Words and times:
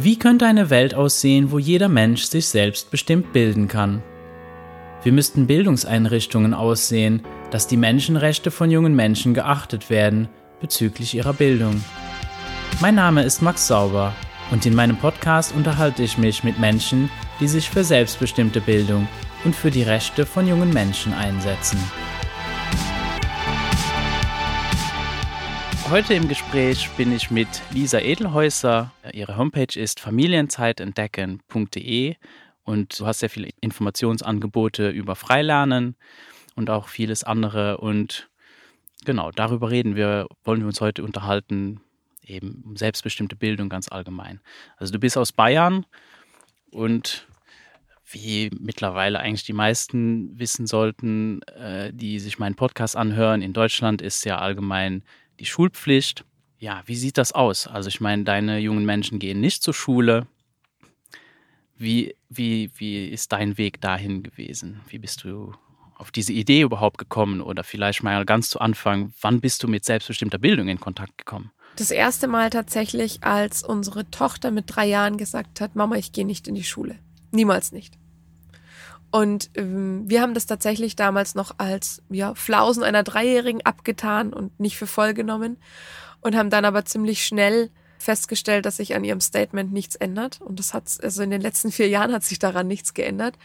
Wie 0.00 0.16
könnte 0.16 0.46
eine 0.46 0.70
Welt 0.70 0.94
aussehen, 0.94 1.50
wo 1.50 1.58
jeder 1.58 1.88
Mensch 1.88 2.22
sich 2.22 2.46
selbst 2.46 2.92
bestimmt 2.92 3.32
bilden 3.32 3.66
kann? 3.66 4.00
Wie 5.02 5.10
müssten 5.10 5.48
Bildungseinrichtungen 5.48 6.54
aussehen, 6.54 7.22
dass 7.50 7.66
die 7.66 7.76
Menschenrechte 7.76 8.52
von 8.52 8.70
jungen 8.70 8.94
Menschen 8.94 9.34
geachtet 9.34 9.90
werden 9.90 10.28
bezüglich 10.60 11.16
ihrer 11.16 11.32
Bildung? 11.32 11.82
Mein 12.80 12.94
Name 12.94 13.24
ist 13.24 13.42
Max 13.42 13.66
Sauber 13.66 14.14
und 14.52 14.64
in 14.66 14.76
meinem 14.76 14.98
Podcast 14.98 15.52
unterhalte 15.52 16.04
ich 16.04 16.16
mich 16.16 16.44
mit 16.44 16.60
Menschen, 16.60 17.10
die 17.40 17.48
sich 17.48 17.68
für 17.68 17.82
selbstbestimmte 17.82 18.60
Bildung 18.60 19.08
und 19.44 19.56
für 19.56 19.72
die 19.72 19.82
Rechte 19.82 20.26
von 20.26 20.46
jungen 20.46 20.72
Menschen 20.72 21.12
einsetzen. 21.12 21.80
Heute 25.90 26.12
im 26.12 26.28
Gespräch 26.28 26.90
bin 26.98 27.12
ich 27.12 27.30
mit 27.30 27.48
Lisa 27.70 27.98
Edelhäuser. 27.98 28.92
Ihre 29.14 29.38
Homepage 29.38 29.74
ist 29.74 30.00
familienzeitentdecken.de 30.00 32.16
und 32.62 33.00
du 33.00 33.06
hast 33.06 33.20
sehr 33.20 33.30
viele 33.30 33.48
Informationsangebote 33.62 34.90
über 34.90 35.16
Freilernen 35.16 35.96
und 36.56 36.68
auch 36.68 36.88
vieles 36.88 37.24
andere. 37.24 37.78
Und 37.78 38.28
genau, 39.06 39.30
darüber 39.30 39.70
reden 39.70 39.96
wir, 39.96 40.26
wollen 40.44 40.60
wir 40.60 40.66
uns 40.66 40.82
heute 40.82 41.02
unterhalten, 41.02 41.80
eben 42.22 42.62
um 42.66 42.76
selbstbestimmte 42.76 43.36
Bildung 43.36 43.70
ganz 43.70 43.88
allgemein. 43.88 44.42
Also 44.76 44.92
du 44.92 44.98
bist 44.98 45.16
aus 45.16 45.32
Bayern 45.32 45.86
und 46.70 47.26
wie 48.10 48.50
mittlerweile 48.60 49.20
eigentlich 49.20 49.44
die 49.44 49.54
meisten 49.54 50.38
wissen 50.38 50.66
sollten, 50.66 51.40
äh, 51.44 51.94
die 51.94 52.20
sich 52.20 52.38
meinen 52.38 52.56
Podcast 52.56 52.94
anhören, 52.94 53.40
in 53.40 53.54
Deutschland 53.54 54.02
ist 54.02 54.26
ja 54.26 54.38
allgemein 54.38 55.02
die 55.40 55.46
Schulpflicht. 55.46 56.24
Ja, 56.58 56.82
wie 56.86 56.96
sieht 56.96 57.18
das 57.18 57.32
aus? 57.32 57.66
Also 57.66 57.88
ich 57.88 58.00
meine, 58.00 58.24
deine 58.24 58.58
jungen 58.58 58.84
Menschen 58.84 59.18
gehen 59.18 59.40
nicht 59.40 59.62
zur 59.62 59.74
Schule. 59.74 60.26
Wie, 61.76 62.16
wie, 62.28 62.70
wie 62.76 63.06
ist 63.06 63.32
dein 63.32 63.56
Weg 63.56 63.80
dahin 63.80 64.24
gewesen? 64.24 64.80
Wie 64.88 64.98
bist 64.98 65.22
du 65.22 65.52
auf 65.94 66.10
diese 66.10 66.32
Idee 66.32 66.62
überhaupt 66.62 66.98
gekommen? 66.98 67.40
Oder 67.40 67.62
vielleicht 67.62 68.02
mal 68.02 68.24
ganz 68.24 68.50
zu 68.50 68.60
Anfang, 68.60 69.12
wann 69.20 69.40
bist 69.40 69.62
du 69.62 69.68
mit 69.68 69.84
selbstbestimmter 69.84 70.38
Bildung 70.38 70.68
in 70.68 70.80
Kontakt 70.80 71.18
gekommen? 71.18 71.52
Das 71.76 71.92
erste 71.92 72.26
Mal 72.26 72.50
tatsächlich, 72.50 73.22
als 73.22 73.62
unsere 73.62 74.10
Tochter 74.10 74.50
mit 74.50 74.64
drei 74.66 74.86
Jahren 74.86 75.16
gesagt 75.16 75.60
hat, 75.60 75.76
Mama, 75.76 75.94
ich 75.94 76.10
gehe 76.10 76.26
nicht 76.26 76.48
in 76.48 76.56
die 76.56 76.64
Schule. 76.64 76.98
Niemals 77.30 77.70
nicht. 77.70 77.94
Und 79.10 79.50
ähm, 79.54 80.04
wir 80.06 80.20
haben 80.20 80.34
das 80.34 80.46
tatsächlich 80.46 80.96
damals 80.96 81.34
noch 81.34 81.54
als 81.58 82.02
ja, 82.10 82.34
Flausen 82.34 82.82
einer 82.82 83.02
Dreijährigen 83.02 83.64
abgetan 83.64 84.32
und 84.32 84.58
nicht 84.60 84.76
für 84.76 84.86
voll 84.86 85.14
genommen 85.14 85.56
und 86.20 86.36
haben 86.36 86.50
dann 86.50 86.64
aber 86.64 86.84
ziemlich 86.84 87.24
schnell 87.24 87.70
festgestellt, 87.98 88.66
dass 88.66 88.76
sich 88.76 88.94
an 88.94 89.04
ihrem 89.04 89.20
Statement 89.20 89.72
nichts 89.72 89.96
ändert. 89.96 90.40
Und 90.40 90.58
das 90.58 90.74
hat, 90.74 90.84
also 91.02 91.22
in 91.22 91.30
den 91.30 91.40
letzten 91.40 91.72
vier 91.72 91.88
Jahren 91.88 92.12
hat 92.12 92.22
sich 92.22 92.38
daran 92.38 92.66
nichts 92.66 92.94
geändert. 92.94 93.36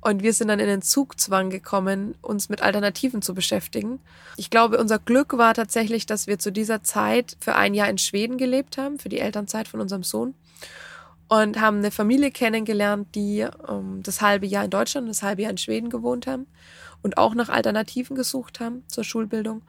Und 0.00 0.24
wir 0.24 0.32
sind 0.32 0.48
dann 0.48 0.58
in 0.58 0.66
den 0.66 0.82
Zugzwang 0.82 1.50
gekommen, 1.50 2.16
uns 2.22 2.48
mit 2.48 2.60
Alternativen 2.60 3.22
zu 3.22 3.34
beschäftigen. 3.34 4.00
Ich 4.36 4.50
glaube, 4.50 4.78
unser 4.78 4.98
Glück 4.98 5.38
war 5.38 5.54
tatsächlich, 5.54 6.06
dass 6.06 6.26
wir 6.26 6.40
zu 6.40 6.50
dieser 6.50 6.82
Zeit 6.82 7.36
für 7.38 7.54
ein 7.54 7.72
Jahr 7.72 7.88
in 7.88 7.98
Schweden 7.98 8.36
gelebt 8.36 8.78
haben, 8.78 8.98
für 8.98 9.08
die 9.08 9.20
Elternzeit 9.20 9.68
von 9.68 9.80
unserem 9.80 10.02
Sohn 10.02 10.34
und 11.28 11.60
haben 11.60 11.78
eine 11.78 11.90
Familie 11.90 12.30
kennengelernt, 12.30 13.14
die 13.14 13.46
ähm, 13.68 14.00
das 14.02 14.20
halbe 14.20 14.46
Jahr 14.46 14.64
in 14.64 14.70
Deutschland 14.70 15.08
das 15.08 15.22
halbe 15.22 15.42
Jahr 15.42 15.50
in 15.50 15.58
Schweden 15.58 15.90
gewohnt 15.90 16.26
haben 16.26 16.46
und 17.02 17.18
auch 17.18 17.34
nach 17.34 17.48
Alternativen 17.48 18.16
gesucht 18.16 18.60
haben 18.60 18.84
zur 18.88 19.04
Schulbildung 19.04 19.62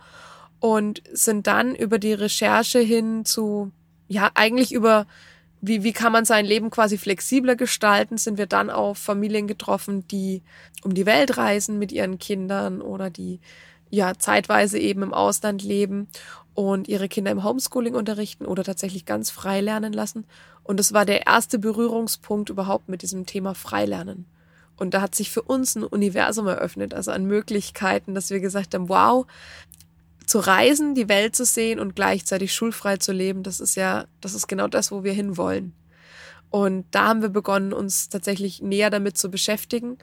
und 0.60 1.02
sind 1.12 1.48
dann 1.48 1.76
über 1.76 2.00
die 2.00 2.14
Recherche 2.14 2.80
hin 2.80 3.26
zu, 3.26 3.72
ja, 4.08 4.32
eigentlich 4.34 4.72
über, 4.72 5.08
wie, 5.60 5.84
wie 5.84 5.92
kann 5.92 6.14
man 6.14 6.24
sein 6.24 6.46
Leben 6.46 6.70
quasi 6.70 6.98
flexibler 6.98 7.56
gestalten, 7.58 8.18
sind 8.18 8.38
wir 8.38 8.46
dann 8.46 8.70
auf 8.70 8.98
Familien 8.98 9.48
getroffen, 9.48 10.08
die 10.08 10.42
um 10.84 10.94
die 10.94 11.06
Welt 11.06 11.38
reisen 11.38 11.80
mit 11.80 11.92
ihren 11.92 12.18
Kindern 12.18 12.82
oder 12.82 13.10
die 13.10 13.42
ja 13.90 14.14
zeitweise 14.18 14.80
eben 14.80 15.04
im 15.04 15.14
Ausland 15.14 15.64
leben 15.64 16.08
und 16.54 16.88
ihre 16.88 17.10
Kinder 17.10 17.32
im 17.32 17.44
Homeschooling 17.44 17.94
unterrichten 17.96 18.46
oder 18.46 18.64
tatsächlich 18.64 19.06
ganz 19.06 19.32
frei 19.32 19.60
lernen 19.60 19.92
lassen. 19.92 20.26
Und 20.64 20.80
das 20.80 20.94
war 20.94 21.06
der 21.06 21.28
erste 21.28 21.60
Berührungspunkt 21.60 22.50
überhaupt 22.50 22.90
mit 22.90 23.02
diesem 23.02 23.26
Thema 23.26 23.54
Freilernen. 23.54 24.26
Und 24.78 24.94
da 24.94 25.02
hat 25.02 25.14
sich 25.14 25.30
für 25.30 25.42
uns 25.42 25.76
ein 25.76 25.84
Universum 25.84 26.48
eröffnet, 26.48 26.94
also 26.94 27.12
an 27.12 27.26
Möglichkeiten, 27.26 28.16
dass 28.16 28.30
wir 28.30 28.40
gesagt 28.40 28.74
haben, 28.74 28.90
wow, 28.90 29.26
zu 30.26 30.40
reisen, 30.40 30.96
die 30.96 31.10
Welt 31.10 31.36
zu 31.36 31.46
sehen 31.46 31.80
und 31.80 31.96
gleichzeitig 31.96 32.54
schulfrei 32.54 32.98
zu 32.98 33.12
leben, 33.12 33.44
das 33.44 33.60
ist 33.60 33.76
ja, 33.76 34.06
das 34.22 34.34
ist 34.34 34.48
genau 34.48 34.68
das, 34.68 34.92
wo 34.92 35.04
wir 35.04 35.14
hinwollen. 35.14 35.74
Und 36.50 36.86
da 36.92 37.08
haben 37.10 37.22
wir 37.22 37.30
begonnen, 37.30 37.74
uns 37.74 38.10
tatsächlich 38.10 38.62
näher 38.62 38.90
damit 38.90 39.18
zu 39.18 39.30
beschäftigen 39.30 39.98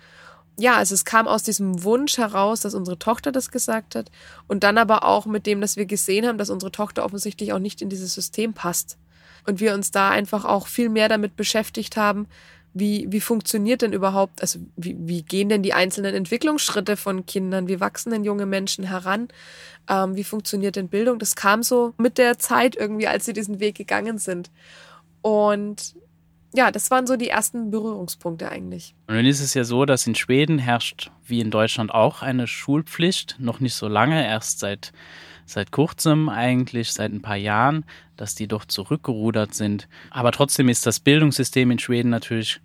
ja, 0.60 0.76
also 0.76 0.94
es 0.94 1.04
kam 1.04 1.26
aus 1.26 1.42
diesem 1.42 1.82
Wunsch 1.84 2.18
heraus, 2.18 2.60
dass 2.60 2.74
unsere 2.74 2.98
Tochter 2.98 3.32
das 3.32 3.50
gesagt 3.50 3.94
hat 3.94 4.10
und 4.46 4.62
dann 4.62 4.78
aber 4.78 5.04
auch 5.04 5.26
mit 5.26 5.46
dem, 5.46 5.60
dass 5.60 5.76
wir 5.76 5.86
gesehen 5.86 6.26
haben, 6.26 6.38
dass 6.38 6.50
unsere 6.50 6.72
Tochter 6.72 7.04
offensichtlich 7.04 7.52
auch 7.52 7.58
nicht 7.58 7.80
in 7.82 7.88
dieses 7.88 8.14
System 8.14 8.52
passt. 8.52 8.98
Und 9.46 9.60
wir 9.60 9.74
uns 9.74 9.90
da 9.90 10.10
einfach 10.10 10.44
auch 10.44 10.66
viel 10.66 10.88
mehr 10.88 11.08
damit 11.08 11.36
beschäftigt 11.36 11.96
haben, 11.96 12.26
wie, 12.72 13.06
wie 13.10 13.20
funktioniert 13.20 13.82
denn 13.82 13.92
überhaupt, 13.92 14.40
also 14.40 14.60
wie, 14.76 14.96
wie 14.98 15.22
gehen 15.22 15.48
denn 15.48 15.62
die 15.62 15.74
einzelnen 15.74 16.14
Entwicklungsschritte 16.14 16.96
von 16.96 17.26
Kindern, 17.26 17.68
wie 17.68 17.80
wachsen 17.80 18.12
denn 18.12 18.24
junge 18.24 18.46
Menschen 18.46 18.84
heran, 18.84 19.28
ähm, 19.88 20.14
wie 20.14 20.24
funktioniert 20.24 20.76
denn 20.76 20.88
Bildung? 20.88 21.18
Das 21.18 21.34
kam 21.34 21.62
so 21.62 21.94
mit 21.98 22.16
der 22.16 22.38
Zeit 22.38 22.76
irgendwie, 22.76 23.08
als 23.08 23.24
sie 23.24 23.32
diesen 23.32 23.58
Weg 23.58 23.76
gegangen 23.76 24.18
sind. 24.18 24.50
Und 25.20 25.96
ja, 26.52 26.70
das 26.70 26.90
waren 26.90 27.06
so 27.06 27.16
die 27.16 27.28
ersten 27.28 27.70
Berührungspunkte 27.70 28.48
eigentlich. 28.48 28.94
Und 29.06 29.16
dann 29.16 29.26
ist 29.26 29.40
es 29.40 29.54
ja 29.54 29.64
so, 29.64 29.84
dass 29.84 30.06
in 30.06 30.14
Schweden 30.14 30.58
herrscht, 30.58 31.10
wie 31.24 31.40
in 31.40 31.50
Deutschland 31.50 31.92
auch, 31.92 32.22
eine 32.22 32.46
Schulpflicht, 32.46 33.36
noch 33.38 33.60
nicht 33.60 33.74
so 33.74 33.88
lange, 33.88 34.26
erst 34.26 34.60
seit, 34.60 34.92
seit 35.50 35.72
kurzem 35.72 36.28
eigentlich, 36.28 36.92
seit 36.92 37.12
ein 37.12 37.22
paar 37.22 37.36
Jahren, 37.36 37.84
dass 38.16 38.34
die 38.34 38.46
doch 38.46 38.64
zurückgerudert 38.64 39.54
sind. 39.54 39.88
Aber 40.10 40.32
trotzdem 40.32 40.68
ist 40.68 40.86
das 40.86 41.00
Bildungssystem 41.00 41.70
in 41.70 41.78
Schweden 41.78 42.10
natürlich 42.10 42.60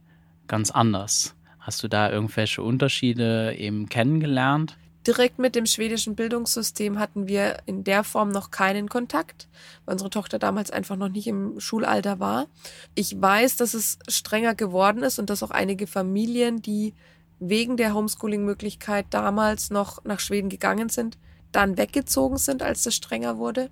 ganz 0.48 0.72
anders. 0.72 1.36
Hast 1.60 1.82
du 1.84 1.88
da 1.88 2.12
irgendwelche 2.12 2.62
Unterschiede 2.62 3.56
eben 3.58 3.90
kennengelernt? 3.90 4.78
Direkt 5.08 5.38
mit 5.38 5.56
dem 5.56 5.68
schwedischen 5.68 6.16
Bildungssystem 6.16 6.98
hatten 6.98 7.28
wir 7.28 7.58
in 7.68 7.84
der 7.84 8.04
Form 8.04 8.30
noch 8.30 8.50
keinen 8.50 8.90
Kontakt, 8.90 9.48
weil 9.86 9.94
unsere 9.94 10.10
Tochter 10.10 10.40
damals 10.40 10.72
einfach 10.72 10.96
noch 10.96 11.10
nicht 11.10 11.28
im 11.28 11.60
Schulalter 11.60 12.20
war. 12.20 12.48
Ich 12.96 13.20
weiß, 13.20 13.56
dass 13.58 13.76
es 13.76 14.00
strenger 14.08 14.56
geworden 14.56 15.04
ist 15.04 15.20
und 15.20 15.30
dass 15.30 15.44
auch 15.44 15.52
einige 15.52 15.86
Familien, 15.86 16.62
die 16.62 16.94
wegen 17.40 17.78
der 17.78 17.94
Homeschooling-Möglichkeit 17.94 19.06
damals 19.12 19.70
noch 19.70 20.04
nach 20.06 20.20
Schweden 20.20 20.50
gegangen 20.50 20.90
sind, 20.90 21.18
dann 21.56 21.78
weggezogen 21.78 22.38
sind, 22.38 22.62
als 22.62 22.86
es 22.86 22.96
strenger 22.96 23.38
wurde. 23.38 23.70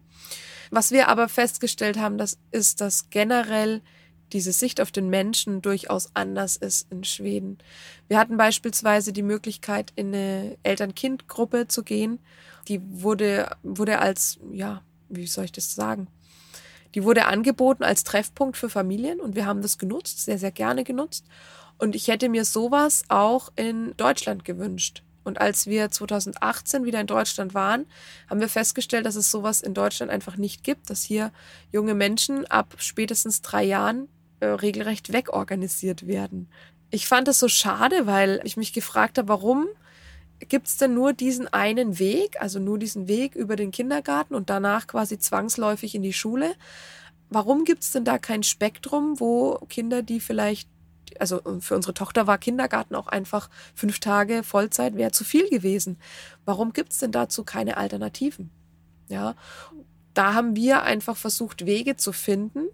Was 0.72 0.92
wir 0.92 1.08
aber 1.08 1.30
festgestellt 1.30 2.00
haben, 2.00 2.18
das 2.18 2.38
ist, 2.52 2.82
dass 2.82 3.10
generell 3.10 3.82
diese 4.32 4.52
Sicht 4.52 4.82
auf 4.82 4.92
den 4.92 5.10
Menschen 5.10 5.62
durchaus 5.62 6.10
anders 6.16 6.58
ist 6.58 6.92
in 6.92 7.04
Schweden. 7.04 7.60
Wir 8.08 8.18
hatten 8.18 8.38
beispielsweise 8.38 9.14
die 9.14 9.22
Möglichkeit, 9.22 9.94
in 9.96 10.08
eine 10.08 10.58
Eltern-Kind-Gruppe 10.64 11.68
zu 11.68 11.84
gehen. 11.84 12.20
Die 12.68 12.82
wurde, 12.84 13.56
wurde 13.62 14.00
als, 14.00 14.40
ja, 14.52 14.82
wie 15.10 15.28
soll 15.28 15.46
ich 15.46 15.52
das 15.52 15.76
sagen? 15.76 16.08
Die 16.96 17.04
wurde 17.04 17.26
angeboten 17.26 17.84
als 17.84 18.04
Treffpunkt 18.04 18.58
für 18.58 18.70
Familien 18.70 19.20
und 19.20 19.36
wir 19.36 19.46
haben 19.46 19.62
das 19.62 19.78
genutzt, 19.78 20.26
sehr, 20.26 20.40
sehr 20.40 20.52
gerne 20.52 20.84
genutzt. 20.84 21.26
Und 21.78 21.96
ich 21.96 22.08
hätte 22.08 22.30
mir 22.30 22.46
sowas 22.46 23.04
auch 23.10 23.52
in 23.56 23.96
Deutschland 23.98 24.46
gewünscht. 24.46 25.03
Und 25.24 25.40
als 25.40 25.68
wir 25.68 25.90
2018 25.90 26.86
wieder 26.86 27.00
in 27.00 27.08
Deutschland 27.08 27.54
waren, 27.54 27.86
haben 28.30 28.40
wir 28.40 28.50
festgestellt, 28.50 29.06
dass 29.06 29.16
es 29.16 29.32
sowas 29.32 29.62
in 29.62 29.74
Deutschland 29.74 30.12
einfach 30.12 30.38
nicht 30.38 30.64
gibt, 30.64 30.90
dass 30.90 31.04
hier 31.04 31.32
junge 31.72 31.94
Menschen 31.94 32.46
ab 32.48 32.76
spätestens 32.78 33.42
drei 33.42 33.64
Jahren 33.64 34.10
äh, 34.40 34.48
regelrecht 34.48 35.14
wegorganisiert 35.14 36.08
werden. 36.08 36.50
Ich 36.90 37.08
fand 37.08 37.28
es 37.28 37.40
so 37.40 37.48
schade, 37.48 38.06
weil 38.06 38.42
ich 38.44 38.58
mich 38.58 38.74
gefragt 38.74 39.18
habe, 39.18 39.30
warum 39.30 39.68
gibt 40.50 40.68
es 40.68 40.78
denn 40.78 40.94
nur 40.94 41.14
diesen 41.14 41.48
einen 41.48 42.00
Weg, 42.00 42.42
also 42.42 42.60
nur 42.60 42.78
diesen 42.78 43.08
Weg 43.08 43.36
über 43.36 43.56
den 43.56 43.72
Kindergarten 43.72 44.36
und 44.36 44.50
danach 44.50 44.88
quasi 44.88 45.18
zwangsläufig 45.18 45.96
in 45.96 46.04
die 46.04 46.14
Schule? 46.14 46.54
Warum 47.30 47.64
gibt 47.64 47.84
es 47.84 47.92
denn 47.92 48.06
da 48.06 48.18
kein 48.20 48.44
Spektrum, 48.44 49.20
wo 49.20 49.56
Kinder, 49.70 50.04
die 50.04 50.20
vielleicht, 50.20 50.70
also 51.20 51.42
für 51.60 51.76
unsere 51.76 51.94
Tochter 51.94 52.28
war 52.28 52.38
Kindergarten 52.38 52.96
auch 52.96 53.08
einfach 53.08 53.50
fünf 53.76 54.00
Tage 54.00 54.44
Vollzeit 54.44 54.96
wäre 54.96 55.12
zu 55.12 55.24
viel 55.24 55.50
gewesen. 55.50 55.98
Warum 56.46 56.74
gibt 56.74 56.94
es 56.94 57.00
denn 57.00 57.12
dazu 57.12 57.44
keine 57.44 57.78
Alternativen? 57.78 58.50
Ja, 59.10 59.36
da 60.14 60.34
haben 60.34 60.56
wir 60.56 60.84
einfach 60.84 61.18
versucht, 61.18 61.66
Wege 61.66 61.96
zu 61.96 62.12
finden, 62.14 62.68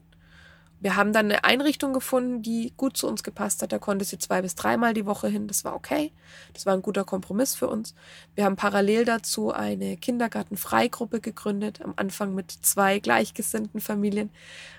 wir 0.81 0.95
haben 0.95 1.11
dann 1.11 1.25
eine 1.25 1.43
Einrichtung 1.43 1.91
gefunden, 1.91 2.41
die 2.41 2.73
gut 2.77 2.95
zu 2.95 3.07
uns 3.07 3.23
gepasst 3.23 3.61
hat. 3.61 3.71
Da 3.71 3.79
konnte 3.79 4.05
sie 4.05 4.17
zwei 4.17 4.41
bis 4.41 4.55
dreimal 4.55 4.93
die 4.93 5.05
Woche 5.05 5.27
hin. 5.27 5.47
Das 5.47 5.65
war 5.65 5.75
okay. 5.75 6.13
Das 6.53 6.65
war 6.65 6.73
ein 6.73 6.81
guter 6.81 7.03
Kompromiss 7.03 7.55
für 7.55 7.67
uns. 7.67 7.93
Wir 8.35 8.45
haben 8.45 8.55
parallel 8.55 9.03
dazu 9.03 9.51
eine 9.51 9.97
Kindergartenfreigruppe 9.97 11.19
gegründet, 11.19 11.81
am 11.81 11.93
Anfang 11.97 12.33
mit 12.33 12.51
zwei 12.51 12.99
gleichgesinnten 12.99 13.81
Familien. 13.81 14.29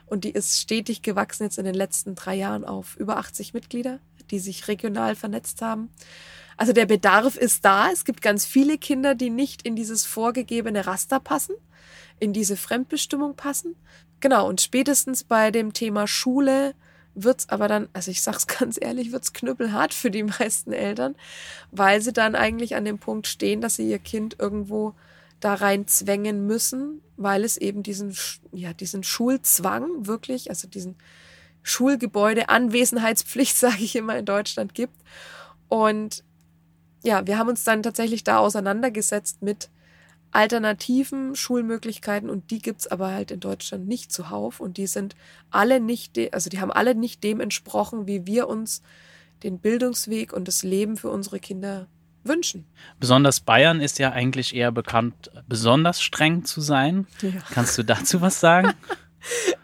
Und 0.06 0.24
die 0.24 0.30
ist 0.30 0.58
stetig 0.58 1.02
gewachsen 1.02 1.44
jetzt 1.44 1.58
in 1.58 1.66
den 1.66 1.74
letzten 1.74 2.14
drei 2.14 2.34
Jahren 2.34 2.64
auf 2.64 2.96
über 2.96 3.18
80 3.18 3.52
Mitglieder, 3.52 3.98
die 4.30 4.38
sich 4.38 4.68
regional 4.68 5.14
vernetzt 5.16 5.60
haben. 5.60 5.90
Also 6.60 6.74
der 6.74 6.84
Bedarf 6.84 7.38
ist 7.38 7.64
da. 7.64 7.90
Es 7.90 8.04
gibt 8.04 8.20
ganz 8.20 8.44
viele 8.44 8.76
Kinder, 8.76 9.14
die 9.14 9.30
nicht 9.30 9.62
in 9.62 9.76
dieses 9.76 10.04
vorgegebene 10.04 10.86
Raster 10.86 11.18
passen, 11.18 11.54
in 12.18 12.34
diese 12.34 12.54
Fremdbestimmung 12.54 13.34
passen. 13.34 13.76
Genau, 14.20 14.46
und 14.46 14.60
spätestens 14.60 15.24
bei 15.24 15.50
dem 15.50 15.72
Thema 15.72 16.06
Schule 16.06 16.74
wird's 17.14 17.48
aber 17.48 17.66
dann, 17.66 17.88
also 17.94 18.10
ich 18.10 18.20
sag's 18.20 18.46
ganz 18.58 18.78
ehrlich, 18.78 19.10
wird's 19.10 19.32
knüppelhart 19.32 19.94
für 19.94 20.10
die 20.10 20.22
meisten 20.22 20.74
Eltern, 20.74 21.14
weil 21.70 22.02
sie 22.02 22.12
dann 22.12 22.34
eigentlich 22.34 22.76
an 22.76 22.84
dem 22.84 22.98
Punkt 22.98 23.26
stehen, 23.26 23.62
dass 23.62 23.76
sie 23.76 23.88
ihr 23.88 23.98
Kind 23.98 24.36
irgendwo 24.38 24.92
da 25.40 25.54
rein 25.54 25.86
zwängen 25.86 26.46
müssen, 26.46 27.00
weil 27.16 27.44
es 27.44 27.56
eben 27.56 27.82
diesen, 27.82 28.14
ja, 28.52 28.74
diesen 28.74 29.02
Schulzwang 29.02 30.06
wirklich, 30.06 30.50
also 30.50 30.68
diesen 30.68 30.96
Schulgebäude 31.62 32.50
Anwesenheitspflicht, 32.50 33.56
sage 33.56 33.82
ich 33.82 33.96
immer 33.96 34.18
in 34.18 34.26
Deutschland 34.26 34.74
gibt. 34.74 34.96
Und 35.70 36.22
ja, 37.02 37.26
wir 37.26 37.38
haben 37.38 37.48
uns 37.48 37.64
dann 37.64 37.82
tatsächlich 37.82 38.24
da 38.24 38.38
auseinandergesetzt 38.38 39.42
mit 39.42 39.70
alternativen 40.32 41.34
Schulmöglichkeiten 41.34 42.30
und 42.30 42.50
die 42.50 42.60
gibt's 42.60 42.86
aber 42.86 43.12
halt 43.12 43.30
in 43.30 43.40
Deutschland 43.40 43.88
nicht 43.88 44.12
zuhauf 44.12 44.60
und 44.60 44.76
die 44.76 44.86
sind 44.86 45.16
alle 45.50 45.80
nicht, 45.80 46.18
also 46.32 46.50
die 46.50 46.60
haben 46.60 46.70
alle 46.70 46.94
nicht 46.94 47.24
dem 47.24 47.40
entsprochen, 47.40 48.06
wie 48.06 48.26
wir 48.26 48.48
uns 48.48 48.82
den 49.42 49.58
Bildungsweg 49.58 50.32
und 50.32 50.46
das 50.46 50.62
Leben 50.62 50.96
für 50.96 51.10
unsere 51.10 51.40
Kinder 51.40 51.88
wünschen. 52.22 52.66
Besonders 53.00 53.40
Bayern 53.40 53.80
ist 53.80 53.98
ja 53.98 54.12
eigentlich 54.12 54.54
eher 54.54 54.70
bekannt, 54.70 55.30
besonders 55.48 56.02
streng 56.02 56.44
zu 56.44 56.60
sein. 56.60 57.06
Ja. 57.22 57.30
Kannst 57.50 57.76
du 57.78 57.82
dazu 57.82 58.20
was 58.20 58.40
sagen? 58.40 58.72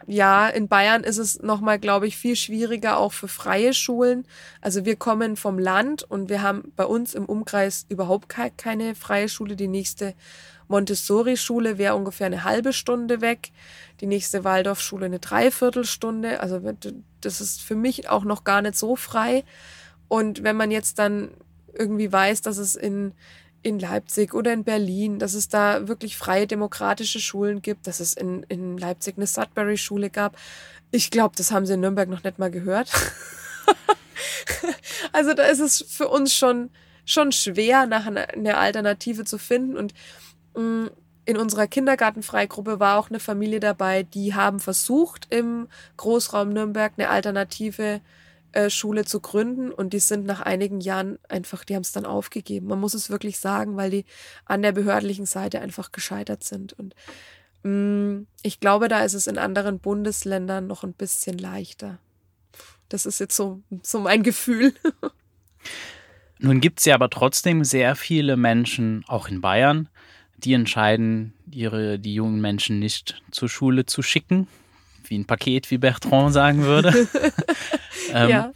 ja, 0.06 0.48
in 0.48 0.68
Bayern 0.68 1.04
ist 1.04 1.18
es 1.18 1.42
nochmal, 1.42 1.78
glaube 1.78 2.06
ich, 2.06 2.16
viel 2.16 2.36
schwieriger 2.36 2.98
auch 2.98 3.12
für 3.12 3.28
freie 3.28 3.74
Schulen. 3.74 4.26
Also 4.60 4.84
wir 4.84 4.96
kommen 4.96 5.36
vom 5.36 5.58
Land 5.58 6.02
und 6.02 6.28
wir 6.28 6.42
haben 6.42 6.72
bei 6.76 6.84
uns 6.84 7.14
im 7.14 7.24
Umkreis 7.24 7.86
überhaupt 7.88 8.28
keine 8.28 8.94
freie 8.94 9.28
Schule. 9.28 9.56
Die 9.56 9.68
nächste 9.68 10.14
Montessori-Schule 10.68 11.78
wäre 11.78 11.94
ungefähr 11.94 12.26
eine 12.26 12.44
halbe 12.44 12.72
Stunde 12.72 13.20
weg, 13.20 13.50
die 14.00 14.06
nächste 14.06 14.44
Waldorfschule 14.44 15.06
eine 15.06 15.18
Dreiviertelstunde. 15.18 16.40
Also 16.40 16.60
das 17.20 17.40
ist 17.40 17.62
für 17.62 17.76
mich 17.76 18.08
auch 18.08 18.24
noch 18.24 18.44
gar 18.44 18.62
nicht 18.62 18.76
so 18.76 18.96
frei. 18.96 19.44
Und 20.08 20.42
wenn 20.42 20.56
man 20.56 20.70
jetzt 20.70 20.98
dann 20.98 21.30
irgendwie 21.72 22.12
weiß, 22.12 22.42
dass 22.42 22.58
es 22.58 22.74
in, 22.74 23.12
in 23.66 23.78
Leipzig 23.78 24.34
oder 24.34 24.52
in 24.52 24.64
Berlin, 24.64 25.18
dass 25.18 25.34
es 25.34 25.48
da 25.48 25.88
wirklich 25.88 26.16
freie 26.16 26.46
demokratische 26.46 27.20
Schulen 27.20 27.62
gibt, 27.62 27.86
dass 27.86 28.00
es 28.00 28.14
in, 28.14 28.44
in 28.44 28.78
Leipzig 28.78 29.16
eine 29.16 29.26
Sudbury-Schule 29.26 30.10
gab, 30.10 30.36
ich 30.92 31.10
glaube, 31.10 31.34
das 31.36 31.50
haben 31.50 31.66
sie 31.66 31.74
in 31.74 31.80
Nürnberg 31.80 32.08
noch 32.08 32.22
nicht 32.22 32.38
mal 32.38 32.50
gehört. 32.50 32.92
also 35.12 35.34
da 35.34 35.42
ist 35.42 35.58
es 35.58 35.84
für 35.88 36.08
uns 36.08 36.32
schon, 36.32 36.70
schon 37.04 37.32
schwer, 37.32 37.86
nach 37.86 38.06
einer, 38.06 38.56
Alternative 38.56 39.24
zu 39.24 39.36
finden. 39.36 39.76
Und 39.76 39.92
Mm, 40.56 40.86
in 41.26 41.36
unserer 41.36 41.66
Kindergartenfreigruppe 41.66 42.80
war 42.80 42.98
auch 42.98 43.10
eine 43.10 43.20
Familie 43.20 43.60
dabei, 43.60 44.04
die 44.04 44.34
haben 44.34 44.60
versucht, 44.60 45.26
im 45.30 45.68
Großraum 45.96 46.50
Nürnberg 46.50 46.92
eine 46.96 47.10
alternative 47.10 47.94
äh, 47.94 48.00
Schule 48.70 49.04
zu 49.04 49.20
gründen 49.20 49.70
und 49.70 49.92
die 49.92 49.98
sind 49.98 50.24
nach 50.24 50.40
einigen 50.40 50.80
Jahren 50.80 51.18
einfach, 51.28 51.64
die 51.64 51.74
haben 51.74 51.82
es 51.82 51.92
dann 51.92 52.06
aufgegeben. 52.06 52.68
Man 52.68 52.80
muss 52.80 52.94
es 52.94 53.10
wirklich 53.10 53.38
sagen, 53.38 53.76
weil 53.76 53.90
die 53.90 54.04
an 54.44 54.62
der 54.62 54.72
behördlichen 54.72 55.26
Seite 55.26 55.60
einfach 55.60 55.92
gescheitert 55.92 56.42
sind. 56.42 56.72
Und 56.72 56.94
mh, 57.62 57.70
mm, 57.70 58.26
ich 58.42 58.60
glaube, 58.60 58.88
da 58.88 59.04
ist 59.04 59.14
es 59.14 59.26
in 59.26 59.38
anderen 59.38 59.78
Bundesländern 59.78 60.66
noch 60.66 60.84
ein 60.84 60.94
bisschen 60.94 61.38
leichter. 61.38 61.98
Das 62.88 63.04
ist 63.04 63.20
jetzt 63.20 63.36
so, 63.36 63.60
so 63.82 64.00
mein 64.00 64.22
Gefühl. 64.22 64.72
Nun 66.38 66.60
gibt 66.60 66.80
es 66.80 66.84
ja 66.84 66.94
aber 66.94 67.10
trotzdem 67.10 67.64
sehr 67.64 67.96
viele 67.96 68.36
Menschen, 68.36 69.04
auch 69.08 69.28
in 69.28 69.40
Bayern, 69.40 69.88
die 70.36 70.52
entscheiden, 70.52 71.32
ihre, 71.50 71.98
die 71.98 72.14
jungen 72.14 72.40
Menschen 72.40 72.78
nicht 72.78 73.22
zur 73.30 73.48
Schule 73.48 73.86
zu 73.86 74.02
schicken, 74.02 74.48
wie 75.10 75.18
ein 75.18 75.26
Paket, 75.26 75.70
wie 75.70 75.78
Bertrand 75.78 76.32
sagen 76.32 76.62
würde. 76.62 77.08
ähm, 78.12 78.28
ja. 78.28 78.52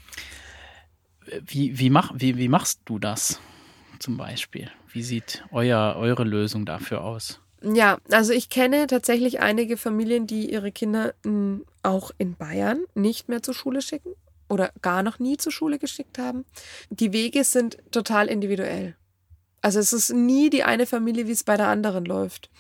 Wie, 1.47 1.79
wie, 1.79 1.91
mach, 1.91 2.13
wie, 2.17 2.37
wie 2.39 2.49
machst 2.49 2.81
du 2.85 2.99
das 2.99 3.41
zum 3.99 4.17
Beispiel? 4.17 4.71
Wie 4.93 5.03
sieht 5.03 5.45
euer, 5.53 5.95
eure 5.97 6.25
Lösung 6.25 6.67
dafür 6.67 7.05
aus? 7.05 7.41
Ja, 7.63 7.99
also 8.11 8.33
ich 8.33 8.49
kenne 8.49 8.87
tatsächlich 8.87 9.41
einige 9.41 9.77
Familien, 9.77 10.27
die 10.27 10.51
ihre 10.51 10.73
Kinder 10.73 11.15
hm, 11.25 11.65
auch 11.83 12.11
in 12.19 12.35
Bayern 12.35 12.85
nicht 12.95 13.29
mehr 13.29 13.43
zur 13.43 13.55
Schule 13.55 13.83
schicken 13.83 14.15
oder 14.49 14.73
gar 14.83 15.03
noch 15.03 15.19
nie 15.19 15.37
zur 15.37 15.53
Schule 15.53 15.79
geschickt 15.79 16.19
haben. 16.19 16.45
Die 16.89 17.13
Wege 17.13 17.45
sind 17.45 17.79
total 17.91 18.27
individuell. 18.27 18.97
Also 19.61 19.79
es 19.79 19.93
ist 19.93 20.13
nie 20.13 20.49
die 20.49 20.65
eine 20.65 20.87
Familie, 20.87 21.27
wie 21.27 21.33
es 21.33 21.45
bei 21.45 21.57
der 21.57 21.69
anderen 21.69 22.07
läuft. 22.07 22.51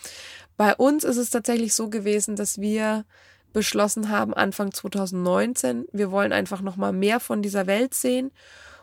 Bei 0.56 0.74
uns 0.74 1.04
ist 1.04 1.16
es 1.16 1.30
tatsächlich 1.30 1.74
so 1.74 1.88
gewesen, 1.88 2.36
dass 2.36 2.60
wir 2.60 3.06
beschlossen 3.52 4.08
haben, 4.08 4.34
Anfang 4.34 4.72
2019, 4.72 5.86
wir 5.92 6.10
wollen 6.10 6.32
einfach 6.32 6.60
nochmal 6.60 6.92
mehr 6.92 7.20
von 7.20 7.42
dieser 7.42 7.66
Welt 7.66 7.94
sehen. 7.94 8.30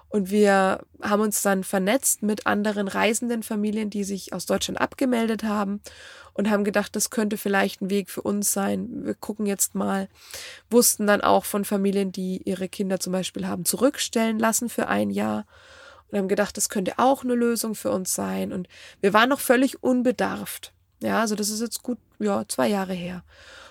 Und 0.10 0.32
wir 0.32 0.86
haben 1.02 1.22
uns 1.22 1.42
dann 1.42 1.66
vernetzt 1.66 2.24
mit 2.24 2.48
anderen 2.48 2.88
reisenden 2.88 3.44
Familien, 3.44 3.90
die 3.90 4.06
sich 4.06 4.32
aus 4.32 4.46
Deutschland 4.46 4.80
abgemeldet 4.80 5.44
haben 5.44 5.82
und 6.34 6.50
haben 6.50 6.64
gedacht, 6.64 6.96
das 6.96 7.10
könnte 7.10 7.36
vielleicht 7.36 7.82
ein 7.82 7.90
Weg 7.90 8.10
für 8.10 8.22
uns 8.22 8.54
sein. 8.54 9.06
Wir 9.06 9.16
gucken 9.16 9.46
jetzt 9.46 9.76
mal, 9.76 10.08
wussten 10.70 11.08
dann 11.08 11.20
auch 11.20 11.44
von 11.44 11.66
Familien, 11.66 12.14
die 12.14 12.42
ihre 12.46 12.70
Kinder 12.70 13.02
zum 13.02 13.12
Beispiel 13.12 13.48
haben 13.48 13.66
zurückstellen 13.66 14.40
lassen 14.40 14.70
für 14.70 14.88
ein 14.88 15.10
Jahr 15.10 15.46
und 16.10 16.18
haben 16.18 16.28
gedacht, 16.30 16.56
das 16.56 16.70
könnte 16.70 17.00
auch 17.00 17.24
eine 17.24 17.36
Lösung 17.36 17.76
für 17.76 17.92
uns 17.92 18.14
sein. 18.14 18.54
Und 18.54 18.70
wir 19.02 19.14
waren 19.14 19.30
noch 19.30 19.42
völlig 19.42 19.84
unbedarft. 19.84 20.74
Ja, 21.02 21.22
also 21.22 21.36
das 21.36 21.50
ist 21.50 21.62
jetzt 21.62 21.84
gut, 21.84 22.00
ja, 22.20 22.44
zwei 22.48 22.68
Jahre 22.68 22.94
her. 22.94 23.24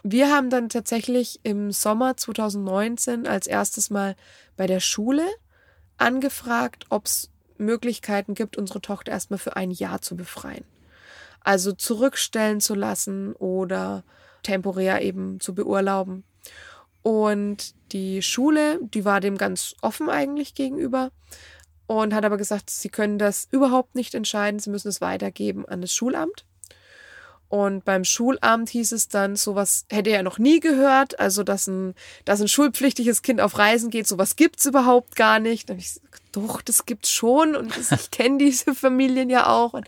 Wir 0.02 0.32
haben 0.32 0.50
dann 0.50 0.68
tatsächlich 0.68 1.40
im 1.42 1.72
Sommer 1.72 2.16
2019 2.16 3.26
als 3.26 3.46
erstes 3.46 3.90
Mal 3.90 4.14
bei 4.56 4.66
der 4.66 4.80
Schule 4.80 5.26
angefragt, 5.98 6.86
ob 6.90 7.06
es 7.06 7.30
Möglichkeiten 7.58 8.34
gibt, 8.34 8.56
unsere 8.56 8.80
Tochter 8.80 9.12
erstmal 9.12 9.38
für 9.38 9.56
ein 9.56 9.70
Jahr 9.70 10.02
zu 10.02 10.16
befreien. 10.16 10.64
Also 11.40 11.72
zurückstellen 11.72 12.60
zu 12.60 12.74
lassen 12.74 13.32
oder 13.34 14.04
temporär 14.42 15.02
eben 15.02 15.40
zu 15.40 15.54
beurlauben. 15.54 16.24
Und 17.02 17.74
die 17.92 18.22
Schule, 18.22 18.80
die 18.82 19.04
war 19.04 19.20
dem 19.20 19.38
ganz 19.38 19.74
offen 19.80 20.10
eigentlich 20.10 20.54
gegenüber 20.54 21.10
und 21.86 22.12
hat 22.14 22.24
aber 22.24 22.36
gesagt, 22.36 22.70
sie 22.70 22.88
können 22.88 23.18
das 23.18 23.46
überhaupt 23.50 23.94
nicht 23.94 24.14
entscheiden, 24.14 24.58
sie 24.58 24.70
müssen 24.70 24.88
es 24.88 25.00
weitergeben 25.00 25.66
an 25.66 25.80
das 25.80 25.94
Schulamt. 25.94 26.44
Und 27.48 27.84
beim 27.84 28.04
Schulamt 28.04 28.70
hieß 28.70 28.92
es 28.92 29.08
dann, 29.08 29.36
sowas 29.36 29.86
hätte 29.90 30.10
er 30.10 30.24
noch 30.24 30.38
nie 30.38 30.58
gehört, 30.58 31.20
also 31.20 31.44
dass 31.44 31.68
ein, 31.68 31.94
dass 32.24 32.40
ein 32.40 32.48
schulpflichtiges 32.48 33.22
Kind 33.22 33.40
auf 33.40 33.56
Reisen 33.58 33.90
geht, 33.90 34.08
sowas 34.08 34.34
gibt's 34.34 34.66
überhaupt 34.66 35.14
gar 35.14 35.38
nicht. 35.38 35.70
Habe 35.70 35.78
ich 35.78 35.94
gesagt, 35.94 36.22
doch, 36.32 36.60
das 36.60 36.86
gibt's 36.86 37.10
schon 37.10 37.54
und 37.54 37.76
das, 37.76 37.92
ich 37.92 38.10
kenne 38.10 38.38
diese 38.44 38.74
Familien 38.74 39.30
ja 39.30 39.46
auch. 39.46 39.74
Und 39.74 39.86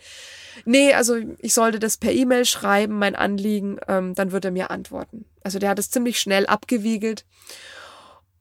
nee, 0.64 0.92
also 0.94 1.16
ich 1.40 1.52
sollte 1.52 1.80
das 1.80 1.96
per 1.96 2.12
E-Mail 2.12 2.44
schreiben, 2.44 2.96
mein 2.96 3.16
Anliegen, 3.16 3.78
ähm, 3.88 4.14
dann 4.14 4.30
wird 4.30 4.44
er 4.44 4.52
mir 4.52 4.70
antworten. 4.70 5.24
Also 5.42 5.58
der 5.58 5.70
hat 5.70 5.80
es 5.80 5.90
ziemlich 5.90 6.20
schnell 6.20 6.46
abgewiegelt. 6.46 7.24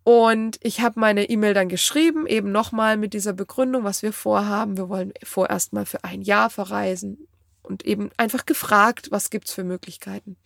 Und 0.03 0.57
ich 0.61 0.79
habe 0.79 0.99
meine 0.99 1.27
E-Mail 1.29 1.53
dann 1.53 1.67
geschrieben, 1.67 2.27
eben 2.27 2.51
nochmal 2.51 2.95
mit 2.97 3.13
dieser 3.13 3.33
Begründung, 3.33 3.83
was 3.83 4.03
wir 4.03 4.13
vorhaben. 4.13 4.77
Wir 4.77 4.87
wollen 4.87 5.11
vorerst 5.23 5.73
mal 5.73 5.85
für 5.85 6.03
ein 6.03 6.21
Jahr 6.21 6.49
verreisen 6.49 7.27
und 7.67 7.85
eben 7.85 8.09
einfach 8.17 8.45
gefragt, 8.45 9.11
was 9.11 9.29
gibt's 9.29 9.53
für 9.53 9.63
Möglichkeiten. 9.63 10.37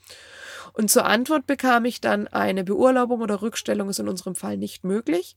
Und 0.73 0.89
zur 0.89 1.05
Antwort 1.05 1.47
bekam 1.47 1.85
ich 1.85 2.01
dann 2.01 2.27
eine 2.27 2.63
Beurlaubung 2.63 3.21
oder 3.21 3.41
Rückstellung 3.41 3.89
ist 3.89 3.99
in 3.99 4.07
unserem 4.07 4.35
Fall 4.35 4.57
nicht 4.57 4.83
möglich. 4.83 5.35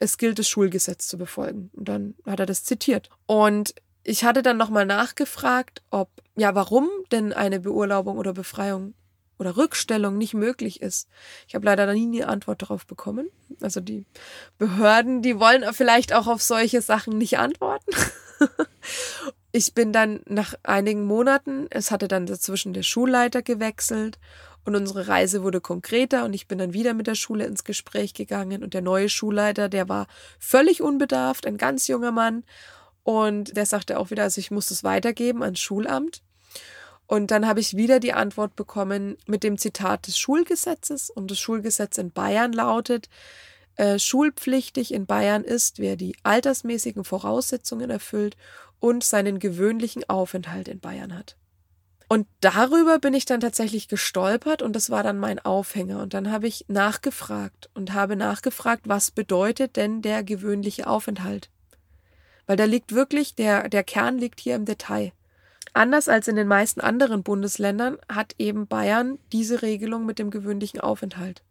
Es 0.00 0.18
gilt 0.18 0.38
das 0.38 0.48
Schulgesetz 0.48 1.08
zu 1.08 1.18
befolgen. 1.18 1.70
Und 1.74 1.88
dann 1.88 2.14
hat 2.24 2.40
er 2.40 2.46
das 2.46 2.64
zitiert. 2.64 3.10
Und 3.26 3.74
ich 4.04 4.24
hatte 4.24 4.42
dann 4.42 4.56
nochmal 4.56 4.86
nachgefragt, 4.86 5.82
ob, 5.90 6.08
ja, 6.36 6.54
warum 6.54 6.88
denn 7.10 7.32
eine 7.32 7.60
Beurlaubung 7.60 8.18
oder 8.18 8.32
Befreiung 8.32 8.94
oder 9.38 9.56
Rückstellung 9.56 10.16
nicht 10.16 10.34
möglich 10.34 10.80
ist. 10.80 11.08
Ich 11.46 11.54
habe 11.54 11.66
leider 11.66 11.92
nie 11.92 12.22
eine 12.22 12.28
Antwort 12.28 12.62
darauf 12.62 12.86
bekommen. 12.86 13.28
Also 13.60 13.80
die 13.80 14.06
Behörden, 14.58 15.22
die 15.22 15.38
wollen 15.38 15.64
vielleicht 15.74 16.12
auch 16.12 16.26
auf 16.26 16.42
solche 16.42 16.80
Sachen 16.80 17.18
nicht 17.18 17.38
antworten. 17.38 17.90
ich 19.56 19.72
bin 19.72 19.90
dann 19.90 20.20
nach 20.26 20.54
einigen 20.64 21.04
Monaten, 21.04 21.66
es 21.70 21.90
hatte 21.90 22.08
dann 22.08 22.26
dazwischen 22.26 22.74
der 22.74 22.82
Schulleiter 22.82 23.40
gewechselt 23.40 24.18
Und 24.66 24.76
unsere 24.76 25.08
Reise 25.08 25.42
wurde 25.42 25.62
konkreter 25.62 26.24
und 26.24 26.34
ich 26.34 26.46
bin 26.46 26.58
dann 26.58 26.74
wieder 26.74 26.92
mit 26.92 27.06
der 27.06 27.14
Schule 27.14 27.46
ins 27.46 27.64
Gespräch 27.64 28.12
gegangen 28.12 28.62
und 28.62 28.74
der 28.74 28.82
neue 28.82 29.08
Schulleiter, 29.08 29.70
der 29.70 29.88
war 29.88 30.08
völlig 30.38 30.82
unbedarft, 30.82 31.46
ein 31.46 31.56
ganz 31.56 31.86
junger 31.86 32.12
Mann 32.12 32.44
und 33.02 33.56
der 33.56 33.64
sagte 33.64 33.98
auch 33.98 34.10
wieder, 34.10 34.24
also 34.24 34.40
ich 34.40 34.50
muss 34.50 34.66
das 34.66 34.84
weitergeben 34.84 35.42
ans 35.42 35.60
Schulamt. 35.60 36.22
Und 37.06 37.30
dann 37.30 37.46
habe 37.46 37.60
ich 37.60 37.76
wieder 37.76 38.00
die 38.00 38.12
Antwort 38.12 38.56
bekommen 38.56 39.16
mit 39.26 39.44
dem 39.44 39.56
Zitat 39.56 40.08
des 40.08 40.18
Schulgesetzes. 40.18 41.08
Und 41.08 41.30
das 41.30 41.38
Schulgesetz 41.38 41.98
in 41.98 42.10
Bayern 42.10 42.52
lautet, 42.52 43.08
äh, 43.76 43.98
schulpflichtig 43.98 44.92
in 44.92 45.06
Bayern 45.06 45.44
ist, 45.44 45.78
wer 45.78 45.96
die 45.96 46.16
altersmäßigen 46.22 47.04
Voraussetzungen 47.04 47.90
erfüllt 47.90 48.36
und 48.80 49.04
seinen 49.04 49.38
gewöhnlichen 49.38 50.08
Aufenthalt 50.08 50.68
in 50.68 50.80
Bayern 50.80 51.16
hat. 51.16 51.36
Und 52.08 52.28
darüber 52.40 53.00
bin 53.00 53.14
ich 53.14 53.24
dann 53.24 53.40
tatsächlich 53.40 53.88
gestolpert 53.88 54.62
und 54.62 54.76
das 54.76 54.90
war 54.90 55.02
dann 55.02 55.18
mein 55.18 55.40
Aufhänger. 55.40 56.00
Und 56.02 56.14
dann 56.14 56.30
habe 56.30 56.46
ich 56.46 56.64
nachgefragt 56.68 57.68
und 57.74 57.94
habe 57.94 58.14
nachgefragt, 58.14 58.82
was 58.86 59.10
bedeutet 59.10 59.76
denn 59.76 60.02
der 60.02 60.22
gewöhnliche 60.22 60.86
Aufenthalt? 60.86 61.50
Weil 62.46 62.56
da 62.56 62.64
liegt 62.64 62.94
wirklich, 62.94 63.34
der, 63.34 63.68
der 63.68 63.82
Kern 63.82 64.18
liegt 64.18 64.38
hier 64.38 64.54
im 64.54 64.66
Detail. 64.66 65.12
Anders 65.72 66.08
als 66.08 66.28
in 66.28 66.36
den 66.36 66.46
meisten 66.46 66.80
anderen 66.80 67.24
Bundesländern 67.24 67.98
hat 68.08 68.36
eben 68.38 68.68
Bayern 68.68 69.18
diese 69.32 69.62
Regelung 69.62 70.06
mit 70.06 70.20
dem 70.20 70.30
gewöhnlichen 70.30 70.80
Aufenthalt. 70.80 71.42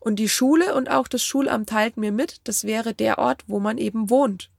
Und 0.00 0.16
die 0.16 0.28
Schule 0.28 0.74
und 0.74 0.90
auch 0.90 1.08
das 1.08 1.22
Schulamt 1.22 1.68
teilten 1.68 2.00
mir 2.00 2.12
mit, 2.12 2.40
das 2.44 2.64
wäre 2.64 2.92
der 2.94 3.18
Ort, 3.18 3.44
wo 3.46 3.60
man 3.60 3.78
eben 3.78 4.10
wohnt. 4.10 4.50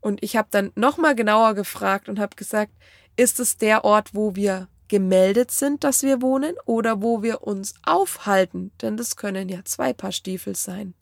Und 0.00 0.22
ich 0.22 0.36
habe 0.36 0.48
dann 0.50 0.72
nochmal 0.74 1.14
genauer 1.14 1.54
gefragt 1.54 2.08
und 2.08 2.18
habe 2.18 2.36
gesagt, 2.36 2.72
ist 3.16 3.40
es 3.40 3.56
der 3.56 3.84
Ort, 3.84 4.14
wo 4.14 4.36
wir 4.36 4.68
gemeldet 4.88 5.50
sind, 5.50 5.84
dass 5.84 6.02
wir 6.02 6.22
wohnen 6.22 6.54
oder 6.64 7.02
wo 7.02 7.22
wir 7.22 7.42
uns 7.42 7.74
aufhalten? 7.82 8.70
Denn 8.82 8.96
das 8.96 9.16
können 9.16 9.48
ja 9.48 9.64
zwei 9.64 9.92
Paar 9.92 10.12
Stiefel 10.12 10.54
sein. 10.54 10.94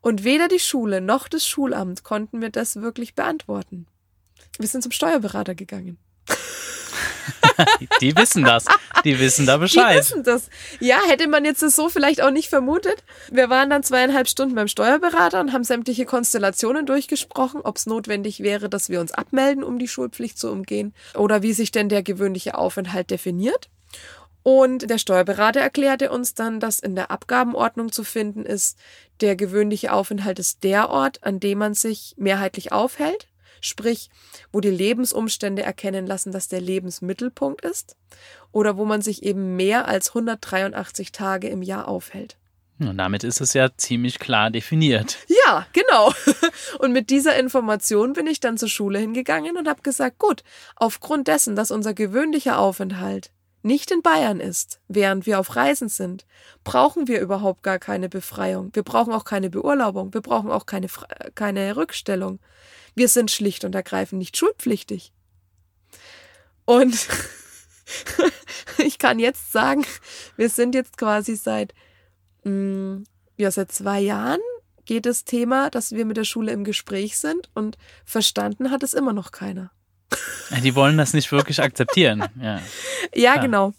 Und 0.00 0.24
weder 0.24 0.48
die 0.48 0.58
Schule 0.58 1.00
noch 1.00 1.28
das 1.28 1.46
Schulamt 1.46 2.02
konnten 2.02 2.40
mir 2.40 2.50
das 2.50 2.76
wirklich 2.76 3.14
beantworten. 3.14 3.86
Wir 4.58 4.68
sind 4.68 4.82
zum 4.82 4.92
Steuerberater 4.92 5.54
gegangen. 5.54 5.98
Die 8.00 8.16
wissen 8.16 8.44
das. 8.44 8.64
Die 9.04 9.18
wissen 9.18 9.46
da 9.46 9.56
Bescheid. 9.56 9.94
Die 9.94 9.98
wissen 9.98 10.22
das. 10.22 10.48
Ja, 10.80 10.98
hätte 11.08 11.28
man 11.28 11.44
jetzt 11.44 11.60
so 11.60 11.88
vielleicht 11.88 12.22
auch 12.22 12.30
nicht 12.30 12.48
vermutet. 12.48 13.04
Wir 13.30 13.50
waren 13.50 13.70
dann 13.70 13.82
zweieinhalb 13.82 14.28
Stunden 14.28 14.54
beim 14.54 14.68
Steuerberater 14.68 15.40
und 15.40 15.52
haben 15.52 15.64
sämtliche 15.64 16.04
Konstellationen 16.04 16.86
durchgesprochen, 16.86 17.60
ob 17.62 17.76
es 17.76 17.86
notwendig 17.86 18.40
wäre, 18.40 18.68
dass 18.68 18.88
wir 18.88 19.00
uns 19.00 19.12
abmelden, 19.12 19.64
um 19.64 19.78
die 19.78 19.88
Schulpflicht 19.88 20.38
zu 20.38 20.50
umgehen 20.50 20.94
oder 21.14 21.42
wie 21.42 21.52
sich 21.52 21.72
denn 21.72 21.88
der 21.88 22.02
gewöhnliche 22.02 22.56
Aufenthalt 22.56 23.10
definiert. 23.10 23.68
Und 24.42 24.90
der 24.90 24.98
Steuerberater 24.98 25.60
erklärte 25.60 26.10
uns 26.10 26.34
dann, 26.34 26.58
dass 26.58 26.80
in 26.80 26.96
der 26.96 27.10
Abgabenordnung 27.10 27.92
zu 27.92 28.02
finden 28.02 28.44
ist, 28.44 28.76
der 29.20 29.36
gewöhnliche 29.36 29.92
Aufenthalt 29.92 30.40
ist 30.40 30.64
der 30.64 30.90
Ort, 30.90 31.22
an 31.22 31.38
dem 31.38 31.58
man 31.58 31.74
sich 31.74 32.14
mehrheitlich 32.18 32.72
aufhält, 32.72 33.28
sprich, 33.62 34.10
wo 34.52 34.60
die 34.60 34.70
Lebensumstände 34.70 35.62
erkennen 35.62 36.06
lassen, 36.06 36.32
dass 36.32 36.48
der 36.48 36.60
Lebensmittelpunkt 36.60 37.64
ist, 37.64 37.96
oder 38.52 38.76
wo 38.76 38.84
man 38.84 39.00
sich 39.00 39.22
eben 39.22 39.56
mehr 39.56 39.88
als 39.88 40.10
183 40.10 41.12
Tage 41.12 41.48
im 41.48 41.62
Jahr 41.62 41.88
aufhält. 41.88 42.36
Und 42.78 42.98
damit 42.98 43.22
ist 43.24 43.40
es 43.40 43.52
ja 43.54 43.70
ziemlich 43.76 44.18
klar 44.18 44.50
definiert. 44.50 45.18
Ja, 45.46 45.66
genau. 45.72 46.12
Und 46.78 46.92
mit 46.92 47.10
dieser 47.10 47.38
Information 47.38 48.12
bin 48.12 48.26
ich 48.26 48.40
dann 48.40 48.58
zur 48.58 48.68
Schule 48.68 48.98
hingegangen 48.98 49.56
und 49.56 49.68
habe 49.68 49.82
gesagt, 49.82 50.18
gut, 50.18 50.42
aufgrund 50.76 51.28
dessen, 51.28 51.54
dass 51.54 51.70
unser 51.70 51.94
gewöhnlicher 51.94 52.58
Aufenthalt 52.58 53.30
nicht 53.62 53.92
in 53.92 54.02
Bayern 54.02 54.40
ist, 54.40 54.80
während 54.88 55.26
wir 55.26 55.38
auf 55.38 55.54
Reisen 55.54 55.88
sind, 55.88 56.26
brauchen 56.64 57.06
wir 57.06 57.20
überhaupt 57.20 57.62
gar 57.62 57.78
keine 57.78 58.08
Befreiung. 58.08 58.70
Wir 58.72 58.82
brauchen 58.82 59.12
auch 59.12 59.24
keine 59.24 59.50
Beurlaubung. 59.50 60.12
Wir 60.12 60.20
brauchen 60.20 60.50
auch 60.50 60.66
keine, 60.66 60.88
keine 61.34 61.76
Rückstellung. 61.76 62.40
Wir 62.94 63.08
sind 63.08 63.30
schlicht 63.30 63.64
und 63.64 63.74
ergreifend 63.74 64.18
nicht 64.18 64.36
schulpflichtig. 64.36 65.12
Und 66.64 67.08
ich 68.78 68.98
kann 68.98 69.18
jetzt 69.18 69.52
sagen, 69.52 69.84
wir 70.36 70.48
sind 70.48 70.74
jetzt 70.74 70.96
quasi 70.96 71.36
seit, 71.36 71.74
mh, 72.44 72.52
mm, 72.52 73.04
ja, 73.36 73.50
seit 73.50 73.72
zwei 73.72 74.00
Jahren 74.00 74.40
geht 74.84 75.06
das 75.06 75.24
Thema, 75.24 75.70
dass 75.70 75.92
wir 75.92 76.04
mit 76.04 76.16
der 76.16 76.24
Schule 76.24 76.52
im 76.52 76.64
Gespräch 76.64 77.18
sind 77.18 77.50
und 77.54 77.78
verstanden 78.04 78.70
hat 78.70 78.82
es 78.82 78.94
immer 78.94 79.12
noch 79.12 79.32
keiner. 79.32 79.72
Die 80.62 80.74
wollen 80.74 80.98
das 80.98 81.14
nicht 81.14 81.32
wirklich 81.32 81.60
akzeptieren. 81.62 82.24
Ja, 82.40 82.60
ja 83.14 83.36
genau. 83.38 83.72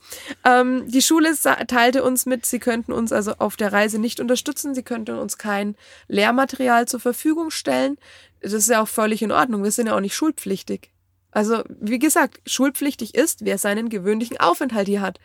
Ähm, 0.43 0.89
die 0.89 1.01
Schule 1.01 1.33
teilte 1.67 2.03
uns 2.03 2.25
mit, 2.25 2.45
sie 2.45 2.59
könnten 2.59 2.91
uns 2.91 3.11
also 3.11 3.33
auf 3.37 3.55
der 3.55 3.71
Reise 3.71 3.99
nicht 3.99 4.19
unterstützen, 4.19 4.73
sie 4.73 4.83
könnten 4.83 5.17
uns 5.17 5.37
kein 5.37 5.75
Lehrmaterial 6.07 6.87
zur 6.87 6.99
Verfügung 6.99 7.51
stellen. 7.51 7.97
Das 8.41 8.53
ist 8.53 8.69
ja 8.69 8.81
auch 8.81 8.87
völlig 8.87 9.21
in 9.21 9.31
Ordnung. 9.31 9.63
Wir 9.63 9.71
sind 9.71 9.87
ja 9.87 9.95
auch 9.95 10.01
nicht 10.01 10.15
schulpflichtig. 10.15 10.91
Also, 11.31 11.63
wie 11.67 11.99
gesagt, 11.99 12.41
schulpflichtig 12.45 13.15
ist, 13.15 13.43
wer 13.43 13.57
seinen 13.57 13.89
gewöhnlichen 13.89 14.39
Aufenthalt 14.39 14.87
hier 14.87 15.01
hat. 15.01 15.19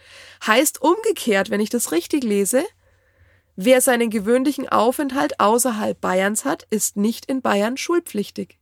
Heißt 0.47 0.81
umgekehrt, 0.81 1.51
wenn 1.51 1.61
ich 1.61 1.69
das 1.69 1.93
richtig 1.93 2.25
lese, 2.25 2.65
wer 3.57 3.81
seinen 3.81 4.09
gewöhnlichen 4.09 4.69
Aufenthalt 4.69 5.39
außerhalb 5.39 6.01
Bayerns 6.01 6.45
hat, 6.45 6.67
ist 6.71 6.97
nicht 6.97 7.27
in 7.27 7.43
Bayern 7.43 7.77
schulpflichtig. 7.77 8.59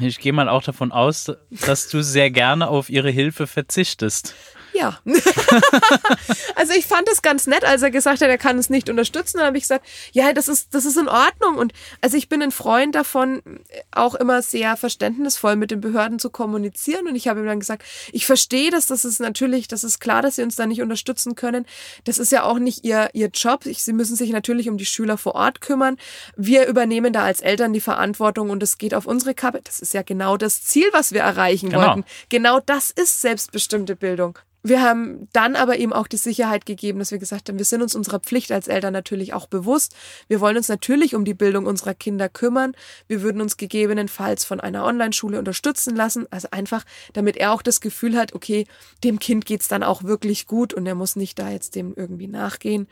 Ich 0.00 0.18
gehe 0.18 0.32
mal 0.32 0.48
auch 0.48 0.62
davon 0.62 0.90
aus, 0.90 1.30
dass 1.66 1.88
du 1.88 2.02
sehr 2.02 2.30
gerne 2.30 2.68
auf 2.68 2.88
ihre 2.88 3.10
Hilfe 3.10 3.46
verzichtest. 3.46 4.34
Ja. 4.72 4.98
also 6.56 6.72
ich 6.74 6.86
fand 6.86 7.08
es 7.10 7.22
ganz 7.22 7.46
nett, 7.46 7.64
als 7.64 7.82
er 7.82 7.90
gesagt 7.90 8.20
hat, 8.20 8.28
er 8.28 8.38
kann 8.38 8.58
es 8.58 8.70
nicht 8.70 8.88
unterstützen. 8.88 9.38
Dann 9.38 9.46
habe 9.46 9.56
ich 9.56 9.64
gesagt, 9.64 9.86
ja, 10.12 10.32
das 10.32 10.48
ist, 10.48 10.74
das 10.74 10.84
ist 10.84 10.96
in 10.96 11.08
Ordnung. 11.08 11.56
Und 11.56 11.72
also 12.00 12.16
ich 12.16 12.28
bin 12.28 12.42
ein 12.42 12.52
Freund 12.52 12.94
davon, 12.94 13.42
auch 13.90 14.14
immer 14.14 14.42
sehr 14.42 14.76
verständnisvoll 14.76 15.56
mit 15.56 15.70
den 15.70 15.80
Behörden 15.80 16.18
zu 16.18 16.30
kommunizieren. 16.30 17.06
Und 17.06 17.16
ich 17.16 17.28
habe 17.28 17.40
ihm 17.40 17.46
dann 17.46 17.60
gesagt, 17.60 17.84
ich 18.12 18.26
verstehe 18.26 18.70
das, 18.70 18.86
das 18.86 19.04
ist 19.04 19.20
natürlich, 19.20 19.68
das 19.68 19.84
ist 19.84 20.00
klar, 20.00 20.22
dass 20.22 20.36
sie 20.36 20.42
uns 20.42 20.56
da 20.56 20.66
nicht 20.66 20.82
unterstützen 20.82 21.34
können. 21.34 21.66
Das 22.04 22.18
ist 22.18 22.32
ja 22.32 22.44
auch 22.44 22.58
nicht 22.58 22.84
ihr, 22.84 23.10
ihr 23.12 23.28
Job. 23.28 23.66
Ich, 23.66 23.82
sie 23.82 23.92
müssen 23.92 24.16
sich 24.16 24.30
natürlich 24.30 24.68
um 24.68 24.78
die 24.78 24.86
Schüler 24.86 25.18
vor 25.18 25.34
Ort 25.34 25.60
kümmern. 25.60 25.98
Wir 26.36 26.66
übernehmen 26.66 27.12
da 27.12 27.24
als 27.24 27.40
Eltern 27.40 27.72
die 27.72 27.80
Verantwortung 27.80 28.50
und 28.50 28.62
es 28.62 28.78
geht 28.78 28.94
auf 28.94 29.06
unsere 29.06 29.34
Kappe. 29.34 29.60
Das 29.62 29.80
ist 29.80 29.94
ja 29.94 30.02
genau 30.02 30.36
das 30.36 30.62
Ziel, 30.62 30.86
was 30.92 31.12
wir 31.12 31.20
erreichen 31.20 31.70
genau. 31.70 31.86
wollten. 31.86 32.04
Genau 32.28 32.60
das 32.60 32.90
ist 32.90 33.20
selbstbestimmte 33.20 33.96
Bildung. 33.96 34.38
Wir 34.64 34.80
haben 34.80 35.28
dann 35.32 35.56
aber 35.56 35.78
eben 35.78 35.92
auch 35.92 36.06
die 36.06 36.16
Sicherheit 36.16 36.66
gegeben, 36.66 37.00
dass 37.00 37.10
wir 37.10 37.18
gesagt 37.18 37.48
haben, 37.48 37.58
wir 37.58 37.64
sind 37.64 37.82
uns 37.82 37.96
unserer 37.96 38.20
Pflicht 38.20 38.52
als 38.52 38.68
Eltern 38.68 38.92
natürlich 38.92 39.34
auch 39.34 39.46
bewusst. 39.46 39.96
Wir 40.28 40.40
wollen 40.40 40.56
uns 40.56 40.68
natürlich 40.68 41.16
um 41.16 41.24
die 41.24 41.34
Bildung 41.34 41.66
unserer 41.66 41.94
Kinder 41.94 42.28
kümmern. 42.28 42.76
Wir 43.08 43.22
würden 43.22 43.40
uns 43.40 43.56
gegebenenfalls 43.56 44.44
von 44.44 44.60
einer 44.60 44.84
Online-Schule 44.84 45.38
unterstützen 45.38 45.96
lassen. 45.96 46.26
Also 46.30 46.48
einfach, 46.52 46.84
damit 47.12 47.36
er 47.36 47.52
auch 47.52 47.62
das 47.62 47.80
Gefühl 47.80 48.16
hat, 48.16 48.34
okay, 48.34 48.66
dem 49.02 49.18
Kind 49.18 49.46
geht's 49.46 49.66
dann 49.66 49.82
auch 49.82 50.04
wirklich 50.04 50.46
gut 50.46 50.72
und 50.72 50.86
er 50.86 50.94
muss 50.94 51.16
nicht 51.16 51.40
da 51.40 51.50
jetzt 51.50 51.74
dem 51.74 51.94
irgendwie 51.96 52.28
nachgehen. 52.28 52.86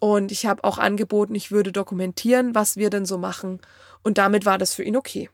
Und 0.00 0.32
ich 0.32 0.44
habe 0.44 0.64
auch 0.64 0.78
angeboten, 0.78 1.36
ich 1.36 1.52
würde 1.52 1.70
dokumentieren, 1.70 2.54
was 2.54 2.76
wir 2.76 2.90
denn 2.90 3.06
so 3.06 3.16
machen. 3.16 3.60
Und 4.02 4.18
damit 4.18 4.44
war 4.44 4.58
das 4.58 4.74
für 4.74 4.82
ihn 4.82 4.96
okay. 4.96 5.30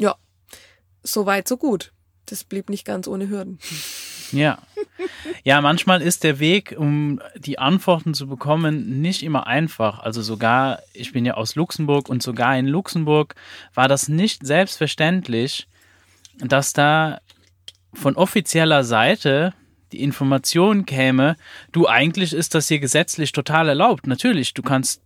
Ja, 0.00 0.16
so 1.02 1.26
weit, 1.26 1.46
so 1.46 1.58
gut. 1.58 1.92
Das 2.26 2.42
blieb 2.42 2.70
nicht 2.70 2.86
ganz 2.86 3.06
ohne 3.06 3.28
Hürden. 3.28 3.58
Ja. 4.32 4.58
Ja, 5.42 5.60
manchmal 5.60 6.02
ist 6.02 6.24
der 6.24 6.38
Weg, 6.38 6.74
um 6.76 7.20
die 7.36 7.58
Antworten 7.58 8.14
zu 8.14 8.26
bekommen, 8.26 9.00
nicht 9.00 9.22
immer 9.22 9.46
einfach. 9.46 9.98
Also 10.00 10.22
sogar, 10.22 10.80
ich 10.92 11.12
bin 11.12 11.24
ja 11.24 11.34
aus 11.34 11.54
Luxemburg 11.54 12.08
und 12.08 12.22
sogar 12.22 12.56
in 12.56 12.66
Luxemburg 12.66 13.34
war 13.74 13.88
das 13.88 14.08
nicht 14.08 14.46
selbstverständlich, 14.46 15.66
dass 16.38 16.72
da 16.72 17.20
von 17.92 18.16
offizieller 18.16 18.84
Seite 18.84 19.54
die 19.92 20.02
Information 20.02 20.86
käme, 20.86 21.36
du 21.72 21.88
eigentlich 21.88 22.32
ist 22.32 22.54
das 22.54 22.68
hier 22.68 22.80
gesetzlich 22.80 23.32
total 23.32 23.68
erlaubt. 23.68 24.06
Natürlich, 24.06 24.52
du 24.52 24.62
kannst, 24.62 25.00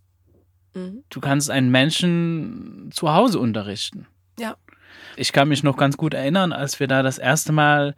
mhm. 0.73 1.03
du 1.09 1.19
kannst 1.19 1.49
einen 1.51 1.69
Menschen 1.69 2.89
zu 2.91 3.13
Hause 3.13 3.39
unterrichten. 3.39 4.07
Ja. 4.39 4.57
Ich 5.15 5.31
kann 5.31 5.47
mich 5.47 5.63
noch 5.63 5.77
ganz 5.77 5.95
gut 5.95 6.13
erinnern, 6.13 6.51
als 6.51 6.79
wir 6.79 6.87
da 6.87 7.03
das 7.03 7.19
erste 7.19 7.51
Mal 7.51 7.95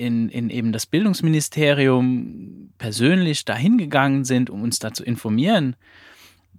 in, 0.00 0.28
in 0.30 0.50
eben 0.50 0.72
das 0.72 0.86
Bildungsministerium 0.86 2.72
persönlich 2.78 3.44
dahin 3.44 3.78
gegangen 3.78 4.24
sind, 4.24 4.50
um 4.50 4.62
uns 4.62 4.78
da 4.78 4.92
zu 4.92 5.04
informieren, 5.04 5.76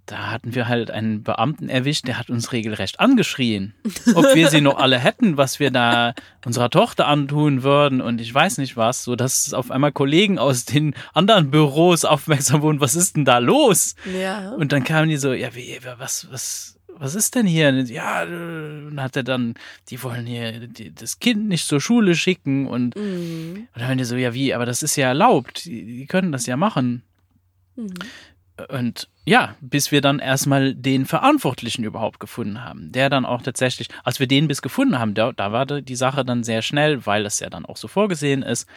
da 0.06 0.30
hatten 0.30 0.54
wir 0.54 0.66
halt 0.66 0.90
einen 0.90 1.22
Beamten 1.22 1.68
erwischt, 1.68 2.08
der 2.08 2.18
hat 2.18 2.28
uns 2.28 2.52
regelrecht 2.52 2.98
angeschrien, 2.98 3.74
ob 4.14 4.34
wir 4.34 4.48
sie 4.48 4.60
noch 4.60 4.78
alle 4.78 4.98
hätten, 4.98 5.36
was 5.36 5.60
wir 5.60 5.70
da 5.70 6.14
unserer 6.44 6.70
Tochter 6.70 7.06
antun 7.06 7.62
würden 7.62 8.00
und 8.00 8.20
ich 8.20 8.32
weiß 8.34 8.58
nicht 8.58 8.76
was, 8.76 9.04
so 9.04 9.14
dass 9.14 9.54
auf 9.54 9.70
einmal 9.70 9.92
Kollegen 9.92 10.38
aus 10.38 10.64
den 10.64 10.94
anderen 11.14 11.50
Büros 11.50 12.04
aufmerksam 12.04 12.62
wurden, 12.62 12.80
was 12.80 12.96
ist 12.96 13.16
denn 13.16 13.24
da 13.24 13.38
los? 13.38 13.94
Ja. 14.20 14.50
Und 14.50 14.72
dann 14.72 14.82
kamen 14.82 15.08
die 15.08 15.18
so, 15.18 15.32
ja, 15.32 15.54
wie, 15.54 15.78
was, 15.98 16.26
was, 16.32 16.78
was 16.98 17.14
ist 17.14 17.34
denn 17.34 17.46
hier? 17.46 17.70
Ja, 17.84 18.24
dann 18.24 18.98
hat 19.00 19.16
er 19.16 19.22
dann, 19.22 19.54
die 19.88 20.02
wollen 20.02 20.26
hier 20.26 20.66
die, 20.68 20.94
das 20.94 21.18
Kind 21.18 21.48
nicht 21.48 21.66
zur 21.66 21.80
Schule 21.80 22.14
schicken 22.14 22.66
und, 22.66 22.96
Mhm. 22.96 23.68
und 23.74 23.80
dann 23.80 23.88
haben 23.88 23.98
die 23.98 24.04
so, 24.04 24.16
ja 24.16 24.34
wie, 24.34 24.54
aber 24.54 24.66
das 24.66 24.82
ist 24.82 24.96
ja 24.96 25.08
erlaubt, 25.08 25.64
die, 25.64 25.84
die 25.84 26.06
können 26.06 26.32
das 26.32 26.46
ja 26.46 26.56
machen. 26.56 27.02
Mhm. 27.76 27.94
Und 28.68 29.08
ja, 29.24 29.56
bis 29.60 29.90
wir 29.92 30.00
dann 30.02 30.18
erstmal 30.18 30.74
den 30.74 31.06
Verantwortlichen 31.06 31.84
überhaupt 31.84 32.20
gefunden 32.20 32.62
haben, 32.62 32.92
der 32.92 33.08
dann 33.08 33.24
auch 33.24 33.40
tatsächlich, 33.42 33.88
als 34.04 34.20
wir 34.20 34.26
den 34.26 34.46
bis 34.46 34.62
gefunden 34.62 34.98
haben, 34.98 35.14
da, 35.14 35.32
da 35.32 35.52
war 35.52 35.64
die 35.64 35.96
Sache 35.96 36.24
dann 36.24 36.44
sehr 36.44 36.60
schnell, 36.62 37.06
weil 37.06 37.24
das 37.24 37.40
ja 37.40 37.48
dann 37.48 37.64
auch 37.64 37.76
so 37.78 37.88
vorgesehen 37.88 38.42
ist. 38.42 38.68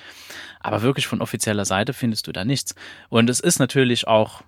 Aber 0.62 0.82
wirklich 0.82 1.08
von 1.08 1.22
offizieller 1.22 1.66
Seite 1.66 1.94
findest 1.94 2.26
du 2.28 2.32
da 2.32 2.46
nichts. 2.46 2.74
Und 3.10 3.30
es 3.30 3.40
ist 3.42 3.60
natürlich 3.60 4.08
auch 4.08 4.44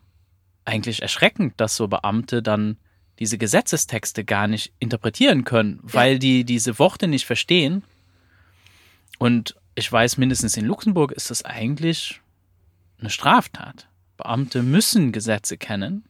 eigentlich 0.65 1.01
erschreckend, 1.01 1.55
dass 1.57 1.75
so 1.75 1.87
Beamte 1.87 2.41
dann 2.41 2.77
diese 3.19 3.37
Gesetzestexte 3.37 4.23
gar 4.23 4.47
nicht 4.47 4.73
interpretieren 4.79 5.43
können, 5.43 5.79
weil 5.83 6.19
die 6.19 6.43
diese 6.43 6.77
Worte 6.79 7.07
nicht 7.07 7.25
verstehen. 7.25 7.83
Und 9.19 9.55
ich 9.75 9.91
weiß, 9.91 10.17
mindestens 10.17 10.57
in 10.57 10.65
Luxemburg 10.65 11.11
ist 11.11 11.29
das 11.31 11.43
eigentlich 11.45 12.21
eine 12.99 13.09
Straftat. 13.09 13.87
Beamte 14.17 14.63
müssen 14.63 15.11
Gesetze 15.11 15.57
kennen 15.57 16.03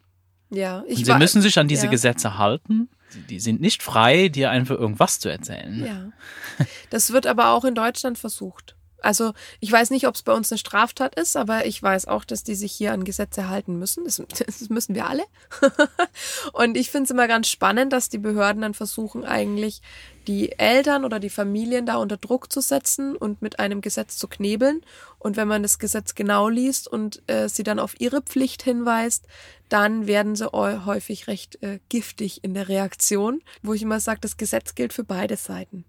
Ja, 0.50 0.84
ich 0.88 1.00
und 1.00 1.06
sie 1.06 1.12
war- 1.12 1.20
müssen 1.20 1.42
sich 1.42 1.60
an 1.60 1.68
diese 1.68 1.86
ja. 1.86 1.92
Gesetze 1.92 2.38
halten. 2.38 2.88
Die- 3.14 3.22
Die 3.28 3.40
sind 3.40 3.60
nicht 3.62 3.84
frei, 3.84 4.30
dir 4.30 4.50
einfach 4.52 4.76
irgendwas 4.76 5.20
zu 5.20 5.28
erzählen. 5.30 5.86
Ja. 5.86 6.66
Das 6.90 7.12
wird 7.12 7.28
aber 7.28 7.50
auch 7.52 7.66
in 7.66 7.76
Deutschland 7.76 8.18
versucht. 8.18 8.76
Also 9.02 9.34
ich 9.60 9.72
weiß 9.72 9.92
nicht, 9.92 10.08
ob 10.08 10.16
es 10.16 10.24
bei 10.24 10.34
uns 10.34 10.52
eine 10.52 10.58
Straftat 10.58 11.16
ist, 11.16 11.38
aber 11.38 11.66
ich 11.66 11.82
weiß 11.82 12.08
auch, 12.08 12.26
dass 12.26 12.44
die 12.44 12.56
sich 12.56 12.72
hier 12.72 12.94
an 12.94 13.04
Gesetze 13.04 13.48
halten 13.48 13.78
müssen. 13.78 14.04
Das, 14.06 14.22
das 14.46 14.70
müssen 14.70 14.96
wir 14.96 15.08
alle. 15.08 15.24
Und 16.54 16.78
ich 16.78 16.90
finde 16.90 17.06
es 17.06 17.12
immer 17.12 17.28
ganz 17.28 17.48
spannend, 17.48 17.94
dass 17.94 18.10
die 18.10 18.18
Behörden 18.18 18.62
dann 18.62 18.74
versuchen, 18.74 19.24
eigentlich 19.24 19.82
die 20.28 20.52
Eltern 20.60 21.06
oder 21.06 21.20
die 21.20 21.30
Familien 21.30 21.86
da 21.86 21.96
unter 21.96 22.18
Druck 22.18 22.52
zu 22.52 22.60
setzen 22.60 23.16
und 23.16 23.42
mit 23.42 23.60
einem 23.60 23.80
Gesetz 23.80 24.18
zu 24.18 24.28
knebeln. 24.28 24.82
Und 25.20 25.38
wenn 25.38 25.48
man 25.48 25.64
das 25.64 25.80
Gesetz 25.80 26.16
genau 26.16 26.50
liest 26.50 26.88
und 26.88 27.22
äh, 27.28 27.48
sie 27.48 27.64
dann 27.64 27.80
auf 27.80 28.00
ihre 28.00 28.22
Pflicht 28.22 28.62
hinweist, 28.62 29.26
dann 29.70 30.06
werden 30.06 30.36
sie 30.36 30.52
häufig 30.52 31.28
recht 31.28 31.62
äh, 31.64 31.80
giftig 31.90 32.44
in 32.44 32.54
der 32.54 32.68
Reaktion, 32.68 33.42
wo 33.62 33.74
ich 33.74 33.82
immer 33.82 34.00
sage, 34.00 34.20
das 34.22 34.38
Gesetz 34.38 34.76
gilt 34.76 34.92
für 34.92 35.04
beide 35.06 35.38
Seiten. 35.38 35.86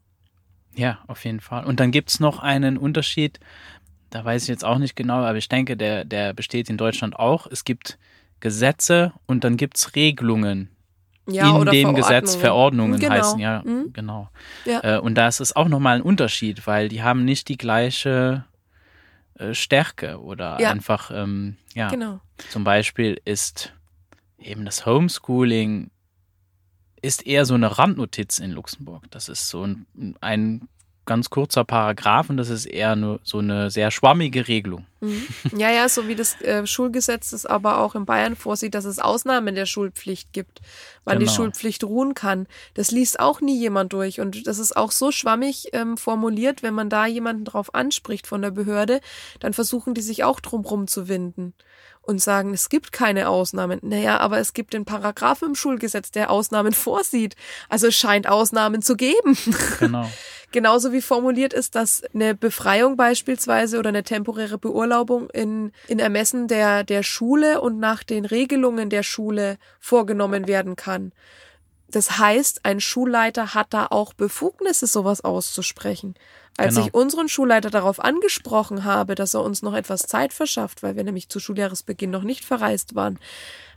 Ja, 0.74 0.98
auf 1.06 1.24
jeden 1.24 1.40
Fall. 1.40 1.64
Und 1.64 1.80
dann 1.80 1.90
gibt's 1.90 2.20
noch 2.20 2.38
einen 2.38 2.76
Unterschied, 2.78 3.40
da 4.10 4.24
weiß 4.24 4.42
ich 4.44 4.48
jetzt 4.48 4.64
auch 4.64 4.78
nicht 4.78 4.96
genau, 4.96 5.16
aber 5.24 5.36
ich 5.38 5.48
denke, 5.48 5.76
der, 5.76 6.04
der 6.04 6.32
besteht 6.34 6.70
in 6.70 6.76
Deutschland 6.76 7.16
auch. 7.16 7.46
Es 7.46 7.64
gibt 7.64 7.98
Gesetze 8.40 9.12
und 9.26 9.44
dann 9.44 9.56
gibt's 9.56 9.94
Regelungen 9.96 10.70
Ja, 11.28 11.58
in 11.58 11.66
dem 11.66 11.94
Gesetz. 11.94 12.36
Verordnungen. 12.36 12.98
Verordnungen 12.98 13.00
Genau. 13.00 13.12
heißen, 13.12 13.40
ja, 13.40 13.62
Mhm. 13.64 13.92
genau. 13.92 14.30
Ja. 14.64 14.96
Äh, 14.96 14.98
und 15.00 15.16
da 15.16 15.28
ist 15.28 15.40
es 15.40 15.54
auch 15.56 15.68
nochmal 15.68 15.96
ein 15.96 16.02
Unterschied, 16.02 16.66
weil 16.66 16.88
die 16.88 17.02
haben 17.02 17.24
nicht 17.24 17.48
die 17.48 17.58
gleiche 17.58 18.44
äh, 19.38 19.52
Stärke 19.54 20.20
oder 20.20 20.58
Ja. 20.60 20.70
einfach, 20.70 21.10
ähm, 21.12 21.56
ja, 21.74 21.88
Genau. 21.88 22.20
zum 22.48 22.64
Beispiel 22.64 23.20
ist 23.24 23.72
eben 24.38 24.64
das 24.64 24.86
Homeschooling 24.86 25.90
ist 27.02 27.26
eher 27.26 27.44
so 27.44 27.54
eine 27.54 27.78
Randnotiz 27.78 28.38
in 28.38 28.50
Luxemburg. 28.52 29.04
Das 29.10 29.28
ist 29.28 29.48
so 29.48 29.66
ein, 29.66 29.86
ein 30.20 30.68
ganz 31.08 31.30
kurzer 31.30 31.64
Paragraph 31.64 32.28
und 32.28 32.36
das 32.36 32.50
ist 32.50 32.66
eher 32.66 32.94
nur 32.94 33.18
so 33.22 33.38
eine 33.38 33.70
sehr 33.70 33.90
schwammige 33.90 34.46
Regelung. 34.46 34.84
Mhm. 35.00 35.26
Ja, 35.56 35.70
ja, 35.70 35.88
so 35.88 36.06
wie 36.06 36.14
das 36.14 36.38
äh, 36.42 36.66
Schulgesetz 36.66 37.32
es 37.32 37.46
aber 37.46 37.78
auch 37.78 37.94
in 37.94 38.04
Bayern 38.04 38.36
vorsieht, 38.36 38.74
dass 38.74 38.84
es 38.84 38.98
Ausnahmen 38.98 39.54
der 39.54 39.64
Schulpflicht 39.64 40.34
gibt, 40.34 40.60
wann 41.04 41.18
die 41.18 41.24
Genau. 41.24 41.34
Schulpflicht 41.34 41.82
ruhen 41.82 42.12
kann. 42.14 42.46
Das 42.74 42.90
liest 42.90 43.20
auch 43.20 43.40
nie 43.40 43.58
jemand 43.58 43.94
durch 43.94 44.20
und 44.20 44.46
das 44.46 44.58
ist 44.58 44.76
auch 44.76 44.90
so 44.90 45.10
schwammig 45.10 45.68
ähm, 45.72 45.96
formuliert, 45.96 46.62
wenn 46.62 46.74
man 46.74 46.90
da 46.90 47.06
jemanden 47.06 47.46
drauf 47.46 47.74
anspricht 47.74 48.26
von 48.26 48.42
der 48.42 48.50
Behörde, 48.50 49.00
dann 49.40 49.54
versuchen 49.54 49.94
die 49.94 50.02
sich 50.02 50.24
auch 50.24 50.40
drumrum 50.40 50.86
zu 50.88 51.08
winden 51.08 51.54
und 52.08 52.22
sagen, 52.22 52.54
es 52.54 52.70
gibt 52.70 52.90
keine 52.90 53.28
Ausnahmen. 53.28 53.80
Naja, 53.82 54.18
aber 54.18 54.38
es 54.38 54.54
gibt 54.54 54.72
den 54.72 54.86
Paragraph 54.86 55.42
im 55.42 55.54
Schulgesetz, 55.54 56.10
der 56.10 56.30
Ausnahmen 56.30 56.72
vorsieht. 56.72 57.36
Also 57.68 57.88
es 57.88 57.96
scheint 57.96 58.26
Ausnahmen 58.26 58.82
zu 58.82 58.96
geben. 58.96 59.36
Genau. 59.78 60.10
Genauso 60.50 60.92
wie 60.92 61.02
formuliert 61.02 61.52
ist, 61.52 61.74
dass 61.74 62.02
eine 62.14 62.34
Befreiung 62.34 62.96
beispielsweise 62.96 63.78
oder 63.78 63.90
eine 63.90 64.02
temporäre 64.02 64.56
Beurlaubung 64.56 65.28
in, 65.30 65.72
in 65.88 65.98
Ermessen 65.98 66.48
der, 66.48 66.84
der 66.84 67.02
Schule 67.02 67.60
und 67.60 67.78
nach 67.78 68.02
den 68.02 68.24
Regelungen 68.24 68.88
der 68.88 69.02
Schule 69.02 69.58
vorgenommen 69.78 70.48
werden 70.48 70.74
kann. 70.74 71.12
Das 71.90 72.18
heißt, 72.18 72.64
ein 72.64 72.80
Schulleiter 72.80 73.54
hat 73.54 73.68
da 73.70 73.86
auch 73.86 74.12
Befugnisse, 74.12 74.86
sowas 74.86 75.22
auszusprechen. 75.22 76.14
Als 76.58 76.74
Genau. 76.74 76.86
ich 76.86 76.94
unseren 76.94 77.28
Schulleiter 77.28 77.70
darauf 77.70 78.00
angesprochen 78.00 78.84
habe, 78.84 79.14
dass 79.14 79.34
er 79.34 79.42
uns 79.42 79.62
noch 79.62 79.74
etwas 79.74 80.02
Zeit 80.02 80.32
verschafft, 80.32 80.82
weil 80.82 80.96
wir 80.96 81.04
nämlich 81.04 81.28
zu 81.28 81.40
Schuljahresbeginn 81.40 82.10
noch 82.10 82.24
nicht 82.24 82.44
verreist 82.44 82.94
waren, 82.94 83.18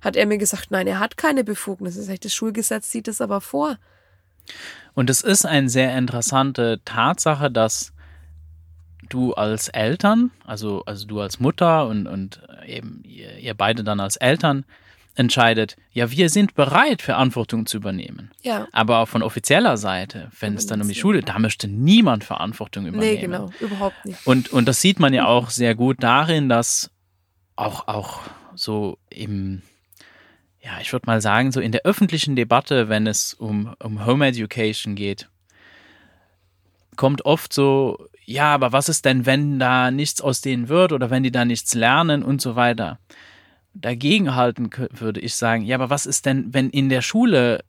hat 0.02 0.16
er 0.16 0.26
mir 0.26 0.40
gesagt, 0.40 0.72
nein, 0.72 0.88
er 0.88 1.00
hat 1.00 1.16
keine 1.16 1.44
Befugnisse. 1.44 2.18
Das 2.18 2.34
Schulgesetz 2.34 2.92
sieht 2.92 3.08
es 3.08 3.22
aber 3.22 3.40
vor. 3.40 3.78
Und 4.94 5.10
es 5.10 5.22
ist 5.22 5.46
eine 5.46 5.70
sehr 5.70 5.96
interessante 5.98 6.82
Tatsache, 6.84 7.50
dass 7.52 7.94
du 9.10 9.34
als 9.34 9.68
Eltern, 9.70 10.32
also, 10.46 10.84
also 10.86 11.06
du 11.06 11.22
als 11.22 11.40
Mutter 11.40 11.88
und, 11.88 12.08
und 12.08 12.42
eben 12.66 13.04
ihr, 13.06 13.38
ihr 13.38 13.54
beide 13.54 13.84
dann 13.84 14.00
als 14.00 14.18
Eltern 14.18 14.66
entscheidet, 15.16 15.76
ja, 15.92 16.12
wir 16.12 16.30
sind 16.30 16.56
bereit, 16.56 17.02
Verantwortung 17.02 17.66
zu 17.66 17.78
übernehmen. 17.78 18.32
Ja. 18.42 18.68
Aber 18.72 19.00
auch 19.00 19.08
von 19.08 19.24
offizieller 19.24 19.78
Seite, 19.78 20.32
wenn 20.40 20.56
es 20.56 20.68
dann 20.68 20.82
um 20.82 20.88
die 20.88 20.96
Schule, 20.96 21.22
da 21.22 21.40
möchte 21.40 21.68
niemand 21.68 22.24
Verantwortung 22.24 22.86
übernehmen. 22.86 23.16
Nee, 23.16 23.22
genau, 23.22 23.50
überhaupt 23.60 24.06
nicht. 24.06 24.26
Und, 24.26 24.50
und 24.50 24.68
das 24.68 24.82
sieht 24.82 25.00
man 25.00 25.14
ja 25.14 25.26
auch 25.26 25.50
sehr 25.50 25.76
gut 25.76 25.98
darin, 26.00 26.50
dass 26.50 26.92
auch, 27.56 27.88
auch 27.88 28.22
so 28.56 28.98
im, 29.10 29.62
ja, 30.62 30.80
ich 30.82 30.94
würde 30.94 31.08
mal 31.08 31.22
sagen, 31.22 31.52
so 31.52 31.60
in 31.60 31.72
der 31.72 31.82
öffentlichen 31.84 32.36
Debatte, 32.36 32.90
wenn 32.90 33.08
es 33.08 33.34
um, 33.34 33.76
um 33.80 34.06
Home 34.06 34.26
Education 34.26 34.96
geht, 34.96 35.28
kommt 36.96 37.26
oft 37.26 37.54
so, 37.54 38.08
ja, 38.26 38.54
aber 38.54 38.72
was 38.72 38.90
ist 38.90 39.06
denn, 39.06 39.26
wenn 39.26 39.60
da 39.60 39.92
nichts 39.92 40.22
aus 40.22 40.42
denen 40.42 40.70
wird 40.70 40.94
oder 40.94 41.10
wenn 41.10 41.24
die 41.24 41.32
da 41.32 41.46
nichts 41.46 41.74
lernen 41.74 42.24
und 42.24 42.42
so 42.42 42.56
weiter. 42.56 43.00
Dagegenhalten 43.74 44.70
kö- 44.70 44.90
würde 45.00 45.20
ich 45.20 45.36
sagen, 45.36 45.64
ja, 45.64 45.76
aber 45.76 45.90
was 45.90 46.06
ist 46.06 46.26
denn, 46.26 46.54
wenn 46.54 46.70
in 46.70 46.90
der 46.90 47.02
Schule 47.02 47.64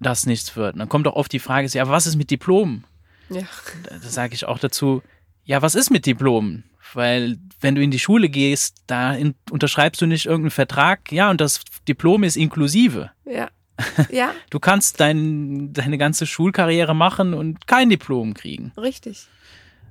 das 0.00 0.26
nichts 0.26 0.56
wird? 0.56 0.74
Und 0.74 0.78
dann 0.80 0.88
kommt 0.88 1.06
auch 1.06 1.14
oft 1.16 1.32
die 1.32 1.38
Frage, 1.38 1.68
ja, 1.68 1.82
aber 1.82 1.92
was 1.92 2.06
ist 2.06 2.16
mit 2.16 2.30
Diplomen? 2.30 2.84
Ja. 3.28 3.42
da 3.88 3.98
sage 4.00 4.34
ich 4.34 4.44
auch 4.46 4.58
dazu, 4.58 5.02
ja, 5.44 5.62
was 5.62 5.74
ist 5.74 5.90
mit 5.90 6.06
Diplomen? 6.06 6.64
Weil 6.94 7.38
wenn 7.60 7.74
du 7.74 7.82
in 7.82 7.90
die 7.90 7.98
Schule 7.98 8.28
gehst, 8.28 8.82
da 8.86 9.14
in, 9.14 9.34
unterschreibst 9.50 10.00
du 10.02 10.06
nicht 10.06 10.26
irgendeinen 10.26 10.50
Vertrag, 10.50 11.10
ja, 11.12 11.30
und 11.30 11.40
das 11.40 11.60
Diplom 11.88 12.24
ist 12.24 12.36
inklusive. 12.36 13.10
Ja. 13.24 13.48
Ja, 14.10 14.32
Du 14.50 14.60
kannst 14.60 15.00
dein, 15.00 15.72
deine 15.72 15.96
ganze 15.98 16.26
Schulkarriere 16.26 16.94
machen 16.94 17.32
und 17.34 17.66
kein 17.66 17.88
Diplom 17.88 18.34
kriegen. 18.34 18.72
richtig. 18.76 19.26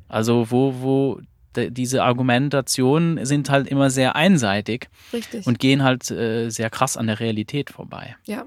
Also 0.07 0.51
wo, 0.51 0.75
wo 0.81 1.21
diese 1.55 2.03
Argumentationen 2.03 3.25
sind 3.25 3.49
halt 3.49 3.67
immer 3.67 3.89
sehr 3.89 4.15
einseitig 4.15 4.89
Richtig. 5.13 5.45
und 5.47 5.59
gehen 5.59 5.83
halt 5.83 6.09
äh, 6.11 6.49
sehr 6.49 6.69
krass 6.69 6.97
an 6.97 7.07
der 7.07 7.19
Realität 7.19 7.69
vorbei. 7.69 8.15
ja. 8.25 8.45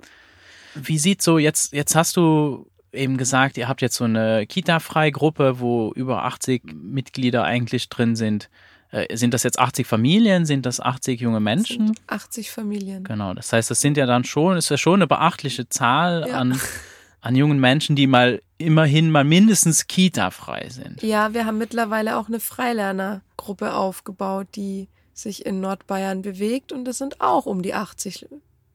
Wie 0.76 0.98
sieht 0.98 1.22
so 1.22 1.38
jetzt, 1.38 1.72
jetzt 1.72 1.94
hast 1.94 2.16
du 2.16 2.66
eben 2.92 3.16
gesagt, 3.16 3.56
ihr 3.58 3.68
habt 3.68 3.80
jetzt 3.80 3.94
so 3.94 4.02
eine 4.04 4.44
Kita-Freigruppe, 4.44 5.60
wo 5.60 5.92
über 5.94 6.24
80 6.24 6.62
Mitglieder 6.74 7.44
eigentlich 7.44 7.88
drin 7.88 8.16
sind. 8.16 8.50
Äh, 8.90 9.16
sind 9.16 9.34
das 9.34 9.44
jetzt 9.44 9.60
80 9.60 9.86
Familien? 9.86 10.46
Sind 10.46 10.66
das 10.66 10.80
80 10.80 11.20
junge 11.20 11.38
Menschen? 11.38 11.86
Sind 11.86 12.00
80 12.08 12.50
Familien. 12.50 13.04
Genau, 13.04 13.34
das 13.34 13.52
heißt, 13.52 13.70
das 13.70 13.80
sind 13.80 13.96
ja 13.96 14.06
dann 14.06 14.24
schon, 14.24 14.56
ist 14.56 14.68
ja 14.68 14.76
schon 14.76 14.94
eine 14.94 15.06
beachtliche 15.06 15.68
Zahl 15.68 16.26
Ja. 16.28 16.38
an, 16.38 16.60
an 17.24 17.34
jungen 17.34 17.58
Menschen, 17.58 17.96
die 17.96 18.06
mal 18.06 18.42
immerhin 18.58 19.10
mal 19.10 19.24
mindestens 19.24 19.87
Kita-frei 19.87 20.68
sind. 20.68 21.02
Ja, 21.02 21.32
wir 21.32 21.46
haben 21.46 21.56
mittlerweile 21.56 22.18
auch 22.18 22.28
eine 22.28 22.38
Freilernergruppe 22.38 23.74
aufgebaut, 23.74 24.48
die 24.54 24.88
sich 25.14 25.46
in 25.46 25.60
Nordbayern 25.60 26.20
bewegt 26.20 26.70
und 26.70 26.84
das 26.84 26.98
sind 26.98 27.20
auch 27.22 27.46
um 27.46 27.62
die 27.62 27.72
80 27.72 28.26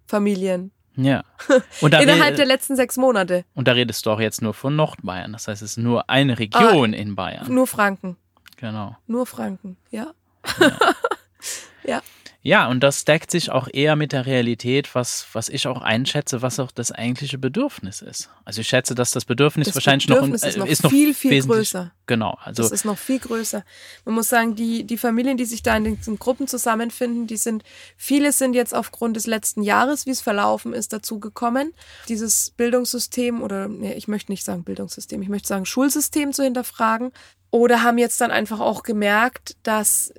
Familien. 0.08 0.72
Ja. 0.96 1.24
Innerhalb 1.82 2.38
der 2.38 2.48
letzten 2.48 2.76
sechs 2.76 2.98
Monate. 2.98 3.46
und 3.54 3.68
da 3.68 3.74
redest 3.74 4.06
du 4.06 4.10
auch 4.12 4.20
jetzt 4.20 4.42
nur 4.42 4.56
von 4.56 4.76
Nordbayern. 4.76 5.32
Das 5.32 5.48
heißt, 5.48 5.62
es 5.62 5.72
ist 5.72 5.78
nur 5.78 6.10
eine 6.10 6.40
Region 6.40 6.94
in 6.94 7.16
Bayern. 7.16 7.54
Nur 7.54 7.68
Franken. 7.68 8.18
Genau. 8.58 8.98
Nur 9.06 9.28
Franken, 9.28 9.78
ja. 9.92 10.12
Ja, 11.84 12.02
und 12.70 12.82
das 12.82 13.04
deckt 13.04 13.32
sich 13.32 13.52
auch 13.52 13.68
eher 13.72 13.98
mit 13.98 14.14
der 14.14 14.26
Realität, 14.26 14.96
was, 14.96 15.28
was 15.34 15.50
ich 15.50 15.68
auch 15.68 15.82
einschätze, 15.82 16.42
was 16.42 16.58
auch 16.60 16.72
das 16.72 16.94
eigentliche 16.94 17.38
Bedürfnis 17.38 18.02
ist. 18.02 18.30
Also 18.46 18.62
ich 18.62 18.68
schätze, 18.70 18.96
dass 18.96 19.12
das 19.12 19.26
Bedürfnis 19.26 19.68
Das 19.68 19.76
wahrscheinlich 19.76 20.08
Bedürfnis 20.08 20.44
noch, 20.44 20.50
ist 20.50 20.58
noch 20.58 20.66
ist 20.66 20.84
noch 20.84 20.90
viel, 20.90 21.14
viel 21.14 21.44
größer. 21.44 21.92
Genau, 22.08 22.38
also 22.42 22.64
Das 22.64 22.72
ist 22.72 22.86
noch 22.86 22.98
viel 22.98 23.20
größer. 23.20 23.66
Man 24.06 24.16
muss 24.16 24.30
sagen, 24.30 24.56
die, 24.56 24.86
die 24.86 24.98
Familien, 24.98 25.36
die 25.36 25.44
sich 25.44 25.64
da 25.64 25.76
in 25.76 25.98
diesen 25.98 26.18
Gruppen 26.18 26.48
zusammenfinden, 26.48 27.28
die 27.28 27.36
sind, 27.36 27.64
viele 27.98 28.32
sind 28.32 28.54
jetzt 28.54 28.74
aufgrund 28.74 29.18
des 29.18 29.28
letzten 29.28 29.62
Jahres, 29.62 30.06
wie 30.06 30.12
es 30.12 30.22
verlaufen 30.22 30.72
ist, 30.72 30.94
dazu 30.94 31.20
gekommen, 31.20 31.74
dieses 32.08 32.52
Bildungssystem 32.52 33.42
oder, 33.42 33.68
nee, 33.68 33.94
ich 33.94 34.08
möchte 34.08 34.32
nicht 34.32 34.46
sagen 34.46 34.64
Bildungssystem, 34.64 35.22
ich 35.22 35.30
möchte 35.30 35.50
sagen 35.50 35.66
Schulsystem 35.66 36.32
zu 36.32 36.44
hinterfragen. 36.44 37.12
Oder 37.52 37.82
haben 37.82 37.98
jetzt 37.98 38.22
dann 38.22 38.30
einfach 38.30 38.60
auch 38.60 38.84
gemerkt, 38.84 39.58
dass 39.64 40.14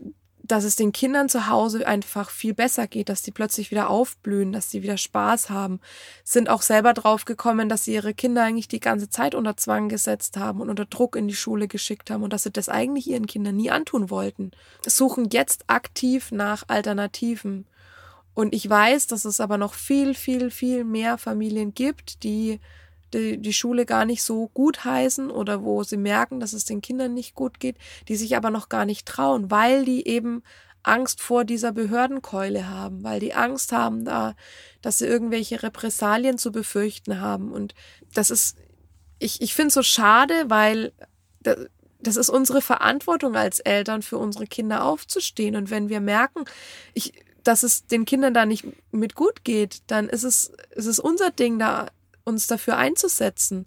dass 0.51 0.65
es 0.65 0.77
den 0.77 0.93
Kindern 0.93 1.29
zu 1.29 1.49
Hause 1.49 1.87
einfach 1.87 2.31
viel 2.31 2.55
besser 2.55 2.87
geht, 2.87 3.09
dass 3.09 3.23
die 3.23 3.31
plötzlich 3.31 3.71
wieder 3.71 3.89
aufblühen, 3.89 4.53
dass 4.53 4.71
sie 4.71 4.83
wieder 4.83 4.97
Spaß 4.97 5.51
haben, 5.51 5.81
sind 6.25 6.49
auch 6.49 6.63
selber 6.63 6.93
drauf 6.93 7.25
gekommen, 7.25 7.69
dass 7.69 7.85
sie 7.85 7.95
ihre 7.95 8.15
Kinder 8.15 8.43
eigentlich 8.43 8.69
die 8.69 8.81
ganze 8.81 9.09
Zeit 9.09 9.35
unter 9.35 9.57
Zwang 9.57 9.89
gesetzt 9.89 10.37
haben 10.37 10.61
und 10.61 10.69
unter 10.69 10.87
Druck 10.87 11.17
in 11.17 11.29
die 11.29 11.35
Schule 11.35 11.69
geschickt 11.69 12.11
haben 12.11 12.23
und 12.23 12.33
dass 12.33 12.43
sie 12.43 12.51
das 12.51 12.69
eigentlich 12.69 13.09
ihren 13.09 13.27
Kindern 13.27 13.57
nie 13.57 13.71
antun 13.71 14.11
wollten. 14.11 14.51
Suchen 14.85 15.29
jetzt 15.31 15.65
aktiv 15.69 16.33
nach 16.33 16.65
Alternativen. 16.69 17.67
Und 18.35 18.55
ich 18.55 18.69
weiß, 18.69 19.07
dass 19.07 19.25
es 19.25 19.41
aber 19.41 19.59
noch 19.59 19.75
viel, 19.75 20.15
viel, 20.15 20.51
viel 20.51 20.85
mehr 20.85 21.19
Familien 21.19 21.75
gibt, 21.75 22.23
die 22.23 22.61
die, 23.15 23.39
die 23.39 23.53
Schule 23.53 23.87
gar 23.87 24.05
nicht 24.05 24.23
so 24.23 24.49
gut 24.49 24.85
heißen 24.85 25.31
oder 25.31 25.63
wo 25.65 25.83
sie 25.83 25.97
merken, 25.97 26.41
dass 26.41 26.53
es 26.53 26.65
den 26.65 26.81
Kindern 26.81 27.15
nicht 27.15 27.35
gut 27.35 27.61
geht, 27.61 27.77
die 28.09 28.17
sich 28.17 28.37
aber 28.37 28.51
noch 28.51 28.69
gar 28.69 28.85
nicht 28.85 29.07
trauen, 29.07 29.51
weil 29.51 29.85
die 29.85 30.07
eben 30.07 30.43
Angst 30.83 31.21
vor 31.21 31.45
dieser 31.45 31.73
Behördenkeule 31.73 32.69
haben, 32.69 33.05
weil 33.05 33.21
die 33.21 33.35
Angst 33.35 33.73
haben 33.73 34.05
da, 34.05 34.35
dass 34.81 34.99
sie 34.99 35.07
irgendwelche 35.07 35.63
Repressalien 35.63 36.39
zu 36.39 36.53
befürchten 36.53 37.21
haben. 37.21 37.53
Und 37.53 37.75
das 38.15 38.31
ist, 38.31 38.57
ich, 39.19 39.43
ich 39.43 39.55
finde 39.55 39.69
es 39.69 39.75
so 39.75 39.83
schade, 39.83 40.45
weil 40.49 40.93
da- 41.43 41.57
das 42.03 42.17
ist 42.17 42.31
unsere 42.31 42.63
Verantwortung 42.63 43.37
als 43.37 43.61
Eltern, 43.61 44.01
für 44.01 44.17
unsere 44.17 44.47
Kinder 44.47 44.85
aufzustehen. 44.85 45.55
Und 45.55 45.69
wenn 45.69 45.91
wir 45.91 46.01
merken, 46.01 46.45
ich, 46.95 47.13
dass 47.45 47.63
es 47.63 47.87
den 47.87 48.07
Kindern 48.07 48.33
da 48.33 48.47
nicht 48.47 48.65
mit 48.91 49.15
gut 49.15 49.45
geht, 49.45 49.83
dann 49.87 50.09
ist 50.09 50.25
es, 50.25 50.51
ist 50.71 50.87
es 50.87 50.99
unser 50.99 51.31
Ding, 51.31 51.59
da 51.59 51.89
uns 52.25 52.47
dafür 52.47 52.77
einzusetzen. 52.77 53.67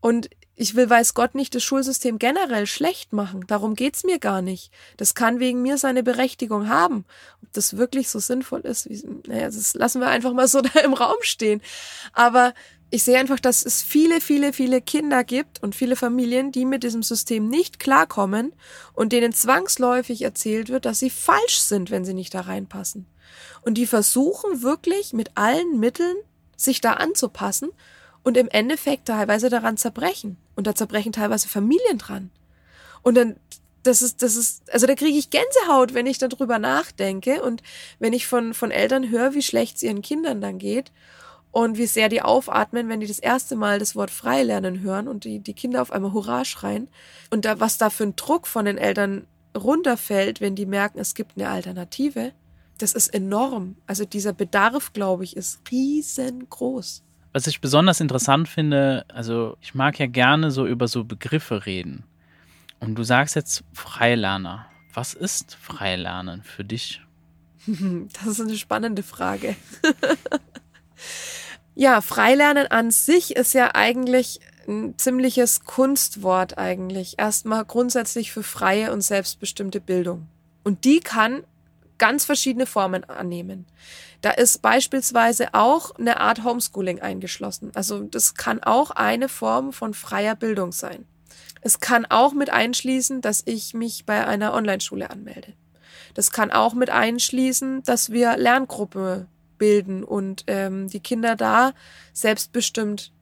Und 0.00 0.28
ich 0.56 0.76
will, 0.76 0.88
weiß 0.88 1.14
Gott, 1.14 1.34
nicht 1.34 1.54
das 1.54 1.64
Schulsystem 1.64 2.18
generell 2.18 2.66
schlecht 2.66 3.12
machen. 3.12 3.44
Darum 3.46 3.74
geht's 3.74 4.04
mir 4.04 4.18
gar 4.18 4.40
nicht. 4.40 4.70
Das 4.96 5.14
kann 5.14 5.40
wegen 5.40 5.62
mir 5.62 5.78
seine 5.78 6.02
Berechtigung 6.02 6.68
haben. 6.68 7.04
Ob 7.42 7.52
das 7.52 7.76
wirklich 7.76 8.08
so 8.08 8.20
sinnvoll 8.20 8.60
ist, 8.60 8.88
wie, 8.88 9.02
naja, 9.26 9.46
das 9.46 9.74
lassen 9.74 10.00
wir 10.00 10.08
einfach 10.08 10.32
mal 10.32 10.46
so 10.46 10.60
da 10.74 10.80
im 10.80 10.92
Raum 10.92 11.16
stehen. 11.22 11.60
Aber 12.12 12.54
ich 12.90 13.02
sehe 13.02 13.18
einfach, 13.18 13.40
dass 13.40 13.66
es 13.66 13.82
viele, 13.82 14.20
viele, 14.20 14.52
viele 14.52 14.80
Kinder 14.80 15.24
gibt 15.24 15.60
und 15.60 15.74
viele 15.74 15.96
Familien, 15.96 16.52
die 16.52 16.64
mit 16.64 16.84
diesem 16.84 17.02
System 17.02 17.48
nicht 17.48 17.80
klarkommen 17.80 18.52
und 18.92 19.12
denen 19.12 19.32
zwangsläufig 19.32 20.22
erzählt 20.22 20.68
wird, 20.68 20.84
dass 20.84 21.00
sie 21.00 21.10
falsch 21.10 21.58
sind, 21.58 21.90
wenn 21.90 22.04
sie 22.04 22.14
nicht 22.14 22.32
da 22.34 22.42
reinpassen. 22.42 23.06
Und 23.62 23.74
die 23.74 23.86
versuchen 23.86 24.62
wirklich 24.62 25.12
mit 25.12 25.32
allen 25.36 25.80
Mitteln, 25.80 26.16
sich 26.56 26.80
da 26.80 26.94
anzupassen 26.94 27.70
und 28.22 28.36
im 28.36 28.48
Endeffekt 28.48 29.06
teilweise 29.06 29.50
daran 29.50 29.76
zerbrechen. 29.76 30.36
Und 30.56 30.66
da 30.66 30.74
zerbrechen 30.74 31.12
teilweise 31.12 31.48
Familien 31.48 31.98
dran. 31.98 32.30
Und 33.02 33.16
dann, 33.16 33.36
das 33.82 34.02
ist, 34.02 34.22
das 34.22 34.34
ist, 34.34 34.72
also 34.72 34.86
da 34.86 34.94
kriege 34.94 35.18
ich 35.18 35.30
Gänsehaut, 35.30 35.94
wenn 35.94 36.06
ich 36.06 36.18
darüber 36.18 36.58
nachdenke 36.58 37.42
und 37.42 37.62
wenn 37.98 38.12
ich 38.12 38.26
von, 38.26 38.54
von 38.54 38.70
Eltern 38.70 39.10
höre, 39.10 39.34
wie 39.34 39.42
schlecht 39.42 39.76
es 39.76 39.82
ihren 39.82 40.00
Kindern 40.00 40.40
dann 40.40 40.58
geht 40.58 40.90
und 41.52 41.76
wie 41.76 41.86
sehr 41.86 42.08
die 42.08 42.22
aufatmen, 42.22 42.88
wenn 42.88 43.00
die 43.00 43.06
das 43.06 43.18
erste 43.18 43.56
Mal 43.56 43.78
das 43.78 43.94
Wort 43.94 44.10
Freilernen 44.10 44.80
hören 44.80 45.06
und 45.06 45.24
die, 45.24 45.38
die 45.38 45.54
Kinder 45.54 45.82
auf 45.82 45.92
einmal 45.92 46.12
Hurra 46.12 46.44
schreien. 46.44 46.88
Und 47.30 47.44
da, 47.44 47.60
was 47.60 47.78
da 47.78 47.90
für 47.90 48.04
ein 48.04 48.16
Druck 48.16 48.46
von 48.46 48.64
den 48.64 48.78
Eltern 48.78 49.26
runterfällt, 49.56 50.40
wenn 50.40 50.56
die 50.56 50.66
merken, 50.66 50.98
es 50.98 51.14
gibt 51.14 51.36
eine 51.36 51.48
Alternative, 51.48 52.32
das 52.78 52.92
ist 52.92 53.08
enorm. 53.08 53.76
Also 53.86 54.04
dieser 54.04 54.32
Bedarf, 54.32 54.92
glaube 54.92 55.24
ich, 55.24 55.36
ist 55.36 55.60
riesengroß. 55.70 57.02
Was 57.32 57.46
ich 57.46 57.60
besonders 57.60 58.00
interessant 58.00 58.48
finde, 58.48 59.04
also 59.12 59.56
ich 59.60 59.74
mag 59.74 59.98
ja 59.98 60.06
gerne 60.06 60.50
so 60.50 60.66
über 60.66 60.86
so 60.86 61.04
Begriffe 61.04 61.66
reden. 61.66 62.04
Und 62.80 62.96
du 62.96 63.02
sagst 63.02 63.34
jetzt 63.34 63.64
Freilerner. 63.72 64.66
Was 64.92 65.14
ist 65.14 65.56
Freilernen 65.56 66.42
für 66.42 66.64
dich? 66.64 67.00
Das 67.66 68.26
ist 68.26 68.40
eine 68.42 68.56
spannende 68.56 69.02
Frage. 69.02 69.56
ja, 71.74 72.02
Freilernen 72.02 72.66
an 72.66 72.90
sich 72.90 73.36
ist 73.36 73.54
ja 73.54 73.74
eigentlich 73.74 74.40
ein 74.68 74.98
ziemliches 74.98 75.64
Kunstwort 75.64 76.58
eigentlich. 76.58 77.14
Erstmal 77.18 77.64
grundsätzlich 77.64 78.32
für 78.32 78.42
freie 78.42 78.92
und 78.92 79.00
selbstbestimmte 79.00 79.80
Bildung. 79.80 80.28
Und 80.62 80.84
die 80.84 81.00
kann 81.00 81.42
ganz 81.98 82.24
verschiedene 82.24 82.66
Formen 82.66 83.04
annehmen. 83.04 83.66
Da 84.20 84.30
ist 84.30 84.62
beispielsweise 84.62 85.52
auch 85.52 85.94
eine 85.96 86.20
Art 86.20 86.44
Homeschooling 86.44 87.00
eingeschlossen. 87.00 87.70
Also 87.74 88.00
das 88.00 88.34
kann 88.34 88.62
auch 88.62 88.90
eine 88.90 89.28
Form 89.28 89.72
von 89.72 89.94
freier 89.94 90.34
Bildung 90.34 90.72
sein. 90.72 91.06
Es 91.60 91.80
kann 91.80 92.06
auch 92.06 92.32
mit 92.32 92.50
einschließen, 92.50 93.20
dass 93.20 93.42
ich 93.46 93.74
mich 93.74 94.04
bei 94.06 94.26
einer 94.26 94.54
Online-Schule 94.54 95.10
anmelde. 95.10 95.54
Das 96.14 96.30
kann 96.30 96.50
auch 96.50 96.74
mit 96.74 96.90
einschließen, 96.90 97.82
dass 97.82 98.10
wir 98.10 98.36
Lerngruppe 98.36 99.26
bilden 99.58 100.04
und 100.04 100.44
ähm, 100.46 100.88
die 100.88 101.00
Kinder 101.00 101.36
da 101.36 101.72
selbstbestimmt 102.12 103.12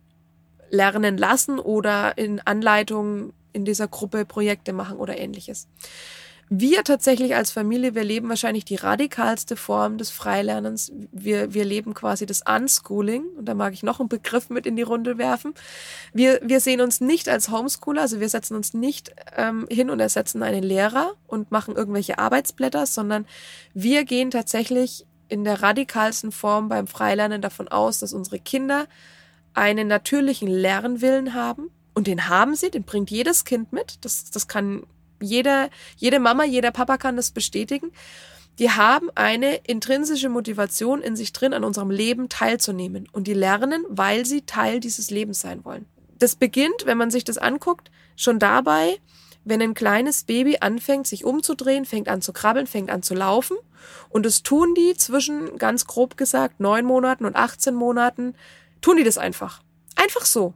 lernen 0.70 1.18
lassen 1.18 1.58
oder 1.58 2.16
in 2.18 2.40
Anleitungen 2.40 3.32
in 3.52 3.64
dieser 3.64 3.88
Gruppe 3.88 4.24
Projekte 4.24 4.72
machen 4.72 4.96
oder 4.96 5.18
ähnliches. 5.18 5.68
Wir 6.54 6.84
tatsächlich 6.84 7.34
als 7.34 7.50
Familie, 7.50 7.94
wir 7.94 8.04
leben 8.04 8.28
wahrscheinlich 8.28 8.66
die 8.66 8.74
radikalste 8.74 9.56
Form 9.56 9.96
des 9.96 10.10
Freilernens. 10.10 10.92
Wir, 11.10 11.54
wir 11.54 11.64
leben 11.64 11.94
quasi 11.94 12.26
das 12.26 12.42
Unschooling. 12.46 13.24
Und 13.38 13.46
da 13.46 13.54
mag 13.54 13.72
ich 13.72 13.82
noch 13.82 14.00
einen 14.00 14.10
Begriff 14.10 14.50
mit 14.50 14.66
in 14.66 14.76
die 14.76 14.82
Runde 14.82 15.16
werfen. 15.16 15.54
Wir, 16.12 16.40
wir 16.42 16.60
sehen 16.60 16.82
uns 16.82 17.00
nicht 17.00 17.30
als 17.30 17.48
Homeschooler, 17.48 18.02
also 18.02 18.20
wir 18.20 18.28
setzen 18.28 18.54
uns 18.54 18.74
nicht 18.74 19.14
ähm, 19.34 19.66
hin 19.70 19.88
und 19.88 19.98
ersetzen 19.98 20.42
einen 20.42 20.62
Lehrer 20.62 21.14
und 21.26 21.50
machen 21.50 21.74
irgendwelche 21.74 22.18
Arbeitsblätter, 22.18 22.84
sondern 22.84 23.24
wir 23.72 24.04
gehen 24.04 24.30
tatsächlich 24.30 25.06
in 25.30 25.44
der 25.44 25.62
radikalsten 25.62 26.32
Form 26.32 26.68
beim 26.68 26.86
Freilernen 26.86 27.40
davon 27.40 27.68
aus, 27.68 28.00
dass 28.00 28.12
unsere 28.12 28.38
Kinder 28.38 28.88
einen 29.54 29.88
natürlichen 29.88 30.48
Lernwillen 30.48 31.32
haben. 31.32 31.70
Und 31.94 32.08
den 32.08 32.28
haben 32.28 32.54
sie, 32.56 32.70
den 32.70 32.84
bringt 32.84 33.10
jedes 33.10 33.46
Kind 33.46 33.72
mit. 33.72 34.04
Das, 34.04 34.30
das 34.30 34.48
kann 34.48 34.82
jeder, 35.22 35.70
jede 35.96 36.18
Mama, 36.18 36.44
jeder 36.44 36.70
Papa 36.70 36.98
kann 36.98 37.16
das 37.16 37.30
bestätigen. 37.30 37.92
Die 38.58 38.70
haben 38.70 39.08
eine 39.14 39.56
intrinsische 39.66 40.28
Motivation 40.28 41.00
in 41.00 41.16
sich 41.16 41.32
drin, 41.32 41.54
an 41.54 41.64
unserem 41.64 41.90
Leben 41.90 42.28
teilzunehmen. 42.28 43.08
Und 43.12 43.26
die 43.26 43.34
lernen, 43.34 43.84
weil 43.88 44.26
sie 44.26 44.42
Teil 44.42 44.80
dieses 44.80 45.10
Lebens 45.10 45.40
sein 45.40 45.64
wollen. 45.64 45.86
Das 46.18 46.36
beginnt, 46.36 46.84
wenn 46.84 46.98
man 46.98 47.10
sich 47.10 47.24
das 47.24 47.38
anguckt, 47.38 47.90
schon 48.14 48.38
dabei, 48.38 48.98
wenn 49.44 49.62
ein 49.62 49.74
kleines 49.74 50.24
Baby 50.24 50.58
anfängt, 50.60 51.06
sich 51.06 51.24
umzudrehen, 51.24 51.84
fängt 51.84 52.08
an 52.08 52.22
zu 52.22 52.32
krabbeln, 52.32 52.66
fängt 52.66 52.90
an 52.90 53.02
zu 53.02 53.14
laufen. 53.14 53.56
Und 54.08 54.24
das 54.26 54.42
tun 54.42 54.74
die 54.74 54.94
zwischen, 54.96 55.58
ganz 55.58 55.86
grob 55.86 56.16
gesagt, 56.16 56.60
neun 56.60 56.84
Monaten 56.84 57.24
und 57.24 57.34
18 57.34 57.74
Monaten, 57.74 58.34
tun 58.80 58.96
die 58.98 59.04
das 59.04 59.18
einfach. 59.18 59.62
Einfach 59.96 60.24
so. 60.24 60.54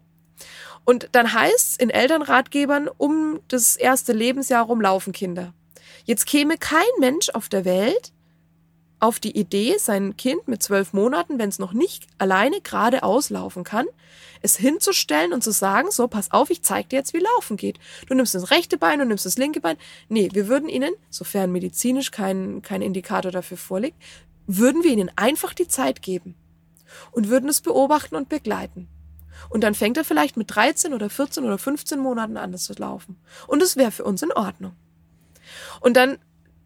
Und 0.86 1.08
dann 1.12 1.34
heißt 1.34 1.82
in 1.82 1.90
Elternratgebern, 1.90 2.88
um 2.96 3.40
das 3.48 3.76
erste 3.76 4.12
Lebensjahr 4.12 4.64
rum 4.64 4.80
laufen 4.80 5.12
Kinder. 5.12 5.52
Jetzt 6.04 6.26
käme 6.26 6.56
kein 6.56 6.84
Mensch 7.00 7.28
auf 7.30 7.48
der 7.48 7.64
Welt 7.64 8.12
auf 8.98 9.20
die 9.20 9.36
Idee, 9.36 9.76
sein 9.78 10.16
Kind 10.16 10.48
mit 10.48 10.62
zwölf 10.62 10.92
Monaten, 10.92 11.38
wenn 11.38 11.50
es 11.50 11.58
noch 11.58 11.72
nicht 11.72 12.06
alleine 12.16 12.60
geradeaus 12.62 13.28
laufen 13.28 13.62
kann, 13.62 13.86
es 14.40 14.56
hinzustellen 14.56 15.32
und 15.32 15.44
zu 15.44 15.50
sagen, 15.50 15.90
so, 15.90 16.08
pass 16.08 16.30
auf, 16.30 16.50
ich 16.50 16.62
zeig 16.62 16.88
dir 16.88 16.96
jetzt, 16.96 17.12
wie 17.12 17.18
laufen 17.18 17.56
geht. 17.56 17.78
Du 18.06 18.14
nimmst 18.14 18.34
das 18.34 18.50
rechte 18.50 18.78
Bein, 18.78 19.00
du 19.00 19.04
nimmst 19.04 19.26
das 19.26 19.36
linke 19.36 19.60
Bein. 19.60 19.76
Nee, 20.08 20.30
wir 20.32 20.48
würden 20.48 20.68
ihnen, 20.68 20.94
sofern 21.10 21.52
medizinisch 21.52 22.10
kein, 22.10 22.62
kein 22.62 22.80
Indikator 22.80 23.32
dafür 23.32 23.58
vorliegt, 23.58 24.00
würden 24.46 24.82
wir 24.82 24.92
ihnen 24.92 25.10
einfach 25.16 25.52
die 25.52 25.68
Zeit 25.68 26.00
geben 26.00 26.34
und 27.10 27.28
würden 27.28 27.48
es 27.48 27.60
beobachten 27.60 28.16
und 28.16 28.28
begleiten. 28.28 28.88
Und 29.48 29.62
dann 29.62 29.74
fängt 29.74 29.96
er 29.96 30.04
vielleicht 30.04 30.36
mit 30.36 30.54
13 30.54 30.92
oder 30.92 31.10
14 31.10 31.44
oder 31.44 31.58
15 31.58 31.98
Monaten 31.98 32.36
an, 32.36 32.52
das 32.52 32.64
zu 32.64 32.74
laufen. 32.74 33.18
Und 33.46 33.62
es 33.62 33.76
wäre 33.76 33.90
für 33.90 34.04
uns 34.04 34.22
in 34.22 34.32
Ordnung. 34.32 34.72
Und 35.80 35.96
dann, 35.96 36.18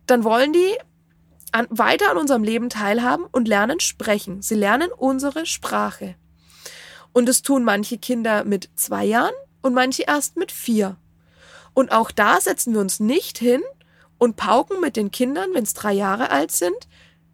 dann 0.07 0.25
wollen 0.25 0.53
die 0.53 0.77
an, 1.53 1.67
weiter 1.71 2.11
an 2.11 2.17
unserem 2.17 2.45
Leben 2.45 2.69
teilhaben 2.69 3.27
und 3.31 3.49
lernen 3.49 3.81
sprechen. 3.81 4.43
Sie 4.43 4.55
lernen 4.55 4.91
unsere 4.97 5.47
Sprache. 5.47 6.15
Und 7.13 7.29
es 7.29 7.43
tun 7.43 7.65
manche 7.65 7.99
Kinder 7.99 8.45
mit 8.45 8.71
zwei 8.77 9.05
Jahren 9.05 9.35
und 9.63 9.75
manche 9.75 10.05
erst 10.05 10.37
mit 10.37 10.53
vier. 10.53 10.97
Und 11.75 11.93
auch 11.93 12.11
da 12.11 12.41
setzen 12.41 12.75
wir 12.75 12.81
uns 12.81 13.01
nicht 13.01 13.39
hin 13.39 13.63
und 14.19 14.37
pauken 14.37 14.81
mit 14.81 14.97
den 14.97 15.11
Kindern, 15.11 15.51
wenn 15.55 15.65
es 15.65 15.75
drei 15.75 15.93
Jahre 15.93 16.31
alt 16.31 16.53
sind, 16.53 16.89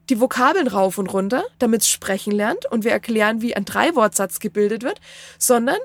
die 0.08 0.20
Vokabeln 0.20 0.68
rauf 0.68 0.98
und 0.98 1.08
runter, 1.08 1.44
damit 1.58 1.82
es 1.82 1.88
sprechen 1.88 2.32
lernt 2.32 2.66
und 2.66 2.84
wir 2.84 2.92
erklären, 2.92 3.42
wie 3.42 3.56
ein 3.56 3.64
Dreiwortsatz 3.64 4.38
gebildet 4.38 4.82
wird, 4.82 5.00
sondern 5.38 5.78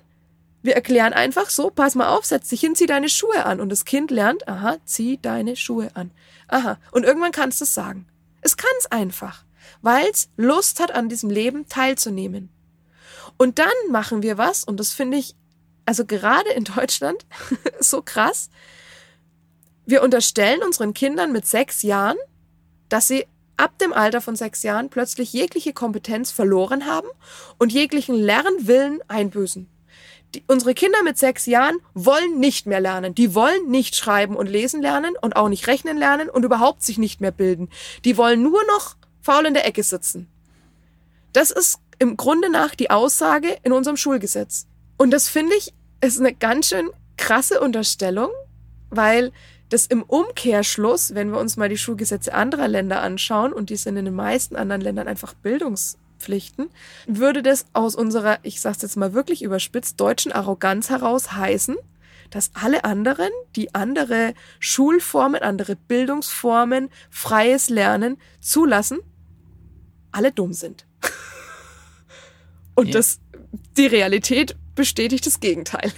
wir 0.63 0.75
erklären 0.75 1.13
einfach 1.13 1.49
so, 1.49 1.71
pass 1.71 1.95
mal 1.95 2.09
auf, 2.09 2.25
setz 2.25 2.49
dich 2.49 2.61
hin, 2.61 2.75
zieh 2.75 2.85
deine 2.85 3.09
Schuhe 3.09 3.45
an. 3.45 3.59
Und 3.59 3.69
das 3.69 3.85
Kind 3.85 4.11
lernt, 4.11 4.47
aha, 4.47 4.77
zieh 4.85 5.17
deine 5.19 5.55
Schuhe 5.55 5.89
an. 5.95 6.11
Aha. 6.47 6.77
Und 6.91 7.03
irgendwann 7.03 7.31
kannst 7.31 7.61
du 7.61 7.65
es 7.65 7.73
sagen. 7.73 8.05
Es 8.41 8.57
kann 8.57 8.71
es 8.79 8.91
einfach, 8.91 9.43
weil 9.81 10.05
es 10.11 10.29
Lust 10.37 10.79
hat, 10.79 10.91
an 10.91 11.09
diesem 11.09 11.29
Leben 11.29 11.67
teilzunehmen. 11.67 12.49
Und 13.37 13.57
dann 13.57 13.67
machen 13.89 14.21
wir 14.21 14.37
was, 14.37 14.63
und 14.63 14.79
das 14.79 14.93
finde 14.93 15.17
ich, 15.17 15.35
also 15.85 16.05
gerade 16.05 16.49
in 16.51 16.63
Deutschland, 16.63 17.25
so 17.79 18.01
krass. 18.03 18.49
Wir 19.85 20.03
unterstellen 20.03 20.61
unseren 20.63 20.93
Kindern 20.93 21.31
mit 21.31 21.47
sechs 21.47 21.81
Jahren, 21.81 22.17
dass 22.87 23.07
sie 23.07 23.25
ab 23.61 23.77
dem 23.77 23.93
Alter 23.93 24.21
von 24.21 24.35
sechs 24.35 24.63
Jahren 24.63 24.89
plötzlich 24.89 25.31
jegliche 25.33 25.71
Kompetenz 25.71 26.31
verloren 26.31 26.87
haben 26.87 27.07
und 27.59 27.71
jeglichen 27.71 28.15
Lernwillen 28.15 28.99
einbüßen. 29.07 29.69
Die, 30.33 30.43
unsere 30.47 30.73
Kinder 30.73 31.03
mit 31.03 31.17
sechs 31.17 31.45
Jahren 31.45 31.77
wollen 31.93 32.39
nicht 32.39 32.65
mehr 32.65 32.79
lernen. 32.79 33.13
Die 33.13 33.35
wollen 33.35 33.69
nicht 33.69 33.95
schreiben 33.95 34.35
und 34.35 34.47
lesen 34.47 34.81
lernen 34.81 35.13
und 35.21 35.35
auch 35.35 35.49
nicht 35.49 35.67
rechnen 35.67 35.97
lernen 35.97 36.29
und 36.29 36.43
überhaupt 36.43 36.81
sich 36.81 36.97
nicht 36.97 37.21
mehr 37.21 37.31
bilden. 37.31 37.69
Die 38.03 38.17
wollen 38.17 38.41
nur 38.41 38.61
noch 38.65 38.95
faul 39.21 39.45
in 39.45 39.53
der 39.53 39.67
Ecke 39.67 39.83
sitzen. 39.83 40.27
Das 41.33 41.51
ist 41.51 41.79
im 41.99 42.17
Grunde 42.17 42.49
nach 42.49 42.73
die 42.73 42.89
Aussage 42.89 43.57
in 43.61 43.73
unserem 43.73 43.97
Schulgesetz. 43.97 44.65
Und 44.97 45.11
das 45.11 45.27
finde 45.27 45.55
ich 45.55 45.73
ist 46.03 46.19
eine 46.19 46.33
ganz 46.33 46.69
schön 46.69 46.89
krasse 47.17 47.59
Unterstellung, 47.59 48.31
weil 48.89 49.31
das 49.71 49.85
im 49.85 50.03
Umkehrschluss, 50.03 51.15
wenn 51.15 51.31
wir 51.31 51.39
uns 51.39 51.55
mal 51.55 51.69
die 51.69 51.77
Schulgesetze 51.77 52.33
anderer 52.33 52.67
Länder 52.67 53.01
anschauen, 53.01 53.53
und 53.53 53.69
die 53.69 53.77
sind 53.77 53.95
in 53.95 54.05
den 54.05 54.13
meisten 54.13 54.57
anderen 54.57 54.81
Ländern 54.81 55.07
einfach 55.07 55.33
Bildungspflichten, 55.33 56.69
würde 57.07 57.41
das 57.41 57.65
aus 57.71 57.95
unserer, 57.95 58.39
ich 58.43 58.59
sage 58.59 58.75
es 58.75 58.81
jetzt 58.81 58.97
mal 58.97 59.13
wirklich 59.13 59.41
überspitzt, 59.41 59.99
deutschen 59.99 60.33
Arroganz 60.33 60.89
heraus 60.89 61.31
heißen, 61.31 61.77
dass 62.31 62.51
alle 62.53 62.83
anderen, 62.83 63.29
die 63.55 63.73
andere 63.73 64.33
Schulformen, 64.59 65.41
andere 65.41 65.77
Bildungsformen, 65.77 66.89
freies 67.09 67.69
Lernen 67.69 68.17
zulassen, 68.41 68.99
alle 70.11 70.33
dumm 70.33 70.51
sind. 70.51 70.85
Und 72.75 72.87
ja. 72.87 72.93
das, 72.93 73.21
die 73.77 73.87
Realität 73.87 74.57
bestätigt 74.75 75.25
das 75.25 75.39
Gegenteil. 75.39 75.93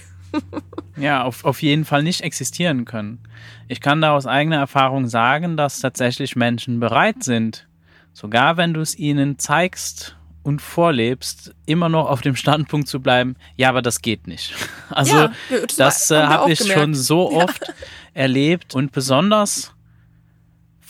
Ja, 0.96 1.22
auf, 1.22 1.44
auf 1.44 1.62
jeden 1.62 1.84
Fall 1.84 2.02
nicht 2.02 2.22
existieren 2.22 2.84
können. 2.84 3.18
Ich 3.68 3.80
kann 3.80 4.00
da 4.00 4.12
aus 4.12 4.26
eigener 4.26 4.56
Erfahrung 4.56 5.06
sagen, 5.06 5.56
dass 5.56 5.80
tatsächlich 5.80 6.36
Menschen 6.36 6.80
bereit 6.80 7.22
sind, 7.22 7.66
sogar 8.12 8.56
wenn 8.56 8.74
du 8.74 8.80
es 8.80 8.98
ihnen 8.98 9.38
zeigst 9.38 10.16
und 10.42 10.60
vorlebst, 10.60 11.54
immer 11.66 11.88
noch 11.88 12.08
auf 12.08 12.20
dem 12.20 12.36
Standpunkt 12.36 12.86
zu 12.86 13.00
bleiben, 13.00 13.36
ja, 13.56 13.70
aber 13.70 13.82
das 13.82 14.02
geht 14.02 14.26
nicht. 14.26 14.54
Also 14.90 15.16
ja, 15.16 15.32
das, 15.50 15.76
das 15.76 16.10
äh, 16.10 16.22
habe 16.22 16.52
ich 16.52 16.58
gemerkt. 16.58 16.80
schon 16.80 16.94
so 16.94 17.32
oft 17.32 17.66
ja. 17.66 17.74
erlebt 18.12 18.74
und 18.74 18.92
besonders 18.92 19.74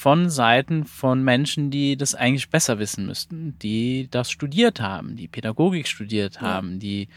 von 0.05 0.29
Seiten 0.29 0.85
von 0.85 1.23
Menschen, 1.23 1.71
die 1.71 1.97
das 1.97 2.15
eigentlich 2.15 2.51
besser 2.51 2.79
wissen 2.79 3.07
müssten, 3.07 3.57
die 3.61 4.09
das 4.11 4.31
studiert 4.31 4.81
haben, 4.81 5.17
die 5.17 5.29
Pädagogik 5.29 5.89
studiert 5.89 6.43
haben, 6.43 6.73
ja. 6.73 6.79
die 6.79 7.09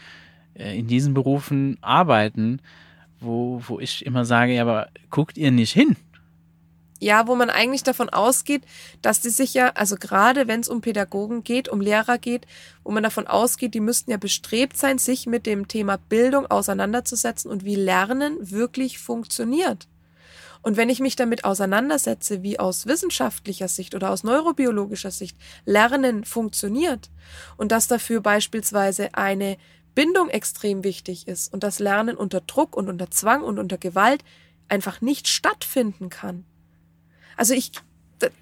in 0.58 0.86
diesen 0.86 1.14
Berufen 1.14 1.78
arbeiten, 1.80 2.60
wo, 3.20 3.62
wo 3.66 3.80
ich 3.80 4.04
immer 4.04 4.24
sage, 4.24 4.54
ja, 4.54 4.62
aber 4.62 4.88
guckt 5.10 5.38
ihr 5.38 5.50
nicht 5.50 5.72
hin? 5.72 5.96
Ja, 7.00 7.28
wo 7.28 7.36
man 7.36 7.48
eigentlich 7.48 7.84
davon 7.84 8.08
ausgeht, 8.08 8.62
dass 9.02 9.20
die 9.20 9.30
sich 9.30 9.54
ja, 9.54 9.70
also 9.74 9.94
gerade 9.96 10.48
wenn 10.48 10.60
es 10.60 10.68
um 10.68 10.80
Pädagogen 10.80 11.44
geht, 11.44 11.68
um 11.68 11.80
Lehrer 11.80 12.18
geht, 12.18 12.46
wo 12.82 12.90
man 12.90 13.04
davon 13.04 13.28
ausgeht, 13.28 13.74
die 13.74 13.80
müssten 13.80 14.10
ja 14.10 14.16
bestrebt 14.16 14.76
sein, 14.76 14.98
sich 14.98 15.26
mit 15.26 15.46
dem 15.46 15.68
Thema 15.68 15.96
Bildung 15.96 16.46
auseinanderzusetzen 16.46 17.50
und 17.50 17.64
wie 17.64 17.76
Lernen 17.76 18.36
wirklich 18.40 18.98
funktioniert. 18.98 19.86
Und 20.60 20.76
wenn 20.76 20.88
ich 20.88 20.98
mich 20.98 21.14
damit 21.14 21.44
auseinandersetze, 21.44 22.42
wie 22.42 22.58
aus 22.58 22.86
wissenschaftlicher 22.86 23.68
Sicht 23.68 23.94
oder 23.94 24.10
aus 24.10 24.24
neurobiologischer 24.24 25.12
Sicht 25.12 25.36
Lernen 25.64 26.24
funktioniert 26.24 27.10
und 27.56 27.70
dass 27.70 27.86
dafür 27.86 28.20
beispielsweise 28.20 29.14
eine 29.14 29.56
Bindung 29.98 30.28
extrem 30.28 30.84
wichtig 30.84 31.26
ist 31.26 31.52
und 31.52 31.64
das 31.64 31.80
Lernen 31.80 32.16
unter 32.16 32.40
Druck 32.40 32.76
und 32.76 32.88
unter 32.88 33.10
Zwang 33.10 33.42
und 33.42 33.58
unter 33.58 33.78
Gewalt 33.78 34.22
einfach 34.68 35.00
nicht 35.00 35.26
stattfinden 35.26 36.08
kann. 36.08 36.44
Also 37.36 37.52
ich, 37.52 37.72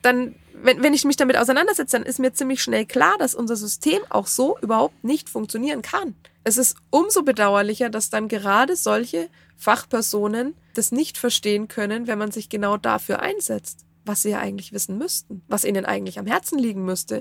dann, 0.02 0.34
wenn, 0.52 0.82
wenn 0.82 0.92
ich 0.92 1.06
mich 1.06 1.16
damit 1.16 1.38
auseinandersetze, 1.38 1.96
dann 1.96 2.06
ist 2.06 2.18
mir 2.18 2.34
ziemlich 2.34 2.62
schnell 2.62 2.84
klar, 2.84 3.16
dass 3.18 3.34
unser 3.34 3.56
System 3.56 4.02
auch 4.10 4.26
so 4.26 4.58
überhaupt 4.60 5.02
nicht 5.02 5.30
funktionieren 5.30 5.80
kann. 5.80 6.14
Es 6.44 6.58
ist 6.58 6.76
umso 6.90 7.22
bedauerlicher, 7.22 7.88
dass 7.88 8.10
dann 8.10 8.28
gerade 8.28 8.76
solche 8.76 9.30
Fachpersonen 9.56 10.56
das 10.74 10.92
nicht 10.92 11.16
verstehen 11.16 11.68
können, 11.68 12.06
wenn 12.06 12.18
man 12.18 12.32
sich 12.32 12.50
genau 12.50 12.76
dafür 12.76 13.20
einsetzt, 13.20 13.86
was 14.04 14.20
sie 14.20 14.32
ja 14.32 14.40
eigentlich 14.40 14.74
wissen 14.74 14.98
müssten, 14.98 15.40
was 15.48 15.64
ihnen 15.64 15.86
eigentlich 15.86 16.18
am 16.18 16.26
Herzen 16.26 16.58
liegen 16.58 16.84
müsste. 16.84 17.20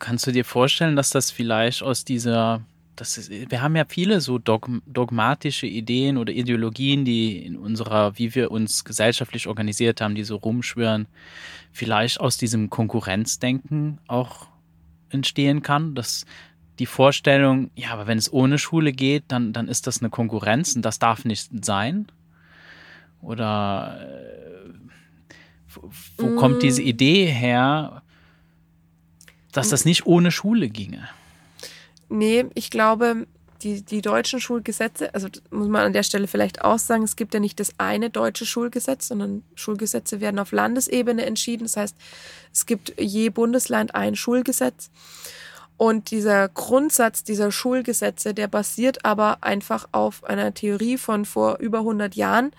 Kannst 0.00 0.26
du 0.26 0.32
dir 0.32 0.44
vorstellen, 0.44 0.96
dass 0.96 1.10
das 1.10 1.30
vielleicht 1.30 1.82
aus 1.82 2.04
dieser, 2.04 2.62
das 2.96 3.18
ist, 3.18 3.30
wir 3.30 3.62
haben 3.62 3.76
ja 3.76 3.84
viele 3.86 4.20
so 4.20 4.38
dogmatische 4.38 5.66
Ideen 5.66 6.16
oder 6.16 6.32
Ideologien, 6.32 7.04
die 7.04 7.44
in 7.44 7.56
unserer, 7.56 8.18
wie 8.18 8.34
wir 8.34 8.50
uns 8.50 8.84
gesellschaftlich 8.84 9.46
organisiert 9.46 10.00
haben, 10.00 10.14
die 10.14 10.24
so 10.24 10.36
rumschwören, 10.36 11.06
vielleicht 11.70 12.18
aus 12.18 12.38
diesem 12.38 12.70
Konkurrenzdenken 12.70 13.98
auch 14.08 14.48
entstehen 15.10 15.62
kann, 15.62 15.94
dass 15.94 16.24
die 16.78 16.86
Vorstellung, 16.86 17.70
ja, 17.76 17.90
aber 17.90 18.06
wenn 18.06 18.18
es 18.18 18.32
ohne 18.32 18.58
Schule 18.58 18.92
geht, 18.92 19.24
dann, 19.28 19.52
dann 19.52 19.68
ist 19.68 19.86
das 19.86 20.00
eine 20.00 20.08
Konkurrenz 20.08 20.74
und 20.74 20.82
das 20.82 20.98
darf 20.98 21.26
nicht 21.26 21.50
sein? 21.62 22.06
Oder 23.20 24.00
äh, 24.00 24.70
wo, 25.68 25.90
wo 26.16 26.26
mm. 26.26 26.36
kommt 26.36 26.62
diese 26.62 26.82
Idee 26.82 27.26
her, 27.26 27.99
dass 29.52 29.68
das 29.68 29.84
nicht 29.84 30.06
ohne 30.06 30.30
Schule 30.30 30.68
ginge. 30.68 31.08
Nee, 32.08 32.46
ich 32.54 32.70
glaube, 32.70 33.26
die, 33.62 33.82
die 33.82 34.00
deutschen 34.00 34.40
Schulgesetze, 34.40 35.14
also 35.14 35.28
muss 35.50 35.68
man 35.68 35.86
an 35.86 35.92
der 35.92 36.02
Stelle 36.02 36.26
vielleicht 36.26 36.62
auch 36.62 36.78
sagen, 36.78 37.02
es 37.02 37.16
gibt 37.16 37.34
ja 37.34 37.40
nicht 37.40 37.60
das 37.60 37.74
eine 37.78 38.10
deutsche 38.10 38.46
Schulgesetz, 38.46 39.08
sondern 39.08 39.42
Schulgesetze 39.54 40.20
werden 40.20 40.38
auf 40.38 40.52
Landesebene 40.52 41.24
entschieden. 41.26 41.64
Das 41.64 41.76
heißt, 41.76 41.96
es 42.52 42.66
gibt 42.66 42.94
je 42.98 43.30
Bundesland 43.30 43.94
ein 43.94 44.16
Schulgesetz. 44.16 44.90
Und 45.76 46.10
dieser 46.10 46.48
Grundsatz 46.48 47.24
dieser 47.24 47.50
Schulgesetze, 47.50 48.34
der 48.34 48.48
basiert 48.48 49.04
aber 49.04 49.42
einfach 49.42 49.88
auf 49.92 50.24
einer 50.24 50.52
Theorie 50.52 50.98
von 50.98 51.24
vor 51.24 51.58
über 51.58 51.78
100 51.78 52.14
Jahren. 52.16 52.52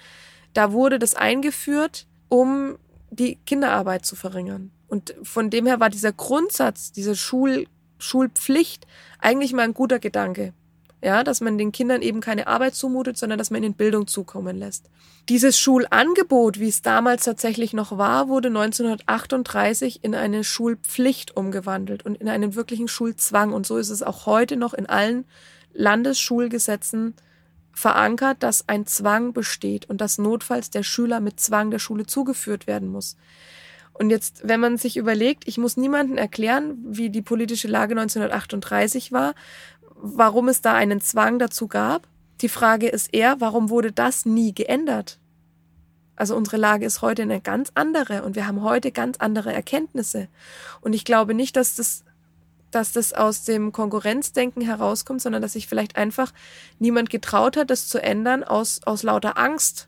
Da 0.53 0.71
wurde 0.71 0.97
das 0.97 1.13
eingeführt, 1.13 2.07
um 2.29 2.77
die 3.11 3.35
Kinderarbeit 3.45 4.05
zu 4.05 4.15
verringern. 4.15 4.71
Und 4.91 5.15
von 5.23 5.49
dem 5.49 5.65
her 5.65 5.79
war 5.79 5.89
dieser 5.89 6.11
Grundsatz, 6.11 6.91
diese 6.91 7.15
Schul, 7.15 7.65
Schulpflicht 7.97 8.85
eigentlich 9.19 9.53
mal 9.53 9.61
ein 9.61 9.73
guter 9.73 9.99
Gedanke. 9.99 10.53
Ja, 11.01 11.23
dass 11.23 11.39
man 11.39 11.57
den 11.57 11.71
Kindern 11.71 12.01
eben 12.01 12.19
keine 12.19 12.45
Arbeit 12.45 12.75
zumutet, 12.75 13.17
sondern 13.17 13.39
dass 13.39 13.51
man 13.51 13.63
ihnen 13.63 13.73
Bildung 13.73 14.05
zukommen 14.05 14.57
lässt. 14.57 14.89
Dieses 15.29 15.57
Schulangebot, 15.57 16.59
wie 16.59 16.67
es 16.67 16.81
damals 16.81 17.23
tatsächlich 17.23 17.71
noch 17.71 17.97
war, 17.97 18.27
wurde 18.27 18.49
1938 18.49 20.03
in 20.03 20.13
eine 20.13 20.43
Schulpflicht 20.43 21.37
umgewandelt 21.37 22.05
und 22.05 22.15
in 22.17 22.27
einen 22.27 22.55
wirklichen 22.55 22.89
Schulzwang. 22.89 23.53
Und 23.53 23.65
so 23.65 23.77
ist 23.77 23.91
es 23.91 24.03
auch 24.03 24.25
heute 24.25 24.57
noch 24.57 24.73
in 24.73 24.87
allen 24.87 25.23
Landesschulgesetzen 25.73 27.15
verankert, 27.71 28.43
dass 28.43 28.67
ein 28.67 28.85
Zwang 28.85 29.31
besteht 29.31 29.89
und 29.89 30.01
dass 30.01 30.17
notfalls 30.17 30.69
der 30.69 30.83
Schüler 30.83 31.21
mit 31.21 31.39
Zwang 31.39 31.71
der 31.71 31.79
Schule 31.79 32.05
zugeführt 32.05 32.67
werden 32.67 32.89
muss. 32.89 33.15
Und 33.93 34.09
jetzt, 34.09 34.41
wenn 34.47 34.59
man 34.59 34.77
sich 34.77 34.97
überlegt, 34.97 35.47
ich 35.47 35.57
muss 35.57 35.77
niemandem 35.77 36.17
erklären, 36.17 36.77
wie 36.83 37.09
die 37.09 37.21
politische 37.21 37.67
Lage 37.67 37.91
1938 37.91 39.11
war, 39.11 39.35
warum 39.95 40.47
es 40.47 40.61
da 40.61 40.73
einen 40.73 41.01
Zwang 41.01 41.39
dazu 41.39 41.67
gab. 41.67 42.07
Die 42.41 42.49
Frage 42.49 42.87
ist 42.87 43.13
eher, 43.13 43.39
warum 43.39 43.69
wurde 43.69 43.91
das 43.91 44.25
nie 44.25 44.53
geändert? 44.53 45.19
Also 46.15 46.35
unsere 46.35 46.57
Lage 46.57 46.85
ist 46.85 47.01
heute 47.01 47.23
eine 47.23 47.41
ganz 47.41 47.71
andere 47.75 48.23
und 48.23 48.35
wir 48.35 48.47
haben 48.47 48.61
heute 48.61 48.91
ganz 48.91 49.17
andere 49.17 49.53
Erkenntnisse. 49.53 50.27
Und 50.81 50.93
ich 50.93 51.05
glaube 51.05 51.33
nicht, 51.33 51.55
dass 51.55 51.75
das, 51.75 52.03
dass 52.71 52.91
das 52.91 53.13
aus 53.13 53.43
dem 53.43 53.71
Konkurrenzdenken 53.71 54.61
herauskommt, 54.61 55.21
sondern 55.21 55.41
dass 55.41 55.53
sich 55.53 55.67
vielleicht 55.67 55.95
einfach 55.95 56.31
niemand 56.79 57.09
getraut 57.09 57.57
hat, 57.57 57.69
das 57.69 57.87
zu 57.87 58.01
ändern 58.01 58.43
aus, 58.43 58.81
aus 58.85 59.03
lauter 59.03 59.37
Angst 59.37 59.87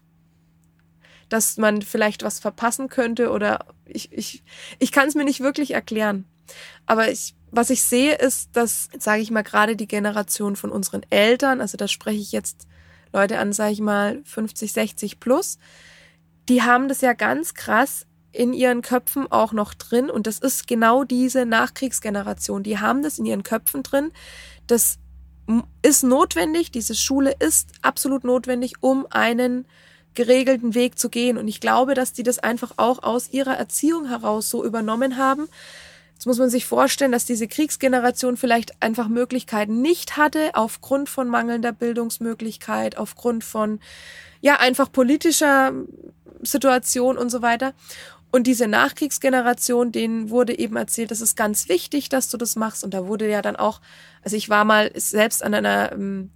dass 1.29 1.57
man 1.57 1.81
vielleicht 1.81 2.23
was 2.23 2.39
verpassen 2.39 2.89
könnte 2.89 3.31
oder 3.31 3.65
ich, 3.85 4.11
ich, 4.11 4.43
ich 4.79 4.91
kann 4.91 5.07
es 5.07 5.15
mir 5.15 5.23
nicht 5.23 5.39
wirklich 5.39 5.71
erklären. 5.71 6.25
Aber 6.85 7.09
ich, 7.09 7.35
was 7.51 7.69
ich 7.69 7.83
sehe, 7.83 8.15
ist, 8.15 8.55
dass, 8.55 8.89
sage 8.97 9.21
ich 9.21 9.31
mal, 9.31 9.43
gerade 9.43 9.75
die 9.75 9.87
Generation 9.87 10.55
von 10.55 10.71
unseren 10.71 11.03
Eltern, 11.09 11.61
also 11.61 11.77
da 11.77 11.87
spreche 11.87 12.19
ich 12.19 12.31
jetzt 12.31 12.67
Leute 13.11 13.39
an, 13.39 13.53
sage 13.53 13.73
ich 13.73 13.81
mal, 13.81 14.21
50, 14.25 14.73
60 14.73 15.19
plus, 15.19 15.57
die 16.49 16.61
haben 16.61 16.89
das 16.89 17.01
ja 17.01 17.13
ganz 17.13 17.53
krass 17.53 18.05
in 18.31 18.53
ihren 18.53 18.81
Köpfen 18.81 19.31
auch 19.31 19.53
noch 19.53 19.73
drin 19.75 20.09
und 20.09 20.25
das 20.25 20.39
ist 20.39 20.67
genau 20.67 21.03
diese 21.03 21.45
Nachkriegsgeneration. 21.45 22.63
Die 22.63 22.79
haben 22.79 23.03
das 23.03 23.19
in 23.19 23.25
ihren 23.25 23.43
Köpfen 23.43 23.83
drin. 23.83 24.11
Das 24.65 24.97
ist 25.83 26.03
notwendig, 26.03 26.71
diese 26.71 26.95
Schule 26.95 27.35
ist 27.37 27.71
absolut 27.81 28.23
notwendig, 28.23 28.81
um 28.81 29.05
einen 29.09 29.67
geregelten 30.15 30.75
Weg 30.75 30.97
zu 30.97 31.09
gehen. 31.09 31.37
Und 31.37 31.47
ich 31.47 31.59
glaube, 31.59 31.93
dass 31.93 32.13
die 32.13 32.23
das 32.23 32.39
einfach 32.39 32.73
auch 32.77 33.03
aus 33.03 33.29
ihrer 33.31 33.55
Erziehung 33.55 34.07
heraus 34.07 34.49
so 34.49 34.63
übernommen 34.63 35.17
haben. 35.17 35.47
Jetzt 36.13 36.25
muss 36.25 36.37
man 36.37 36.49
sich 36.49 36.65
vorstellen, 36.65 37.11
dass 37.11 37.25
diese 37.25 37.47
Kriegsgeneration 37.47 38.37
vielleicht 38.37 38.81
einfach 38.81 39.09
Möglichkeiten 39.09 39.81
nicht 39.81 40.15
hatte, 40.15 40.51
aufgrund 40.53 41.09
von 41.09 41.27
mangelnder 41.27 41.73
Bildungsmöglichkeit, 41.73 42.97
aufgrund 42.97 43.43
von, 43.43 43.79
ja, 44.39 44.57
einfach 44.57 44.91
politischer 44.91 45.73
Situation 46.41 47.17
und 47.17 47.29
so 47.29 47.41
weiter. 47.41 47.73
Und 48.31 48.47
diese 48.47 48.67
Nachkriegsgeneration, 48.67 49.91
denen 49.91 50.29
wurde 50.29 50.57
eben 50.57 50.75
erzählt, 50.75 51.11
das 51.11 51.21
ist 51.21 51.35
ganz 51.35 51.69
wichtig, 51.69 52.09
dass 52.09 52.29
du 52.29 52.37
das 52.37 52.55
machst. 52.55 52.83
Und 52.83 52.93
da 52.93 53.05
wurde 53.05 53.29
ja 53.29 53.41
dann 53.41 53.55
auch, 53.55 53.79
also 54.23 54.35
ich 54.35 54.49
war 54.49 54.65
mal 54.65 54.91
selbst 54.95 55.43
an 55.43 55.53
einer, 55.53 55.91
ähm, 55.91 56.31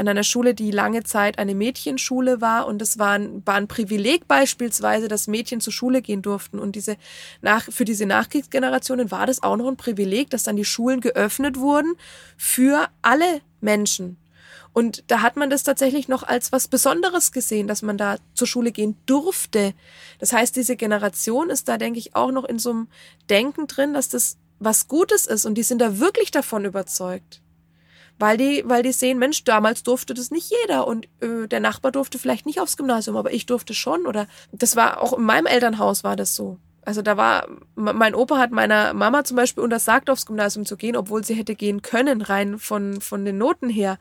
an 0.00 0.08
einer 0.08 0.24
Schule, 0.24 0.54
die 0.54 0.70
lange 0.70 1.04
Zeit 1.04 1.38
eine 1.38 1.54
Mädchenschule 1.54 2.40
war. 2.40 2.66
Und 2.66 2.80
es 2.82 2.98
war 2.98 3.12
ein, 3.12 3.42
war 3.46 3.54
ein 3.54 3.68
Privileg 3.68 4.26
beispielsweise, 4.26 5.08
dass 5.08 5.28
Mädchen 5.28 5.60
zur 5.60 5.72
Schule 5.72 6.00
gehen 6.02 6.22
durften. 6.22 6.58
Und 6.58 6.74
diese 6.74 6.96
nach, 7.42 7.64
für 7.70 7.84
diese 7.84 8.06
Nachkriegsgenerationen 8.06 9.10
war 9.10 9.26
das 9.26 9.42
auch 9.42 9.56
noch 9.56 9.68
ein 9.68 9.76
Privileg, 9.76 10.30
dass 10.30 10.42
dann 10.42 10.56
die 10.56 10.64
Schulen 10.64 11.00
geöffnet 11.00 11.58
wurden 11.58 11.94
für 12.36 12.88
alle 13.02 13.42
Menschen. 13.60 14.16
Und 14.72 15.04
da 15.08 15.20
hat 15.20 15.36
man 15.36 15.50
das 15.50 15.64
tatsächlich 15.64 16.08
noch 16.08 16.22
als 16.22 16.50
was 16.50 16.68
Besonderes 16.68 17.32
gesehen, 17.32 17.66
dass 17.68 17.82
man 17.82 17.98
da 17.98 18.16
zur 18.34 18.46
Schule 18.46 18.72
gehen 18.72 18.96
durfte. 19.04 19.74
Das 20.18 20.32
heißt, 20.32 20.56
diese 20.56 20.76
Generation 20.76 21.50
ist 21.50 21.68
da, 21.68 21.76
denke 21.76 21.98
ich, 21.98 22.16
auch 22.16 22.30
noch 22.30 22.44
in 22.44 22.58
so 22.58 22.70
einem 22.70 22.88
Denken 23.28 23.66
drin, 23.66 23.94
dass 23.94 24.08
das 24.08 24.38
was 24.60 24.88
Gutes 24.88 25.26
ist 25.26 25.44
und 25.44 25.56
die 25.56 25.62
sind 25.62 25.80
da 25.80 25.98
wirklich 25.98 26.30
davon 26.30 26.64
überzeugt. 26.64 27.40
Weil 28.20 28.36
die, 28.36 28.62
weil 28.66 28.82
die 28.82 28.92
sehen, 28.92 29.18
Mensch, 29.18 29.44
damals 29.44 29.82
durfte 29.82 30.12
das 30.12 30.30
nicht 30.30 30.52
jeder 30.62 30.86
und 30.86 31.08
äh, 31.22 31.48
der 31.48 31.58
Nachbar 31.58 31.90
durfte 31.90 32.18
vielleicht 32.18 32.44
nicht 32.44 32.60
aufs 32.60 32.76
Gymnasium, 32.76 33.16
aber 33.16 33.32
ich 33.32 33.46
durfte 33.46 33.72
schon 33.72 34.06
oder 34.06 34.26
das 34.52 34.76
war 34.76 35.00
auch 35.02 35.16
in 35.16 35.24
meinem 35.24 35.46
Elternhaus 35.46 36.04
war 36.04 36.16
das 36.16 36.36
so. 36.36 36.58
Also 36.82 37.00
da 37.00 37.16
war, 37.16 37.48
mein 37.76 38.14
Opa 38.14 38.36
hat 38.36 38.50
meiner 38.50 38.92
Mama 38.92 39.24
zum 39.24 39.38
Beispiel 39.38 39.64
untersagt, 39.64 40.10
aufs 40.10 40.26
Gymnasium 40.26 40.66
zu 40.66 40.76
gehen, 40.76 40.96
obwohl 40.96 41.24
sie 41.24 41.32
hätte 41.32 41.54
gehen 41.54 41.80
können, 41.80 42.20
rein 42.20 42.58
von, 42.58 43.00
von 43.00 43.24
den 43.24 43.38
Noten 43.38 43.70
her. 43.70 43.96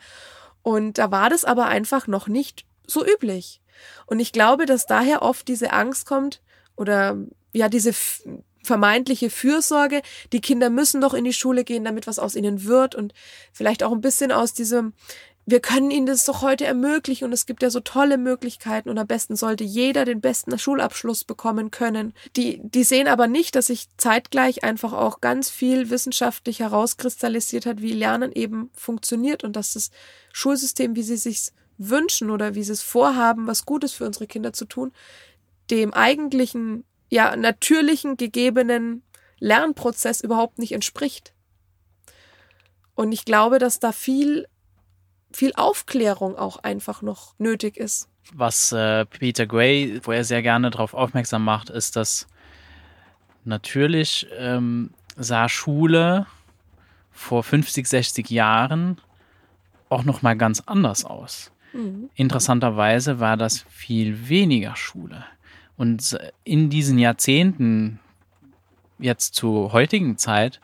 Und 0.64 0.98
da 0.98 1.12
war 1.12 1.30
das 1.30 1.46
aber 1.46 1.68
einfach 1.68 2.08
noch 2.08 2.28
nicht 2.28 2.66
so 2.88 3.06
üblich. 3.06 3.62
Und 4.06 4.20
ich 4.20 4.34
glaube, 4.34 4.66
dass 4.66 4.86
daher 4.86 5.22
oft 5.22 5.48
diese 5.48 5.72
Angst 5.72 6.06
kommt 6.06 6.42
oder 6.76 7.18
ja, 7.54 7.70
diese 7.70 7.94
vermeintliche 8.70 9.32
Fürsorge, 9.32 10.04
die 10.32 10.42
Kinder 10.42 10.70
müssen 10.70 11.02
doch 11.02 11.16
in 11.16 11.24
die 11.24 11.34
Schule 11.34 11.64
gehen, 11.64 11.84
damit 11.84 12.06
was 12.06 12.20
aus 12.20 12.36
ihnen 12.36 12.66
wird 12.66 12.94
und 12.94 13.16
vielleicht 13.52 13.82
auch 13.82 13.92
ein 13.92 14.00
bisschen 14.00 14.32
aus 14.32 14.54
diesem, 14.54 14.94
wir 15.48 15.60
können 15.60 15.90
ihnen 15.90 16.06
das 16.06 16.24
doch 16.24 16.44
heute 16.44 16.66
ermöglichen 16.66 17.26
und 17.26 17.34
es 17.34 17.48
gibt 17.48 17.64
ja 17.64 17.72
so 17.72 17.80
tolle 17.80 18.20
Möglichkeiten 18.20 18.90
und 18.90 19.00
am 19.00 19.08
besten 19.08 19.36
sollte 19.36 19.64
jeder 19.64 20.06
den 20.06 20.22
besten 20.22 20.56
Schulabschluss 20.60 21.24
bekommen 21.24 21.72
können. 21.72 22.14
Die, 22.36 22.62
die 22.64 22.84
sehen 22.84 23.08
aber 23.08 23.26
nicht, 23.26 23.56
dass 23.56 23.68
sich 23.68 23.88
zeitgleich 23.98 24.64
einfach 24.64 24.94
auch 24.94 25.20
ganz 25.20 25.50
viel 25.50 25.90
wissenschaftlich 25.90 26.60
herauskristallisiert 26.60 27.66
hat, 27.66 27.82
wie 27.82 27.94
Lernen 27.94 28.32
eben 28.32 28.70
funktioniert 28.76 29.44
und 29.44 29.56
dass 29.56 29.74
das 29.74 29.90
Schulsystem, 30.32 30.96
wie 30.96 31.02
sie 31.02 31.18
sich 31.18 31.48
wünschen 31.80 32.30
oder 32.30 32.54
wie 32.54 32.64
sie 32.64 32.74
es 32.74 32.84
vorhaben, 32.84 33.48
was 33.48 33.66
Gutes 33.66 33.94
für 33.94 34.06
unsere 34.06 34.28
Kinder 34.28 34.54
zu 34.54 34.66
tun, 34.66 34.92
dem 35.72 35.92
eigentlichen, 35.92 36.84
ja, 37.10 37.36
natürlichen, 37.36 38.17
gegebenen 38.17 39.04
Lernprozess 39.39 40.22
überhaupt 40.22 40.60
nicht 40.60 40.72
entspricht. 40.72 41.34
Und 42.95 43.12
ich 43.12 43.26
glaube, 43.26 43.60
dass 43.60 43.80
da 43.80 43.91
viel 43.91 44.48
viel 45.32 45.54
Aufklärung 45.56 46.38
auch 46.38 46.58
einfach 46.58 47.02
noch 47.02 47.34
nötig 47.38 47.78
ist. 47.78 48.10
Was 48.34 48.72
äh, 48.72 49.06
Peter 49.06 49.45
Gray, 49.45 50.00
wo 50.04 50.12
er 50.12 50.24
sehr 50.24 50.41
gerne 50.41 50.69
darauf 50.69 50.93
aufmerksam 50.93 51.43
macht, 51.43 51.69
ist, 51.69 51.95
dass 51.95 52.28
natürlich 53.43 54.28
ähm, 54.38 54.91
sah 55.15 55.50
Schule 55.50 56.28
vor 57.12 57.43
50, 57.43 57.88
60 57.88 58.30
Jahren 58.30 59.00
auch 59.89 60.04
noch 60.04 60.22
mal 60.22 60.36
ganz 60.36 60.62
anders 60.65 61.06
aus. 61.06 61.52
Mhm. 61.74 62.10
Interessanterweise 62.15 63.19
war 63.19 63.38
das 63.38 63.65
viel 63.69 64.30
weniger 64.30 64.76
Schule. 64.76 65.26
Und 65.80 66.20
in 66.44 66.70
diesen 66.70 67.00
Jahrzehnten, 67.00 68.02
jetzt 69.00 69.34
zur 69.34 69.72
heutigen 69.72 70.18
Zeit, 70.18 70.60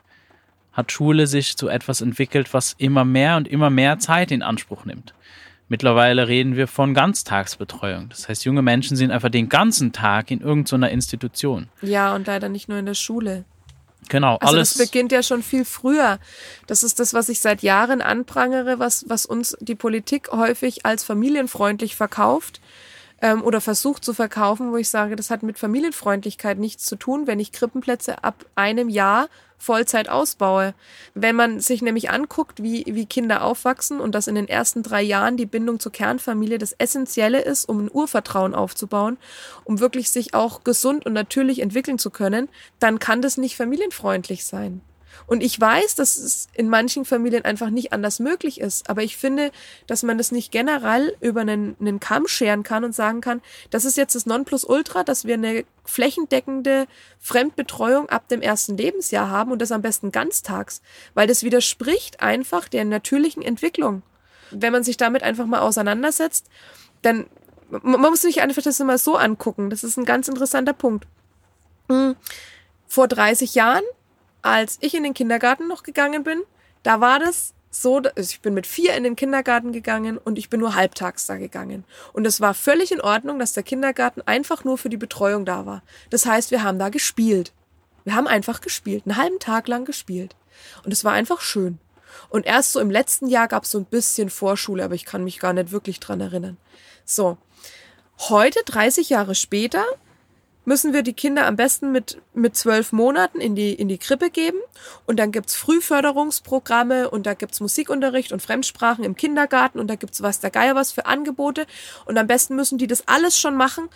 hat 0.74 0.92
Schule 0.92 1.26
sich 1.26 1.56
zu 1.56 1.68
etwas 1.68 2.02
entwickelt, 2.02 2.52
was 2.52 2.74
immer 2.76 3.06
mehr 3.06 3.38
und 3.38 3.48
immer 3.48 3.70
mehr 3.70 3.98
Zeit 3.98 4.30
in 4.30 4.42
Anspruch 4.42 4.84
nimmt. 4.84 5.14
Mittlerweile 5.68 6.28
reden 6.28 6.54
wir 6.54 6.68
von 6.68 6.92
Ganztagsbetreuung. 6.92 8.10
Das 8.10 8.28
heißt, 8.28 8.44
junge 8.44 8.60
Menschen 8.60 8.94
sind 8.94 9.10
einfach 9.10 9.30
den 9.30 9.48
ganzen 9.48 9.92
Tag 9.92 10.30
in 10.30 10.42
irgendeiner 10.42 10.90
Institution. 10.90 11.70
Ja, 11.80 12.14
und 12.14 12.26
leider 12.26 12.50
nicht 12.50 12.68
nur 12.68 12.76
in 12.76 12.84
der 12.84 12.92
Schule. 12.92 13.46
Genau, 14.10 14.36
also 14.36 14.54
alles. 14.54 14.74
Das 14.74 14.86
beginnt 14.86 15.12
ja 15.12 15.22
schon 15.22 15.42
viel 15.42 15.64
früher. 15.64 16.18
Das 16.66 16.82
ist 16.82 17.00
das, 17.00 17.14
was 17.14 17.30
ich 17.30 17.40
seit 17.40 17.62
Jahren 17.62 18.02
anprangere, 18.02 18.78
was, 18.78 19.06
was 19.08 19.24
uns 19.24 19.56
die 19.60 19.76
Politik 19.76 20.28
häufig 20.30 20.84
als 20.84 21.04
familienfreundlich 21.04 21.96
verkauft 21.96 22.60
ähm, 23.22 23.42
oder 23.42 23.60
versucht 23.60 24.04
zu 24.04 24.12
verkaufen, 24.12 24.72
wo 24.72 24.76
ich 24.76 24.88
sage, 24.88 25.16
das 25.16 25.30
hat 25.30 25.42
mit 25.42 25.58
Familienfreundlichkeit 25.58 26.58
nichts 26.58 26.84
zu 26.84 26.96
tun, 26.96 27.26
wenn 27.26 27.40
ich 27.40 27.52
Krippenplätze 27.52 28.22
ab 28.24 28.44
einem 28.54 28.88
Jahr 28.88 29.28
Vollzeit 29.58 30.08
ausbaue. 30.08 30.74
Wenn 31.14 31.34
man 31.34 31.60
sich 31.60 31.80
nämlich 31.80 32.10
anguckt, 32.10 32.62
wie, 32.62 32.84
wie 32.86 33.06
Kinder 33.06 33.42
aufwachsen 33.42 34.00
und 34.00 34.14
dass 34.14 34.28
in 34.28 34.34
den 34.34 34.48
ersten 34.48 34.82
drei 34.82 35.02
Jahren 35.02 35.36
die 35.36 35.46
Bindung 35.46 35.80
zur 35.80 35.92
Kernfamilie 35.92 36.58
das 36.58 36.72
Essentielle 36.72 37.40
ist, 37.40 37.66
um 37.68 37.84
ein 37.84 37.90
Urvertrauen 37.90 38.54
aufzubauen, 38.54 39.16
um 39.64 39.80
wirklich 39.80 40.10
sich 40.10 40.34
auch 40.34 40.62
gesund 40.62 41.06
und 41.06 41.14
natürlich 41.14 41.60
entwickeln 41.60 41.98
zu 41.98 42.10
können, 42.10 42.48
dann 42.78 42.98
kann 42.98 43.22
das 43.22 43.38
nicht 43.38 43.56
familienfreundlich 43.56 44.44
sein. 44.44 44.82
Und 45.26 45.42
ich 45.42 45.60
weiß, 45.60 45.94
dass 45.94 46.16
es 46.16 46.48
in 46.54 46.68
manchen 46.68 47.04
Familien 47.04 47.44
einfach 47.44 47.70
nicht 47.70 47.92
anders 47.92 48.20
möglich 48.20 48.60
ist. 48.60 48.88
Aber 48.90 49.02
ich 49.02 49.16
finde, 49.16 49.50
dass 49.86 50.02
man 50.02 50.18
das 50.18 50.32
nicht 50.32 50.52
generell 50.52 51.16
über 51.20 51.40
einen, 51.40 51.76
einen 51.80 52.00
Kamm 52.00 52.26
scheren 52.26 52.62
kann 52.62 52.84
und 52.84 52.94
sagen 52.94 53.20
kann, 53.20 53.40
das 53.70 53.84
ist 53.84 53.96
jetzt 53.96 54.14
das 54.14 54.26
Nonplusultra, 54.26 55.04
dass 55.04 55.24
wir 55.24 55.34
eine 55.34 55.64
flächendeckende 55.84 56.86
Fremdbetreuung 57.20 58.08
ab 58.08 58.28
dem 58.28 58.42
ersten 58.42 58.76
Lebensjahr 58.76 59.30
haben 59.30 59.52
und 59.52 59.62
das 59.62 59.72
am 59.72 59.82
besten 59.82 60.12
ganztags. 60.12 60.82
Weil 61.14 61.26
das 61.26 61.42
widerspricht 61.42 62.20
einfach 62.20 62.68
der 62.68 62.84
natürlichen 62.84 63.42
Entwicklung. 63.42 64.02
Wenn 64.50 64.72
man 64.72 64.84
sich 64.84 64.96
damit 64.96 65.22
einfach 65.22 65.46
mal 65.46 65.60
auseinandersetzt, 65.60 66.46
dann 67.02 67.26
man 67.68 68.00
muss 68.00 68.20
sich 68.20 68.40
einfach 68.40 68.62
das 68.62 68.80
immer 68.80 68.98
so 68.98 69.16
angucken. 69.16 69.70
Das 69.70 69.84
ist 69.84 69.96
ein 69.96 70.04
ganz 70.04 70.28
interessanter 70.28 70.72
Punkt. 70.72 71.06
Hm. 71.88 72.16
Vor 72.86 73.08
30 73.08 73.54
Jahren 73.54 73.82
als 74.42 74.78
ich 74.80 74.94
in 74.94 75.02
den 75.02 75.14
Kindergarten 75.14 75.68
noch 75.68 75.82
gegangen 75.82 76.24
bin, 76.24 76.42
da 76.82 77.00
war 77.00 77.18
das 77.18 77.54
so, 77.70 77.96
also 77.98 78.30
ich 78.30 78.40
bin 78.40 78.54
mit 78.54 78.66
vier 78.66 78.94
in 78.94 79.04
den 79.04 79.16
Kindergarten 79.16 79.72
gegangen 79.72 80.18
und 80.18 80.38
ich 80.38 80.48
bin 80.48 80.60
nur 80.60 80.74
halbtags 80.74 81.26
da 81.26 81.36
gegangen. 81.36 81.84
Und 82.12 82.26
es 82.26 82.40
war 82.40 82.54
völlig 82.54 82.92
in 82.92 83.00
Ordnung, 83.00 83.38
dass 83.38 83.52
der 83.52 83.62
Kindergarten 83.62 84.22
einfach 84.22 84.64
nur 84.64 84.78
für 84.78 84.88
die 84.88 84.96
Betreuung 84.96 85.44
da 85.44 85.66
war. 85.66 85.82
Das 86.10 86.26
heißt, 86.26 86.50
wir 86.50 86.62
haben 86.62 86.78
da 86.78 86.88
gespielt. 86.88 87.52
Wir 88.04 88.14
haben 88.14 88.28
einfach 88.28 88.60
gespielt, 88.60 89.02
einen 89.04 89.16
halben 89.16 89.40
Tag 89.40 89.68
lang 89.68 89.84
gespielt. 89.84 90.36
Und 90.84 90.92
es 90.92 91.04
war 91.04 91.12
einfach 91.12 91.40
schön. 91.40 91.78
Und 92.28 92.46
erst 92.46 92.72
so 92.72 92.80
im 92.80 92.90
letzten 92.90 93.28
Jahr 93.28 93.48
gab 93.48 93.64
es 93.64 93.70
so 93.72 93.78
ein 93.78 93.84
bisschen 93.84 94.30
Vorschule, 94.30 94.84
aber 94.84 94.94
ich 94.94 95.04
kann 95.04 95.24
mich 95.24 95.38
gar 95.38 95.52
nicht 95.52 95.72
wirklich 95.72 96.00
dran 96.00 96.20
erinnern. 96.20 96.56
So. 97.04 97.36
Heute, 98.18 98.60
30 98.64 99.10
Jahre 99.10 99.34
später, 99.34 99.84
müssen 100.66 100.92
wir 100.92 101.02
die 101.02 101.14
Kinder 101.14 101.46
am 101.46 101.56
besten 101.56 101.92
mit, 101.92 102.20
mit 102.34 102.56
zwölf 102.56 102.92
Monaten 102.92 103.40
in 103.40 103.54
die, 103.54 103.72
in 103.72 103.88
die 103.88 103.98
Krippe 103.98 104.30
geben. 104.30 104.58
Und 105.06 105.18
dann 105.18 105.30
gibt's 105.30 105.54
Frühförderungsprogramme 105.54 107.08
und 107.08 107.24
da 107.24 107.34
gibt's 107.34 107.60
Musikunterricht 107.60 108.32
und 108.32 108.42
Fremdsprachen 108.42 109.04
im 109.04 109.14
Kindergarten 109.14 109.78
und 109.78 109.86
da 109.86 109.94
gibt's 109.94 110.22
was 110.22 110.40
der 110.40 110.50
Geier 110.50 110.74
was 110.74 110.90
für 110.90 111.06
Angebote. 111.06 111.66
Und 112.04 112.18
am 112.18 112.26
besten 112.26 112.56
müssen 112.56 112.78
die 112.78 112.88
das 112.88 113.06
alles 113.06 113.38
schon 113.38 113.56
machen. 113.56 113.88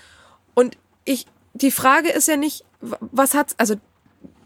Und 0.54 0.78
ich, 1.04 1.26
die 1.54 1.72
Frage 1.72 2.08
ist 2.10 2.28
ja 2.28 2.36
nicht, 2.36 2.64
was 2.80 3.34
hat, 3.34 3.54
also 3.58 3.74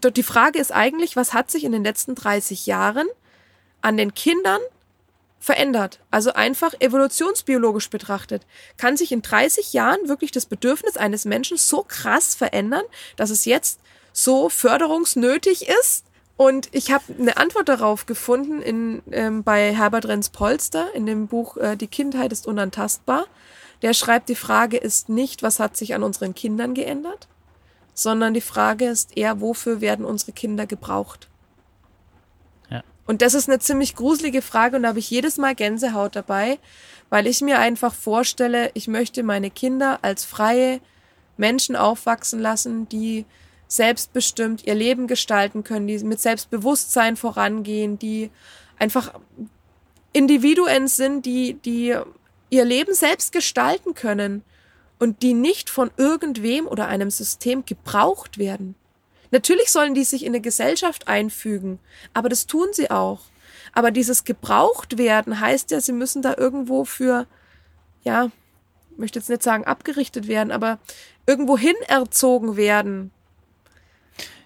die 0.03 0.23
Frage 0.23 0.59
ist 0.59 0.73
eigentlich, 0.73 1.15
was 1.15 1.33
hat 1.33 1.51
sich 1.51 1.63
in 1.63 1.71
den 1.71 1.83
letzten 1.83 2.15
30 2.15 2.65
Jahren 2.65 3.07
an 3.81 3.97
den 3.97 4.15
Kindern 4.15 4.59
verändert. 5.45 5.99
Also 6.09 6.33
einfach 6.33 6.73
evolutionsbiologisch 6.79 7.91
betrachtet. 7.91 8.47
Kann 8.77 8.97
sich 8.97 9.11
in 9.11 9.21
30 9.21 9.73
Jahren 9.73 10.09
wirklich 10.09 10.31
das 10.31 10.47
Bedürfnis 10.47 10.97
eines 10.97 11.23
Menschen 11.23 11.57
so 11.57 11.85
krass 11.87 12.33
verändern, 12.33 12.81
dass 13.15 13.29
es 13.29 13.45
jetzt 13.45 13.79
so 14.11 14.49
förderungsnötig 14.49 15.69
ist? 15.69 16.05
Und 16.35 16.69
ich 16.71 16.91
habe 16.91 17.03
eine 17.19 17.37
Antwort 17.37 17.69
darauf 17.69 18.07
gefunden 18.07 18.63
in, 18.63 19.03
ähm, 19.11 19.43
bei 19.43 19.71
Herbert 19.71 20.07
Renz 20.07 20.29
Polster 20.29 20.87
in 20.95 21.05
dem 21.05 21.27
Buch 21.27 21.57
äh, 21.57 21.75
Die 21.75 21.87
Kindheit 21.87 22.33
ist 22.33 22.47
unantastbar. 22.47 23.25
Der 23.83 23.93
schreibt, 23.93 24.29
die 24.29 24.35
Frage 24.35 24.77
ist 24.77 25.09
nicht, 25.09 25.43
was 25.43 25.59
hat 25.59 25.77
sich 25.77 25.93
an 25.93 26.01
unseren 26.01 26.33
Kindern 26.33 26.73
geändert, 26.73 27.27
sondern 27.93 28.33
die 28.33 28.41
Frage 28.41 28.87
ist 28.87 29.15
eher, 29.15 29.41
wofür 29.41 29.79
werden 29.79 30.05
unsere 30.05 30.31
Kinder 30.31 30.65
gebraucht? 30.65 31.29
Und 33.05 33.21
das 33.21 33.33
ist 33.33 33.47
eine 33.47 33.59
ziemlich 33.59 33.95
gruselige 33.95 34.41
Frage 34.41 34.77
und 34.77 34.83
da 34.83 34.89
habe 34.89 34.99
ich 34.99 35.09
jedes 35.09 35.37
Mal 35.37 35.53
Gänsehaut 35.55 36.15
dabei, 36.15 36.57
weil 37.09 37.27
ich 37.27 37.41
mir 37.41 37.59
einfach 37.59 37.93
vorstelle, 37.93 38.71
ich 38.73 38.87
möchte 38.87 39.21
meine 39.23 39.51
Kinder 39.51 39.99
als 40.01 40.25
freie 40.25 40.79
Menschen 41.37 41.75
aufwachsen 41.75 42.39
lassen, 42.39 42.89
die 42.89 43.25
selbstbestimmt 43.67 44.65
ihr 44.65 44.75
Leben 44.75 45.07
gestalten 45.07 45.63
können, 45.63 45.87
die 45.87 45.99
mit 45.99 46.19
Selbstbewusstsein 46.19 47.15
vorangehen, 47.15 47.99
die 47.99 48.31
einfach 48.77 49.13
Individuen 50.13 50.87
sind, 50.87 51.25
die, 51.25 51.55
die 51.55 51.95
ihr 52.49 52.65
Leben 52.65 52.93
selbst 52.93 53.31
gestalten 53.31 53.93
können 53.93 54.43
und 54.97 55.21
die 55.21 55.33
nicht 55.33 55.69
von 55.69 55.91
irgendwem 55.97 56.67
oder 56.67 56.87
einem 56.87 57.11
System 57.11 57.65
gebraucht 57.65 58.37
werden. 58.37 58.75
Natürlich 59.31 59.71
sollen 59.71 59.93
die 59.93 60.03
sich 60.03 60.23
in 60.23 60.33
eine 60.33 60.41
Gesellschaft 60.41 61.07
einfügen, 61.07 61.79
aber 62.13 62.29
das 62.29 62.45
tun 62.45 62.67
sie 62.71 62.91
auch. 62.91 63.21
Aber 63.73 63.91
dieses 63.91 64.23
gebraucht 64.23 64.97
werden 64.97 65.39
heißt 65.39 65.71
ja, 65.71 65.81
sie 65.81 65.91
müssen 65.91 66.21
da 66.21 66.35
irgendwo 66.37 66.85
für, 66.85 67.27
ja, 68.03 68.31
ich 68.91 68.97
möchte 68.97 69.19
jetzt 69.19 69.29
nicht 69.29 69.43
sagen 69.43 69.65
abgerichtet 69.65 70.27
werden, 70.27 70.51
aber 70.51 70.79
irgendwo 71.27 71.57
hin 71.57 71.75
erzogen 71.87 72.55
werden. 72.55 73.11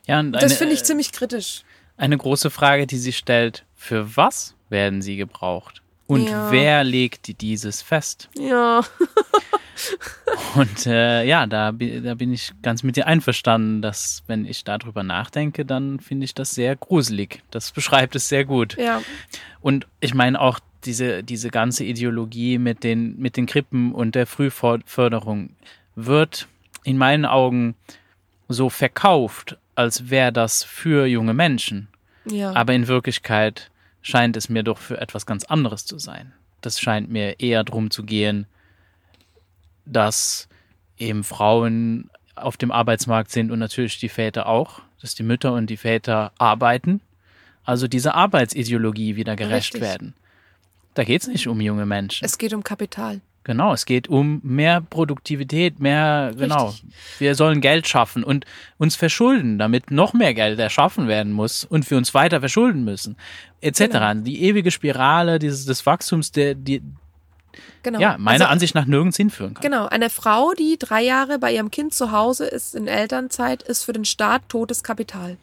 Ja, 0.07 0.19
und 0.19 0.31
das 0.31 0.43
eine, 0.43 0.55
finde 0.55 0.73
ich 0.73 0.83
ziemlich 0.83 1.11
kritisch. 1.11 1.63
Eine 1.95 2.17
große 2.17 2.49
Frage, 2.49 2.87
die 2.87 2.97
sich 2.97 3.17
stellt, 3.17 3.65
für 3.75 4.17
was 4.17 4.55
werden 4.69 5.03
sie 5.03 5.17
gebraucht? 5.17 5.83
Und 6.09 6.27
Ja. 6.27 6.51
wer 6.51 6.83
legt 6.83 7.39
dieses 7.39 7.83
fest? 7.83 8.29
Ja. 8.35 8.81
Und 10.55 10.87
äh, 10.87 11.23
ja, 11.23 11.45
da, 11.45 11.71
da 11.71 12.15
bin 12.15 12.33
ich 12.33 12.51
ganz 12.63 12.81
mit 12.81 12.95
dir 12.95 13.05
einverstanden, 13.05 13.83
dass 13.83 14.23
wenn 14.25 14.43
ich 14.45 14.63
darüber 14.63 15.03
nachdenke, 15.03 15.65
dann 15.65 15.99
finde 15.99 16.25
ich 16.25 16.33
das 16.33 16.55
sehr 16.55 16.75
gruselig. 16.75 17.43
Das 17.51 17.71
beschreibt 17.73 18.15
es 18.15 18.27
sehr 18.27 18.43
gut. 18.43 18.75
Ja. 18.77 19.03
Und 19.61 19.85
ich 19.99 20.15
meine 20.15 20.41
auch 20.41 20.59
diese, 20.85 21.23
diese 21.23 21.49
ganze 21.49 21.83
Ideologie 21.83 22.57
mit 22.57 22.83
den, 22.83 23.15
mit 23.19 23.37
den 23.37 23.45
Krippen 23.45 23.93
und 23.93 24.15
der 24.15 24.25
Frühförderung 24.25 25.51
wird 25.95 26.47
in 26.85 26.97
meinen 26.97 27.25
Augen 27.27 27.75
so 28.47 28.71
verkauft, 28.71 29.57
als 29.75 30.09
wäre 30.09 30.33
das 30.33 30.63
für 30.63 31.05
junge 31.05 31.35
Menschen. 31.35 31.87
Ja. 32.25 32.53
Aber 32.55 32.73
in 32.73 32.87
Wirklichkeit 32.87 33.69
scheint 34.01 34.37
es 34.37 34.49
mir 34.49 34.63
doch 34.63 34.77
für 34.77 34.99
etwas 34.99 35.25
ganz 35.25 35.43
anderes 35.43 35.85
zu 35.85 35.99
sein. 35.99 36.33
Das 36.61 36.79
scheint 36.79 37.09
mir 37.09 37.39
eher 37.39 37.63
darum 37.63 37.91
zu 37.91 38.03
gehen, 38.03 38.45
dass 39.85 40.47
eben 40.97 41.23
Frauen 41.23 42.09
auf 42.35 42.57
dem 42.57 42.71
Arbeitsmarkt 42.71 43.31
sind 43.31 43.51
und 43.51 43.59
natürlich 43.59 43.99
die 43.99 44.09
Väter 44.09 44.47
auch, 44.47 44.81
dass 45.01 45.15
die 45.15 45.23
Mütter 45.23 45.53
und 45.53 45.67
die 45.67 45.77
Väter 45.77 46.31
arbeiten. 46.37 47.01
Also 47.63 47.87
diese 47.87 48.15
Arbetsideologie 48.15 49.15
wieder 49.15 49.35
gerecht 49.35 49.73
Richtig. 49.73 49.81
werden. 49.81 50.13
Da 50.93 51.03
geht 51.03 51.21
es 51.21 51.27
nicht 51.27 51.47
um 51.47 51.61
junge 51.61 51.85
Menschen. 51.85 52.25
es 52.25 52.37
geht 52.37 52.53
um 52.53 52.63
Kapital. 52.63 53.21
Genau, 53.49 53.73
es 53.73 53.85
geht 53.87 54.07
um 54.07 54.41
mehr 54.43 54.79
Produktivität, 54.79 55.79
mehr, 55.79 56.33
genau. 56.37 56.67
Richtig. 56.67 56.91
Wir 57.17 57.33
sollen 57.33 57.61
Geld 57.61 57.87
schaffen 57.87 58.23
und 58.23 58.45
uns 58.77 58.95
verschulden, 58.95 59.57
damit 59.57 59.89
noch 59.89 60.13
mehr 60.13 60.35
Geld 60.35 60.59
erschaffen 60.59 61.07
werden 61.07 61.33
muss 61.33 61.65
und 61.65 61.89
wir 61.89 61.97
uns 61.97 62.13
weiter 62.13 62.41
verschulden 62.41 62.83
müssen, 62.83 63.17
etc. 63.61 63.79
Genau. 63.91 64.13
Die 64.13 64.43
ewige 64.43 64.69
Spirale 64.69 65.39
dieses, 65.39 65.65
des 65.65 65.83
Wachstums, 65.87 66.31
der, 66.31 66.53
die, 66.53 66.83
Genau. 67.81 67.99
ja, 67.99 68.19
meiner 68.19 68.45
Also- 68.45 68.51
Ansicht 68.53 68.75
nach 68.75 68.85
nirgends 68.85 69.17
hinführen 69.17 69.55
kann. 69.55 69.63
Genau, 69.63 69.87
eine 69.87 70.11
Frau, 70.11 70.53
die 70.53 70.77
drei 70.77 71.01
Jahre 71.01 71.39
bei 71.39 71.51
ihrem 71.51 71.71
Kind 71.71 71.95
zu 71.95 72.11
Hause 72.11 72.45
ist 72.45 72.75
in 72.75 72.87
Elternzeit, 72.87 73.63
ist 73.63 73.83
für 73.83 73.93
den 73.93 74.05
Staat 74.05 74.43
totes 74.47 74.83
Kapital. 74.83 75.37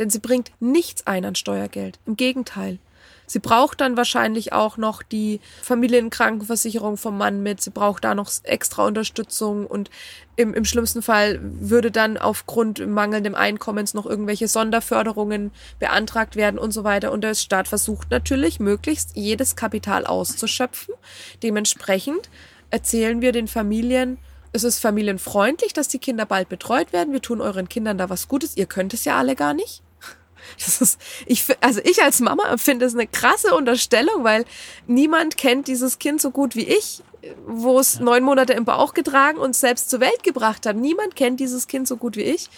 Denn 0.00 0.10
sie 0.10 0.18
bringt 0.18 0.50
nichts 0.58 1.06
ein 1.06 1.24
an 1.24 1.36
Steuergeld. 1.36 2.00
Im 2.06 2.16
Gegenteil. 2.16 2.78
Sie 3.26 3.38
braucht 3.38 3.80
dann 3.80 3.96
wahrscheinlich 3.96 4.52
auch 4.52 4.76
noch 4.76 5.02
die 5.02 5.40
Familienkrankenversicherung 5.62 6.96
vom 6.96 7.16
Mann 7.16 7.42
mit. 7.42 7.60
Sie 7.60 7.70
braucht 7.70 8.04
da 8.04 8.14
noch 8.14 8.30
extra 8.42 8.86
Unterstützung 8.86 9.66
und 9.66 9.90
im, 10.36 10.54
im 10.54 10.64
schlimmsten 10.64 11.02
Fall 11.02 11.40
würde 11.42 11.90
dann 11.90 12.18
aufgrund 12.18 12.86
mangelndem 12.86 13.34
Einkommens 13.34 13.94
noch 13.94 14.06
irgendwelche 14.06 14.48
Sonderförderungen 14.48 15.50
beantragt 15.78 16.36
werden 16.36 16.58
und 16.58 16.72
so 16.72 16.84
weiter. 16.84 17.12
Und 17.12 17.22
der 17.22 17.34
Staat 17.34 17.68
versucht 17.68 18.10
natürlich, 18.10 18.60
möglichst 18.60 19.16
jedes 19.16 19.56
Kapital 19.56 20.06
auszuschöpfen. 20.06 20.94
Dementsprechend 21.42 22.30
erzählen 22.70 23.20
wir 23.20 23.32
den 23.32 23.48
Familien, 23.48 24.18
es 24.52 24.64
ist 24.64 24.80
familienfreundlich, 24.80 25.72
dass 25.72 25.88
die 25.88 25.98
Kinder 25.98 26.26
bald 26.26 26.50
betreut 26.50 26.92
werden. 26.92 27.12
Wir 27.12 27.22
tun 27.22 27.40
euren 27.40 27.68
Kindern 27.68 27.96
da 27.96 28.10
was 28.10 28.28
Gutes. 28.28 28.56
Ihr 28.56 28.66
könnt 28.66 28.92
es 28.92 29.06
ja 29.06 29.16
alle 29.16 29.34
gar 29.34 29.54
nicht. 29.54 29.82
Das 30.58 30.80
ist, 30.80 31.00
ich, 31.26 31.44
also 31.60 31.80
ich 31.84 32.02
als 32.02 32.20
Mama 32.20 32.56
finde 32.56 32.86
es 32.86 32.94
eine 32.94 33.06
krasse 33.06 33.54
Unterstellung, 33.54 34.24
weil 34.24 34.44
niemand 34.86 35.36
kennt 35.36 35.68
dieses 35.68 35.98
Kind 35.98 36.20
so 36.20 36.30
gut 36.30 36.56
wie 36.56 36.64
ich, 36.64 37.02
wo 37.46 37.78
es 37.78 38.00
neun 38.00 38.22
Monate 38.22 38.52
im 38.52 38.64
Bauch 38.64 38.94
getragen 38.94 39.38
und 39.38 39.56
selbst 39.56 39.90
zur 39.90 40.00
Welt 40.00 40.22
gebracht 40.22 40.66
hat. 40.66 40.76
Niemand 40.76 41.16
kennt 41.16 41.40
dieses 41.40 41.68
Kind 41.68 41.88
so 41.88 41.96
gut 41.96 42.16
wie 42.16 42.22
ich. 42.22 42.48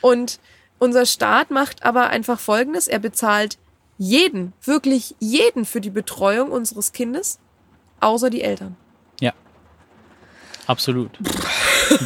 Und 0.00 0.40
unser 0.78 1.06
Staat 1.06 1.50
macht 1.50 1.82
aber 1.82 2.08
einfach 2.08 2.40
Folgendes. 2.40 2.88
Er 2.88 3.00
bezahlt 3.00 3.58
jeden, 3.98 4.52
wirklich 4.62 5.16
jeden 5.18 5.64
für 5.64 5.80
die 5.80 5.90
Betreuung 5.90 6.50
unseres 6.50 6.92
Kindes, 6.92 7.38
außer 8.00 8.30
die 8.30 8.42
Eltern. 8.42 8.76
Ja, 9.20 9.32
absolut. 10.66 11.10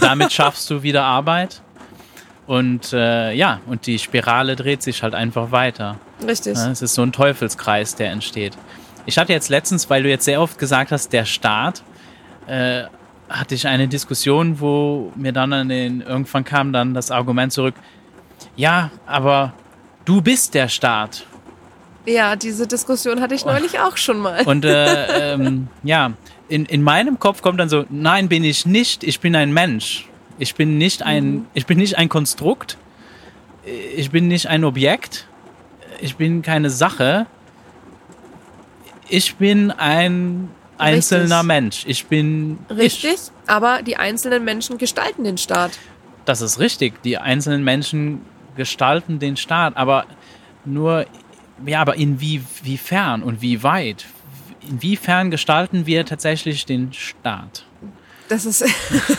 Damit 0.01 0.33
schaffst 0.33 0.70
du 0.70 0.83
wieder 0.83 1.05
Arbeit 1.05 1.62
und 2.47 2.93
äh, 2.93 3.32
ja, 3.32 3.61
und 3.66 3.86
die 3.86 3.99
Spirale 3.99 4.57
dreht 4.57 4.82
sich 4.82 5.03
halt 5.03 5.14
einfach 5.14 5.53
weiter. 5.53 5.99
Richtig. 6.26 6.57
Ja, 6.57 6.70
es 6.70 6.82
ist 6.82 6.95
so 6.95 7.03
ein 7.03 7.12
Teufelskreis, 7.12 7.95
der 7.95 8.11
entsteht. 8.11 8.57
Ich 9.07 9.18
hatte 9.18 9.32
jetzt 9.32 9.49
letztens, 9.49 9.90
weil 9.90 10.03
du 10.03 10.09
jetzt 10.09 10.24
sehr 10.24 10.40
oft 10.40 10.59
gesagt 10.59 10.93
hast, 10.93 11.12
der 11.12 11.24
Staat, 11.24 11.82
äh, 12.47 12.84
hatte 13.28 13.55
ich 13.55 13.66
eine 13.66 13.88
Diskussion, 13.88 14.61
wo 14.61 15.12
mir 15.16 15.32
dann 15.32 15.53
an 15.53 15.68
den, 15.68 16.03
irgendwann 16.03 16.45
kam 16.45 16.72
dann 16.72 16.95
das 16.95 17.11
Argument 17.11 17.53
zurück, 17.53 17.74
ja, 18.57 18.90
aber 19.07 19.53
du 20.05 20.20
bist 20.20 20.55
der 20.55 20.68
Staat. 20.68 21.26
Ja, 22.05 22.36
diese 22.36 22.66
Diskussion 22.66 23.20
hatte 23.20 23.34
ich 23.34 23.45
neulich 23.45 23.78
auch 23.78 23.97
schon 23.97 24.18
mal. 24.18 24.43
Und 24.43 24.64
äh, 24.64 25.34
ähm, 25.34 25.68
ja, 25.84 26.12
in, 26.49 26.66
in 26.66 26.82
meinem 26.82 27.18
Kopf 27.18 27.43
kommt 27.43 27.61
dann 27.61 27.68
so, 27.68 27.84
nein, 27.88 28.28
bin 28.28 28.45
ich 28.45 28.66
nicht, 28.66 29.05
ich 29.05 29.20
bin 29.20 29.36
ein 29.36 29.53
Mensch. 29.53 30.09
Ich 30.43 30.57
bin 30.57 30.76
nicht 30.76 31.05
ein, 31.05 31.47
ich 31.55 31.66
bin 31.66 31.78
nicht 31.78 31.99
ein 31.99 32.09
Konstrukt. 32.09 32.76
Ich 33.97 34.11
bin 34.11 34.26
nicht 34.26 34.49
ein 34.49 34.64
Objekt. 34.64 35.28
Ich 36.01 36.16
bin 36.16 36.43
keine 36.43 36.68
Sache. 36.68 37.26
Ich 39.09 39.36
bin 39.36 39.70
ein 39.70 40.51
einzelner 40.78 41.36
Richtig. 41.36 41.47
Mensch. 41.47 41.84
Ich 41.86 42.07
bin 42.07 42.59
Richtig, 42.68 43.12
Ich. 43.12 43.20
aber 43.47 43.82
die 43.82 43.97
einzelnen 43.97 44.43
Menschen 44.43 44.78
gestalten 44.78 45.22
den 45.22 45.38
Staat. 45.38 45.78
Das 46.24 46.40
ist 46.40 46.59
richtig. 46.59 47.01
Die 47.05 47.18
einzelnen 47.18 47.62
Menschen 47.62 48.22
gestalten 48.57 49.20
den 49.20 49.36
Staat, 49.36 49.76
aber 49.76 50.07
nur, 50.64 51.07
ja, 51.64 51.80
aber 51.80 51.95
inwiefern 51.95 53.22
und 53.22 53.43
wie 53.43 53.62
weit? 53.62 54.07
Inwiefern 54.68 55.30
gestalten 55.30 55.86
wir 55.86 56.05
tatsächlich 56.05 56.66
den 56.66 56.93
Staat? 56.93 57.64
Das 58.33 58.47
ist, 58.47 58.64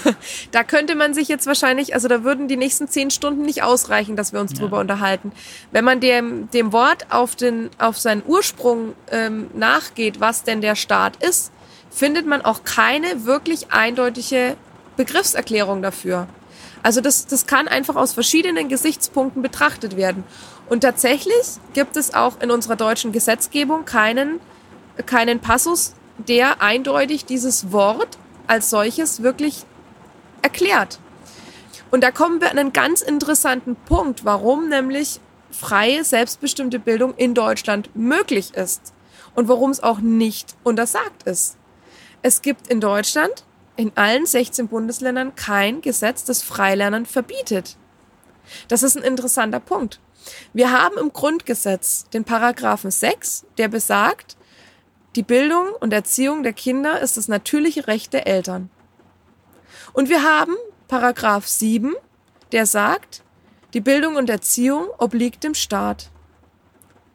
da 0.52 0.64
könnte 0.64 0.96
man 0.96 1.14
sich 1.14 1.28
jetzt 1.28 1.46
wahrscheinlich, 1.46 1.94
also 1.94 2.08
da 2.08 2.24
würden 2.24 2.48
die 2.48 2.58
nächsten 2.58 2.88
zehn 2.88 3.12
Stunden 3.12 3.44
nicht 3.44 3.62
ausreichen, 3.62 4.16
dass 4.16 4.34
wir 4.34 4.40
uns 4.40 4.54
drüber 4.54 4.80
unterhalten. 4.80 5.32
Wenn 5.72 5.86
man 5.86 6.00
dem, 6.00 6.50
dem 6.50 6.74
Wort 6.74 7.12
auf, 7.12 7.36
den, 7.36 7.70
auf 7.78 8.00
seinen 8.00 8.24
Ursprung 8.26 8.96
ähm, 9.12 9.52
nachgeht, 9.54 10.20
was 10.20 10.42
denn 10.42 10.62
der 10.62 10.74
Staat 10.76 11.24
ist, 11.24 11.52
findet 11.92 12.26
man 12.26 12.42
auch 12.42 12.64
keine 12.64 13.26
wirklich 13.26 13.72
eindeutige 13.72 14.58
Begriffserklärung 14.98 15.84
dafür. 15.84 16.28
Also 16.82 17.00
das, 17.00 17.28
das 17.28 17.46
kann 17.46 17.68
einfach 17.68 17.96
aus 17.96 18.14
verschiedenen 18.14 18.68
Gesichtspunkten 18.68 19.44
betrachtet 19.44 19.96
werden. 19.96 20.24
Und 20.70 20.82
tatsächlich 20.82 21.60
gibt 21.74 21.98
es 21.98 22.16
auch 22.16 22.42
in 22.42 22.50
unserer 22.50 22.78
deutschen 22.78 23.12
Gesetzgebung 23.12 23.86
keinen, 23.86 24.40
keinen 25.06 25.40
Passus, 25.40 25.94
der 26.18 26.64
eindeutig 26.64 27.26
dieses 27.26 27.72
Wort 27.72 28.18
als 28.48 28.70
solches 28.70 29.24
wirklich 29.24 29.66
erklärt. 30.42 31.00
Und 31.92 32.04
da 32.04 32.12
kommen 32.12 32.42
wir 32.42 32.52
an 32.52 32.58
einen 32.58 32.74
ganz 32.74 33.02
interessanten 33.02 33.76
Punkt, 33.76 34.26
warum 34.26 34.70
nämlich 34.70 35.20
freie, 35.52 36.04
selbstbestimmte 36.04 36.80
Bildung 36.80 37.14
in 37.16 37.34
Deutschland 37.36 37.96
möglich 37.96 38.54
ist 38.56 38.94
und 39.36 39.48
warum 39.48 39.70
es 39.70 39.84
auch 39.84 40.00
nicht 40.00 40.56
untersagt 40.64 41.24
ist. 41.24 41.58
Es 42.22 42.42
gibt 42.42 42.68
in 42.68 42.80
Deutschland 42.80 43.46
in 43.76 43.92
allen 43.96 44.26
16 44.26 44.68
Bundesländern 44.68 45.36
kein 45.36 45.82
Gesetz, 45.82 46.24
das 46.24 46.42
Freilernen 46.44 47.06
verbietet. 47.06 47.78
Das 48.68 48.84
ist 48.84 48.98
ein 48.98 49.04
interessanter 49.04 49.60
Punkt. 49.60 50.00
Wir 50.54 50.72
haben 50.72 50.98
im 50.98 51.12
Grundgesetz 51.12 52.08
den 52.10 52.24
Paragraphen 52.24 52.92
6, 52.92 53.46
der 53.58 53.68
besagt, 53.68 54.38
die 55.16 55.24
Bildung 55.24 55.68
und 55.80 55.94
Erziehung 55.94 56.44
der 56.44 56.54
Kinder 56.54 57.00
ist 57.00 57.18
das 57.18 57.28
natürliche 57.28 57.88
Recht 57.88 58.14
der 58.14 58.28
Eltern. 58.28 58.70
Und 59.94 60.10
wir 60.10 60.24
haben 60.24 60.56
Paragraph 60.88 61.48
7, 61.48 61.94
der 62.52 62.66
sagt, 62.66 63.24
die 63.74 63.82
Bildung 63.82 64.16
und 64.16 64.30
Erziehung 64.30 64.88
obliegt 64.98 65.44
dem 65.44 65.54
Staat. 65.54 66.10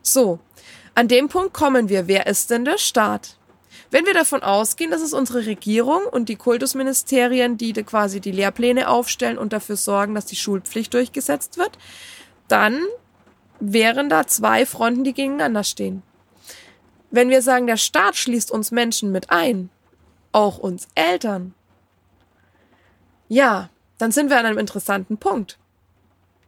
So, 0.03 0.39
an 0.95 1.09
dem 1.09 1.29
Punkt 1.29 1.53
kommen 1.53 1.89
wir. 1.89 2.09
Wer 2.09 2.27
ist 2.27 2.51
denn 2.51 2.65
der 2.65 2.79
Staat? 2.79 3.37
Wenn 3.91 4.05
wir 4.05 4.15
davon 4.15 4.43
ausgehen, 4.43 4.91
dass 4.91 5.01
es 5.01 5.13
unsere 5.13 5.47
Regierung 5.47 6.03
und 6.05 6.29
die 6.29 6.37
Kultusministerien, 6.37 7.57
die 7.57 7.73
quasi 7.73 8.21
die 8.21 8.33
Lehrpläne 8.33 8.89
aufstellen 8.89 9.39
und 9.39 9.53
dafür 9.53 9.77
sorgen, 9.77 10.15
dass 10.15 10.27
die 10.27 10.37
Schulpflicht 10.37 10.93
durchgesetzt 10.93 11.57
wird, 11.57 11.79
dann 12.49 12.81
wären 13.61 14.09
da 14.09 14.27
zwei 14.27 14.67
Fronten, 14.67 15.05
die 15.05 15.15
gegeneinander 15.15 15.65
stehen. 15.65 16.03
Wenn 17.11 17.31
wir 17.31 17.43
sagen, 17.43 17.67
der 17.67 17.77
Staat 17.77 18.17
schließt 18.17 18.51
uns 18.51 18.71
Menschen 18.71 19.13
mit 19.13 19.31
ein, 19.31 19.71
auch 20.33 20.59
uns 20.59 20.89
Eltern, 20.95 21.55
ja, 23.29 23.71
dann 23.99 24.13
sind 24.13 24.31
wir 24.31 24.39
an 24.39 24.47
einem 24.47 24.59
interessanten 24.59 25.19
Punkt. 25.19 25.59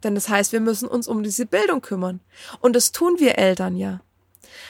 Denn 0.03 0.15
das 0.15 0.29
heißt, 0.29 0.53
wir 0.53 0.61
müssen 0.61 0.89
uns 0.89 1.09
um 1.09 1.23
diese 1.23 1.47
Bildung 1.47 1.83
kümmern. 1.83 2.21
Und 2.61 2.75
das 2.75 2.93
tun 2.93 3.17
wir 3.19 3.39
Eltern 3.39 3.77
ja. 3.77 4.01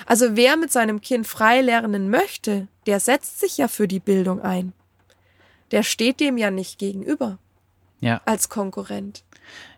Also 0.07 0.36
wer 0.36 0.57
mit 0.57 0.72
seinem 0.72 1.01
Kind 1.01 1.26
frei 1.26 1.61
lernen 1.61 2.11
möchte, 2.11 2.68
der 2.86 3.01
setzt 3.01 3.38
sich 3.41 3.59
ja 3.59 3.68
für 3.68 3.86
die 3.86 4.01
Bildung 4.01 4.41
ein. 4.41 4.72
Der 5.70 5.82
steht 5.82 6.20
dem 6.20 6.36
ja 6.36 6.51
nicht 6.51 6.78
gegenüber. 6.78 7.38
Ja. 8.01 8.20
Als 8.24 8.49
Konkurrent. 8.49 9.24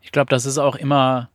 Ich 0.01 0.13
glaube, 0.13 0.31
das 0.31 0.47
ist 0.47 0.59
auch 0.59 0.77
immer 0.77 1.29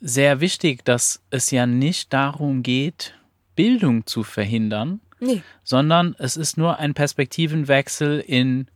sehr 0.00 0.40
wichtig, 0.40 0.84
dass 0.84 1.22
es 1.30 1.50
ja 1.50 1.66
nicht 1.66 2.12
darum 2.12 2.62
geht, 2.62 3.14
Bildung 3.62 4.06
zu 4.06 4.22
verhindern, 4.22 5.00
nee. 5.20 5.42
sondern 5.64 6.14
es 6.18 6.36
ist 6.36 6.56
nur 6.56 6.78
ein 6.78 6.94
Perspektivenwechsel 6.94 8.20
in 8.20 8.68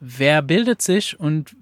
wer 0.00 0.42
bildet 0.42 0.82
sich 0.82 1.18
und 1.20 1.54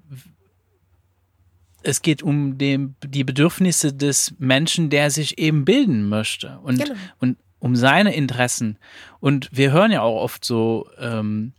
es 1.83 2.01
geht 2.01 2.23
um 2.23 2.57
den, 2.57 2.95
die 3.03 3.23
Bedürfnisse 3.23 3.93
des 3.93 4.33
Menschen, 4.39 4.89
der 4.89 5.11
sich 5.11 5.37
eben 5.37 5.65
bilden 5.65 6.09
möchte 6.09 6.59
und, 6.63 6.83
Genau. 6.83 6.95
und 7.19 7.37
um 7.59 7.75
seine 7.75 8.15
Interessen. 8.15 8.77
Und 9.19 9.49
wir 9.51 9.71
hören 9.71 9.91
ja 9.91 10.01
auch 10.01 10.21
oft 10.21 10.43
so, 10.43 10.89
ähm, 10.97 11.53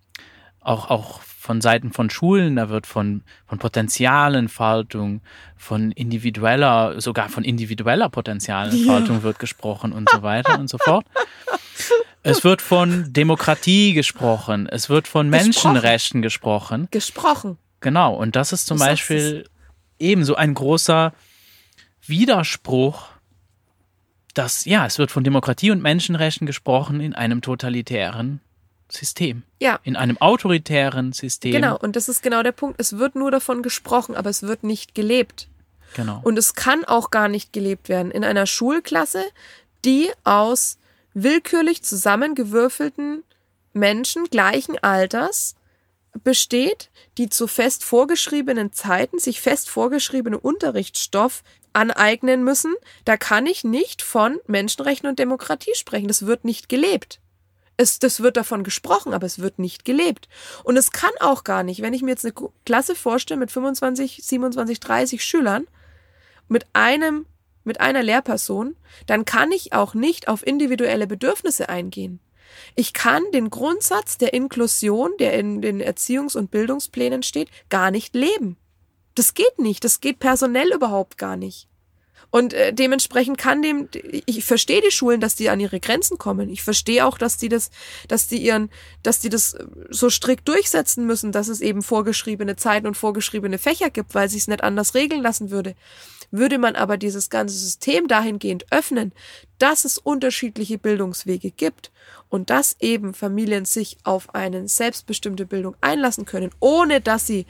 auch, 0.61 0.91
auch 0.91 1.21
von 1.43 1.61
Seiten 1.61 1.91
von 1.91 2.09
Schulen, 2.09 2.55
da 2.55 2.69
wird 2.69 2.87
von, 2.87 3.23
von 3.47 3.59
Potenzialentfaltung, 3.59 5.23
von 5.57 5.91
individueller, 5.91 7.01
sogar 7.01 7.29
von 7.29 7.43
individueller 7.43 8.09
Potenzialentfaltung 8.09 9.25
wird 9.25 9.41
gesprochen 9.41 9.91
und 9.93 10.09
so 10.09 10.23
weiter 10.23 10.61
und 10.61 10.69
so 10.71 10.79
fort. 10.79 11.05
Es 12.25 12.45
wird 12.45 12.63
von 12.63 13.13
Demokratie 13.13 13.95
gesprochen, 13.95 14.69
es 14.69 14.89
wird 14.89 15.09
von. 15.09 15.29
Menschenrechten 15.29 16.23
gesprochen. 16.23 16.87
Gesprochen. 16.93 17.59
Genau, 17.81 18.15
und 18.15 18.37
das 18.37 18.53
ist 18.53 18.69
zum 18.69 18.79
Du 18.79 18.85
Beispiel 18.85 19.45
ebenso 19.99 20.37
ein 20.37 20.55
großer 20.55 21.13
Widerspruch, 22.07 23.09
dass, 24.35 24.67
ja, 24.67 24.87
es 24.87 24.99
wird 24.99 25.11
von 25.11 25.25
Demokratie 25.25 25.73
und 25.73 25.83
Menschenrechten 25.83 26.47
gesprochen 26.47 27.01
in 27.01 27.13
einem 27.13 27.43
totalitären 27.43 28.41
System, 28.95 29.43
Ja, 29.61 29.81
in 29.85 29.97
einem 29.97 30.19
autoritären 30.19 31.13
System. 31.13 31.53
genau. 31.53 31.79
Und 31.79 31.97
das 31.97 32.09
ist 32.09 32.23
genau 32.23 32.43
der 32.43 32.53
Punkt. 32.53 32.81
Es 32.81 32.99
wird 32.99 33.15
nur 33.15 33.31
davon 33.31 33.63
gesprochen, 33.63 34.15
aber 34.15 34.31
es 34.31 34.43
wird 34.43 34.65
nicht 34.65 34.95
gelebt. 34.95 35.49
Genau. 35.95 36.21
Und 36.23 36.39
es 36.39 36.55
kann 36.55 36.85
auch 36.85 37.11
gar 37.11 37.29
nicht 37.29 37.53
gelebt 37.53 37.89
werden. 37.89 38.11
In 38.11 38.25
einer 38.25 38.47
Schulklasse, 38.47 39.25
die 39.85 40.11
aus 40.25 40.79
willkürlich 41.15 41.83
zusammengewürfelten 41.83 43.25
Menschen 43.73 44.25
gleichen 44.27 44.79
Alters 44.83 45.55
besteht, 46.25 46.91
die 47.19 47.29
zu 47.29 47.47
fest 47.47 47.85
vorgeschriebenen 47.85 48.73
Zeiten 48.73 49.19
sich 49.19 49.41
fest 49.41 49.71
vorgeschriebene 49.71 50.39
Unterrichtsstoff 50.39 51.43
aneignen 51.73 52.45
müssen, 52.45 52.75
da 53.07 53.17
kann 53.17 53.47
ich 53.47 53.65
nicht 53.65 54.03
von 54.03 54.39
Menschenrechten 54.47 55.09
und 55.09 55.19
Demokratie 55.19 55.75
sprechen. 55.75 56.09
Das 56.09 56.27
wird 56.27 56.45
nicht 56.45 56.69
gelebt. 56.69 57.19
Es, 57.83 57.99
das 57.99 58.23
wird 58.23 58.37
davon 58.37 58.65
gesprochen, 58.65 59.13
aber 59.13 59.27
es 59.27 59.41
wird 59.41 59.59
nicht 59.59 59.85
gelebt. 59.85 60.29
Und 60.65 60.77
es 60.77 60.93
kann 60.93 61.11
auch 61.21 61.45
gar 61.45 61.63
nicht, 61.63 61.83
wenn 61.83 61.95
ich 61.95 62.03
mir 62.03 62.11
jetzt 62.11 62.25
eine 62.25 62.35
Klasse 62.65 62.95
vorstelle 62.95 63.41
mit 63.41 63.51
25, 63.51 64.23
27, 64.23 64.81
30 64.81 65.25
Schülern, 65.25 65.67
mit 66.49 66.67
einem, 66.73 67.27
mit 67.65 67.81
einer 67.81 68.03
Lehrperson, 68.03 68.77
dann 69.07 69.25
kann 69.25 69.53
ich 69.53 69.73
auch 69.73 69.95
nicht 69.95 70.29
auf 70.29 70.47
individuelle 70.47 71.07
Bedürfnisse 71.07 71.69
eingehen. 71.69 72.21
Ich 72.75 72.93
kann 72.93 73.23
den 73.33 73.51
Grundsatz 73.51 74.19
der 74.19 74.35
Inklusion, 74.35 75.13
der 75.19 75.39
in 75.39 75.61
den 75.61 75.83
Erziehungs- 75.83 76.37
und 76.37 76.51
Bildungsplänen 76.51 77.23
steht, 77.23 77.49
gar 77.69 77.91
nicht 77.91 78.15
leben. 78.15 78.57
Das 79.15 79.35
geht 79.35 79.59
nicht. 79.59 79.85
Das 79.85 80.01
geht 80.01 80.21
personell 80.21 80.73
überhaupt 80.73 81.19
gar 81.19 81.37
nicht. 81.37 81.69
Und 82.33 82.55
äh, 82.55 82.73
dementsprechend 82.73 83.37
kann 83.37 83.61
dem, 83.61 83.91
ich 84.25 84.43
verstehe 84.43 84.81
die 84.81 84.91
Schulen, 84.91 85.21
dass 85.21 85.35
die 85.35 85.51
an 85.51 85.61
ihre 85.61 85.81
Grenzen 85.81 86.17
kommen. 86.17 86.49
Ich 86.49 86.63
verstehe 86.63 87.07
auch, 87.07 87.19
dass 87.19 87.37
die 87.37 87.51
das, 87.51 87.71
dass 88.09 88.27
die 88.27 88.39
ihren, 88.39 88.71
dass 89.03 89.21
die 89.21 89.29
das 89.29 89.53
äh, 89.53 89.67
so 89.91 90.09
strikt 90.09 90.49
durchsetzen 90.49 91.07
müssen, 91.07 91.31
dass 91.31 91.49
es 91.49 91.61
eben 91.61 91.83
vorgeschriebene 91.83 92.57
Zeiten 92.57 92.87
und 92.87 92.97
vorgeschriebene 92.97 93.59
Fächer 93.59 93.91
gibt, 93.91 94.15
weil 94.15 94.31
sich 94.31 94.41
es 94.41 94.49
nicht 94.49 94.65
anders 94.65 94.95
regeln 94.95 95.23
lassen 95.23 95.51
würde. 95.51 95.75
Würde 96.31 96.57
man 96.57 96.75
aber 96.75 96.97
dieses 96.97 97.29
ganze 97.29 97.55
System 97.55 98.09
dahingehend 98.09 98.65
öffnen, 98.71 99.13
dass 99.59 99.85
es 99.85 99.99
unterschiedliche 99.99 100.79
Bildungswege 100.79 101.51
gibt 101.51 101.93
und 102.31 102.49
dass 102.49 102.77
eben 102.81 103.13
Familien 103.13 103.67
sich 103.67 103.99
auf 104.05 104.35
eine 104.35 104.67
selbstbestimmte 104.69 105.45
Bildung 105.45 105.77
einlassen 105.83 106.25
können, 106.25 106.51
ohne 106.61 107.03
dass 107.03 107.27
sie 107.27 107.45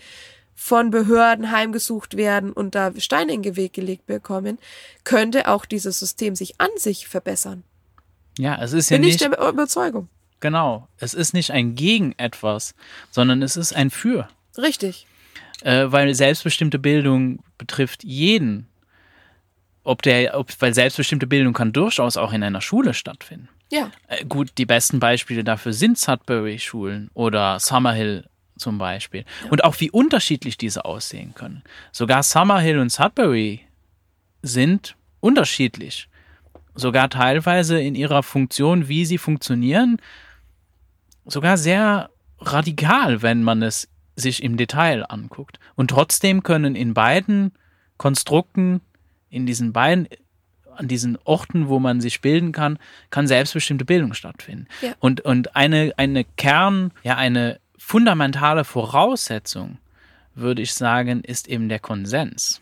von 0.55 0.90
Behörden 0.90 1.50
heimgesucht 1.50 2.16
werden 2.16 2.53
und 2.53 2.74
da 2.74 2.92
Steine 2.98 3.32
in 3.32 3.42
den 3.42 3.57
Weg 3.57 3.72
gelegt 3.72 4.07
bekommen, 4.07 4.59
könnte 5.05 5.48
auch 5.48 5.64
dieses 5.64 5.98
System 5.98 6.34
sich 6.36 6.61
an 6.61 6.70
sich 6.76 7.09
verbessern. 7.09 7.64
ja, 8.38 8.61
es 8.62 8.72
ist 8.72 8.90
ja 8.90 8.96
Bin 8.96 9.05
ich 9.05 9.20
nicht, 9.20 9.32
der 9.32 9.48
Überzeugung. 9.48 10.09
genau, 10.40 10.88
es 10.98 11.14
ist 11.14 11.32
nicht 11.34 11.50
ein 11.50 11.74
gegen 11.74 12.14
etwas, 12.18 12.74
sondern 13.11 13.42
es 13.42 13.57
ist 13.57 13.74
ein 13.74 13.90
für. 13.90 14.28
Richtig. 14.57 15.07
äh, 15.62 15.86
weil 15.86 16.14
selbstbestimmte 16.14 16.78
Bildung 16.78 17.42
betrifft 17.59 18.05
jeden. 18.05 18.66
Ob 19.84 20.03
der, 20.03 20.38
ob, 20.38 20.48
weil 20.61 20.74
selbstbestimmte 20.74 21.26
Bildung 21.26 21.55
kann 21.55 21.72
durchaus 21.72 22.16
auch 22.16 22.32
in 22.32 22.42
einer 22.44 22.61
Schule 22.61 22.94
stattfinden. 22.94 23.48
Ja. 23.70 23.90
Äh, 24.07 24.24
gut, 24.26 24.53
die 24.59 24.66
besten 24.66 25.00
Beispiele 25.00 25.42
dafür 25.42 25.72
sind 25.72 25.98
Sudbury-Schulen 25.98 27.11
oder 27.14 27.59
Summerhill 27.59 28.26
zum 28.62 28.78
Beispiel. 28.78 29.24
Und 29.50 29.64
auch 29.64 29.78
wie 29.80 29.90
unterschiedlich 29.90 30.56
diese 30.56 30.84
aussehen 30.84 31.34
können. 31.34 31.62
Sogar 31.92 32.22
Summerhill 32.22 32.78
und 32.78 32.90
Sudbury 32.90 33.60
sind 34.40 34.96
unterschiedlich. 35.20 36.08
Sogar 36.74 37.10
teilweise 37.10 37.80
in 37.80 37.94
ihrer 37.94 38.22
Funktion, 38.22 38.88
wie 38.88 39.04
sie 39.04 39.18
funktionieren, 39.18 39.98
sogar 41.26 41.58
sehr 41.58 42.10
radikal, 42.40 43.22
wenn 43.22 43.42
man 43.42 43.62
es 43.62 43.88
sich 44.16 44.42
im 44.42 44.56
Detail 44.56 45.04
anguckt. 45.08 45.58
Und 45.74 45.90
trotzdem 45.90 46.42
können 46.42 46.74
in 46.74 46.94
beiden 46.94 47.52
Konstrukten, 47.96 48.80
in 49.30 49.46
diesen 49.46 49.72
beiden, 49.72 50.08
an 50.76 50.88
diesen 50.88 51.18
Orten, 51.24 51.68
wo 51.68 51.78
man 51.78 52.00
sich 52.00 52.20
bilden 52.20 52.52
kann, 52.52 52.78
kann 53.10 53.26
selbstbestimmte 53.26 53.84
Bildung 53.84 54.14
stattfinden. 54.14 54.66
Ja. 54.80 54.94
Und, 54.98 55.20
und 55.22 55.56
eine, 55.56 55.92
eine 55.96 56.24
Kern, 56.24 56.92
ja, 57.02 57.16
eine 57.16 57.60
fundamentale 57.84 58.64
Voraussetzung, 58.64 59.78
würde 60.34 60.62
ich 60.62 60.72
sagen, 60.72 61.22
ist 61.24 61.48
eben 61.48 61.68
der 61.68 61.80
Konsens. 61.80 62.60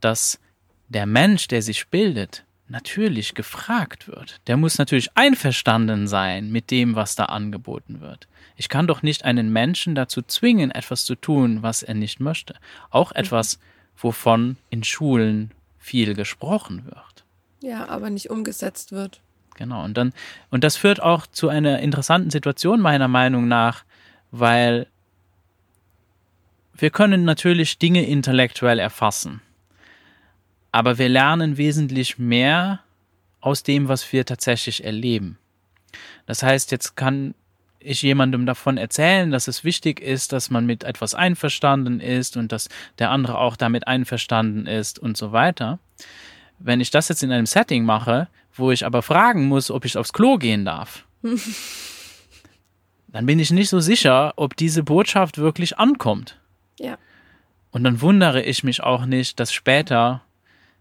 Dass 0.00 0.40
der 0.88 1.06
Mensch, 1.06 1.48
der 1.48 1.62
sich 1.62 1.88
bildet, 1.88 2.44
natürlich 2.68 3.34
gefragt 3.34 4.08
wird. 4.08 4.40
Der 4.46 4.56
muss 4.56 4.78
natürlich 4.78 5.10
einverstanden 5.14 6.08
sein 6.08 6.50
mit 6.50 6.70
dem, 6.70 6.96
was 6.96 7.14
da 7.14 7.26
angeboten 7.26 8.00
wird. 8.00 8.26
Ich 8.56 8.68
kann 8.68 8.86
doch 8.86 9.02
nicht 9.02 9.24
einen 9.24 9.52
Menschen 9.52 9.94
dazu 9.94 10.22
zwingen, 10.22 10.70
etwas 10.70 11.04
zu 11.04 11.14
tun, 11.14 11.62
was 11.62 11.82
er 11.82 11.94
nicht 11.94 12.20
möchte. 12.20 12.54
Auch 12.90 13.12
etwas, 13.12 13.58
wovon 13.96 14.56
in 14.70 14.84
Schulen 14.84 15.50
viel 15.78 16.14
gesprochen 16.14 16.84
wird. 16.86 17.24
Ja, 17.62 17.88
aber 17.88 18.10
nicht 18.10 18.30
umgesetzt 18.30 18.92
wird. 18.92 19.20
Genau. 19.56 19.84
Und 19.84 19.96
dann, 19.96 20.12
und 20.50 20.64
das 20.64 20.76
führt 20.76 21.00
auch 21.00 21.26
zu 21.26 21.48
einer 21.48 21.78
interessanten 21.80 22.30
Situation 22.30 22.80
meiner 22.80 23.08
Meinung 23.08 23.48
nach, 23.48 23.84
weil 24.38 24.88
wir 26.76 26.90
können 26.90 27.24
natürlich 27.24 27.78
Dinge 27.78 28.04
intellektuell 28.04 28.80
erfassen. 28.80 29.40
Aber 30.72 30.98
wir 30.98 31.08
lernen 31.08 31.56
wesentlich 31.56 32.18
mehr 32.18 32.80
aus 33.40 33.62
dem, 33.62 33.86
was 33.86 34.12
wir 34.12 34.26
tatsächlich 34.26 34.82
erleben. 34.82 35.38
Das 36.26 36.42
heißt, 36.42 36.72
jetzt 36.72 36.96
kann 36.96 37.34
ich 37.78 38.02
jemandem 38.02 38.44
davon 38.44 38.76
erzählen, 38.76 39.30
dass 39.30 39.46
es 39.46 39.62
wichtig 39.62 40.00
ist, 40.00 40.32
dass 40.32 40.50
man 40.50 40.66
mit 40.66 40.82
etwas 40.82 41.14
einverstanden 41.14 42.00
ist 42.00 42.36
und 42.36 42.50
dass 42.50 42.68
der 42.98 43.10
andere 43.10 43.38
auch 43.38 43.54
damit 43.54 43.86
einverstanden 43.86 44.66
ist 44.66 44.98
und 44.98 45.16
so 45.16 45.30
weiter. 45.30 45.78
Wenn 46.58 46.80
ich 46.80 46.90
das 46.90 47.08
jetzt 47.08 47.22
in 47.22 47.30
einem 47.30 47.46
Setting 47.46 47.84
mache, 47.84 48.26
wo 48.52 48.72
ich 48.72 48.84
aber 48.84 49.02
fragen 49.02 49.46
muss, 49.46 49.70
ob 49.70 49.84
ich 49.84 49.96
aufs 49.96 50.12
Klo 50.12 50.38
gehen 50.38 50.64
darf, 50.64 51.04
dann 53.14 53.26
bin 53.26 53.38
ich 53.38 53.52
nicht 53.52 53.68
so 53.68 53.78
sicher, 53.78 54.32
ob 54.34 54.56
diese 54.56 54.82
Botschaft 54.82 55.38
wirklich 55.38 55.78
ankommt. 55.78 56.36
Ja. 56.80 56.98
Und 57.70 57.84
dann 57.84 58.00
wundere 58.00 58.42
ich 58.42 58.64
mich 58.64 58.82
auch 58.82 59.06
nicht, 59.06 59.38
dass 59.38 59.52
später, 59.52 60.22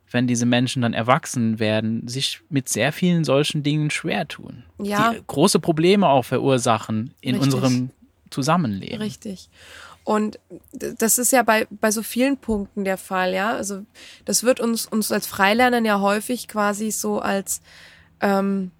wenn 0.10 0.26
diese 0.26 0.48
Menschen 0.48 0.82
dann 0.82 0.96
erwachsen 0.96 1.60
werden, 1.60 2.08
sich 2.08 2.42
mit 2.50 2.70
sehr 2.70 2.92
vielen 2.92 3.24
solchen 3.24 3.62
Dingen 3.62 3.92
schwer 3.92 4.28
tun. 4.28 4.64
Ja. 4.82 5.14
Die 5.14 5.22
große 5.28 5.60
Probleme 5.60 6.10
auch 6.10 6.26
verursachen 6.26 7.14
in 7.22 7.36
Richtig. 7.36 7.54
unserem 7.54 7.92
Zusammenleben. 8.32 8.98
Richtig. 8.98 9.48
Und 10.04 10.40
das 10.72 11.20
ist 11.20 11.32
ja 11.34 11.44
bei, 11.44 11.68
bei 11.70 11.92
so 11.92 12.02
vielen 12.02 12.38
Punkten 12.38 12.84
der 12.84 12.98
Fall, 12.98 13.36
ja. 13.36 13.52
Also 13.52 13.86
das 14.26 14.42
wird 14.42 14.60
uns, 14.60 14.88
uns 14.88 15.12
als 15.12 15.28
Freilernern 15.28 15.86
ja 15.86 16.00
häufig 16.00 16.48
quasi 16.48 16.90
so 16.90 17.20
als, 17.20 17.62
ähm, 18.22 18.72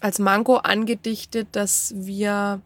als 0.00 0.18
Manko 0.18 0.56
angedichtet, 0.56 1.46
dass 1.52 1.94
wir 1.96 2.60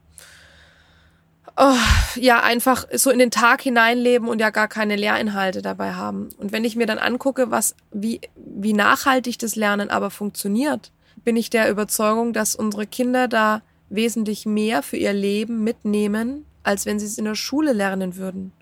oh, 1.56 1.76
ja 2.16 2.42
einfach 2.42 2.86
so 2.94 3.10
in 3.10 3.18
den 3.18 3.30
Tag 3.30 3.62
hineinleben 3.62 4.28
und 4.28 4.40
ja 4.40 4.50
gar 4.50 4.68
keine 4.68 4.96
Lehrinhalte 4.96 5.62
dabei 5.62 5.94
haben. 5.94 6.28
Und 6.38 6.52
wenn 6.52 6.64
ich 6.64 6.76
mir 6.76 6.86
dann 6.86 6.98
angucke, 6.98 7.50
was, 7.50 7.74
wie, 7.92 8.20
wie 8.36 8.72
nachhaltig 8.72 9.38
das 9.38 9.56
Lernen 9.56 9.90
aber 9.90 10.10
funktioniert, 10.10 10.92
bin 11.24 11.36
ich 11.36 11.50
der 11.50 11.70
Überzeugung, 11.70 12.32
dass 12.32 12.54
unsere 12.54 12.86
Kinder 12.86 13.28
da 13.28 13.62
wesentlich 13.88 14.46
mehr 14.46 14.82
für 14.82 14.96
ihr 14.96 15.12
Leben 15.12 15.62
mitnehmen, 15.62 16.46
als 16.62 16.86
wenn 16.86 16.98
sie 16.98 17.06
es 17.06 17.18
in 17.18 17.24
der 17.24 17.34
Schule 17.34 17.72
lernen 17.72 18.16
würden. 18.16 18.52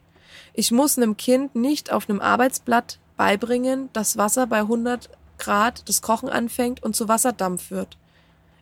Ich 0.53 0.73
muss 0.73 0.99
einem 0.99 1.17
Kind 1.17 1.55
nicht 1.55 1.93
auf 1.93 2.09
einem 2.09 2.21
Arbeitsblatt 2.21 2.99
beibringen, 3.17 3.89
dass 3.93 4.17
Wasser 4.17 4.47
bei 4.47 4.61
100 4.61 5.11
Grad 5.39 5.89
das 5.89 6.03
Kochen 6.03 6.29
anfängt 6.29 6.83
und 6.83 6.97
zu 6.97 7.09
Wasserdampf 7.09 7.71
wird. 7.71 7.97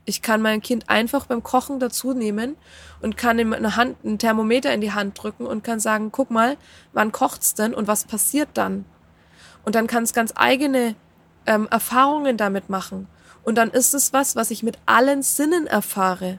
Ich 0.08 0.22
kann 0.22 0.40
mein 0.40 0.62
Kind 0.62 0.88
einfach 0.88 1.26
beim 1.26 1.42
Kochen 1.42 1.80
dazu 1.80 2.14
nehmen 2.14 2.56
und 3.02 3.18
kann 3.18 3.38
ihm 3.38 3.52
eine 3.52 3.76
Hand, 3.76 4.02
ein 4.06 4.18
Thermometer 4.18 4.72
in 4.72 4.80
die 4.80 4.92
Hand 4.92 5.22
drücken 5.22 5.44
und 5.44 5.62
kann 5.62 5.80
sagen, 5.80 6.10
guck 6.10 6.30
mal, 6.30 6.56
wann 6.94 7.12
kocht's 7.12 7.52
denn 7.52 7.74
und 7.74 7.88
was 7.88 8.06
passiert 8.06 8.48
dann? 8.54 8.86
Und 9.66 9.74
dann 9.74 9.86
kann 9.86 10.04
es 10.04 10.14
ganz 10.14 10.32
eigene 10.34 10.94
ähm, 11.44 11.68
Erfahrungen 11.70 12.38
damit 12.38 12.70
machen. 12.70 13.06
Und 13.44 13.56
dann 13.58 13.68
ist 13.68 13.92
es 13.92 14.14
was, 14.14 14.34
was 14.34 14.50
ich 14.50 14.62
mit 14.62 14.78
allen 14.86 15.22
Sinnen 15.22 15.66
erfahre. 15.66 16.38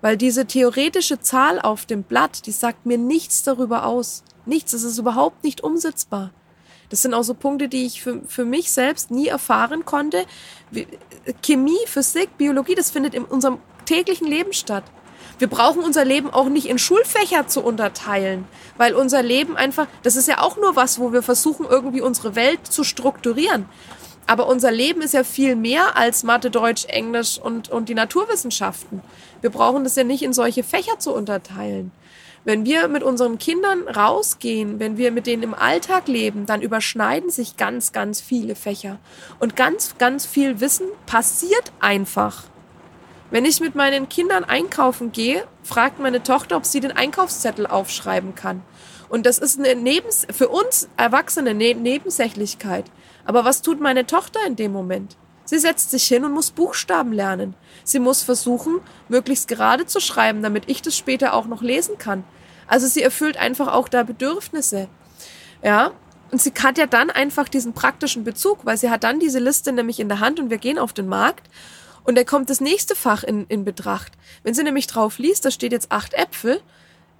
Weil 0.00 0.16
diese 0.16 0.46
theoretische 0.46 1.18
Zahl 1.18 1.60
auf 1.60 1.86
dem 1.86 2.04
Blatt, 2.04 2.46
die 2.46 2.52
sagt 2.52 2.86
mir 2.86 2.96
nichts 2.96 3.42
darüber 3.42 3.86
aus. 3.86 4.22
Nichts, 4.46 4.72
es 4.72 4.84
ist 4.84 4.98
überhaupt 4.98 5.42
nicht 5.42 5.62
umsetzbar. 5.64 6.30
Das 6.90 7.02
sind 7.02 7.14
auch 7.14 7.22
so 7.22 7.34
Punkte, 7.34 7.68
die 7.68 7.86
ich 7.86 8.02
für, 8.02 8.20
für 8.26 8.44
mich 8.44 8.70
selbst 8.70 9.10
nie 9.10 9.28
erfahren 9.28 9.84
konnte. 9.84 10.24
Chemie, 11.42 11.78
Physik, 11.86 12.36
Biologie, 12.38 12.74
das 12.74 12.90
findet 12.90 13.14
in 13.14 13.24
unserem 13.24 13.58
täglichen 13.84 14.26
Leben 14.26 14.52
statt. 14.52 14.84
Wir 15.38 15.48
brauchen 15.48 15.82
unser 15.82 16.04
Leben 16.04 16.30
auch 16.30 16.48
nicht 16.48 16.66
in 16.66 16.78
Schulfächer 16.78 17.48
zu 17.48 17.60
unterteilen, 17.62 18.46
weil 18.76 18.94
unser 18.94 19.22
Leben 19.22 19.56
einfach, 19.56 19.88
das 20.02 20.14
ist 20.14 20.28
ja 20.28 20.40
auch 20.40 20.56
nur 20.56 20.76
was, 20.76 21.00
wo 21.00 21.12
wir 21.12 21.22
versuchen, 21.22 21.66
irgendwie 21.68 22.00
unsere 22.00 22.36
Welt 22.36 22.60
zu 22.68 22.84
strukturieren. 22.84 23.66
Aber 24.26 24.46
unser 24.46 24.70
Leben 24.70 25.02
ist 25.02 25.12
ja 25.12 25.24
viel 25.24 25.54
mehr 25.56 25.96
als 25.96 26.22
Mathe, 26.22 26.50
Deutsch, 26.50 26.86
Englisch 26.86 27.38
und, 27.38 27.68
und 27.68 27.88
die 27.88 27.94
Naturwissenschaften. 27.94 29.02
Wir 29.42 29.50
brauchen 29.50 29.84
das 29.84 29.96
ja 29.96 30.04
nicht 30.04 30.22
in 30.22 30.32
solche 30.32 30.62
Fächer 30.62 30.98
zu 30.98 31.12
unterteilen. 31.12 31.90
Wenn 32.46 32.66
wir 32.66 32.88
mit 32.88 33.02
unseren 33.02 33.38
Kindern 33.38 33.88
rausgehen, 33.88 34.78
wenn 34.78 34.98
wir 34.98 35.12
mit 35.12 35.26
denen 35.26 35.42
im 35.42 35.54
Alltag 35.54 36.08
leben, 36.08 36.44
dann 36.44 36.60
überschneiden 36.60 37.30
sich 37.30 37.56
ganz, 37.56 37.92
ganz 37.92 38.20
viele 38.20 38.54
Fächer. 38.54 38.98
Und 39.38 39.56
ganz, 39.56 39.96
ganz 39.96 40.26
viel 40.26 40.60
Wissen 40.60 40.86
passiert 41.06 41.72
einfach. 41.80 42.44
Wenn 43.30 43.46
ich 43.46 43.60
mit 43.60 43.74
meinen 43.74 44.10
Kindern 44.10 44.44
einkaufen 44.44 45.10
gehe, 45.10 45.46
fragt 45.62 46.00
meine 46.00 46.22
Tochter, 46.22 46.58
ob 46.58 46.66
sie 46.66 46.80
den 46.80 46.92
Einkaufszettel 46.92 47.66
aufschreiben 47.66 48.34
kann. 48.34 48.62
Und 49.08 49.24
das 49.24 49.38
ist 49.38 49.58
eine 49.58 49.74
Nebens 49.74 50.26
für 50.30 50.48
uns 50.48 50.88
Erwachsene 50.98 51.50
eine 51.50 51.74
Nebensächlichkeit. 51.74 52.84
Aber 53.24 53.46
was 53.46 53.62
tut 53.62 53.80
meine 53.80 54.04
Tochter 54.06 54.40
in 54.46 54.56
dem 54.56 54.72
Moment? 54.72 55.16
Sie 55.54 55.60
setzt 55.60 55.92
sich 55.92 56.08
hin 56.08 56.24
und 56.24 56.32
muss 56.32 56.50
Buchstaben 56.50 57.12
lernen. 57.12 57.54
Sie 57.84 58.00
muss 58.00 58.24
versuchen, 58.24 58.80
möglichst 59.08 59.46
gerade 59.46 59.86
zu 59.86 60.00
schreiben, 60.00 60.42
damit 60.42 60.64
ich 60.66 60.82
das 60.82 60.96
später 60.96 61.32
auch 61.32 61.46
noch 61.46 61.62
lesen 61.62 61.96
kann. 61.96 62.24
Also 62.66 62.88
sie 62.88 63.02
erfüllt 63.02 63.36
einfach 63.36 63.72
auch 63.72 63.88
da 63.88 64.02
Bedürfnisse. 64.02 64.88
Ja, 65.62 65.92
und 66.32 66.42
sie 66.42 66.52
hat 66.60 66.76
ja 66.76 66.86
dann 66.86 67.08
einfach 67.08 67.48
diesen 67.48 67.72
praktischen 67.72 68.24
Bezug, 68.24 68.66
weil 68.66 68.76
sie 68.76 68.90
hat 68.90 69.04
dann 69.04 69.20
diese 69.20 69.38
Liste 69.38 69.70
nämlich 69.70 70.00
in 70.00 70.08
der 70.08 70.18
Hand 70.18 70.40
und 70.40 70.50
wir 70.50 70.58
gehen 70.58 70.76
auf 70.76 70.92
den 70.92 71.06
Markt 71.06 71.48
und 72.02 72.18
da 72.18 72.24
kommt 72.24 72.50
das 72.50 72.60
nächste 72.60 72.96
Fach 72.96 73.22
in, 73.22 73.46
in 73.46 73.64
Betracht. 73.64 74.14
Wenn 74.42 74.54
sie 74.54 74.64
nämlich 74.64 74.88
drauf 74.88 75.18
liest, 75.18 75.44
da 75.44 75.52
steht 75.52 75.70
jetzt 75.70 75.92
acht 75.92 76.14
Äpfel, 76.14 76.60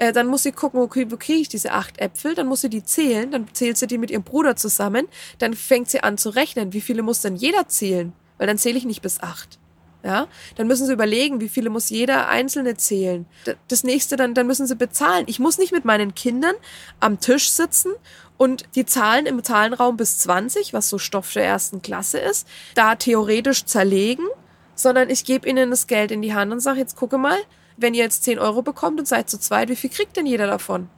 äh, 0.00 0.12
dann 0.12 0.26
muss 0.26 0.42
sie 0.42 0.50
gucken, 0.50 0.80
okay, 0.80 1.06
wo 1.08 1.16
kriege 1.18 1.38
ich 1.38 1.48
diese 1.48 1.70
acht 1.70 2.00
Äpfel? 2.00 2.34
Dann 2.34 2.48
muss 2.48 2.62
sie 2.62 2.68
die 2.68 2.82
zählen, 2.82 3.30
dann 3.30 3.46
zählt 3.52 3.78
sie 3.78 3.86
die 3.86 3.96
mit 3.98 4.10
ihrem 4.10 4.24
Bruder 4.24 4.56
zusammen, 4.56 5.06
dann 5.38 5.54
fängt 5.54 5.88
sie 5.88 6.02
an 6.02 6.18
zu 6.18 6.30
rechnen, 6.30 6.72
wie 6.72 6.80
viele 6.80 7.04
muss 7.04 7.20
denn 7.20 7.36
jeder 7.36 7.68
zählen? 7.68 8.12
Weil 8.38 8.46
dann 8.46 8.58
zähle 8.58 8.78
ich 8.78 8.84
nicht 8.84 9.02
bis 9.02 9.20
acht. 9.20 9.58
Ja, 10.04 10.28
dann 10.56 10.66
müssen 10.66 10.86
sie 10.86 10.92
überlegen, 10.92 11.40
wie 11.40 11.48
viele 11.48 11.70
muss 11.70 11.88
jeder 11.88 12.28
Einzelne 12.28 12.76
zählen. 12.76 13.24
Das 13.68 13.84
nächste, 13.84 14.16
dann, 14.16 14.34
dann 14.34 14.46
müssen 14.46 14.66
sie 14.66 14.76
bezahlen. 14.76 15.24
Ich 15.28 15.38
muss 15.38 15.56
nicht 15.56 15.72
mit 15.72 15.86
meinen 15.86 16.14
Kindern 16.14 16.54
am 17.00 17.20
Tisch 17.20 17.50
sitzen 17.50 17.92
und 18.36 18.64
die 18.74 18.84
Zahlen 18.84 19.24
im 19.24 19.42
Zahlenraum 19.42 19.96
bis 19.96 20.18
20, 20.18 20.74
was 20.74 20.90
so 20.90 20.98
Stoff 20.98 21.32
der 21.32 21.46
ersten 21.46 21.80
Klasse 21.80 22.18
ist, 22.18 22.46
da 22.74 22.96
theoretisch 22.96 23.64
zerlegen, 23.64 24.26
sondern 24.74 25.08
ich 25.08 25.24
gebe 25.24 25.48
ihnen 25.48 25.70
das 25.70 25.86
Geld 25.86 26.10
in 26.10 26.20
die 26.20 26.34
Hand 26.34 26.52
und 26.52 26.60
sage, 26.60 26.80
jetzt 26.80 26.96
gucke 26.96 27.16
mal, 27.16 27.38
wenn 27.78 27.94
ihr 27.94 28.04
jetzt 28.04 28.24
10 28.24 28.38
Euro 28.38 28.60
bekommt 28.60 28.98
und 28.98 29.08
seid 29.08 29.30
zu 29.30 29.38
zweit, 29.38 29.70
wie 29.70 29.76
viel 29.76 29.88
kriegt 29.88 30.18
denn 30.18 30.26
jeder 30.26 30.46
davon? 30.46 30.90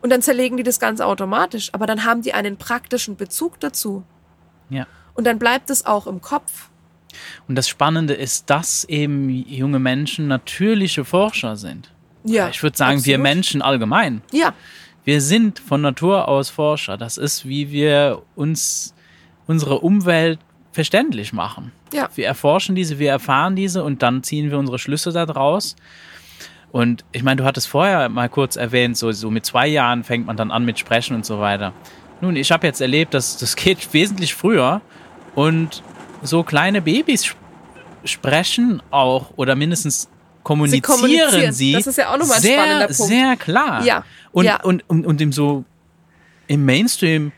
Und 0.00 0.10
dann 0.10 0.22
zerlegen 0.22 0.56
die 0.56 0.62
das 0.62 0.78
Ganze 0.78 1.06
automatisch, 1.06 1.70
aber 1.74 1.86
dann 1.86 2.04
haben 2.04 2.22
die 2.22 2.34
einen 2.34 2.56
praktischen 2.56 3.16
Bezug 3.16 3.58
dazu. 3.58 4.04
Ja. 4.70 4.86
Und 5.14 5.26
dann 5.26 5.38
bleibt 5.38 5.70
es 5.70 5.84
auch 5.86 6.06
im 6.06 6.20
Kopf. 6.20 6.68
Und 7.48 7.56
das 7.56 7.68
Spannende 7.68 8.14
ist, 8.14 8.50
dass 8.50 8.84
eben 8.84 9.28
junge 9.30 9.78
Menschen 9.78 10.28
natürliche 10.28 11.04
Forscher 11.04 11.56
sind. 11.56 11.90
Ja. 12.24 12.48
Ich 12.48 12.62
würde 12.62 12.76
sagen, 12.76 13.04
wir 13.04 13.16
absolut. 13.16 13.34
Menschen 13.34 13.62
allgemein. 13.62 14.22
Ja, 14.32 14.52
Wir 15.04 15.22
sind 15.22 15.58
von 15.58 15.80
Natur 15.80 16.28
aus 16.28 16.50
Forscher. 16.50 16.98
Das 16.98 17.16
ist, 17.16 17.48
wie 17.48 17.70
wir 17.70 18.22
uns 18.34 18.94
unsere 19.46 19.80
Umwelt 19.80 20.38
verständlich 20.72 21.32
machen. 21.32 21.72
Ja. 21.94 22.10
Wir 22.14 22.26
erforschen 22.26 22.74
diese, 22.74 22.98
wir 22.98 23.10
erfahren 23.10 23.56
diese 23.56 23.82
und 23.82 24.02
dann 24.02 24.22
ziehen 24.22 24.50
wir 24.50 24.58
unsere 24.58 24.78
Schlüsse 24.78 25.10
daraus. 25.10 25.76
Und 26.70 27.04
ich 27.12 27.22
meine, 27.22 27.36
du 27.36 27.44
hattest 27.44 27.68
vorher 27.68 28.10
mal 28.10 28.28
kurz 28.28 28.56
erwähnt, 28.56 28.98
so, 28.98 29.10
so 29.12 29.30
mit 29.30 29.46
zwei 29.46 29.66
Jahren 29.66 30.04
fängt 30.04 30.26
man 30.26 30.36
dann 30.36 30.50
an 30.50 30.66
mit 30.66 30.78
Sprechen 30.78 31.16
und 31.16 31.24
so 31.24 31.40
weiter. 31.40 31.72
Nun, 32.20 32.36
ich 32.36 32.50
habe 32.50 32.66
jetzt 32.66 32.80
erlebt, 32.80 33.14
dass 33.14 33.36
das 33.36 33.54
geht 33.56 33.92
wesentlich 33.92 34.34
früher 34.34 34.80
und 35.34 35.82
so 36.22 36.42
kleine 36.42 36.82
Babys 36.82 37.22
sp- 37.26 37.38
sprechen 38.04 38.82
auch 38.90 39.32
oder 39.36 39.54
mindestens 39.54 40.08
kommunizieren 40.42 40.82
kommunizieren. 40.82 41.52
sie, 41.52 41.72
Das 41.72 41.86
ist 41.86 41.98
ja 41.98 42.12
auch 42.12 42.18
nochmal 42.18 42.36
ein 42.36 42.42
sehr, 42.42 42.58
spannender 42.58 42.86
Punkt. 42.86 43.02
sehr 43.02 43.36
klar. 43.36 43.84
Ja, 43.84 44.04
Und, 44.32 44.44
ja. 44.46 44.62
und, 44.62 44.82
und, 44.88 45.04
und 45.06 45.20
im 45.20 45.32
so 45.32 45.64
im 46.46 46.64
Mainstream 46.64 47.32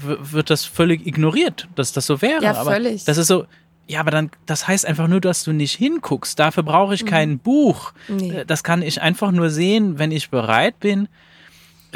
wird 0.00 0.48
das 0.50 0.64
völlig 0.64 1.06
ignoriert, 1.06 1.68
dass 1.74 1.92
das 1.92 2.06
so 2.06 2.22
wäre. 2.22 2.42
Ja, 2.42 2.54
aber 2.56 2.72
völlig. 2.72 3.04
Das 3.04 3.18
ist 3.18 3.26
so, 3.26 3.44
ja, 3.86 4.00
aber 4.00 4.10
dann, 4.10 4.30
das 4.46 4.66
heißt 4.66 4.86
einfach 4.86 5.06
nur, 5.08 5.20
dass 5.20 5.44
du 5.44 5.52
nicht 5.52 5.74
hinguckst. 5.76 6.38
Dafür 6.38 6.62
brauche 6.62 6.94
ich 6.94 7.04
kein 7.04 7.38
Buch. 7.38 7.92
Mhm. 8.08 8.16
Nee. 8.16 8.30
Äh, 8.38 8.46
Das 8.46 8.64
kann 8.64 8.80
ich 8.82 9.02
einfach 9.02 9.30
nur 9.30 9.50
sehen, 9.50 9.98
wenn 9.98 10.10
ich 10.10 10.30
bereit 10.30 10.80
bin, 10.80 11.08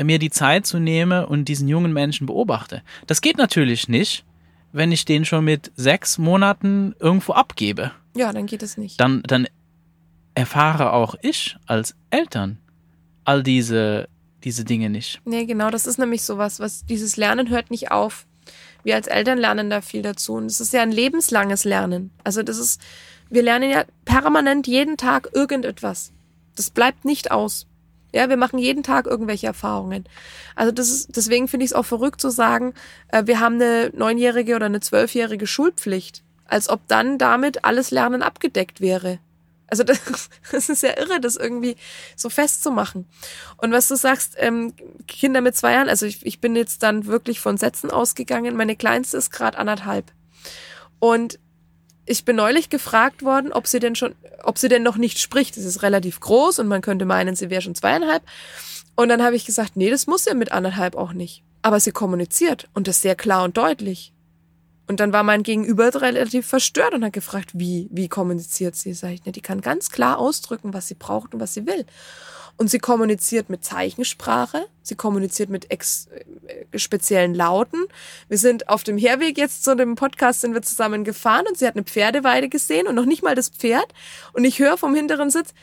mir 0.05 0.19
die 0.19 0.31
Zeit 0.31 0.67
zu 0.67 0.79
nehmen 0.79 1.25
und 1.25 1.47
diesen 1.47 1.69
jungen 1.69 1.93
Menschen 1.93 2.27
beobachte. 2.27 2.83
Das 3.07 3.21
geht 3.21 3.39
natürlich 3.39 3.89
nicht, 3.89 4.25
wenn 4.73 4.93
ich 4.93 5.05
den 5.05 5.25
schon 5.25 5.45
mit 5.45 5.73
sechs 5.77 6.19
Monaten 6.19 6.95
irgendwo 7.01 7.33
abgebe. 7.33 7.93
ja, 8.15 8.33
dann 8.33 8.47
geht 8.47 8.63
es 8.63 8.77
nicht. 8.77 9.01
Dann, 9.01 9.23
dann 9.27 9.47
erfahre 10.35 10.93
auch 10.93 11.15
ich 11.23 11.57
als 11.67 11.95
Eltern 12.11 12.59
all 13.25 13.43
diese, 13.43 14.09
diese 14.45 14.65
Dinge 14.65 14.89
nicht. 14.91 15.21
Nee, 15.25 15.47
genau, 15.47 15.71
das 15.71 15.87
ist 15.87 15.99
nämlich 15.99 16.23
sowas, 16.23 16.61
was 16.61 16.85
dieses 16.87 17.17
Lernen 17.17 17.51
hört 17.51 17.71
nicht 17.71 17.91
auf. 17.91 18.27
Wir 18.85 18.95
als 18.95 19.07
Eltern 19.07 19.39
lernen 19.39 19.69
da 19.69 19.81
viel 19.81 20.03
dazu. 20.03 20.35
Und 20.35 20.47
es 20.47 20.61
ist 20.61 20.73
ja 20.73 20.83
ein 20.83 20.93
lebenslanges 20.93 21.65
Lernen. 21.65 22.11
Also 22.25 22.43
das 22.43 22.59
ist, 22.59 22.81
wir 23.29 23.43
lernen 23.43 23.71
ja 23.71 23.85
permanent 24.05 24.67
jeden 24.67 24.97
Tag 24.97 25.29
irgendetwas. 25.35 26.13
Das 26.57 26.71
bleibt 26.71 27.05
nicht 27.05 27.31
aus. 27.31 27.68
Ja, 28.13 28.29
wir 28.29 28.37
machen 28.37 28.59
jeden 28.59 28.83
Tag 28.83 29.07
irgendwelche 29.07 29.47
Erfahrungen. 29.47 30.05
Also 30.55 30.73
das 30.73 30.89
ist, 30.89 31.17
deswegen 31.17 31.47
finde 31.47 31.65
ich 31.65 31.73
es 31.73 31.77
auch 31.77 31.85
verrückt 31.85 32.21
zu 32.21 32.31
sagen, 32.31 32.75
äh, 33.09 33.27
wir 33.27 33.41
haben 33.41 33.57
eine 33.57 33.91
neunjährige 33.95 34.57
oder 34.57 34.67
eine 34.67 34.81
zwölfjährige 34.81 35.47
Schulpflicht. 35.47 36.23
Als 36.47 36.71
ob 36.71 36.81
dann 36.89 37.19
damit 37.19 37.67
alles 37.67 37.91
Lernen 37.91 38.23
abgedeckt 38.23 38.81
wäre. 38.81 39.19
Also 39.67 39.83
das, 39.85 40.31
das 40.51 40.69
ist 40.69 40.83
ja 40.83 40.99
irre, 40.99 41.21
das 41.21 41.37
irgendwie 41.37 41.77
so 42.17 42.31
festzumachen. 42.31 43.07
Und 43.59 43.73
was 43.73 43.89
du 43.89 43.97
sagst, 43.97 44.35
ähm, 44.39 44.73
Kinder 45.07 45.41
mit 45.41 45.57
zwei 45.57 45.73
Jahren, 45.73 45.89
also 45.89 46.07
ich, 46.07 46.25
ich 46.25 46.41
bin 46.41 46.57
jetzt 46.57 46.83
dann 46.83 47.07
wirklich 47.07 47.41
von 47.41 47.59
Sätzen 47.59 47.91
ausgegangen. 47.91 48.57
Meine 48.57 48.77
kleinste 48.77 49.19
ist 49.19 49.31
gerade 49.31 49.59
anderthalb. 49.59 50.13
Und 50.99 51.39
ich 52.09 52.25
bin 52.25 52.37
neulich 52.37 52.71
gefragt 52.71 53.23
worden, 53.23 53.53
ob 53.53 53.67
sie 53.67 53.81
denn 53.81 53.95
schon, 53.95 54.15
ob 54.43 54.59
sie 54.59 54.69
denn 54.69 54.83
noch 54.83 54.97
nicht 54.97 55.19
spricht. 55.19 55.57
Das 55.57 55.65
ist 55.65 55.83
relativ 55.83 56.21
groß 56.21 56.59
und 56.59 56.69
man 56.69 56.81
könnte 56.81 57.05
meinen, 57.05 57.37
sie 57.37 57.51
wäre 57.51 57.63
schon 57.63 57.75
zweieinhalb. 57.75 58.23
Und 58.97 59.09
dann 59.09 59.23
habe 59.23 59.37
ich 59.37 59.45
gesagt, 59.45 59.77
nee, 59.77 59.91
das 59.91 60.07
muss 60.07 60.25
sie 60.25 60.35
mit 60.35 60.51
anderthalb 60.51 60.97
auch 60.97 61.13
nicht. 61.13 61.43
Aber 61.63 61.81
sie 61.81 61.93
kommuniziert 61.93 62.69
und 62.75 62.89
das 62.89 63.03
sehr 63.03 63.15
klar 63.15 63.45
und 63.45 63.57
deutlich. 63.57 64.13
Und 64.87 65.01
dann 65.01 65.13
war 65.13 65.23
mein 65.23 65.43
Gegenüber 65.43 65.95
relativ 66.01 66.47
verstört 66.47 66.95
und 66.95 67.05
hat 67.05 67.13
gefragt, 67.13 67.51
wie, 67.53 67.89
wie 67.91 68.09
kommuniziert 68.09 68.75
sie? 68.75 68.95
Sag 68.95 69.11
ich, 69.11 69.25
ne, 69.27 69.33
die 69.33 69.43
kann 69.43 69.61
ganz 69.61 69.91
klar 69.91 70.19
ausdrücken, 70.19 70.73
was 70.73 70.89
sie 70.89 70.95
braucht 70.95 71.35
und 71.35 71.41
was 71.41 71.53
sie 71.53 71.67
will. 71.67 71.85
Und 72.59 72.69
sie 72.69 72.79
kommuniziert 72.79 73.49
mit 73.49 73.65
Zeichensprache, 73.65 74.67
sie 74.83 74.97
kommuniziert 74.97 75.49
mit 75.49 75.71
ex 75.71 76.09
äh, 76.09 76.79
speziellen 76.79 77.35
Lauten. 77.35 77.87
Wir 78.29 78.37
sind 78.37 78.69
auf 78.69 78.83
dem 78.85 78.99
Herweg 78.99 79.39
jetzt 79.39 79.65
zu 79.65 79.75
dem 79.75 79.95
Podcast, 79.95 80.43
sind 80.43 80.55
wir 80.55 80.63
zusammen 80.63 81.05
gefahren 81.05 81.47
und 81.49 81.57
sie 81.57 81.67
hat 81.67 81.77
eine 81.77 81.85
Pferdeweide 81.85 82.49
gesehen 82.49 82.87
und 82.87 82.97
noch 82.97 83.07
nicht 83.07 83.23
mal 83.23 83.37
das 83.37 83.49
Pferd. 83.49 83.87
Und 84.33 84.45
ich 84.45 84.59
höre 84.59 84.77
vom 84.77 84.95
hinteren 84.95 85.31
Sitz, 85.31 85.55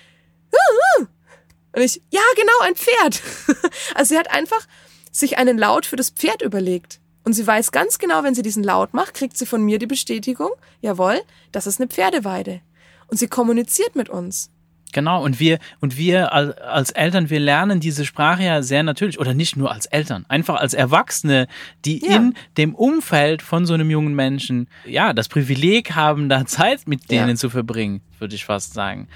und 1.75 1.81
ich, 1.81 2.01
ja, 2.09 2.21
genau, 2.35 2.59
ein 2.63 2.75
Pferd. 2.75 3.21
Also 3.95 4.13
sie 4.13 4.19
hat 4.19 4.31
einfach 4.31 4.65
sich 5.11 5.37
einen 5.37 5.57
Laut 5.57 5.85
für 5.85 5.97
das 5.97 6.09
Pferd 6.09 6.41
überlegt. 6.41 6.99
Und 7.23 7.33
sie 7.33 7.45
weiß 7.45 7.71
ganz 7.71 7.99
genau, 7.99 8.23
wenn 8.23 8.35
sie 8.35 8.43
diesen 8.43 8.63
Laut 8.63 8.93
macht, 8.93 9.13
kriegt 9.13 9.37
sie 9.37 9.45
von 9.45 9.61
mir 9.61 9.79
die 9.79 9.87
Bestätigung, 9.87 10.51
jawohl, 10.81 11.21
das 11.51 11.67
ist 11.67 11.79
eine 11.79 11.89
Pferdeweide. 11.89 12.61
Und 13.07 13.17
sie 13.17 13.27
kommuniziert 13.27 13.95
mit 13.95 14.09
uns. 14.09 14.49
Genau, 14.93 15.21
und 15.23 15.41
wir, 15.41 15.59
und 15.81 15.97
wir 15.97 16.31
als 16.31 16.91
Eltern, 16.91 17.29
wir 17.29 17.41
lernen 17.41 17.81
diese 17.81 18.05
Sprache 18.05 18.43
ja 18.43 18.61
sehr 18.61 18.81
natürlich, 18.81 19.19
oder 19.19 19.33
nicht 19.33 19.57
nur 19.57 19.71
als 19.71 19.87
Eltern, 19.87 20.25
einfach 20.29 20.55
als 20.55 20.73
Erwachsene, 20.73 21.47
die 21.83 22.05
ja. 22.05 22.15
in 22.15 22.33
dem 22.55 22.73
Umfeld 22.73 23.41
von 23.41 23.65
so 23.65 23.73
einem 23.73 23.89
jungen 23.89 24.15
Menschen, 24.15 24.69
ja, 24.85 25.11
das 25.11 25.27
Privileg 25.27 25.95
haben, 25.95 26.29
da 26.29 26.45
Zeit 26.45 26.87
mit 26.87 27.11
denen 27.11 27.29
ja. 27.29 27.35
zu 27.35 27.49
verbringen, 27.49 27.99
würde 28.19 28.35
ich 28.35 28.45
fast 28.45 28.73
sagen. 28.73 29.09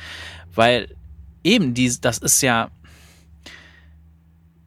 Weil 0.54 0.94
eben, 1.46 1.74
die, 1.74 1.90
das 2.02 2.18
ist 2.18 2.42
ja, 2.42 2.72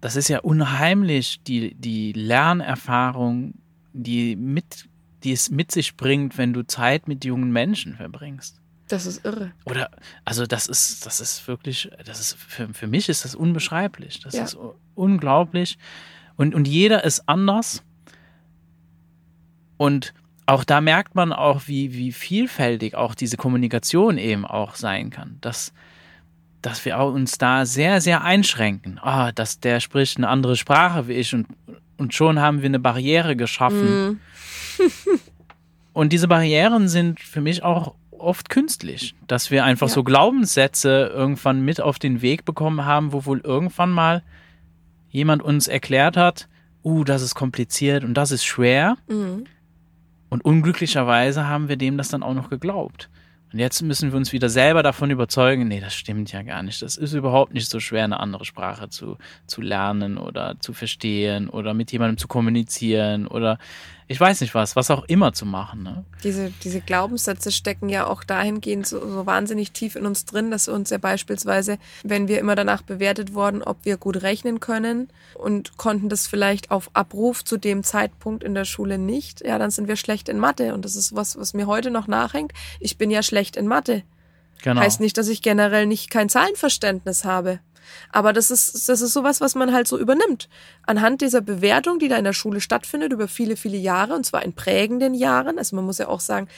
das 0.00 0.16
ist 0.16 0.28
ja 0.28 0.40
unheimlich, 0.40 1.42
die, 1.46 1.74
die 1.74 2.12
Lernerfahrung, 2.12 3.52
die, 3.92 4.34
mit, 4.34 4.88
die 5.24 5.32
es 5.32 5.50
mit 5.50 5.72
sich 5.72 5.96
bringt, 5.98 6.38
wenn 6.38 6.54
du 6.54 6.66
Zeit 6.66 7.06
mit 7.06 7.24
jungen 7.26 7.52
Menschen 7.52 7.96
verbringst. 7.96 8.61
Das 8.92 9.06
ist 9.06 9.24
irre. 9.24 9.52
Oder, 9.64 9.90
also 10.26 10.44
das 10.44 10.66
ist, 10.66 11.06
das 11.06 11.18
ist 11.18 11.48
wirklich, 11.48 11.90
das 12.04 12.20
ist, 12.20 12.36
für, 12.36 12.74
für 12.74 12.86
mich 12.86 13.08
ist 13.08 13.24
das 13.24 13.34
unbeschreiblich. 13.34 14.20
Das 14.20 14.34
ja. 14.34 14.44
ist 14.44 14.58
unglaublich. 14.94 15.78
Und, 16.36 16.54
und 16.54 16.68
jeder 16.68 17.02
ist 17.02 17.26
anders. 17.26 17.82
Und 19.78 20.12
auch 20.44 20.62
da 20.62 20.82
merkt 20.82 21.14
man 21.14 21.32
auch, 21.32 21.62
wie, 21.68 21.94
wie 21.94 22.12
vielfältig 22.12 22.94
auch 22.94 23.14
diese 23.14 23.38
Kommunikation 23.38 24.18
eben 24.18 24.44
auch 24.44 24.74
sein 24.74 25.08
kann. 25.08 25.38
Dass, 25.40 25.72
dass 26.60 26.84
wir 26.84 26.98
uns 26.98 27.38
da 27.38 27.64
sehr, 27.64 28.02
sehr 28.02 28.22
einschränken. 28.22 28.98
Ah, 29.00 29.28
oh, 29.28 29.32
dass 29.34 29.58
der 29.58 29.80
spricht 29.80 30.18
eine 30.18 30.28
andere 30.28 30.56
Sprache 30.56 31.08
wie 31.08 31.14
ich 31.14 31.34
und, 31.34 31.46
und 31.96 32.12
schon 32.12 32.40
haben 32.40 32.60
wir 32.60 32.66
eine 32.66 32.78
Barriere 32.78 33.36
geschaffen. 33.36 34.10
Mm. 34.10 34.20
und 35.94 36.12
diese 36.12 36.28
Barrieren 36.28 36.88
sind 36.88 37.20
für 37.20 37.40
mich 37.40 37.62
auch 37.62 37.94
oft 38.22 38.48
künstlich, 38.48 39.14
dass 39.26 39.50
wir 39.50 39.64
einfach 39.64 39.88
ja. 39.88 39.94
so 39.94 40.04
Glaubenssätze 40.04 41.10
irgendwann 41.12 41.60
mit 41.60 41.80
auf 41.80 41.98
den 41.98 42.22
Weg 42.22 42.44
bekommen 42.44 42.84
haben, 42.84 43.12
wo 43.12 43.24
wohl 43.24 43.40
irgendwann 43.40 43.90
mal 43.90 44.22
jemand 45.08 45.42
uns 45.42 45.68
erklärt 45.68 46.16
hat, 46.16 46.48
uh, 46.84 47.04
das 47.04 47.22
ist 47.22 47.34
kompliziert 47.34 48.04
und 48.04 48.14
das 48.14 48.30
ist 48.30 48.44
schwer. 48.44 48.96
Mhm. 49.08 49.44
Und 50.30 50.44
unglücklicherweise 50.44 51.46
haben 51.46 51.68
wir 51.68 51.76
dem 51.76 51.98
das 51.98 52.08
dann 52.08 52.22
auch 52.22 52.34
noch 52.34 52.48
geglaubt. 52.48 53.10
Und 53.52 53.58
jetzt 53.58 53.82
müssen 53.82 54.12
wir 54.12 54.16
uns 54.16 54.32
wieder 54.32 54.48
selber 54.48 54.82
davon 54.82 55.10
überzeugen, 55.10 55.68
nee, 55.68 55.80
das 55.80 55.94
stimmt 55.94 56.32
ja 56.32 56.40
gar 56.42 56.62
nicht. 56.62 56.80
Das 56.80 56.96
ist 56.96 57.12
überhaupt 57.12 57.52
nicht 57.52 57.68
so 57.68 57.80
schwer, 57.80 58.04
eine 58.04 58.18
andere 58.18 58.46
Sprache 58.46 58.88
zu, 58.88 59.18
zu 59.46 59.60
lernen 59.60 60.16
oder 60.16 60.56
zu 60.60 60.72
verstehen 60.72 61.50
oder 61.50 61.74
mit 61.74 61.92
jemandem 61.92 62.16
zu 62.16 62.28
kommunizieren 62.28 63.26
oder 63.26 63.58
ich 64.12 64.20
weiß 64.20 64.42
nicht 64.42 64.54
was, 64.54 64.76
was 64.76 64.90
auch 64.90 65.04
immer 65.04 65.32
zu 65.32 65.46
machen. 65.46 65.82
Ne? 65.82 66.04
Diese, 66.22 66.52
diese 66.62 66.80
Glaubenssätze 66.80 67.50
stecken 67.50 67.88
ja 67.88 68.06
auch 68.06 68.22
dahingehend 68.24 68.86
so, 68.86 69.00
so 69.00 69.26
wahnsinnig 69.26 69.72
tief 69.72 69.96
in 69.96 70.06
uns 70.06 70.24
drin, 70.24 70.50
dass 70.50 70.68
uns 70.68 70.90
ja 70.90 70.98
beispielsweise, 70.98 71.78
wenn 72.04 72.28
wir 72.28 72.38
immer 72.38 72.54
danach 72.54 72.82
bewertet 72.82 73.34
wurden, 73.34 73.62
ob 73.62 73.78
wir 73.84 73.96
gut 73.96 74.22
rechnen 74.22 74.60
können 74.60 75.08
und 75.34 75.78
konnten 75.78 76.08
das 76.08 76.26
vielleicht 76.26 76.70
auf 76.70 76.90
Abruf 76.92 77.42
zu 77.44 77.56
dem 77.56 77.82
Zeitpunkt 77.82 78.44
in 78.44 78.54
der 78.54 78.66
Schule 78.66 78.98
nicht, 78.98 79.40
ja, 79.44 79.58
dann 79.58 79.70
sind 79.70 79.88
wir 79.88 79.96
schlecht 79.96 80.28
in 80.28 80.38
Mathe. 80.38 80.74
Und 80.74 80.84
das 80.84 80.94
ist 80.94 81.16
was, 81.16 81.38
was 81.38 81.54
mir 81.54 81.66
heute 81.66 81.90
noch 81.90 82.06
nachhängt. 82.06 82.52
Ich 82.80 82.98
bin 82.98 83.10
ja 83.10 83.22
schlecht 83.22 83.56
in 83.56 83.66
Mathe. 83.66 84.02
Genau. 84.62 84.80
Heißt 84.80 85.00
nicht, 85.00 85.18
dass 85.18 85.28
ich 85.28 85.42
generell 85.42 85.86
nicht 85.86 86.10
kein 86.10 86.28
Zahlenverständnis 86.28 87.24
habe. 87.24 87.60
Aber 88.10 88.32
das 88.32 88.50
ist, 88.50 88.88
das 88.88 89.00
ist 89.00 89.12
sowas, 89.12 89.40
was 89.40 89.54
man 89.54 89.72
halt 89.72 89.88
so 89.88 89.98
übernimmt. 89.98 90.48
Anhand 90.86 91.20
dieser 91.20 91.40
Bewertung, 91.40 91.98
die 91.98 92.08
da 92.08 92.16
in 92.16 92.24
der 92.24 92.32
Schule 92.32 92.60
stattfindet, 92.60 93.12
über 93.12 93.28
viele, 93.28 93.56
viele 93.56 93.76
Jahre, 93.76 94.14
und 94.14 94.24
zwar 94.24 94.44
in 94.44 94.52
prägenden 94.52 95.14
Jahren. 95.14 95.58
Also 95.58 95.76
man 95.76 95.84
muss 95.84 95.98
ja 95.98 96.08
auch 96.08 96.20
sagen, 96.20 96.48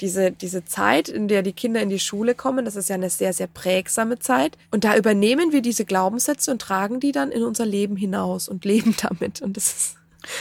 diese, 0.00 0.30
diese 0.32 0.64
Zeit, 0.64 1.08
in 1.08 1.28
der 1.28 1.42
die 1.42 1.52
Kinder 1.52 1.80
in 1.80 1.90
die 1.90 1.98
Schule 1.98 2.34
kommen, 2.34 2.64
das 2.64 2.76
ist 2.76 2.88
ja 2.88 2.94
eine 2.94 3.10
sehr, 3.10 3.32
sehr 3.32 3.46
prägsame 3.46 4.18
Zeit. 4.18 4.56
Und 4.70 4.84
da 4.84 4.96
übernehmen 4.96 5.52
wir 5.52 5.62
diese 5.62 5.84
Glaubenssätze 5.84 6.50
und 6.50 6.62
tragen 6.62 7.00
die 7.00 7.12
dann 7.12 7.30
in 7.30 7.42
unser 7.42 7.66
Leben 7.66 7.96
hinaus 7.96 8.48
und 8.48 8.64
leben 8.70 8.94
damit. 9.00 9.42
Und 9.42 9.56
das 9.56 9.66
ist, 9.66 9.96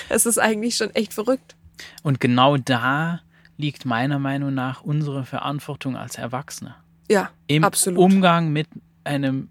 das 0.10 0.26
ist 0.26 0.38
eigentlich 0.38 0.76
schon 0.76 0.94
echt 0.96 1.14
verrückt. 1.14 1.56
Und 2.04 2.20
genau 2.20 2.58
da 2.58 3.22
liegt 3.58 3.86
meiner 3.86 4.20
Meinung 4.20 4.54
nach 4.54 4.82
unsere 4.82 5.26
Verantwortung 5.26 5.98
als 5.98 6.18
Erwachsene. 6.18 6.76
Ja, 7.12 7.30
Im 7.48 7.64
absolut. 7.64 8.00
Umgang 8.00 8.50
mit 8.54 8.68
einem 9.04 9.50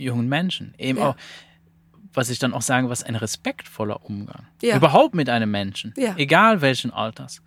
jungen 0.00 0.28
Menschen. 0.28 0.74
Eben 0.78 0.98
ja. 0.98 1.10
auch, 1.10 1.16
was 2.12 2.30
ich 2.30 2.38
dann 2.38 2.52
auch 2.54 2.62
sage, 2.62 2.88
was 2.88 3.02
ein 3.02 3.14
respektvoller 3.14 4.04
Umgang. 4.04 4.46
Ja. 4.62 4.76
Überhaupt 4.76 5.14
mit 5.14 5.28
einem 5.28 5.50
Menschen. 5.50 5.94
Ja. 5.96 6.14
Egal 6.16 6.60
welchen 6.60 6.90
Alters. 6.90 7.42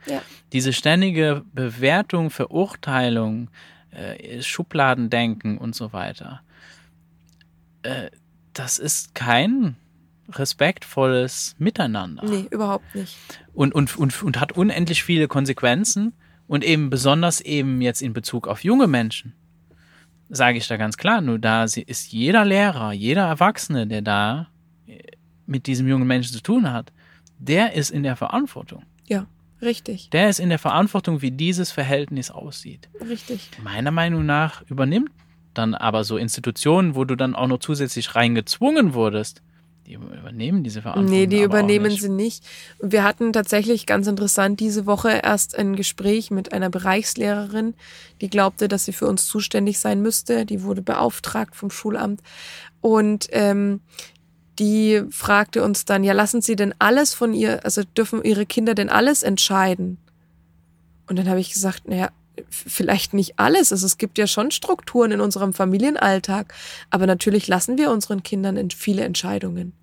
Diese 0.51 0.73
ständige 0.73 1.43
Bewertung, 1.53 2.29
Verurteilung, 2.29 3.49
äh, 3.91 4.41
Schubladendenken 4.41 5.57
und 5.57 5.75
so 5.75 5.93
weiter. 5.93 6.41
Äh, 7.83 8.09
das 8.53 8.79
ist 8.79 9.15
kein 9.15 9.75
respektvolles 10.29 11.55
Miteinander. 11.57 12.23
Nee, 12.25 12.47
überhaupt 12.49 12.95
nicht. 12.95 13.17
Und, 13.53 13.75
und, 13.75 13.97
und, 13.97 14.23
und 14.23 14.39
hat 14.39 14.53
unendlich 14.53 15.03
viele 15.03 15.27
Konsequenzen 15.27 16.13
und 16.47 16.63
eben 16.63 16.89
besonders 16.89 17.41
eben 17.41 17.81
jetzt 17.81 18.01
in 18.01 18.13
Bezug 18.13 18.47
auf 18.47 18.63
junge 18.63 18.87
Menschen 18.87 19.33
sage 20.29 20.57
ich 20.57 20.67
da 20.67 20.77
ganz 20.77 20.97
klar, 20.97 21.21
nur 21.21 21.39
da 21.39 21.63
ist 21.63 22.11
jeder 22.11 22.45
Lehrer, 22.45 22.91
jeder 22.91 23.27
Erwachsene, 23.27 23.87
der 23.87 24.01
da 24.01 24.47
äh, 24.87 24.99
mit 25.45 25.67
diesem 25.67 25.87
jungen 25.87 26.07
Menschen 26.07 26.33
zu 26.33 26.41
tun 26.41 26.71
hat, 26.71 26.91
der 27.39 27.73
ist 27.73 27.89
in 27.89 28.03
der 28.03 28.15
Verantwortung. 28.15 28.83
Ja, 29.07 29.25
richtig. 29.61 30.09
Der 30.11 30.29
ist 30.29 30.39
in 30.39 30.49
der 30.49 30.59
Verantwortung, 30.59 31.21
wie 31.21 31.31
dieses 31.31 31.71
Verhältnis 31.71 32.31
aussieht. 32.31 32.89
Richtig. 33.07 33.49
Meiner 33.63 33.91
Meinung 33.91 34.25
nach 34.25 34.63
übernimmt 34.69 35.11
dann 35.53 35.75
aber 35.75 36.03
so 36.03 36.17
Institutionen, 36.17 36.95
wo 36.95 37.05
du 37.05 37.15
dann 37.15 37.35
auch 37.35 37.47
noch 37.47 37.59
zusätzlich 37.59 38.15
reingezwungen 38.15 38.93
wurdest, 38.93 39.41
die 39.85 39.93
übernehmen 39.93 40.63
diese 40.63 40.81
Verantwortung. 40.81 41.11
Nee, 41.13 41.27
die 41.27 41.41
übernehmen 41.41 41.87
nicht. 41.87 42.01
sie 42.01 42.09
nicht. 42.09 42.45
Wir 42.81 43.03
hatten 43.03 43.33
tatsächlich 43.33 43.85
ganz 43.85 44.07
interessant 44.07 44.59
diese 44.59 44.85
Woche 44.85 45.21
erst 45.23 45.57
ein 45.57 45.75
Gespräch 45.75 46.31
mit 46.31 46.53
einer 46.53 46.69
Bereichslehrerin, 46.69 47.73
die 48.21 48.29
glaubte, 48.29 48.67
dass 48.67 48.85
sie 48.85 48.93
für 48.93 49.07
uns 49.07 49.25
zuständig 49.27 49.79
sein 49.79 50.01
müsste. 50.01 50.45
Die 50.45 50.63
wurde 50.63 50.81
beauftragt 50.81 51.55
vom 51.55 51.69
Schulamt. 51.69 52.21
Und 52.79 53.27
ähm, 53.31 53.81
die 54.59 55.01
fragte 55.09 55.63
uns 55.63 55.83
dann, 55.83 56.03
ja, 56.03 56.13
lassen 56.13 56.41
Sie 56.41 56.55
denn 56.55 56.73
alles 56.79 57.13
von 57.13 57.33
ihr, 57.33 57.65
also 57.65 57.83
dürfen 57.83 58.23
Ihre 58.23 58.45
Kinder 58.45 58.75
denn 58.75 58.89
alles 58.89 59.23
entscheiden? 59.23 59.97
Und 61.07 61.17
dann 61.17 61.27
habe 61.27 61.39
ich 61.39 61.51
gesagt, 61.51 61.87
naja, 61.87 62.09
vielleicht 62.49 63.13
nicht 63.13 63.39
alles. 63.39 63.71
Also 63.71 63.85
es 63.85 63.97
gibt 63.97 64.17
ja 64.17 64.27
schon 64.27 64.51
Strukturen 64.51 65.11
in 65.11 65.21
unserem 65.21 65.53
Familienalltag, 65.53 66.53
aber 66.89 67.05
natürlich 67.05 67.47
lassen 67.47 67.77
wir 67.77 67.91
unseren 67.91 68.23
Kindern 68.23 68.69
viele 68.71 69.03
Entscheidungen. 69.03 69.73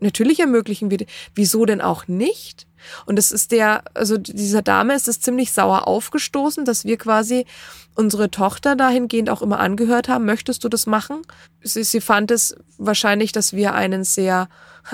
Natürlich 0.00 0.40
ermöglichen 0.40 0.90
wir, 0.90 0.98
wieso 1.34 1.64
denn 1.64 1.80
auch 1.80 2.08
nicht? 2.08 2.66
Und 3.06 3.18
es 3.18 3.32
ist 3.32 3.52
der, 3.52 3.84
also 3.94 4.18
dieser 4.18 4.60
Dame 4.60 4.94
ist 4.94 5.08
es 5.08 5.20
ziemlich 5.20 5.52
sauer 5.52 5.88
aufgestoßen, 5.88 6.66
dass 6.66 6.84
wir 6.84 6.98
quasi 6.98 7.46
unsere 7.94 8.30
Tochter 8.30 8.76
dahingehend 8.76 9.30
auch 9.30 9.40
immer 9.40 9.60
angehört 9.60 10.08
haben. 10.08 10.26
Möchtest 10.26 10.64
du 10.64 10.68
das 10.68 10.86
machen? 10.86 11.22
Sie, 11.62 11.84
sie 11.84 12.02
fand 12.02 12.30
es 12.30 12.54
wahrscheinlich, 12.76 13.32
dass 13.32 13.54
wir 13.54 13.74
einen 13.74 14.04
sehr 14.04 14.48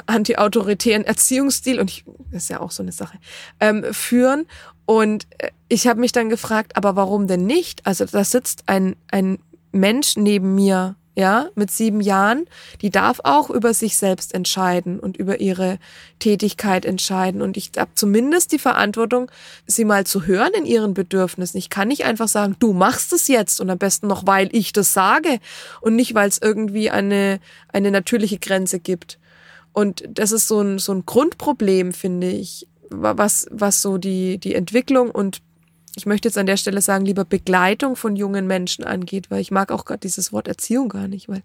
anti-autoritären 0.06 1.04
Erziehungsstil, 1.04 1.80
und 1.80 1.90
ich, 1.90 2.04
das 2.30 2.44
ist 2.44 2.50
ja 2.50 2.60
auch 2.60 2.70
so 2.70 2.82
eine 2.82 2.92
Sache, 2.92 3.18
ähm, 3.58 3.84
führen. 3.92 4.46
Und 4.90 5.28
äh, 5.38 5.50
ich 5.68 5.86
habe 5.86 6.00
mich 6.00 6.10
dann 6.10 6.30
gefragt, 6.30 6.76
aber 6.76 6.96
warum 6.96 7.28
denn 7.28 7.46
nicht? 7.46 7.86
Also 7.86 8.06
da 8.06 8.24
sitzt 8.24 8.64
ein, 8.66 8.96
ein 9.12 9.38
Mensch 9.70 10.16
neben 10.16 10.56
mir, 10.56 10.96
ja, 11.14 11.48
mit 11.54 11.70
sieben 11.70 12.00
Jahren, 12.00 12.46
die 12.82 12.90
darf 12.90 13.20
auch 13.22 13.50
über 13.50 13.72
sich 13.72 13.96
selbst 13.96 14.34
entscheiden 14.34 14.98
und 14.98 15.16
über 15.16 15.40
ihre 15.40 15.78
Tätigkeit 16.18 16.84
entscheiden. 16.84 17.40
Und 17.40 17.56
ich 17.56 17.70
habe 17.78 17.92
zumindest 17.94 18.50
die 18.50 18.58
Verantwortung, 18.58 19.30
sie 19.64 19.84
mal 19.84 20.06
zu 20.06 20.26
hören 20.26 20.54
in 20.56 20.66
ihren 20.66 20.92
Bedürfnissen. 20.92 21.58
Ich 21.58 21.70
kann 21.70 21.86
nicht 21.86 22.04
einfach 22.04 22.26
sagen, 22.26 22.56
du 22.58 22.72
machst 22.72 23.12
es 23.12 23.28
jetzt 23.28 23.60
und 23.60 23.70
am 23.70 23.78
besten 23.78 24.08
noch, 24.08 24.26
weil 24.26 24.48
ich 24.50 24.72
das 24.72 24.92
sage 24.92 25.38
und 25.80 25.94
nicht, 25.94 26.16
weil 26.16 26.28
es 26.28 26.42
irgendwie 26.42 26.90
eine, 26.90 27.38
eine 27.72 27.92
natürliche 27.92 28.40
Grenze 28.40 28.80
gibt. 28.80 29.20
Und 29.72 30.02
das 30.08 30.32
ist 30.32 30.48
so 30.48 30.60
ein, 30.60 30.80
so 30.80 30.92
ein 30.92 31.06
Grundproblem, 31.06 31.92
finde 31.92 32.28
ich, 32.28 32.66
was, 32.90 33.46
was 33.50 33.82
so 33.82 33.98
die, 33.98 34.38
die 34.38 34.54
Entwicklung 34.54 35.10
und 35.10 35.42
ich 35.96 36.06
möchte 36.06 36.28
jetzt 36.28 36.38
an 36.38 36.46
der 36.46 36.56
Stelle 36.56 36.80
sagen, 36.80 37.04
lieber 37.04 37.24
Begleitung 37.24 37.96
von 37.96 38.14
jungen 38.14 38.46
Menschen 38.46 38.84
angeht, 38.84 39.30
weil 39.30 39.40
ich 39.40 39.50
mag 39.50 39.72
auch 39.72 39.84
gerade 39.84 40.00
dieses 40.00 40.32
Wort 40.32 40.46
Erziehung 40.46 40.88
gar 40.88 41.08
nicht, 41.08 41.28
weil 41.28 41.42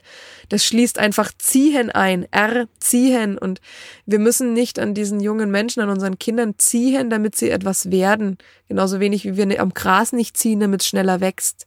das 0.50 0.64
schließt 0.64 1.00
einfach 1.00 1.32
ziehen 1.38 1.90
ein, 1.90 2.32
erziehen 2.32 3.38
und 3.38 3.60
wir 4.06 4.20
müssen 4.20 4.54
nicht 4.54 4.78
an 4.78 4.94
diesen 4.94 5.20
jungen 5.20 5.50
Menschen, 5.50 5.82
an 5.82 5.90
unseren 5.90 6.20
Kindern 6.20 6.56
ziehen, 6.58 7.10
damit 7.10 7.36
sie 7.36 7.50
etwas 7.50 7.90
werden. 7.90 8.38
Genauso 8.68 9.00
wenig 9.00 9.26
wie 9.26 9.36
wir 9.36 9.60
am 9.60 9.74
Gras 9.74 10.12
nicht 10.12 10.38
ziehen, 10.38 10.60
damit 10.60 10.82
es 10.82 10.88
schneller 10.88 11.22
wächst. 11.22 11.66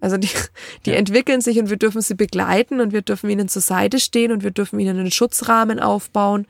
Also 0.00 0.16
die, 0.16 0.30
die 0.86 0.90
ja. 0.90 0.96
entwickeln 0.96 1.42
sich 1.42 1.58
und 1.58 1.68
wir 1.68 1.76
dürfen 1.76 2.00
sie 2.00 2.14
begleiten 2.14 2.80
und 2.80 2.92
wir 2.92 3.02
dürfen 3.02 3.28
ihnen 3.28 3.48
zur 3.48 3.62
Seite 3.62 4.00
stehen 4.00 4.32
und 4.32 4.42
wir 4.42 4.50
dürfen 4.50 4.80
ihnen 4.80 4.98
einen 4.98 5.10
Schutzrahmen 5.10 5.78
aufbauen 5.78 6.46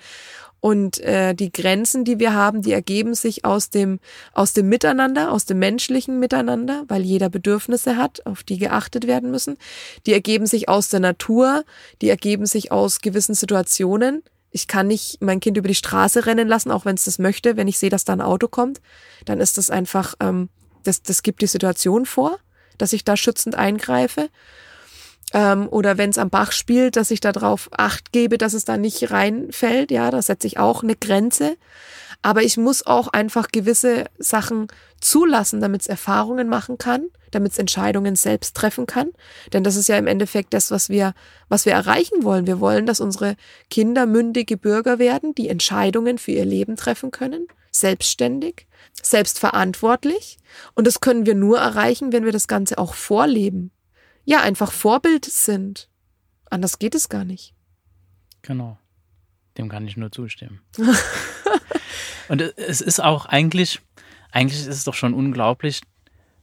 und 0.61 1.01
äh, 1.01 1.35
die 1.35 1.51
Grenzen, 1.51 2.05
die 2.05 2.19
wir 2.19 2.35
haben, 2.35 2.63
die 2.63 2.73
ergeben 2.73 3.15
sich 3.15 3.45
aus 3.45 3.71
dem, 3.71 3.99
aus 4.33 4.53
dem 4.53 4.69
Miteinander, 4.69 5.33
aus 5.33 5.47
dem 5.47 5.59
menschlichen 5.59 6.21
Miteinander, 6.21 6.85
weil 6.89 7.03
jeder 7.03 7.31
Bedürfnisse 7.31 7.97
hat, 7.97 8.25
auf 8.27 8.43
die 8.43 8.59
geachtet 8.59 9.07
werden 9.07 9.31
müssen. 9.31 9.57
Die 10.07 10.13
ergeben 10.13 10.47
sich 10.47 10.69
aus 10.69 10.91
der 10.91 11.01
Natur, 11.01 11.65
die 12.03 12.11
ergeben 12.11 12.47
sich 12.47 12.71
aus 12.73 13.01
gewissen 13.01 13.35
Situationen. 13.35 14.23
Ich 14.51 14.67
kann 14.67 14.89
nicht 14.89 15.23
mein 15.23 15.41
Kind 15.41 15.57
über 15.57 15.69
die 15.69 15.75
Straße 15.75 16.27
rennen 16.27 16.49
lassen, 16.49 16.71
auch 16.71 16.85
wenn 16.85 16.97
es 16.97 17.05
das 17.05 17.19
möchte. 17.19 17.57
Wenn 17.57 17.69
ich 17.69 17.79
sehe, 17.79 17.91
dass 17.91 18.05
da 18.05 18.13
ein 18.13 18.21
Auto 18.21 18.49
kommt, 18.49 18.81
dann 19.25 19.41
ist 19.41 19.57
das 19.57 19.71
einfach, 19.71 20.15
ähm, 20.21 20.51
das, 20.83 21.03
das 21.03 21.23
gibt 21.23 21.41
die 21.41 21.47
Situation 21.47 22.05
vor, 22.05 22.39
dass 22.77 22.93
ich 22.93 23.05
da 23.05 23.17
schützend 23.17 23.55
eingreife 23.55 24.29
ähm, 25.33 25.69
oder 25.69 25.99
wenn 25.99 26.11
es 26.11 26.19
am 26.19 26.31
Bach 26.31 26.53
spielt, 26.53 26.97
dass 26.97 27.11
ich 27.11 27.21
darauf 27.21 27.69
acht 27.77 28.13
gebe, 28.13 28.39
dass 28.39 28.53
es 28.53 28.65
da 28.65 28.77
nicht 28.77 29.11
reinfällt. 29.11 29.91
Ja, 29.91 30.11
da 30.11 30.23
setze 30.23 30.47
ich 30.47 30.59
auch 30.59 30.83
eine 30.83 30.97
Grenze. 30.97 31.57
Aber 32.23 32.43
ich 32.43 32.59
muss 32.59 32.87
auch 32.87 33.09
einfach 33.09 33.49
gewisse 33.49 34.05
Sachen 34.19 34.67
zulassen, 35.01 35.61
damit 35.61 35.83
es 35.83 35.87
Erfahrungen 35.87 36.49
machen 36.49 36.77
kann, 36.77 37.07
damit 37.31 37.53
es 37.53 37.59
Entscheidungen 37.59 38.15
selbst 38.15 38.55
treffen 38.55 38.87
kann. 38.87 39.09
Denn 39.55 39.65
das 39.65 39.77
ist 39.77 39.89
ja 39.89 39.97
im 39.97 40.07
Endeffekt 40.07 40.53
das, 40.53 40.71
was 40.71 40.91
wir, 40.91 41.15
was 41.49 41.65
wir 41.65 41.73
erreichen 41.73 42.23
wollen. 42.23 42.47
Wir 42.47 42.61
wollen, 42.61 42.85
dass 42.85 43.01
unsere 43.01 43.37
Kinder 43.71 44.05
mündige 44.05 44.59
Bürger 44.59 44.99
werden, 44.99 45.35
die 45.35 45.49
Entscheidungen 45.49 46.19
für 46.19 46.33
ihr 46.33 46.45
Leben 46.45 46.77
treffen 46.77 47.11
können, 47.11 47.47
selbstständig, 47.71 48.67
selbstverantwortlich. 49.03 50.37
Und 50.75 50.87
das 50.87 51.01
können 51.01 51.25
wir 51.25 51.35
nur 51.35 51.59
erreichen, 51.59 52.13
wenn 52.13 52.27
wir 52.27 52.33
das 52.33 52.49
Ganze 52.49 52.77
auch 52.77 52.93
vorleben 52.93 53.71
ja, 54.25 54.41
einfach 54.41 54.73
Vorbild 54.73 55.25
sind. 55.25 55.89
Anders 56.51 56.79
geht 56.79 56.95
es 56.95 57.09
gar 57.09 57.25
nicht. 57.25 57.55
Genau. 58.43 58.79
Dem 59.59 59.69
kann 59.69 59.87
ich 59.87 59.97
nur 59.97 60.13
zustimmen. 60.13 60.61
Und 62.29 62.41
es 62.41 62.81
ist 62.81 63.01
auch 63.01 63.27
eigentlich, 63.27 63.81
eigentlich 64.31 64.61
ist 64.61 64.69
es 64.69 64.85
doch 64.85 64.95
schon 64.95 65.15
unglaublich, 65.15 65.83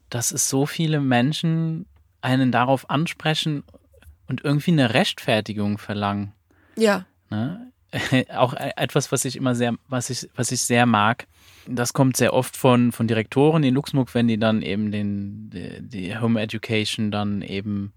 dass 0.10 0.32
es 0.32 0.50
so 0.50 0.66
viele 0.66 1.00
Menschen 1.00 1.86
einen 2.22 2.52
darauf 2.52 2.90
ansprechen 2.90 3.64
und 4.28 4.44
irgendwie 4.44 4.72
eine 4.72 4.94
Rechtfertigung 4.94 5.78
verlangen. 5.78 6.34
Ja. 6.76 7.06
Ne? 7.30 7.72
Auch 8.36 8.54
e-, 8.54 8.72
etwas, 8.76 9.12
was 9.12 9.26
ich 9.26 9.36
immer 9.36 9.56
sehr, 9.56 9.76
was 9.88 10.10
ich, 10.10 10.30
was 10.36 10.52
ich 10.52 10.62
sehr 10.62 10.86
mag, 10.86 11.28
das 11.68 11.94
kommt 11.94 12.18
sehr 12.18 12.34
oft 12.34 12.56
von, 12.56 12.92
von 12.92 13.08
Direktoren 13.08 13.64
in 13.64 13.74
Luxemburg, 13.74 14.14
wenn 14.14 14.28
die 14.28 14.40
dann 14.40 14.62
eben 14.62 14.92
den, 14.92 15.50
die, 15.50 15.82
die 15.82 16.18
Home 16.18 16.42
Education 16.42 17.12
dann 17.12 17.42
eben 17.42 17.94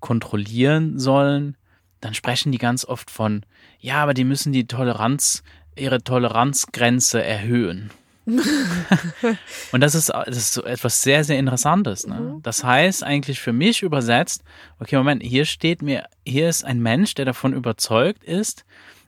kontrollieren 0.00 0.98
sollen, 0.98 1.56
dann 2.00 2.14
sprechen 2.14 2.52
die 2.52 2.58
ganz 2.58 2.84
oft 2.84 3.10
von, 3.10 3.44
ja, 3.80 4.02
aber 4.02 4.14
die 4.14 4.24
müssen 4.24 4.52
die 4.52 4.66
Toleranz, 4.66 5.42
ihre 5.76 6.02
Toleranzgrenze 6.02 7.22
erhöhen. 7.22 7.90
und 9.72 9.80
das 9.80 9.94
ist, 9.94 10.08
das 10.08 10.36
ist 10.36 10.52
so 10.52 10.64
etwas 10.64 11.02
sehr, 11.02 11.22
sehr 11.22 11.38
Interessantes. 11.38 12.06
Ne? 12.06 12.20
Mhm. 12.20 12.42
Das 12.42 12.64
heißt 12.64 13.04
eigentlich 13.04 13.40
für 13.40 13.52
mich 13.52 13.82
übersetzt, 13.82 14.42
okay, 14.80 14.96
Moment, 14.96 15.22
hier 15.22 15.44
steht 15.44 15.80
mir, 15.80 16.06
hier 16.26 16.48
ist 16.48 16.64
ein 16.64 16.80
Mensch, 16.80 17.14
der 17.14 17.24
davon 17.24 17.52
überzeugt 17.52 18.24
ist, 18.24 18.64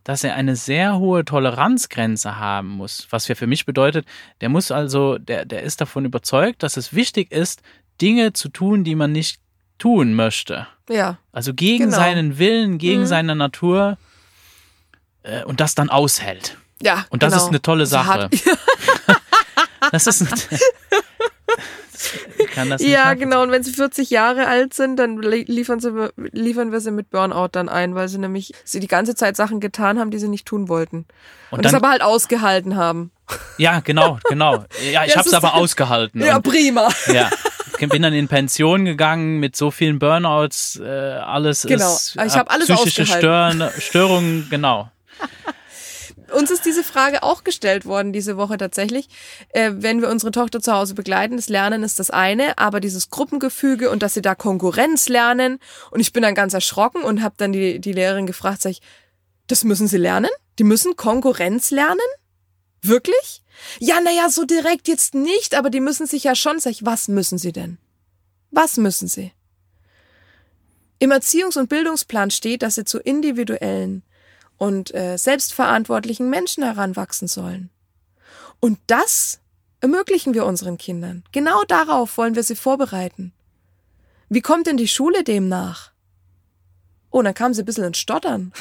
dass 0.09 0.25
er 0.25 0.35
eine 0.37 0.57
sehr 0.57 0.97
hohe 0.97 1.23
Toleranzgrenze 1.23 2.39
haben 2.39 2.69
muss. 2.69 3.07
Was 3.11 3.29
ja 3.29 3.35
für 3.35 3.47
mich 3.47 3.67
bedeutet, 3.67 4.07
der 4.41 4.49
muss 4.49 4.71
also, 4.71 5.19
der, 5.19 5.45
der 5.45 5.65
ist 5.65 5.83
davon 5.83 6.07
überzeugt, 6.07 6.63
dass 6.63 6.79
es 6.79 6.95
wichtig 6.95 7.31
ist, 7.31 7.61
Dinge 8.01 8.33
zu 8.33 8.49
tun, 8.49 8.85
die 8.85 8.95
man 8.95 9.13
nicht 9.13 9.39
tun 9.77 10.15
möchte. 10.15 10.67
Ja. 10.89 11.19
Also 11.31 11.53
gegen 11.53 11.85
genau. 11.85 11.99
seinen 11.99 12.39
Willen, 12.39 12.79
gegen 12.79 13.03
mhm. 13.03 13.07
seine 13.07 13.37
Natur 13.37 13.99
äh, 15.25 15.45
und 15.45 15.61
das 15.61 15.75
dann 15.75 15.91
aushält. 15.91 16.57
Ja. 16.81 17.05
Und 17.11 17.23
das 17.23 17.35
genau. 17.35 17.45
ist 17.45 17.49
eine 17.51 17.61
tolle 17.61 17.85
Sache. 17.85 18.31
das 19.93 20.07
ist 20.07 20.23
eine, 20.23 20.31
kann 22.59 22.71
das 22.71 22.83
Ja, 22.83 23.15
genau. 23.15 23.43
Und 23.43 23.51
wenn 23.51 23.63
sie 23.63 23.73
40 23.73 24.11
Jahre 24.11 24.47
alt 24.47 24.75
sind, 24.75 24.97
dann 24.97 25.21
liefern, 25.21 25.81
sie, 25.81 26.11
liefern 26.33 26.73
wir 26.73 26.81
sie 26.81 26.91
mit 26.91 27.11
Burnout 27.11 27.49
dann 27.53 27.69
ein, 27.69 27.95
weil 27.95 28.09
sie 28.09 28.19
nämlich 28.19 28.53
sie 28.65 28.81
die 28.81 28.89
ganze 28.89 29.15
Zeit 29.15 29.37
Sachen 29.37 29.61
getan 29.61 29.99
haben, 29.99 30.11
die 30.11 30.19
sie 30.19 30.29
nicht 30.29 30.47
tun 30.47 30.69
wollten. 30.69 31.07
Und, 31.51 31.59
und 31.59 31.65
das 31.65 31.75
aber 31.75 31.91
halt 31.91 32.03
ausgehalten 32.03 32.77
haben. 32.77 33.13
Ja, 33.57 33.81
genau, 33.81 34.19
genau. 34.29 34.65
Ja, 34.93 35.05
ich 35.05 35.17
habe 35.17 35.29
es 35.29 35.35
aber 35.35 35.55
ausgehalten. 35.55 36.21
Ja, 36.23 36.41
prima. 36.41 36.89
Ja. 37.13 37.31
Ich 37.81 37.89
bin 37.89 38.03
dann 38.03 38.13
in 38.13 38.27
Pension 38.27 38.85
gegangen 38.85 39.39
mit 39.39 39.55
so 39.55 39.71
vielen 39.71 40.01
Burnouts, 40.01 40.81
äh, 40.83 40.89
alles 40.89 41.63
genau. 41.63 41.95
ist 41.95 42.17
ich 42.17 42.37
habe 42.37 42.51
alles 42.51 42.67
psychische 42.67 43.07
Störn, 43.07 43.71
Störungen, 43.79 44.49
genau 44.51 44.91
uns 46.33 46.51
ist 46.51 46.65
diese 46.65 46.85
Frage 46.85 47.23
auch 47.23 47.45
gestellt 47.45 47.87
worden 47.87 48.13
diese 48.13 48.37
Woche 48.37 48.57
tatsächlich. 48.59 49.09
Äh, 49.51 49.73
wenn 49.77 50.01
wir 50.01 50.09
unsere 50.09 50.31
Tochter 50.33 50.61
zu 50.61 50.73
Hause 50.73 50.95
begleiten, 50.95 51.37
das 51.37 51.49
Lernen 51.49 51.83
ist 51.83 51.99
das 51.99 52.11
eine, 52.11 52.59
aber 52.59 52.81
dieses 52.81 53.11
Gruppengefüge 53.11 53.91
und 53.91 54.03
dass 54.03 54.15
sie 54.15 54.23
da 54.23 54.35
Konkurrenz 54.35 55.09
lernen. 55.09 55.59
Und 55.91 56.01
ich 56.01 56.13
bin 56.13 56.23
dann 56.23 56.35
ganz 56.35 56.55
erschrocken 56.55 57.03
und 57.03 57.23
habe 57.23 57.35
dann 57.39 57.53
die, 57.53 57.81
die 57.81 57.93
Lehrerin 57.93 58.27
gefragt, 58.27 58.63
sag 58.63 58.71
ich, 58.71 58.83
das 59.47 59.65
müssen 59.65 59.89
sie 59.89 59.97
lernen? 59.97 60.31
Die 60.59 60.65
müssen 60.65 60.97
Konkurrenz 60.97 61.71
lernen? 61.71 62.01
Wirklich? 62.83 63.43
Ja, 63.81 64.01
naja, 64.01 64.29
so 64.29 64.45
direkt 64.45 64.89
jetzt 64.89 65.15
nicht, 65.15 65.55
aber 65.55 65.71
die 65.71 65.81
müssen 65.81 66.07
sich 66.07 66.25
ja 66.25 66.35
schon, 66.35 66.61
sag 66.61 66.71
ich, 66.71 66.85
was 66.85 67.09
müssen 67.09 67.39
sie 67.39 67.53
denn? 67.53 67.79
Was 68.51 68.77
müssen 68.77 69.09
sie? 69.09 69.33
Im 70.99 71.11
Erziehungs- 71.11 71.59
und 71.59 71.69
Bildungsplan 71.69 72.31
steht, 72.31 72.63
dass 72.63 72.75
sie 72.75 72.85
zu 72.85 72.99
individuellen 72.99 74.03
und 74.59 74.95
äh, 74.95 75.17
selbstverantwortlichen 75.17 76.29
Menschen 76.29 76.65
heranwachsen 76.65 77.29
sollen. 77.29 77.71
Und 78.61 78.79
das 78.89 79.41
ermöglichen 79.81 80.35
wir 80.35 80.45
unseren 80.45 80.77
Kindern. 80.77 81.25
Genau 81.33 81.63
darauf 81.65 82.19
wollen 82.19 82.35
wir 82.35 82.43
sie 82.43 82.57
vorbereiten. 82.57 83.33
Wie 84.29 84.43
kommt 84.43 84.67
denn 84.67 84.77
die 84.77 84.89
Schule 84.89 85.25
demnach? 85.25 85.93
Oh, 87.11 87.23
dann 87.23 87.35
kam 87.35 87.55
sie 87.55 87.63
ein 87.63 87.65
bisschen 87.65 87.85
ins 87.85 87.99
Stottern. 87.99 88.53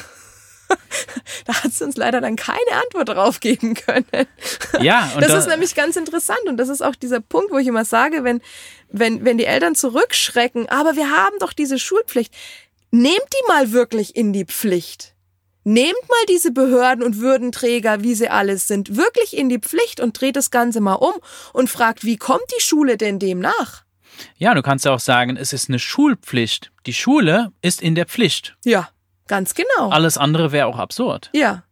da 1.44 1.54
hat 1.62 1.72
sie 1.72 1.84
uns 1.84 1.96
leider 1.96 2.20
dann 2.20 2.36
keine 2.36 2.72
Antwort 2.84 3.08
drauf 3.08 3.40
geben 3.40 3.74
können. 3.74 4.06
Ja, 4.80 5.10
und 5.14 5.22
das 5.22 5.32
da 5.32 5.38
ist 5.38 5.48
nämlich 5.48 5.74
ganz 5.74 5.96
interessant 5.96 6.40
und 6.46 6.56
das 6.56 6.68
ist 6.68 6.82
auch 6.82 6.94
dieser 6.94 7.20
Punkt, 7.20 7.50
wo 7.50 7.58
ich 7.58 7.66
immer 7.66 7.84
sage, 7.84 8.24
wenn, 8.24 8.40
wenn, 8.88 9.24
wenn 9.24 9.36
die 9.36 9.44
Eltern 9.44 9.74
zurückschrecken, 9.74 10.68
aber 10.68 10.96
wir 10.96 11.10
haben 11.10 11.38
doch 11.40 11.52
diese 11.52 11.78
Schulpflicht, 11.78 12.34
nehmt 12.90 13.18
die 13.32 13.48
mal 13.48 13.72
wirklich 13.72 14.16
in 14.16 14.32
die 14.32 14.46
Pflicht. 14.46 15.14
Nehmt 15.68 16.08
mal 16.08 16.24
diese 16.30 16.50
Behörden 16.50 17.04
und 17.04 17.20
Würdenträger, 17.20 18.02
wie 18.02 18.14
sie 18.14 18.30
alles 18.30 18.68
sind, 18.68 18.96
wirklich 18.96 19.36
in 19.36 19.50
die 19.50 19.58
Pflicht 19.58 20.00
und 20.00 20.18
dreht 20.18 20.34
das 20.34 20.50
Ganze 20.50 20.80
mal 20.80 20.94
um 20.94 21.12
und 21.52 21.68
fragt, 21.68 22.04
wie 22.04 22.16
kommt 22.16 22.44
die 22.58 22.62
Schule 22.62 22.96
denn 22.96 23.18
dem 23.18 23.38
nach? 23.38 23.84
Ja, 24.38 24.54
du 24.54 24.62
kannst 24.62 24.86
ja 24.86 24.94
auch 24.94 24.98
sagen, 24.98 25.36
es 25.36 25.52
ist 25.52 25.68
eine 25.68 25.78
Schulpflicht. 25.78 26.72
Die 26.86 26.94
Schule 26.94 27.52
ist 27.60 27.82
in 27.82 27.94
der 27.94 28.06
Pflicht. 28.06 28.56
Ja, 28.64 28.88
ganz 29.26 29.54
genau. 29.54 29.90
Alles 29.90 30.16
andere 30.16 30.52
wäre 30.52 30.68
auch 30.68 30.78
absurd. 30.78 31.28
Ja. 31.34 31.64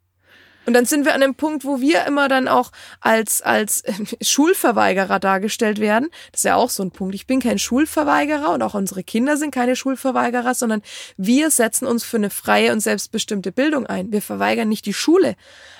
Und 0.66 0.74
dann 0.74 0.84
sind 0.84 1.04
wir 1.04 1.14
an 1.14 1.20
dem 1.20 1.36
Punkt, 1.36 1.64
wo 1.64 1.80
wir 1.80 2.04
immer 2.06 2.28
dann 2.28 2.48
auch 2.48 2.72
als, 3.00 3.40
als 3.40 3.84
Schulverweigerer 4.20 5.20
dargestellt 5.20 5.78
werden. 5.80 6.08
Das 6.32 6.40
ist 6.40 6.44
ja 6.44 6.56
auch 6.56 6.70
so 6.70 6.82
ein 6.82 6.90
Punkt. 6.90 7.14
Ich 7.14 7.26
bin 7.26 7.40
kein 7.40 7.58
Schulverweigerer 7.58 8.52
und 8.52 8.62
auch 8.62 8.74
unsere 8.74 9.04
Kinder 9.04 9.36
sind 9.36 9.54
keine 9.54 9.76
Schulverweigerer, 9.76 10.54
sondern 10.54 10.82
wir 11.16 11.50
setzen 11.50 11.86
uns 11.86 12.04
für 12.04 12.16
eine 12.16 12.30
freie 12.30 12.72
und 12.72 12.80
selbstbestimmte 12.80 13.52
Bildung 13.52 13.86
ein. 13.86 14.10
Wir 14.10 14.22
verweigern 14.22 14.68
nicht 14.68 14.86
die 14.86 14.92
Schule. 14.92 15.36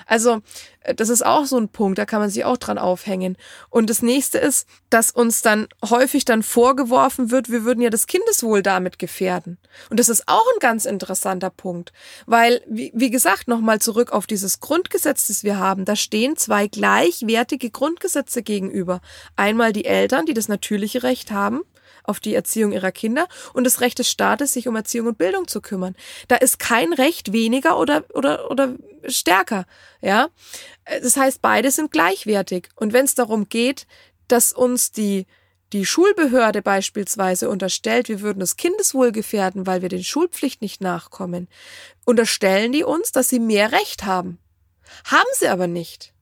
Also 0.07 0.41
äh, 0.81 0.95
das 0.95 1.09
ist 1.09 1.23
auch 1.25 1.45
so 1.45 1.57
ein 1.57 1.69
Punkt, 1.69 1.99
da 1.99 2.05
kann 2.05 2.21
man 2.21 2.29
sich 2.29 2.45
auch 2.45 2.57
dran 2.57 2.77
aufhängen. 2.77 3.37
Und 3.69 3.89
das 3.89 4.01
nächste 4.01 4.39
ist, 4.39 4.67
dass 4.89 5.11
uns 5.11 5.41
dann 5.41 5.67
häufig 5.87 6.25
dann 6.25 6.41
vorgeworfen 6.41 7.29
wird, 7.29 7.51
wir 7.51 7.63
würden 7.63 7.81
ja 7.81 7.89
das 7.89 8.07
Kindeswohl 8.07 8.63
damit 8.63 8.97
gefährden. 8.97 9.57
Und 9.89 9.99
das 9.99 10.09
ist 10.09 10.27
auch 10.27 10.45
ein 10.55 10.59
ganz 10.59 10.85
interessanter 10.85 11.49
Punkt, 11.49 11.93
weil, 12.25 12.61
wie, 12.67 12.91
wie 12.95 13.11
gesagt, 13.11 13.47
nochmal 13.47 13.79
zurück 13.79 14.11
auf 14.11 14.25
dieses 14.25 14.59
Grundgesetz, 14.59 15.27
das 15.27 15.43
wir 15.43 15.59
haben, 15.59 15.85
da 15.85 15.95
stehen 15.95 16.37
zwei 16.37 16.67
gleichwertige 16.67 17.69
Grundgesetze 17.69 18.41
gegenüber. 18.41 19.01
Einmal 19.35 19.73
die 19.73 19.85
Eltern, 19.85 20.25
die 20.25 20.33
das 20.33 20.47
natürliche 20.47 21.03
Recht 21.03 21.31
haben, 21.31 21.61
auf 22.07 22.19
die 22.19 22.33
Erziehung 22.33 22.71
ihrer 22.71 22.91
Kinder 22.91 23.27
und 23.53 23.65
das 23.65 23.81
Recht 23.81 23.99
des 23.99 24.09
Staates, 24.09 24.53
sich 24.53 24.67
um 24.67 24.75
Erziehung 24.75 25.07
und 25.07 25.17
Bildung 25.17 25.47
zu 25.47 25.61
kümmern. 25.61 25.95
Da 26.27 26.37
ist 26.37 26.57
kein 26.57 26.93
Recht 26.93 27.33
weniger 27.33 27.77
oder, 27.77 28.05
oder, 28.13 28.49
oder 28.49 28.75
stärker, 29.07 29.65
ja. 30.01 30.29
Das 30.85 31.17
heißt, 31.17 31.41
beide 31.41 31.71
sind 31.71 31.91
gleichwertig. 31.91 32.69
Und 32.75 32.93
wenn 32.93 33.05
es 33.05 33.15
darum 33.15 33.49
geht, 33.49 33.87
dass 34.27 34.53
uns 34.53 34.91
die 34.91 35.25
die 35.73 35.85
Schulbehörde 35.85 36.61
beispielsweise 36.61 37.49
unterstellt, 37.49 38.07
wir 38.07 38.21
würden 38.21 38.39
das 38.39 38.55
Kindeswohl 38.55 39.11
gefährden, 39.11 39.67
weil 39.67 39.81
wir 39.81 39.89
den 39.89 40.03
Schulpflicht 40.03 40.61
nicht 40.61 40.81
nachkommen, 40.81 41.49
unterstellen 42.05 42.71
die 42.71 42.83
uns, 42.83 43.11
dass 43.11 43.29
sie 43.29 43.39
mehr 43.39 43.71
Recht 43.71 44.05
haben. 44.05 44.39
Haben 45.03 45.27
sie 45.33 45.47
aber 45.47 45.67
nicht. 45.67 46.13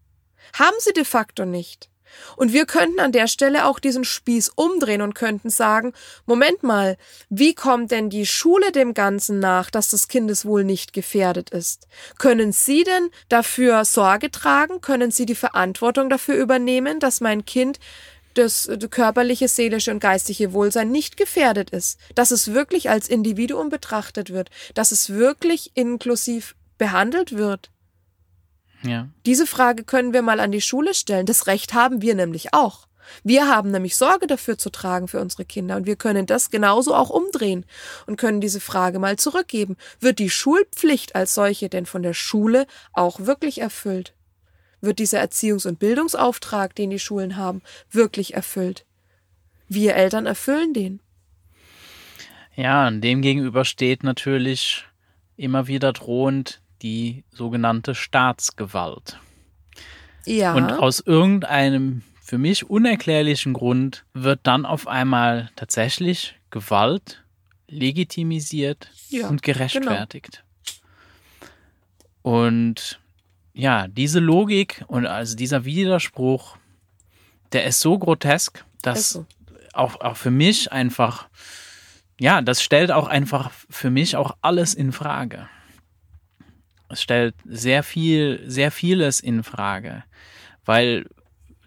Haben 0.54 0.76
sie 0.80 0.94
de 0.94 1.06
facto 1.06 1.46
nicht. 1.46 1.90
Und 2.36 2.54
wir 2.54 2.66
könnten 2.66 3.00
an 3.00 3.12
der 3.12 3.28
Stelle 3.28 3.66
auch 3.66 3.80
diesen 3.80 4.04
Spieß 4.04 4.52
umdrehen 4.56 5.02
und 5.02 5.16
könnten 5.16 5.50
sagen, 5.50 5.94
Moment 6.26 6.64
mal, 6.64 6.98
wie 7.30 7.54
kommt 7.54 7.92
denn 7.92 8.10
die 8.10 8.26
Schule 8.26 8.72
dem 8.72 8.94
Ganzen 8.94 9.40
nach, 9.40 9.70
dass 9.70 9.88
das 9.90 10.08
Kindeswohl 10.08 10.64
nicht 10.64 10.94
gefährdet 10.94 11.50
ist? 11.50 11.88
Können 12.18 12.52
Sie 12.52 12.84
denn 12.84 13.10
dafür 13.30 13.86
Sorge 13.86 14.32
tragen? 14.32 14.82
Können 14.82 15.12
Sie 15.12 15.26
die 15.26 15.36
Verantwortung 15.36 16.10
dafür 16.10 16.36
übernehmen, 16.36 17.00
dass 17.00 17.22
mein 17.22 17.46
Kind 17.46 17.80
das 18.36 18.70
körperliche, 18.90 19.48
seelische 19.48 19.92
und 19.92 20.00
geistige 20.00 20.54
Wohlsein 20.54 20.92
nicht 20.92 21.18
gefährdet 21.18 21.70
ist, 21.70 22.00
dass 22.16 22.32
es 22.32 22.54
wirklich 22.54 22.90
als 22.90 23.08
Individuum 23.08 23.70
betrachtet 23.70 24.30
wird, 24.32 24.50
dass 24.74 24.92
es 24.92 25.10
wirklich 25.10 25.72
inklusiv 25.74 26.56
behandelt 26.78 27.38
wird. 27.38 27.72
Ja. 28.86 29.10
Diese 29.26 29.48
Frage 29.48 29.84
können 29.84 30.14
wir 30.14 30.22
mal 30.22 30.40
an 30.40 30.52
die 30.52 30.62
Schule 30.62 30.94
stellen. 30.94 31.26
Das 31.26 31.48
Recht 31.48 31.74
haben 31.74 32.02
wir 32.02 32.16
nämlich 32.16 32.54
auch. 32.54 32.88
Wir 33.24 33.48
haben 33.48 33.72
nämlich 33.72 33.96
Sorge 33.96 34.28
dafür 34.28 34.58
zu 34.58 34.70
tragen 34.70 35.08
für 35.08 35.20
unsere 35.20 35.46
Kinder 35.46 35.76
und 35.76 35.86
wir 35.86 35.96
können 35.96 36.26
das 36.26 36.50
genauso 36.50 36.96
auch 36.96 37.10
umdrehen 37.10 37.66
und 38.08 38.18
können 38.18 38.42
diese 38.42 38.60
Frage 38.60 39.00
mal 39.00 39.18
zurückgeben. 39.18 39.78
Wird 40.00 40.20
die 40.20 40.30
Schulpflicht 40.30 41.16
als 41.16 41.36
solche 41.36 41.70
denn 41.70 41.86
von 41.86 42.04
der 42.04 42.14
Schule 42.14 42.66
auch 42.94 43.20
wirklich 43.22 43.62
erfüllt? 43.62 44.14
Wird 44.82 45.00
dieser 45.00 45.22
Erziehungs- 45.22 45.68
und 45.68 45.80
Bildungsauftrag, 45.80 46.76
den 46.76 46.90
die 46.90 47.00
Schulen 47.00 47.38
haben, 47.38 47.62
wirklich 47.92 48.34
erfüllt? 48.34 48.86
Wir 49.68 49.96
Eltern 49.96 50.26
erfüllen 50.26 50.74
den. 50.74 51.00
Ja, 52.56 52.88
und 52.88 53.02
dem 53.02 53.22
gegenüber 53.22 53.66
steht 53.66 54.04
natürlich 54.04 54.86
immer 55.38 55.68
wieder 55.68 55.92
drohend 55.92 56.62
die 56.82 57.24
sogenannte 57.32 57.96
Staatsgewalt. 57.96 59.20
Ja. 60.26 60.54
Und 60.54 60.72
aus 60.72 61.00
irgendeinem 61.00 62.02
für 62.22 62.40
mich 62.40 62.70
unerklärlichen 62.70 63.54
Grund 63.54 64.04
wird 64.14 64.40
dann 64.44 64.66
auf 64.66 64.88
einmal 64.88 65.52
tatsächlich 65.56 66.36
Gewalt 66.50 67.24
legitimisiert 67.68 68.90
Ja, 69.10 69.28
und 69.28 69.44
gerechtfertigt. 69.44 70.44
Und 72.24 73.00
ja, 73.54 73.88
diese 73.88 74.20
Logik 74.20 74.84
und 74.88 75.06
also 75.06 75.36
dieser 75.36 75.66
Widerspruch, 75.66 76.58
der 77.52 77.66
ist 77.66 77.80
so 77.82 78.00
grotesk, 78.00 78.66
dass 78.82 79.12
so. 79.12 79.26
auch, 79.74 80.02
auch 80.02 80.18
für 80.18 80.32
mich 80.32 80.72
einfach, 80.72 81.30
ja, 82.20 82.42
das 82.42 82.64
stellt 82.64 82.92
auch 82.92 83.08
einfach 83.08 83.52
für 83.70 83.92
mich 83.92 84.16
auch 84.16 84.36
alles 84.42 84.74
in 84.74 84.92
Frage. 84.92 85.48
Es 86.96 87.02
stellt 87.02 87.36
sehr 87.44 87.84
viel, 87.84 88.42
sehr 88.48 88.72
vieles 88.72 89.20
in 89.20 89.44
Frage. 89.44 90.06
Weil, 90.64 91.06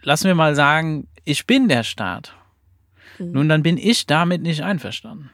lassen 0.00 0.24
wir 0.26 0.34
mal 0.34 0.54
sagen, 0.54 1.06
ich 1.26 1.46
bin 1.46 1.68
der 1.68 1.82
Staat. 1.82 2.32
Mhm. 3.18 3.32
Nun, 3.32 3.48
dann 3.50 3.62
bin 3.62 3.76
ich 3.76 4.06
damit 4.06 4.40
nicht 4.40 4.62
einverstanden. 4.62 5.28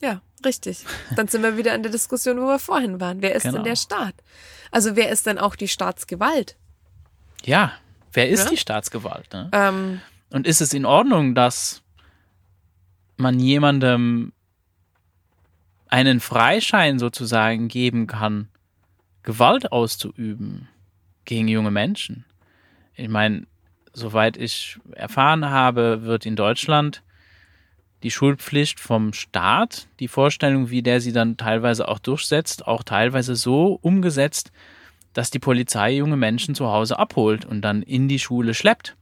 Ja, 0.00 0.20
richtig. 0.44 0.84
Dann 1.16 1.26
sind 1.26 1.42
wir 1.42 1.56
wieder 1.56 1.74
in 1.74 1.82
der 1.82 1.90
Diskussion, 1.90 2.40
wo 2.40 2.46
wir 2.46 2.60
vorhin 2.60 3.00
waren. 3.00 3.20
Wer 3.20 3.34
ist 3.34 3.42
Genau. 3.42 3.56
denn 3.56 3.64
der 3.64 3.74
Staat? 3.74 4.14
Also 4.70 4.94
wer 4.94 5.08
ist 5.10 5.26
denn 5.26 5.38
auch 5.40 5.56
die 5.56 5.66
Staatsgewalt? 5.66 6.54
Ja, 7.44 7.72
wer 8.12 8.28
ist 8.28 8.44
Ja. 8.44 8.50
die 8.50 8.56
Staatsgewalt? 8.58 9.32
Ne? 9.32 9.50
Ähm, 9.52 10.00
Und 10.30 10.46
ist 10.46 10.60
es 10.60 10.72
in 10.72 10.84
Ordnung, 10.86 11.34
dass 11.34 11.82
man 13.16 13.40
jemandem 13.40 14.32
einen 15.88 16.20
Freischein 16.20 17.00
sozusagen 17.00 17.66
geben 17.66 18.06
kann, 18.06 18.48
Gewalt 19.26 19.72
auszuüben 19.72 20.68
gegen 21.26 21.48
junge 21.48 21.70
Menschen? 21.70 22.24
Ich 22.94 23.08
meine, 23.08 23.46
soweit 23.92 24.38
ich 24.38 24.78
erfahren 24.92 25.50
habe, 25.50 26.04
wird 26.04 26.24
in 26.24 26.36
Deutschland 26.36 27.02
die 28.02 28.10
Schulpflicht 28.10 28.78
vom 28.78 29.12
Staat, 29.12 29.88
die 30.00 30.08
Vorstellung, 30.08 30.70
wie 30.70 30.82
der 30.82 31.00
sie 31.00 31.12
dann 31.12 31.36
teilweise 31.36 31.88
auch 31.88 31.98
durchsetzt, 31.98 32.66
auch 32.66 32.82
teilweise 32.82 33.34
so 33.34 33.78
umgesetzt, 33.82 34.52
dass 35.12 35.30
die 35.30 35.38
Polizei 35.38 35.96
junge 35.96 36.16
Menschen 36.16 36.54
zu 36.54 36.68
Hause 36.68 36.98
abholt 36.98 37.44
und 37.44 37.62
dann 37.62 37.82
in 37.82 38.06
die 38.06 38.18
Schule 38.18 38.54
schleppt. 38.54 38.96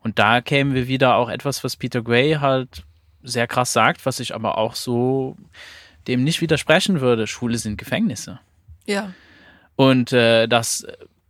Und 0.00 0.18
da 0.18 0.40
kämen 0.40 0.74
wir 0.74 0.88
wieder 0.88 1.16
auch 1.16 1.28
etwas, 1.28 1.62
was 1.62 1.76
Peter 1.76 2.02
Gray 2.02 2.34
halt 2.40 2.84
sehr 3.22 3.46
krass 3.46 3.72
sagt, 3.72 4.04
was 4.06 4.18
ich 4.18 4.34
aber 4.34 4.58
auch 4.58 4.74
so 4.74 5.36
dem 6.08 6.24
nicht 6.24 6.40
widersprechen 6.40 7.00
würde. 7.00 7.28
Schule 7.28 7.58
sind 7.58 7.76
Gefängnisse. 7.76 8.40
ja, 8.86 9.12
Und 9.76 10.12
äh, 10.12 10.46
das, 10.46 10.86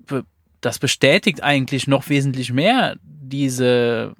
be- 0.07 0.24
das 0.61 0.78
bestätigt 0.78 1.43
eigentlich 1.43 1.86
noch 1.86 2.09
wesentlich 2.09 2.53
mehr 2.53 2.97
diese, 3.03 4.14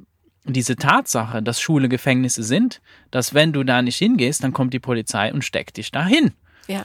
diese 0.45 0.77
Tatsache, 0.77 1.43
dass 1.43 1.61
Schule 1.61 1.89
Gefängnisse 1.89 2.43
sind, 2.43 2.81
dass 3.11 3.35
wenn 3.35 3.53
du 3.53 3.65
da 3.65 3.83
nicht 3.83 3.97
hingehst, 3.97 4.43
dann 4.43 4.53
kommt 4.53 4.73
die 4.75 4.81
Polizei 4.81 5.33
und 5.33 5.45
steckt 5.45 5.77
dich 5.77 5.91
dahin. 5.91 6.33
Ja. 6.69 6.85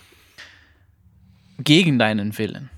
Gegen 1.59 1.97
deinen 1.99 2.37
Willen. 2.37 2.69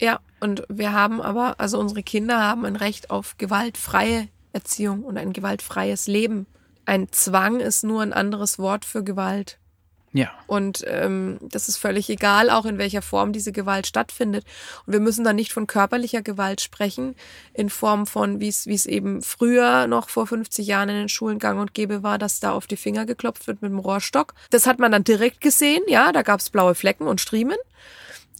ja. 0.00 0.20
Und 0.42 0.62
wir 0.70 0.92
haben 0.94 1.20
aber, 1.20 1.60
also 1.60 1.78
unsere 1.78 2.02
Kinder 2.02 2.38
haben 2.40 2.64
ein 2.64 2.76
Recht 2.76 3.10
auf 3.10 3.36
gewaltfreie 3.36 4.28
Erziehung 4.54 5.02
und 5.02 5.18
ein 5.18 5.34
gewaltfreies 5.34 6.06
Leben. 6.06 6.46
Ein 6.86 7.12
Zwang 7.12 7.60
ist 7.60 7.84
nur 7.84 8.00
ein 8.00 8.14
anderes 8.14 8.58
Wort 8.58 8.86
für 8.86 9.04
Gewalt. 9.04 9.58
Ja. 10.12 10.30
Und 10.48 10.84
ähm, 10.88 11.38
das 11.40 11.68
ist 11.68 11.76
völlig 11.76 12.10
egal, 12.10 12.50
auch 12.50 12.64
in 12.64 12.78
welcher 12.78 13.02
Form 13.02 13.32
diese 13.32 13.52
Gewalt 13.52 13.86
stattfindet. 13.86 14.44
Und 14.84 14.92
wir 14.92 15.00
müssen 15.00 15.24
da 15.24 15.32
nicht 15.32 15.52
von 15.52 15.68
körperlicher 15.68 16.22
Gewalt 16.22 16.60
sprechen, 16.60 17.14
in 17.54 17.70
Form 17.70 18.06
von, 18.06 18.40
wie 18.40 18.48
es 18.48 18.66
wie 18.66 18.74
es 18.74 18.86
eben 18.86 19.22
früher 19.22 19.86
noch 19.86 20.08
vor 20.08 20.26
50 20.26 20.66
Jahren 20.66 20.88
in 20.88 20.96
den 20.96 21.08
Schulen 21.08 21.38
gang 21.38 21.60
und 21.60 21.74
gäbe 21.74 22.02
war, 22.02 22.18
dass 22.18 22.40
da 22.40 22.52
auf 22.52 22.66
die 22.66 22.76
Finger 22.76 23.06
geklopft 23.06 23.46
wird 23.46 23.62
mit 23.62 23.70
dem 23.70 23.78
Rohrstock. 23.78 24.34
Das 24.50 24.66
hat 24.66 24.80
man 24.80 24.90
dann 24.90 25.04
direkt 25.04 25.40
gesehen, 25.40 25.82
ja, 25.86 26.10
da 26.10 26.22
gab 26.22 26.40
es 26.40 26.50
blaue 26.50 26.74
Flecken 26.74 27.06
und 27.06 27.20
Striemen. 27.20 27.56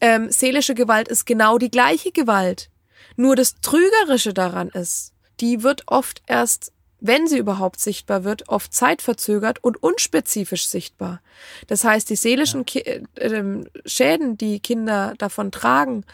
Ähm, 0.01 0.31
seelische 0.31 0.75
Gewalt 0.75 1.09
ist 1.09 1.25
genau 1.25 1.59
die 1.59 1.71
gleiche 1.71 2.11
Gewalt. 2.11 2.71
Nur 3.17 3.37
das 3.37 3.61
Trügerische 3.61 4.35
daran 4.35 4.71
ist, 4.71 5.13
die 5.41 5.63
wird 5.63 5.85
oft 5.87 6.23
erst, 6.27 6.73
wenn 7.01 7.27
sie 7.27 7.39
überhaupt 7.39 7.81
sichtbar 7.81 8.25
wird, 8.25 8.49
oft 8.49 8.73
zeitverzögert 8.73 9.63
und 9.65 9.83
unspezifisch 9.83 10.67
sichtbar. 10.67 11.21
Das 11.67 11.85
heißt, 11.85 12.09
die 12.11 12.17
seelischen 12.17 12.67
Ki 12.67 12.81
äh, 12.81 13.03
ähm, 13.17 13.67
Schäden, 13.87 14.37
die 14.37 14.61
Kinder 14.61 15.15
davon 15.19 15.51
tragen, 15.51 16.05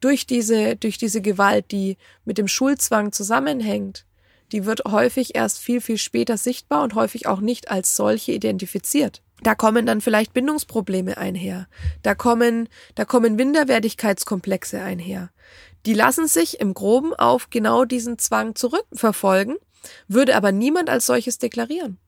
durch 0.00 0.26
diese, 0.26 0.76
durch 0.76 0.98
diese 0.98 1.20
Gewalt, 1.20 1.72
die 1.72 1.96
mit 2.24 2.38
dem 2.38 2.48
Schulzwang 2.48 3.12
zusammenhängt, 3.12 4.04
die 4.52 4.64
wird 4.64 4.82
häufig 4.86 5.34
erst 5.34 5.58
viel, 5.58 5.80
viel 5.80 5.98
später 5.98 6.38
sichtbar 6.38 6.82
und 6.82 6.94
häufig 6.94 7.26
auch 7.26 7.40
nicht 7.40 7.70
als 7.70 7.96
solche 7.96 8.32
identifiziert. 8.32 9.22
Da 9.42 9.54
kommen 9.54 9.86
dann 9.86 10.00
vielleicht 10.00 10.32
Bindungsprobleme 10.32 11.16
einher. 11.16 11.68
Da 12.02 12.14
kommen, 12.14 12.68
da 12.94 13.04
kommen 13.04 13.36
Minderwertigkeitskomplexe 13.36 14.80
einher. 14.82 15.30
Die 15.86 15.94
lassen 15.94 16.26
sich 16.26 16.60
im 16.60 16.74
Groben 16.74 17.14
auf 17.14 17.50
genau 17.50 17.84
diesen 17.84 18.18
Zwang 18.18 18.54
zurückverfolgen, 18.56 19.56
würde 20.06 20.36
aber 20.36 20.52
niemand 20.52 20.90
als 20.90 21.06
solches 21.06 21.38
deklarieren. 21.38 21.98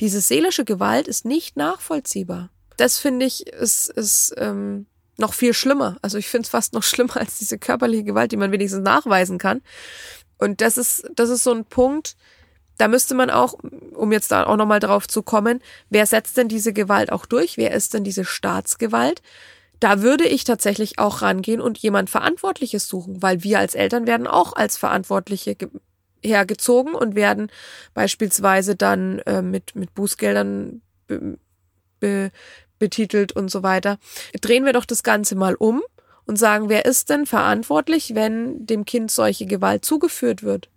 Diese 0.00 0.20
seelische 0.20 0.64
Gewalt 0.64 1.08
ist 1.08 1.24
nicht 1.24 1.56
nachvollziehbar. 1.56 2.50
Das 2.76 2.98
finde 2.98 3.26
ich 3.26 3.46
ist, 3.46 3.88
ist 3.90 4.34
ähm, 4.38 4.86
noch 5.18 5.34
viel 5.34 5.54
schlimmer. 5.54 5.96
Also 6.02 6.18
ich 6.18 6.28
finde 6.28 6.44
es 6.46 6.50
fast 6.50 6.72
noch 6.72 6.82
schlimmer 6.84 7.16
als 7.18 7.38
diese 7.38 7.58
körperliche 7.58 8.04
Gewalt, 8.04 8.32
die 8.32 8.36
man 8.36 8.52
wenigstens 8.52 8.82
nachweisen 8.82 9.38
kann. 9.38 9.62
Und 10.38 10.60
das 10.60 10.78
ist, 10.78 11.08
das 11.14 11.28
ist 11.28 11.44
so 11.44 11.52
ein 11.52 11.66
Punkt, 11.66 12.16
da 12.78 12.88
müsste 12.88 13.14
man 13.14 13.28
auch, 13.28 13.54
um 13.92 14.10
jetzt 14.10 14.32
da 14.32 14.46
auch 14.46 14.56
nochmal 14.56 14.80
drauf 14.80 15.06
zu 15.06 15.22
kommen, 15.22 15.60
wer 15.90 16.06
setzt 16.06 16.38
denn 16.38 16.48
diese 16.48 16.72
Gewalt 16.72 17.12
auch 17.12 17.26
durch? 17.26 17.58
Wer 17.58 17.72
ist 17.72 17.92
denn 17.92 18.04
diese 18.04 18.24
Staatsgewalt? 18.24 19.20
Da 19.80 20.00
würde 20.00 20.26
ich 20.26 20.44
tatsächlich 20.44 20.98
auch 20.98 21.20
rangehen 21.20 21.60
und 21.60 21.76
jemand 21.76 22.08
Verantwortliches 22.08 22.88
suchen, 22.88 23.20
weil 23.20 23.42
wir 23.42 23.58
als 23.58 23.74
Eltern 23.74 24.06
werden 24.06 24.26
auch 24.26 24.54
als 24.54 24.78
Verantwortliche 24.78 25.56
hergezogen 26.22 26.94
und 26.94 27.14
werden 27.14 27.50
beispielsweise 27.94 28.76
dann 28.76 29.20
äh, 29.20 29.42
mit, 29.42 29.74
mit 29.74 29.94
Bußgeldern 29.94 30.82
be, 31.06 31.38
be, 32.00 32.30
betitelt 32.78 33.32
und 33.32 33.50
so 33.50 33.62
weiter. 33.62 33.98
Drehen 34.40 34.64
wir 34.64 34.72
doch 34.72 34.84
das 34.84 35.02
Ganze 35.02 35.36
mal 35.36 35.54
um 35.54 35.82
und 36.26 36.36
sagen, 36.36 36.68
wer 36.68 36.84
ist 36.84 37.10
denn 37.10 37.26
verantwortlich, 37.26 38.14
wenn 38.14 38.66
dem 38.66 38.84
Kind 38.84 39.10
solche 39.10 39.46
Gewalt 39.46 39.84
zugeführt 39.84 40.42
wird? 40.42 40.68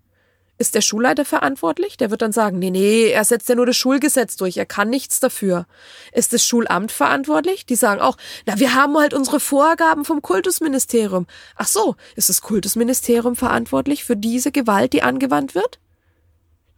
Ist 0.63 0.75
der 0.75 0.81
Schulleiter 0.81 1.25
verantwortlich? 1.25 1.97
Der 1.97 2.09
wird 2.09 2.21
dann 2.21 2.31
sagen, 2.31 2.57
nee, 2.57 2.71
nee, 2.71 3.07
er 3.09 3.25
setzt 3.25 3.49
ja 3.49 3.55
nur 3.55 3.65
das 3.65 3.75
Schulgesetz 3.75 4.37
durch, 4.37 4.55
er 4.55 4.65
kann 4.65 4.89
nichts 4.89 5.19
dafür. 5.19 5.67
Ist 6.13 6.31
das 6.31 6.47
Schulamt 6.47 6.93
verantwortlich? 6.93 7.65
Die 7.65 7.75
sagen 7.75 7.99
auch, 7.99 8.15
na, 8.45 8.57
wir 8.57 8.73
haben 8.73 8.97
halt 8.97 9.13
unsere 9.13 9.41
Vorgaben 9.41 10.05
vom 10.05 10.21
Kultusministerium. 10.21 11.27
Ach 11.57 11.67
so, 11.67 11.97
ist 12.15 12.29
das 12.29 12.41
Kultusministerium 12.41 13.35
verantwortlich 13.35 14.05
für 14.05 14.15
diese 14.15 14.53
Gewalt, 14.53 14.93
die 14.93 15.03
angewandt 15.03 15.53
wird? 15.53 15.79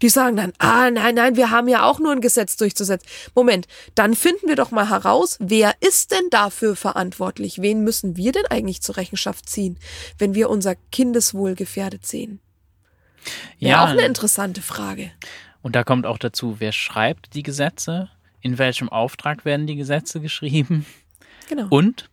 Die 0.02 0.10
sagen 0.10 0.36
dann, 0.36 0.54
ah, 0.58 0.90
nein, 0.90 1.14
nein, 1.14 1.36
wir 1.36 1.52
haben 1.52 1.68
ja 1.68 1.84
auch 1.84 2.00
nur 2.00 2.12
ein 2.12 2.22
Gesetz 2.22 2.58
durchzusetzen. 2.58 3.08
Moment, 3.36 3.68
dann 3.94 4.16
finden 4.16 4.48
wir 4.48 4.56
doch 4.56 4.72
mal 4.72 4.90
heraus, 4.90 5.38
wer 5.40 5.76
ist 5.80 6.10
denn 6.10 6.28
dafür 6.32 6.76
verantwortlich? 6.76 7.62
Wen 7.62 7.84
müssen 7.84 8.18
wir 8.18 8.32
denn 8.32 8.48
eigentlich 8.48 8.82
zur 8.82 8.98
Rechenschaft 8.98 9.48
ziehen, 9.48 9.78
wenn 10.18 10.34
wir 10.34 10.50
unser 10.50 10.74
Kindeswohl 10.92 11.54
gefährdet 11.54 12.08
sehen? 12.08 12.42
Wäre 13.60 13.72
ja, 13.72 13.84
auch 13.84 13.90
eine 13.90 14.06
interessante 14.06 14.62
Frage. 14.62 15.12
Und 15.62 15.76
da 15.76 15.84
kommt 15.84 16.06
auch 16.06 16.18
dazu, 16.18 16.58
wer 16.60 16.72
schreibt 16.72 17.34
die 17.34 17.44
Gesetze? 17.44 18.10
In 18.42 18.58
welchem 18.58 18.90
Auftrag 18.90 19.46
werden 19.46 19.66
die 19.66 19.76
Gesetze 19.76 20.22
geschrieben? 20.22 20.86
Genau. 21.50 21.68
Und 21.70 22.10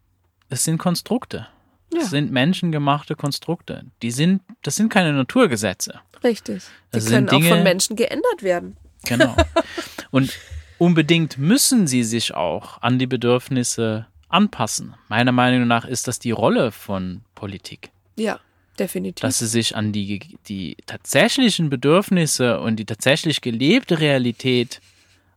es 0.48 0.64
sind 0.64 0.78
Konstrukte. 0.78 1.48
Ja. 1.92 2.00
Das 2.00 2.10
sind 2.10 2.32
menschengemachte 2.32 3.14
Konstrukte. 3.14 3.84
Die 4.02 4.10
sind, 4.10 4.42
das 4.62 4.76
sind 4.76 4.88
keine 4.88 5.12
Naturgesetze. 5.12 6.00
Richtig. 6.24 6.62
Die 6.64 6.68
das 6.92 7.06
können 7.06 7.26
Dinge, 7.26 7.46
auch 7.46 7.50
von 7.50 7.62
Menschen 7.62 7.96
geändert 7.96 8.42
werden. 8.42 8.76
Genau. 9.04 9.36
Und 10.10 10.32
unbedingt 10.78 11.38
müssen 11.38 11.86
sie 11.86 12.04
sich 12.04 12.34
auch 12.34 12.80
an 12.80 12.98
die 12.98 13.06
Bedürfnisse 13.06 14.06
anpassen. 14.28 14.94
Meiner 15.08 15.32
Meinung 15.32 15.66
nach 15.66 15.84
ist 15.84 16.08
das 16.08 16.18
die 16.18 16.30
Rolle 16.30 16.72
von 16.72 17.22
Politik. 17.34 17.90
Ja, 18.16 18.40
definitiv. 18.78 19.20
Dass 19.20 19.38
sie 19.38 19.46
sich 19.46 19.76
an 19.76 19.92
die, 19.92 20.38
die 20.48 20.76
tatsächlichen 20.86 21.70
Bedürfnisse 21.70 22.60
und 22.60 22.76
die 22.76 22.86
tatsächlich 22.86 23.40
gelebte 23.40 24.00
Realität 24.00 24.80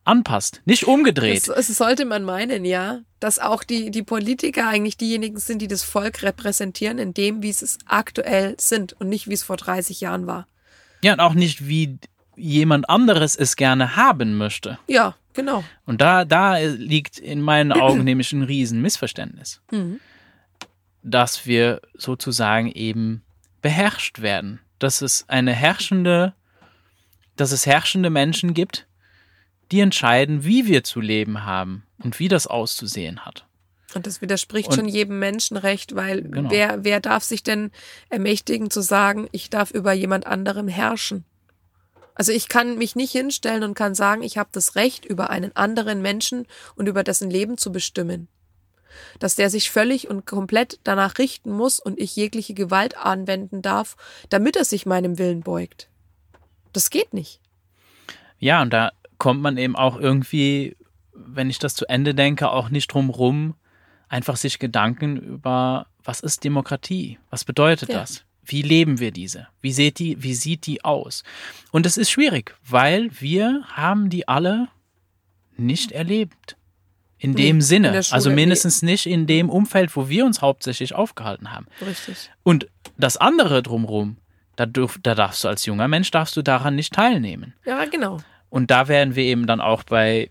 anpasst, 0.05 0.61
nicht 0.65 0.85
umgedreht. 0.85 1.47
Das, 1.47 1.67
sollte 1.67 2.05
man 2.05 2.23
meinen, 2.23 2.63
ja. 2.63 2.99
Dass 3.19 3.39
auch 3.39 3.63
die, 3.63 3.91
die 3.91 4.03
Politiker 4.03 4.67
eigentlich 4.67 4.97
diejenigen 4.97 5.39
sind, 5.39 5.61
die 5.61 5.67
das 5.67 5.83
Volk 5.83 6.23
repräsentieren, 6.23 6.99
in 6.99 7.13
dem, 7.13 7.41
wie 7.41 7.49
es 7.49 7.79
aktuell 7.85 8.55
sind 8.59 8.93
und 8.93 9.09
nicht, 9.09 9.27
wie 9.27 9.33
es 9.33 9.43
vor 9.43 9.57
30 9.57 10.01
Jahren 10.01 10.27
war. 10.27 10.47
Ja, 11.03 11.13
und 11.13 11.19
auch 11.19 11.33
nicht, 11.33 11.67
wie 11.67 11.97
jemand 12.35 12.89
anderes 12.89 13.35
es 13.35 13.55
gerne 13.55 13.95
haben 13.95 14.37
möchte. 14.37 14.77
Ja, 14.87 15.15
genau. 15.33 15.63
Und 15.85 16.01
da, 16.01 16.25
da 16.25 16.57
liegt 16.57 17.17
in 17.17 17.41
meinen 17.41 17.71
Augen 17.71 18.03
nämlich 18.03 18.31
ein 18.31 18.43
Riesenmissverständnis. 18.43 19.61
Mhm. 19.71 19.99
Dass 21.01 21.45
wir 21.45 21.81
sozusagen 21.93 22.71
eben 22.71 23.24
beherrscht 23.65 24.21
werden. 24.21 24.59
Dass 24.77 25.01
es 25.01 25.25
eine 25.27 25.51
herrschende, 25.51 26.35
dass 27.35 27.51
es 27.51 27.65
herrschende 27.65 28.11
Menschen 28.11 28.53
gibt, 28.53 28.85
die 29.71 29.79
entscheiden, 29.79 30.43
wie 30.43 30.67
wir 30.67 30.83
zu 30.83 31.01
leben 31.01 31.45
haben 31.45 31.83
und 31.97 32.19
wie 32.19 32.27
das 32.27 32.45
auszusehen 32.45 33.25
hat. 33.25 33.47
Und 33.95 34.05
das 34.05 34.21
widerspricht 34.21 34.69
und, 34.69 34.75
schon 34.75 34.87
jedem 34.87 35.17
Menschenrecht, 35.17 35.95
weil 35.95 36.21
genau. 36.21 36.51
wer, 36.51 36.83
wer 36.83 36.99
darf 36.99 37.23
sich 37.23 37.41
denn 37.41 37.71
ermächtigen 38.09 38.69
zu 38.69 38.81
sagen, 38.81 39.29
ich 39.31 39.49
darf 39.49 39.71
über 39.71 39.93
jemand 39.93 40.27
anderem 40.27 40.67
herrschen? 40.67 41.25
Also 42.13 42.33
ich 42.33 42.47
kann 42.47 42.77
mich 42.77 42.95
nicht 42.95 43.13
hinstellen 43.13 43.63
und 43.63 43.73
kann 43.73 43.95
sagen, 43.95 44.21
ich 44.21 44.37
habe 44.37 44.49
das 44.51 44.75
Recht, 44.75 45.05
über 45.05 45.31
einen 45.31 45.55
anderen 45.55 46.03
Menschen 46.03 46.45
und 46.75 46.85
über 46.85 47.03
dessen 47.03 47.31
Leben 47.31 47.57
zu 47.57 47.71
bestimmen. 47.71 48.27
Dass 49.19 49.35
der 49.35 49.49
sich 49.49 49.71
völlig 49.71 50.09
und 50.09 50.25
komplett 50.25 50.79
danach 50.83 51.17
richten 51.17 51.51
muss 51.51 51.79
und 51.79 51.99
ich 51.99 52.15
jegliche 52.15 52.53
Gewalt 52.53 52.97
anwenden 52.97 53.61
darf, 53.61 53.97
damit 54.29 54.55
er 54.55 54.65
sich 54.65 54.85
meinem 54.85 55.17
Willen 55.17 55.41
beugt. 55.41 55.89
Das 56.73 56.89
geht 56.89 57.13
nicht. 57.13 57.39
Ja, 58.39 58.61
und 58.61 58.71
da 58.71 58.91
kommt 59.17 59.41
man 59.41 59.57
eben 59.57 59.75
auch 59.75 59.97
irgendwie, 59.97 60.75
wenn 61.13 61.49
ich 61.49 61.59
das 61.59 61.75
zu 61.75 61.87
Ende 61.87 62.13
denke, 62.13 62.49
auch 62.49 62.69
nicht 62.69 62.87
drum 62.87 63.09
rum, 63.09 63.55
einfach 64.09 64.35
sich 64.35 64.59
Gedanken 64.59 65.17
über, 65.17 65.87
was 66.03 66.19
ist 66.19 66.43
Demokratie? 66.43 67.17
Was 67.29 67.45
bedeutet 67.45 67.89
ja. 67.89 67.99
das? 67.99 68.23
Wie 68.43 68.61
leben 68.61 68.99
wir 68.99 69.11
diese? 69.11 69.47
Wie 69.61 69.71
sieht 69.71 69.97
die, 69.97 70.21
wie 70.21 70.35
sieht 70.35 70.67
die 70.67 70.83
aus? 70.83 71.23
Und 71.71 71.85
es 71.85 71.97
ist 71.97 72.11
schwierig, 72.11 72.55
weil 72.63 73.09
wir 73.19 73.63
haben 73.69 74.09
die 74.09 74.27
alle 74.27 74.67
nicht 75.57 75.91
erlebt. 75.91 76.57
In 77.25 77.31
nee, 77.31 77.47
dem 77.47 77.61
Sinne. 77.61 77.89
In 77.89 77.95
also 77.95 78.29
mindestens 78.29 78.81
nee. 78.81 78.91
nicht 78.91 79.05
in 79.05 79.27
dem 79.27 79.49
Umfeld, 79.49 79.95
wo 79.95 80.09
wir 80.09 80.25
uns 80.25 80.41
hauptsächlich 80.41 80.93
aufgehalten 80.93 81.51
haben. 81.51 81.67
Richtig. 81.85 82.29
Und 82.43 82.67
das 82.97 83.17
andere 83.17 83.63
drumherum, 83.63 84.17
da, 84.55 84.65
dürf, 84.65 84.99
da 85.01 85.15
darfst 85.15 85.43
du 85.43 85.47
als 85.47 85.65
junger 85.65 85.87
Mensch, 85.87 86.11
darfst 86.11 86.37
du 86.37 86.41
daran 86.41 86.75
nicht 86.75 86.93
teilnehmen. 86.93 87.53
Ja, 87.65 87.85
genau. 87.85 88.19
Und 88.49 88.71
da 88.71 88.87
werden 88.87 89.15
wir 89.15 89.23
eben 89.23 89.47
dann 89.47 89.59
auch 89.59 89.83
bei 89.83 90.29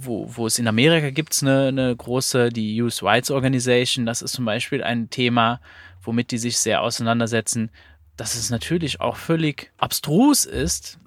wo, 0.00 0.28
wo 0.28 0.46
es 0.46 0.58
in 0.58 0.68
Amerika 0.68 1.10
gibt 1.10 1.32
es 1.32 1.42
eine, 1.42 1.68
eine 1.68 1.96
große, 1.96 2.50
die 2.50 2.76
Youth 2.76 3.02
Rights 3.02 3.30
Organization, 3.30 4.06
das 4.06 4.22
ist 4.22 4.32
zum 4.32 4.44
Beispiel 4.44 4.82
ein 4.82 5.10
Thema, 5.10 5.60
womit 6.02 6.30
die 6.30 6.38
sich 6.38 6.58
sehr 6.58 6.82
auseinandersetzen, 6.82 7.70
dass 8.16 8.36
es 8.36 8.50
natürlich 8.50 9.00
auch 9.00 9.16
völlig 9.16 9.72
abstrus 9.76 10.44
ist, 10.44 10.98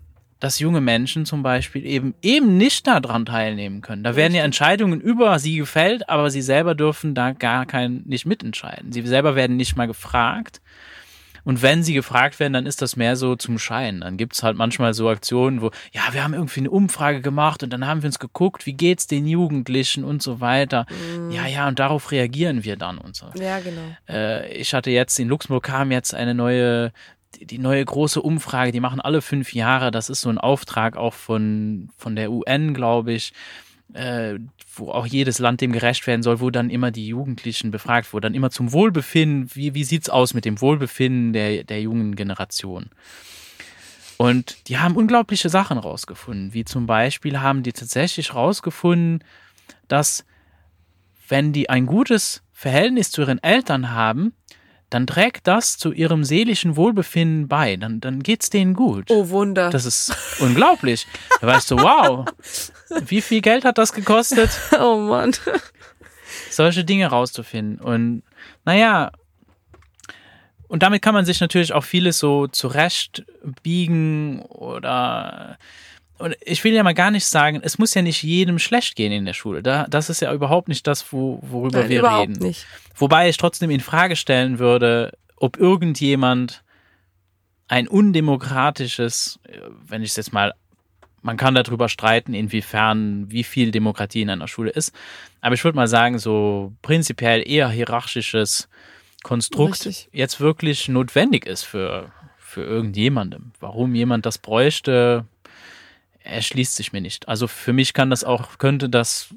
dass 0.41 0.59
junge 0.59 0.81
Menschen 0.81 1.25
zum 1.25 1.43
Beispiel 1.43 1.85
eben 1.85 2.15
eben 2.21 2.57
nicht 2.57 2.87
daran 2.87 3.25
teilnehmen 3.25 3.81
können. 3.81 4.03
Da 4.03 4.15
werden 4.17 4.35
ja 4.35 4.43
Entscheidungen 4.43 4.99
über 4.99 5.39
sie 5.39 5.55
gefällt, 5.55 6.09
aber 6.09 6.29
sie 6.31 6.41
selber 6.41 6.75
dürfen 6.75 7.15
da 7.15 7.31
gar 7.31 7.65
kein 7.65 8.01
nicht 8.05 8.25
mitentscheiden. 8.25 8.91
Sie 8.91 9.03
selber 9.03 9.35
werden 9.35 9.55
nicht 9.55 9.77
mal 9.77 9.85
gefragt. 9.85 10.59
Und 11.43 11.61
wenn 11.61 11.83
sie 11.83 11.93
gefragt 11.93 12.39
werden, 12.39 12.53
dann 12.53 12.65
ist 12.65 12.81
das 12.81 12.95
mehr 12.95 13.15
so 13.15 13.35
zum 13.35 13.57
Schein. 13.57 14.01
Dann 14.01 14.17
gibt 14.17 14.33
es 14.33 14.43
halt 14.43 14.57
manchmal 14.57 14.93
so 14.93 15.09
Aktionen, 15.09 15.61
wo, 15.61 15.71
ja, 15.91 16.01
wir 16.11 16.23
haben 16.23 16.33
irgendwie 16.33 16.59
eine 16.59 16.69
Umfrage 16.69 17.21
gemacht 17.21 17.63
und 17.63 17.71
dann 17.71 17.87
haben 17.87 18.01
wir 18.03 18.07
uns 18.07 18.19
geguckt, 18.19 18.65
wie 18.65 18.73
geht's 18.73 19.07
den 19.07 19.25
Jugendlichen 19.25 20.03
und 20.03 20.21
so 20.21 20.39
weiter. 20.39 20.85
Mhm. 20.89 21.31
Ja, 21.31 21.47
ja, 21.47 21.67
und 21.67 21.79
darauf 21.79 22.11
reagieren 22.11 22.63
wir 22.63 22.77
dann 22.77 22.97
und 22.97 23.15
so. 23.15 23.27
Ja, 23.35 23.59
genau. 23.59 23.81
Äh, 24.07 24.53
ich 24.53 24.73
hatte 24.73 24.91
jetzt, 24.91 25.19
in 25.19 25.29
Luxemburg 25.29 25.63
kam 25.63 25.91
jetzt 25.91 26.13
eine 26.13 26.35
neue 26.35 26.91
die 27.39 27.59
neue 27.59 27.83
große 27.83 28.21
Umfrage, 28.21 28.71
die 28.71 28.79
machen 28.79 28.99
alle 28.99 29.21
fünf 29.21 29.53
Jahre. 29.53 29.91
Das 29.91 30.09
ist 30.09 30.21
so 30.21 30.29
ein 30.29 30.37
Auftrag 30.37 30.97
auch 30.97 31.13
von, 31.13 31.89
von 31.97 32.15
der 32.15 32.31
UN, 32.31 32.73
glaube 32.73 33.13
ich 33.13 33.33
äh, 33.93 34.39
wo 34.73 34.91
auch 34.91 35.05
jedes 35.05 35.39
Land 35.39 35.61
dem 35.61 35.71
gerecht 35.71 36.07
werden 36.07 36.23
soll, 36.23 36.39
wo 36.39 36.49
dann 36.49 36.69
immer 36.69 36.91
die 36.91 37.07
Jugendlichen 37.07 37.71
befragt 37.71 38.13
wurden, 38.13 38.23
dann 38.23 38.33
immer 38.33 38.49
zum 38.49 38.71
Wohlbefinden, 38.71 39.49
wie, 39.53 39.73
wie 39.73 39.83
sieht 39.83 40.03
es 40.03 40.09
aus 40.09 40.33
mit 40.33 40.45
dem 40.45 40.61
Wohlbefinden 40.61 41.33
der, 41.33 41.63
der 41.63 41.81
jungen 41.81 42.15
Generation? 42.15 42.89
Und 44.17 44.69
die 44.69 44.77
haben 44.77 44.95
unglaubliche 44.95 45.49
Sachen 45.49 45.77
rausgefunden, 45.77 46.53
wie 46.53 46.63
zum 46.63 46.85
Beispiel 46.85 47.39
haben 47.39 47.63
die 47.63 47.73
tatsächlich 47.73 48.35
rausgefunden, 48.35 49.23
dass 49.87 50.25
wenn 51.27 51.53
die 51.53 51.69
ein 51.69 51.85
gutes 51.85 52.43
Verhältnis 52.51 53.09
zu 53.09 53.21
ihren 53.21 53.41
Eltern 53.41 53.91
haben, 53.91 54.33
dann 54.91 55.07
trägt 55.07 55.47
das 55.47 55.77
zu 55.77 55.93
ihrem 55.93 56.25
seelischen 56.25 56.75
Wohlbefinden 56.75 57.47
bei. 57.47 57.77
Dann, 57.77 58.01
dann 58.01 58.21
es 58.21 58.49
denen 58.49 58.73
gut. 58.73 59.09
Oh 59.09 59.29
Wunder. 59.29 59.69
Das 59.69 59.85
ist 59.85 60.13
unglaublich. 60.39 61.07
Da 61.39 61.47
weißt 61.47 61.71
du, 61.71 61.77
wow, 61.77 62.25
wie 63.07 63.21
viel 63.21 63.41
Geld 63.41 63.65
hat 63.65 63.77
das 63.77 63.93
gekostet? 63.93 64.51
Oh 64.79 64.97
Mann. 64.97 65.33
Solche 66.49 66.83
Dinge 66.83 67.07
rauszufinden. 67.07 67.79
Und 67.79 68.23
naja, 68.65 69.11
und 70.67 70.83
damit 70.83 71.01
kann 71.01 71.13
man 71.13 71.25
sich 71.25 71.39
natürlich 71.39 71.71
auch 71.73 71.83
vieles 71.83 72.19
so 72.19 72.47
zurechtbiegen 72.47 74.41
oder 74.41 75.57
und 76.21 76.35
ich 76.41 76.63
will 76.63 76.73
ja 76.73 76.83
mal 76.83 76.93
gar 76.93 77.11
nicht 77.11 77.25
sagen, 77.25 77.59
es 77.63 77.77
muss 77.77 77.93
ja 77.93 78.01
nicht 78.01 78.23
jedem 78.23 78.59
schlecht 78.59 78.95
gehen 78.95 79.11
in 79.11 79.25
der 79.25 79.33
Schule. 79.33 79.63
Da, 79.63 79.87
das 79.89 80.09
ist 80.09 80.21
ja 80.21 80.33
überhaupt 80.33 80.67
nicht 80.67 80.85
das, 80.87 81.11
wo, 81.11 81.39
worüber 81.41 81.79
Nein, 81.79 81.89
wir 81.89 82.03
reden. 82.03 82.33
Nicht. 82.33 82.65
Wobei 82.95 83.29
ich 83.29 83.37
trotzdem 83.37 83.71
in 83.71 83.79
Frage 83.79 84.15
stellen 84.15 84.59
würde, 84.59 85.17
ob 85.35 85.57
irgendjemand 85.57 86.63
ein 87.67 87.87
undemokratisches, 87.87 89.39
wenn 89.87 90.03
ich 90.03 90.11
es 90.11 90.17
jetzt 90.17 90.33
mal, 90.33 90.53
man 91.21 91.37
kann 91.37 91.55
darüber 91.55 91.89
streiten, 91.89 92.33
inwiefern, 92.33 93.31
wie 93.31 93.43
viel 93.43 93.71
Demokratie 93.71 94.21
in 94.21 94.29
einer 94.29 94.47
Schule 94.47 94.71
ist. 94.71 94.93
Aber 95.39 95.55
ich 95.55 95.63
würde 95.63 95.75
mal 95.75 95.87
sagen, 95.87 96.19
so 96.19 96.73
prinzipiell 96.81 97.47
eher 97.47 97.69
hierarchisches 97.69 98.67
Konstrukt 99.23 99.85
Richtig. 99.85 100.09
jetzt 100.11 100.39
wirklich 100.39 100.89
notwendig 100.89 101.45
ist 101.45 101.63
für, 101.63 102.11
für 102.37 102.63
irgendjemandem. 102.63 103.51
Warum 103.59 103.95
jemand 103.95 104.25
das 104.25 104.37
bräuchte, 104.37 105.25
erschließt 106.23 106.75
sich 106.75 106.93
mir 106.93 107.01
nicht. 107.01 107.27
Also 107.27 107.47
für 107.47 107.73
mich 107.73 107.93
kann 107.93 108.09
das 108.09 108.23
auch, 108.23 108.57
könnte 108.57 108.89
das 108.89 109.33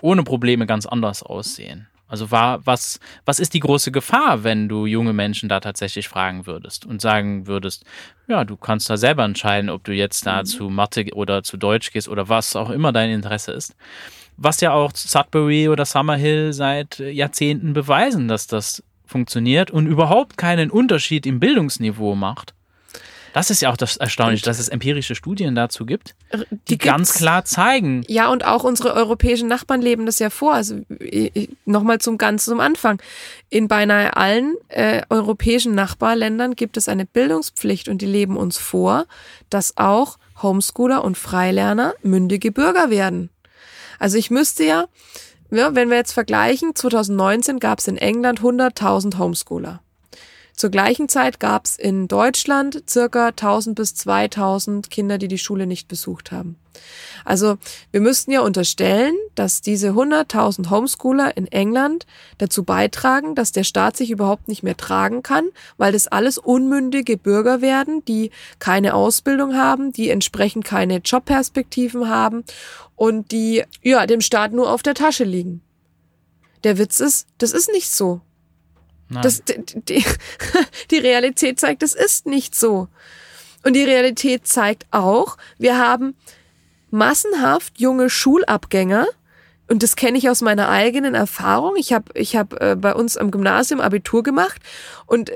ohne 0.00 0.22
Probleme 0.22 0.66
ganz 0.66 0.86
anders 0.86 1.22
aussehen. 1.22 1.88
Also 2.08 2.30
war, 2.30 2.64
was, 2.64 3.00
was 3.24 3.40
ist 3.40 3.54
die 3.54 3.60
große 3.60 3.90
Gefahr, 3.90 4.44
wenn 4.44 4.68
du 4.68 4.86
junge 4.86 5.12
Menschen 5.12 5.48
da 5.48 5.58
tatsächlich 5.58 6.08
fragen 6.08 6.46
würdest 6.46 6.86
und 6.86 7.00
sagen 7.00 7.48
würdest, 7.48 7.84
ja, 8.28 8.44
du 8.44 8.56
kannst 8.56 8.88
da 8.88 8.96
selber 8.96 9.24
entscheiden, 9.24 9.70
ob 9.70 9.82
du 9.82 9.92
jetzt 9.92 10.24
da 10.24 10.40
mhm. 10.40 10.44
zu 10.44 10.68
Mathe 10.70 11.06
oder 11.14 11.42
zu 11.42 11.56
Deutsch 11.56 11.92
gehst 11.92 12.08
oder 12.08 12.28
was 12.28 12.54
auch 12.54 12.70
immer 12.70 12.92
dein 12.92 13.10
Interesse 13.10 13.52
ist. 13.52 13.74
Was 14.36 14.60
ja 14.60 14.72
auch 14.72 14.92
Sudbury 14.94 15.68
oder 15.68 15.84
Summerhill 15.84 16.52
seit 16.52 16.98
Jahrzehnten 16.98 17.72
beweisen, 17.72 18.28
dass 18.28 18.46
das 18.46 18.84
funktioniert 19.04 19.70
und 19.70 19.86
überhaupt 19.86 20.36
keinen 20.36 20.70
Unterschied 20.70 21.26
im 21.26 21.40
Bildungsniveau 21.40 22.14
macht. 22.14 22.54
Das 23.36 23.50
ist 23.50 23.60
ja 23.60 23.70
auch 23.70 23.76
das 23.76 23.98
Erstaunliche, 23.98 24.46
dass 24.46 24.58
es 24.58 24.68
empirische 24.68 25.14
Studien 25.14 25.54
dazu 25.54 25.84
gibt, 25.84 26.14
die, 26.32 26.46
Die 26.68 26.78
ganz 26.78 27.12
klar 27.12 27.44
zeigen. 27.44 28.02
Ja, 28.08 28.30
und 28.30 28.46
auch 28.46 28.64
unsere 28.64 28.94
europäischen 28.94 29.46
Nachbarn 29.46 29.82
leben 29.82 30.06
das 30.06 30.18
ja 30.20 30.30
vor. 30.30 30.54
Also 30.54 30.80
nochmal 31.66 31.98
zum 31.98 32.16
ganz 32.16 32.46
zum 32.46 32.60
Anfang. 32.60 32.98
In 33.50 33.68
beinahe 33.68 34.16
allen 34.16 34.54
äh, 34.68 35.02
europäischen 35.10 35.74
Nachbarländern 35.74 36.54
gibt 36.56 36.78
es 36.78 36.88
eine 36.88 37.04
Bildungspflicht 37.04 37.90
und 37.90 38.00
die 38.00 38.06
leben 38.06 38.38
uns 38.38 38.56
vor, 38.56 39.04
dass 39.50 39.76
auch 39.76 40.16
Homeschooler 40.40 41.04
und 41.04 41.18
Freilerner 41.18 41.92
mündige 42.02 42.52
Bürger 42.52 42.88
werden. 42.88 43.28
Also 43.98 44.16
ich 44.16 44.30
müsste 44.30 44.64
ja, 44.64 44.86
ja 45.50 45.74
wenn 45.74 45.90
wir 45.90 45.98
jetzt 45.98 46.12
vergleichen, 46.12 46.74
2019 46.74 47.58
gab 47.60 47.80
es 47.80 47.86
in 47.86 47.98
England 47.98 48.40
100.000 48.40 49.18
Homeschooler. 49.18 49.82
Zur 50.56 50.70
gleichen 50.70 51.10
Zeit 51.10 51.38
gab 51.38 51.66
es 51.66 51.76
in 51.76 52.08
Deutschland 52.08 52.82
circa 52.88 53.26
1000 53.26 53.76
bis 53.76 53.94
2000 53.94 54.90
Kinder, 54.90 55.18
die 55.18 55.28
die 55.28 55.36
Schule 55.36 55.66
nicht 55.66 55.86
besucht 55.86 56.32
haben. 56.32 56.56
Also 57.26 57.58
wir 57.90 58.00
müssten 58.00 58.30
ja 58.30 58.40
unterstellen, 58.40 59.14
dass 59.34 59.60
diese 59.60 59.90
100.000 59.90 60.70
Homeschooler 60.70 61.36
in 61.36 61.46
England 61.46 62.06
dazu 62.38 62.64
beitragen, 62.64 63.34
dass 63.34 63.52
der 63.52 63.64
Staat 63.64 63.98
sich 63.98 64.10
überhaupt 64.10 64.48
nicht 64.48 64.62
mehr 64.62 64.78
tragen 64.78 65.22
kann, 65.22 65.50
weil 65.76 65.92
das 65.92 66.08
alles 66.08 66.38
unmündige 66.38 67.18
Bürger 67.18 67.60
werden, 67.60 68.02
die 68.06 68.30
keine 68.58 68.94
Ausbildung 68.94 69.54
haben, 69.56 69.92
die 69.92 70.08
entsprechend 70.08 70.64
keine 70.64 70.98
Jobperspektiven 70.98 72.08
haben 72.08 72.44
und 72.94 73.30
die 73.30 73.62
ja 73.82 74.06
dem 74.06 74.22
Staat 74.22 74.52
nur 74.52 74.72
auf 74.72 74.82
der 74.82 74.94
Tasche 74.94 75.24
liegen. 75.24 75.60
Der 76.64 76.78
Witz 76.78 77.00
ist, 77.00 77.26
das 77.36 77.52
ist 77.52 77.70
nicht 77.72 77.90
so. 77.90 78.22
Nein. 79.08 79.22
Das, 79.22 79.42
die, 79.44 79.62
die, 79.74 80.04
die 80.90 80.98
Realität 80.98 81.60
zeigt, 81.60 81.82
es 81.82 81.94
ist 81.94 82.26
nicht 82.26 82.54
so. 82.54 82.88
Und 83.64 83.74
die 83.74 83.84
Realität 83.84 84.46
zeigt 84.46 84.86
auch, 84.90 85.36
wir 85.58 85.78
haben 85.78 86.14
massenhaft 86.90 87.80
junge 87.80 88.10
Schulabgänger, 88.10 89.06
und 89.68 89.82
das 89.82 89.96
kenne 89.96 90.16
ich 90.18 90.30
aus 90.30 90.42
meiner 90.42 90.68
eigenen 90.68 91.14
Erfahrung. 91.14 91.74
Ich 91.76 91.92
habe 91.92 92.12
ich 92.14 92.36
hab, 92.36 92.60
äh, 92.62 92.76
bei 92.76 92.94
uns 92.94 93.16
am 93.16 93.30
Gymnasium 93.30 93.80
Abitur 93.80 94.22
gemacht 94.22 94.60
und 95.06 95.32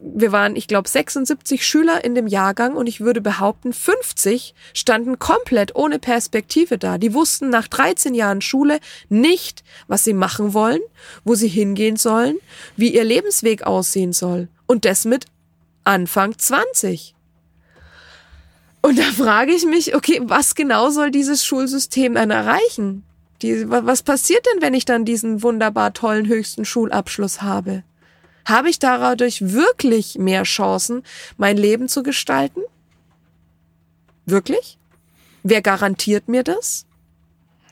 wir 0.00 0.30
waren, 0.30 0.56
ich 0.56 0.66
glaube, 0.68 0.88
76 0.88 1.66
Schüler 1.66 2.04
in 2.04 2.14
dem 2.14 2.26
Jahrgang 2.26 2.74
und 2.76 2.86
ich 2.86 3.00
würde 3.00 3.20
behaupten, 3.20 3.72
50 3.72 4.54
standen 4.74 5.18
komplett 5.18 5.74
ohne 5.74 5.98
Perspektive 5.98 6.76
da. 6.76 6.98
Die 6.98 7.14
wussten 7.14 7.48
nach 7.48 7.66
13 7.66 8.14
Jahren 8.14 8.42
Schule 8.42 8.78
nicht, 9.08 9.64
was 9.88 10.04
sie 10.04 10.12
machen 10.12 10.52
wollen, 10.52 10.80
wo 11.24 11.34
sie 11.34 11.48
hingehen 11.48 11.96
sollen, 11.96 12.36
wie 12.76 12.94
ihr 12.94 13.04
Lebensweg 13.04 13.62
aussehen 13.62 14.12
soll. 14.12 14.48
Und 14.66 14.84
das 14.84 15.04
mit 15.06 15.24
Anfang 15.84 16.36
20. 16.36 17.14
Und 18.82 18.98
da 18.98 19.02
frage 19.02 19.52
ich 19.52 19.64
mich, 19.66 19.94
okay, 19.94 20.20
was 20.24 20.54
genau 20.54 20.90
soll 20.90 21.10
dieses 21.10 21.44
Schulsystem 21.44 22.14
dann 22.14 22.30
erreichen? 22.30 23.04
Die, 23.42 23.68
wa- 23.70 23.82
was 23.84 24.02
passiert 24.02 24.44
denn, 24.52 24.62
wenn 24.62 24.74
ich 24.74 24.84
dann 24.84 25.04
diesen 25.04 25.42
wunderbar 25.42 25.92
tollen 25.92 26.26
höchsten 26.26 26.64
Schulabschluss 26.64 27.42
habe? 27.42 27.82
Habe 28.44 28.70
ich 28.70 28.78
dadurch 28.78 29.40
wirklich 29.52 30.18
mehr 30.18 30.42
Chancen, 30.44 31.02
mein 31.36 31.56
Leben 31.56 31.88
zu 31.88 32.02
gestalten? 32.02 32.60
Wirklich? 34.26 34.78
Wer 35.42 35.62
garantiert 35.62 36.28
mir 36.28 36.44
das? 36.44 36.86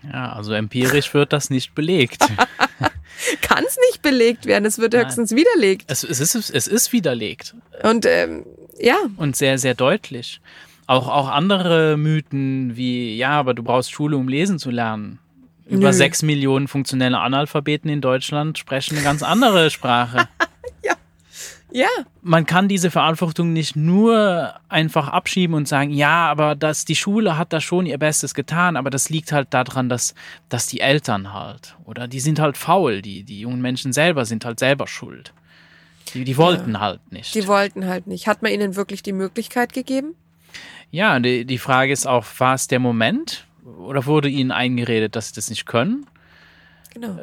Ja, 0.03 0.33
also 0.33 0.53
empirisch 0.53 1.13
wird 1.15 1.33
das 1.33 1.51
nicht 1.51 1.75
belegt. 1.75 2.21
Kann 3.43 3.65
es 3.67 3.77
nicht 3.91 4.01
belegt 4.03 4.47
werden, 4.47 4.65
es 4.65 4.79
wird 4.79 4.93
Nein. 4.93 5.05
höchstens 5.05 5.33
widerlegt. 5.33 5.91
es, 5.91 6.05
es, 6.05 6.21
ist, 6.21 6.51
es 6.51 6.67
ist 6.69 6.93
widerlegt 6.93 7.57
Und 7.83 8.07
ähm, 8.07 8.47
ja, 8.79 8.97
und 9.17 9.37
sehr, 9.37 9.59
sehr 9.59 9.75
deutlich. 9.75 10.41
Auch, 10.87 11.09
auch 11.09 11.29
andere 11.29 11.97
Mythen 11.97 12.77
wie, 12.77 13.17
ja, 13.17 13.31
aber 13.31 13.55
du 13.55 13.63
brauchst 13.63 13.91
Schule, 13.91 14.17
um 14.17 14.29
lesen 14.29 14.59
zu 14.59 14.71
lernen. 14.71 15.19
Über 15.69 15.93
sechs 15.93 16.23
Millionen 16.23 16.69
funktionelle 16.69 17.19
Analphabeten 17.19 17.91
in 17.91 18.01
Deutschland 18.01 18.59
sprechen 18.59 18.97
eine 18.97 19.05
ganz 19.05 19.23
andere 19.23 19.71
Sprache. 19.71 20.29
ja, 21.71 21.89
man 22.23 22.47
kann 22.47 22.69
diese 22.69 22.91
Verantwortung 22.91 23.53
nicht 23.53 23.77
nur 23.77 24.55
einfach 24.69 25.09
abschieben 25.09 25.55
und 25.55 25.69
sagen, 25.69 25.91
ja, 25.91 26.29
aber 26.31 26.55
das, 26.55 26.85
die 26.85 26.97
Schule 26.97 27.37
hat 27.37 27.53
da 27.53 27.61
schon 27.61 27.87
ihr 27.87 27.99
Bestes 27.99 28.35
getan, 28.35 28.77
aber 28.77 28.91
das 28.91 29.11
liegt 29.11 29.33
halt 29.33 29.53
daran, 29.53 29.89
dass, 29.89 30.15
dass 30.49 30.67
die 30.67 30.81
Eltern 30.81 31.35
halt, 31.35 31.77
oder 31.85 32.09
die 32.09 32.21
sind 32.21 32.41
halt 32.41 32.57
faul, 32.57 33.03
die, 33.03 33.25
die 33.25 33.41
jungen 33.41 33.61
Menschen 33.61 33.93
selber 33.93 34.25
sind 34.25 34.45
halt 34.45 34.59
selber 34.59 34.87
schuld. 34.87 35.35
Die, 36.15 36.25
die 36.25 36.39
wollten 36.39 36.81
halt 36.81 37.13
nicht. 37.13 37.35
die 37.35 37.47
wollten 37.47 37.87
halt 37.87 38.07
nicht. 38.07 38.27
Hat 38.27 38.41
man 38.41 38.51
ihnen 38.51 38.77
wirklich 38.77 39.03
die 39.03 39.13
Möglichkeit 39.13 39.75
gegeben? 39.75 40.15
ja, 40.91 41.19
die, 41.21 41.45
die 41.45 41.59
Frage 41.59 41.93
ist 41.93 42.07
auch, 42.07 42.25
war 42.39 42.55
es 42.55 42.69
der 42.69 42.79
Moment? 42.79 43.47
Oder 43.77 44.07
wurde 44.07 44.29
ihnen 44.29 44.51
eingeredet, 44.51 45.17
dass 45.17 45.29
sie 45.29 45.35
das 45.35 45.51
nicht 45.51 45.67
können? 45.67 46.07
Genau. 46.95 47.19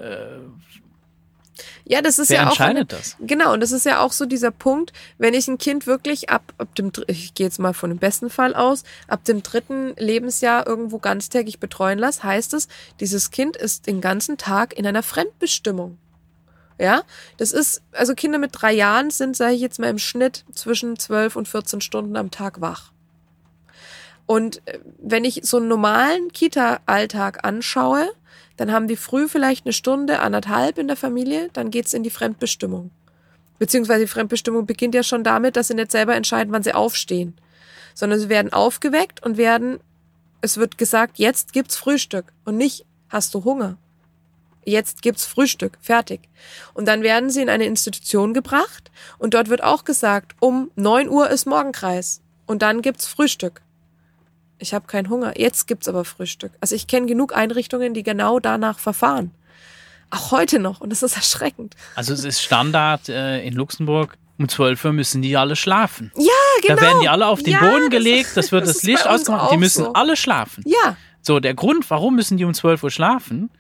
ja, 1.85 2.01
das 2.01 2.19
ist 2.19 2.30
Wer 2.30 2.38
ja 2.38 2.43
auch 2.43 2.49
entscheidet 2.49 2.91
das? 2.91 3.17
Genau, 3.19 3.53
und 3.53 3.59
das 3.59 3.72
ist 3.72 3.85
ja 3.85 3.99
auch 3.99 4.11
so 4.11 4.26
dieser 4.26 4.51
Punkt, 4.51 4.93
wenn 5.17 5.34
ich 5.34 5.47
ein 5.47 5.57
Kind 5.57 5.88
wirklich 5.88 6.30
ab, 6.30 6.53
ab 6.57 6.73
dem, 6.76 6.91
ich 7.07 7.34
gehe 7.34 7.47
jetzt 7.47 7.59
mal 7.59 7.73
von 7.73 7.89
dem 7.89 7.99
besten 7.99 8.30
Fall 8.30 8.55
aus, 8.55 8.84
ab 9.07 9.23
dem 9.26 9.43
dritten 9.43 9.93
Lebensjahr 9.97 10.67
irgendwo 10.67 10.99
ganztägig 10.99 11.59
betreuen 11.59 11.99
lasse, 11.99 12.23
heißt 12.23 12.53
es, 12.53 12.67
dieses 12.99 13.31
Kind 13.31 13.57
ist 13.57 13.88
den 13.88 14.01
ganzen 14.01 14.38
Tag 14.38 14.77
in 14.77 14.85
einer 14.85 15.03
Fremdbestimmung. 15.03 15.97
Ja, 16.77 17.03
das 17.38 17.53
ist, 17.53 17.81
also 17.93 18.15
Kinder 18.15 18.38
mit 18.38 18.51
drei 18.53 18.73
Jahren 18.73 19.09
sind, 19.09 19.38
sage 19.38 19.55
ich 19.55 19.61
jetzt 19.61 19.80
mal 19.80 19.89
im 19.89 19.97
Schnitt 19.97 20.43
zwischen 20.53 20.99
12 20.99 21.38
und 21.38 21.47
14 21.47 21.80
Stunden 21.80 22.17
am 22.17 22.31
Tag 22.31 22.59
wach. 22.59 22.91
Und 24.26 24.61
äh, 24.65 24.80
wenn 24.97 25.26
ich 25.26 25.41
so 25.43 25.57
einen 25.57 25.68
normalen 25.68 26.31
Kita-Alltag 26.31 27.45
anschaue, 27.45 28.10
dann 28.57 28.72
haben 28.72 28.88
die 28.88 28.95
früh 28.95 29.27
vielleicht 29.27 29.65
eine 29.65 29.73
Stunde, 29.73 30.19
anderthalb 30.19 30.77
in 30.77 30.88
der 30.88 30.95
Familie, 30.97 31.49
dann 31.53 31.72
geht's 31.72 31.93
in 31.93 32.03
die 32.03 32.10
Fremdbestimmung. 32.10 32.91
Beziehungsweise 33.60 34.02
die 34.02 34.07
Fremdbestimmung 34.07 34.65
beginnt 34.65 34.95
ja 34.95 35.03
schon 35.03 35.23
damit, 35.23 35.56
dass 35.56 35.68
sie 35.68 35.76
nicht 35.76 35.91
selber 35.91 36.15
entscheiden, 36.15 36.53
wann 36.53 36.64
sie 36.64 36.73
aufstehen. 36.73 37.35
Sondern 37.93 38.19
sie 38.19 38.30
werden 38.30 38.52
aufgeweckt 38.52 39.23
und 39.26 39.38
werden, 39.38 39.80
es 40.41 40.57
wird 40.57 40.77
gesagt, 40.77 41.18
jetzt 41.18 41.53
gibt's 41.53 41.77
Frühstück 41.77 42.34
und 42.43 42.57
nicht, 42.57 42.85
hast 43.10 43.34
du 43.34 43.43
Hunger? 43.43 43.77
Jetzt 44.65 45.03
gibt's 45.03 45.26
Frühstück, 45.26 45.77
fertig. 45.80 46.22
Und 46.73 46.88
dann 46.88 47.03
werden 47.03 47.30
sie 47.30 47.41
in 47.41 47.49
eine 47.49 47.65
Institution 47.65 48.34
gebracht 48.34 48.91
und 49.19 49.35
dort 49.35 49.49
wird 49.49 49.64
auch 49.64 49.85
gesagt, 49.85 50.35
um 50.39 50.72
neun 50.76 51.07
Uhr 51.07 51.30
ist 51.30 51.45
Morgenkreis 51.45 52.22
und 52.47 52.61
dann 52.61 52.81
gibt's 52.81 53.07
Frühstück. 53.07 53.61
Ich 54.65 54.73
habe 54.73 54.87
keinen 54.87 55.09
Hunger. 55.11 55.39
Jetzt 55.39 55.67
gibt's 55.67 55.87
aber 55.87 56.03
Frühstück. 56.05 56.51
Also 56.59 56.73
ich 56.73 56.87
kenne 56.87 57.05
genug 57.05 57.35
Einrichtungen, 57.37 57.93
die 57.93 58.01
genau 58.01 58.39
danach 58.39 58.79
verfahren. 58.79 59.29
Auch 60.09 60.31
heute 60.31 60.57
noch. 60.57 60.81
Und 60.81 60.89
das 60.89 61.03
ist 61.03 61.15
erschreckend. 61.15 61.75
Also 61.93 62.13
es 62.15 62.23
ist 62.23 62.41
Standard 62.41 63.07
äh, 63.07 63.45
in 63.45 63.53
Luxemburg, 63.53 64.17
um 64.39 64.49
12 64.49 64.83
Uhr 64.85 64.93
müssen 64.93 65.21
die 65.21 65.37
alle 65.37 65.55
schlafen. 65.55 66.11
Ja, 66.17 66.25
genau. 66.63 66.75
Da 66.77 66.81
werden 66.81 66.99
die 67.01 67.09
alle 67.09 67.27
auf 67.27 67.43
den 67.43 67.53
Ja, 67.53 67.59
Boden 67.59 67.91
gelegt, 67.91 68.31
das 68.35 68.51
wird 68.51 68.63
das 68.67 68.73
das, 68.77 68.83
Licht 68.83 69.05
ausgemacht, 69.07 69.51
die 69.51 69.57
müssen 69.57 69.83
so. 69.85 69.93
alle 69.93 70.15
schlafen. 70.17 70.63
Ja, 70.65 70.97
So, 71.21 71.39
der 71.39 71.53
Grund, 71.53 71.87
warum 71.91 72.15
müssen 72.15 72.37
die 72.37 72.43
um 72.45 72.55
12 72.55 72.81
Uhr 72.81 72.89
schlafen? 72.89 73.51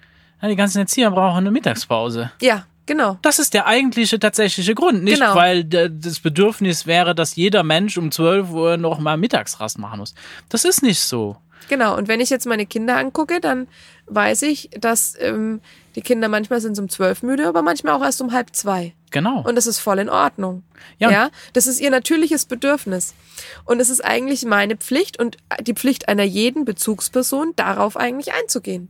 Ja, 0.41 0.47
die 0.47 0.55
ganzen 0.55 0.79
Erzieher 0.79 1.11
brauchen 1.11 1.37
eine 1.37 1.51
Mittagspause. 1.51 2.31
ja, 2.41 2.65
genau. 2.85 3.17
Das 3.21 3.39
ist 3.39 3.53
der 3.53 3.67
eigentliche, 3.67 4.19
tatsächliche 4.19 4.75
Grund. 4.75 5.03
Nicht, 5.03 5.19
Genau. 5.19 5.35
weil 5.35 5.63
das 5.63 6.19
Bedürfnis 6.19 6.85
wäre, 6.85 7.15
dass 7.15 7.35
jeder 7.35 7.63
Mensch 7.63 7.97
um 7.97 8.11
12 8.11 8.51
Uhr 8.51 8.77
noch 8.77 8.99
mal 8.99 9.17
Mittagsrast 9.17 9.79
machen 9.79 9.99
muss. 9.99 10.13
Das 10.49 10.65
ist 10.65 10.83
nicht 10.83 10.99
so. 11.01 11.37
Genau. 11.69 11.97
Und 11.97 12.07
wenn 12.07 12.19
ich 12.19 12.29
jetzt 12.29 12.45
meine 12.45 12.65
Kinder 12.65 12.97
angucke, 12.97 13.39
dann 13.39 13.67
weiß 14.07 14.43
ich, 14.43 14.69
dass 14.79 15.15
ähm, 15.19 15.61
die 15.95 16.01
Kinder 16.01 16.27
manchmal 16.27 16.61
sind 16.61 16.77
um 16.77 16.89
zwölf 16.89 17.23
müde, 17.23 17.47
aber 17.47 17.61
manchmal 17.63 17.93
auch 17.95 18.03
erst 18.03 18.21
um 18.21 18.31
halb 18.33 18.55
zwei. 18.55 18.93
Genau. 19.09 19.41
Und 19.41 19.55
das 19.55 19.65
ist 19.65 19.79
voll 19.79 19.97
in 19.99 20.09
Ordnung. 20.09 20.63
Ja. 20.99 21.09
Ja, 21.09 21.29
das 21.53 21.67
ist 21.67 21.79
ihr 21.79 21.89
natürliches 21.89 22.45
Bedürfnis. 22.45 23.15
Und 23.63 23.79
es 23.79 23.89
ist 23.89 24.03
eigentlich 24.03 24.45
meine 24.45 24.75
Pflicht 24.77 25.17
und 25.17 25.37
die 25.61 25.73
Pflicht 25.73 26.07
einer 26.07 26.23
jeden 26.23 26.65
Bezugsperson, 26.65 27.53
darauf 27.55 27.97
eigentlich 27.97 28.33
einzugehen 28.33 28.89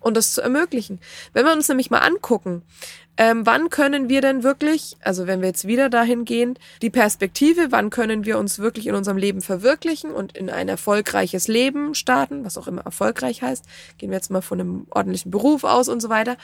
und 0.00 0.16
das 0.16 0.32
zu 0.32 0.40
ermöglichen. 0.40 0.98
Wenn 1.32 1.44
wir 1.44 1.52
uns 1.52 1.68
nämlich 1.68 1.90
mal 1.90 1.98
angucken, 1.98 2.62
ähm, 3.16 3.44
wann 3.44 3.68
können 3.68 4.08
wir 4.08 4.22
denn 4.22 4.42
wirklich, 4.42 4.96
also 5.02 5.26
wenn 5.26 5.40
wir 5.40 5.48
jetzt 5.48 5.66
wieder 5.66 5.90
dahin 5.90 6.24
gehen, 6.24 6.58
die 6.80 6.90
Perspektive, 6.90 7.66
wann 7.70 7.90
können 7.90 8.24
wir 8.24 8.38
uns 8.38 8.58
wirklich 8.58 8.86
in 8.86 8.94
unserem 8.94 9.18
Leben 9.18 9.42
verwirklichen 9.42 10.10
und 10.10 10.36
in 10.36 10.48
ein 10.48 10.68
erfolgreiches 10.68 11.46
Leben 11.46 11.94
starten, 11.94 12.44
was 12.44 12.56
auch 12.56 12.66
immer 12.66 12.82
erfolgreich 12.82 13.42
heißt, 13.42 13.64
gehen 13.98 14.10
wir 14.10 14.16
jetzt 14.16 14.30
mal 14.30 14.40
von 14.40 14.60
einem 14.60 14.86
ordentlichen 14.90 15.30
Beruf 15.30 15.64
aus 15.64 15.88
und 15.88 16.00
so 16.00 16.08
weiter. 16.08 16.36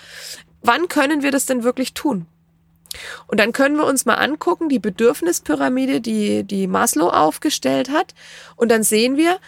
Wann 0.61 0.89
können 0.89 1.23
wir 1.23 1.31
das 1.31 1.47
denn 1.47 1.65
wirklich 1.65 1.95
tun? 1.95 2.27
Und 3.27 3.41
dann 3.41 3.53
können 3.53 3.77
wir 3.77 3.87
uns 3.87 4.07
mal 4.07 4.15
angucken, 4.15 4.69
die 4.69 4.79
Bedürfnispyramide, 4.79 6.01
die, 6.01 6.45
die 6.45 6.67
Maslow 6.67 7.09
aufgestellt 7.09 7.91
hat. 7.91 8.15
Und 8.57 8.71
dann 8.71 8.83
sehen 8.83 9.17
wir, 9.17 9.39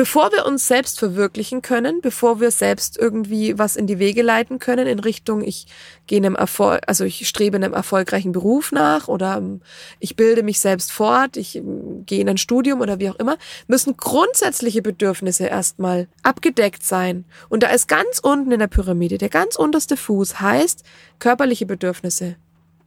bevor 0.00 0.32
wir 0.32 0.46
uns 0.46 0.66
selbst 0.66 0.98
verwirklichen 0.98 1.60
können, 1.60 2.00
bevor 2.00 2.40
wir 2.40 2.50
selbst 2.52 2.96
irgendwie 2.96 3.58
was 3.58 3.76
in 3.76 3.86
die 3.86 3.98
Wege 3.98 4.22
leiten 4.22 4.58
können 4.58 4.86
in 4.86 4.98
Richtung, 4.98 5.42
ich 5.44 5.66
gehe 6.06 6.16
einem 6.16 6.36
Erfolg, 6.36 6.80
also 6.86 7.04
ich 7.04 7.28
strebe 7.28 7.58
einem 7.58 7.74
erfolgreichen 7.74 8.32
Beruf 8.32 8.72
nach 8.72 9.08
oder 9.08 9.36
ähm, 9.36 9.60
ich 9.98 10.16
bilde 10.16 10.42
mich 10.42 10.58
selbst 10.58 10.90
fort, 10.90 11.36
ich 11.36 11.56
ähm, 11.56 12.06
gehe 12.06 12.22
in 12.22 12.30
ein 12.30 12.38
Studium 12.38 12.80
oder 12.80 12.98
wie 12.98 13.10
auch 13.10 13.16
immer, 13.16 13.36
müssen 13.66 13.94
grundsätzliche 13.98 14.80
Bedürfnisse 14.80 15.44
erstmal 15.44 16.08
abgedeckt 16.22 16.82
sein. 16.82 17.26
Und 17.50 17.62
da 17.62 17.68
ist 17.68 17.86
ganz 17.86 18.20
unten 18.20 18.52
in 18.52 18.60
der 18.60 18.68
Pyramide, 18.68 19.18
der 19.18 19.28
ganz 19.28 19.54
unterste 19.54 19.98
Fuß 19.98 20.40
heißt 20.40 20.82
körperliche 21.18 21.66
Bedürfnisse. 21.66 22.36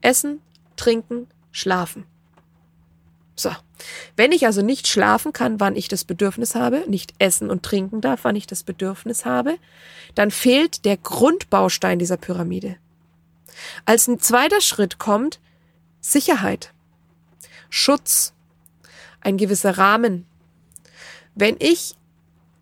Essen, 0.02 0.42
trinken, 0.78 1.28
schlafen. 1.52 2.06
So. 3.36 3.52
Wenn 4.16 4.32
ich 4.32 4.46
also 4.46 4.62
nicht 4.62 4.88
schlafen 4.88 5.34
kann, 5.34 5.60
wann 5.60 5.76
ich 5.76 5.88
das 5.88 6.04
Bedürfnis 6.04 6.56
habe, 6.56 6.86
nicht 6.88 7.14
essen 7.20 7.50
und 7.50 7.64
trinken 7.64 8.00
darf, 8.00 8.22
wann 8.24 8.36
ich 8.36 8.48
das 8.48 8.64
Bedürfnis 8.64 9.26
habe, 9.26 9.58
dann 10.16 10.32
fehlt 10.32 10.86
der 10.86 10.98
Grundbaustein 10.98 12.00
dieser 12.00 12.18
Pyramide. 12.18 12.78
Als 13.86 14.08
ein 14.08 14.20
zweiter 14.20 14.62
Schritt 14.62 15.00
kommt 15.00 15.40
Sicherheit, 16.00 16.74
Schutz, 17.70 18.34
ein 19.22 19.38
gewisser 19.38 19.78
Rahmen. 19.78 20.26
Wenn 21.36 21.56
ich 21.60 21.96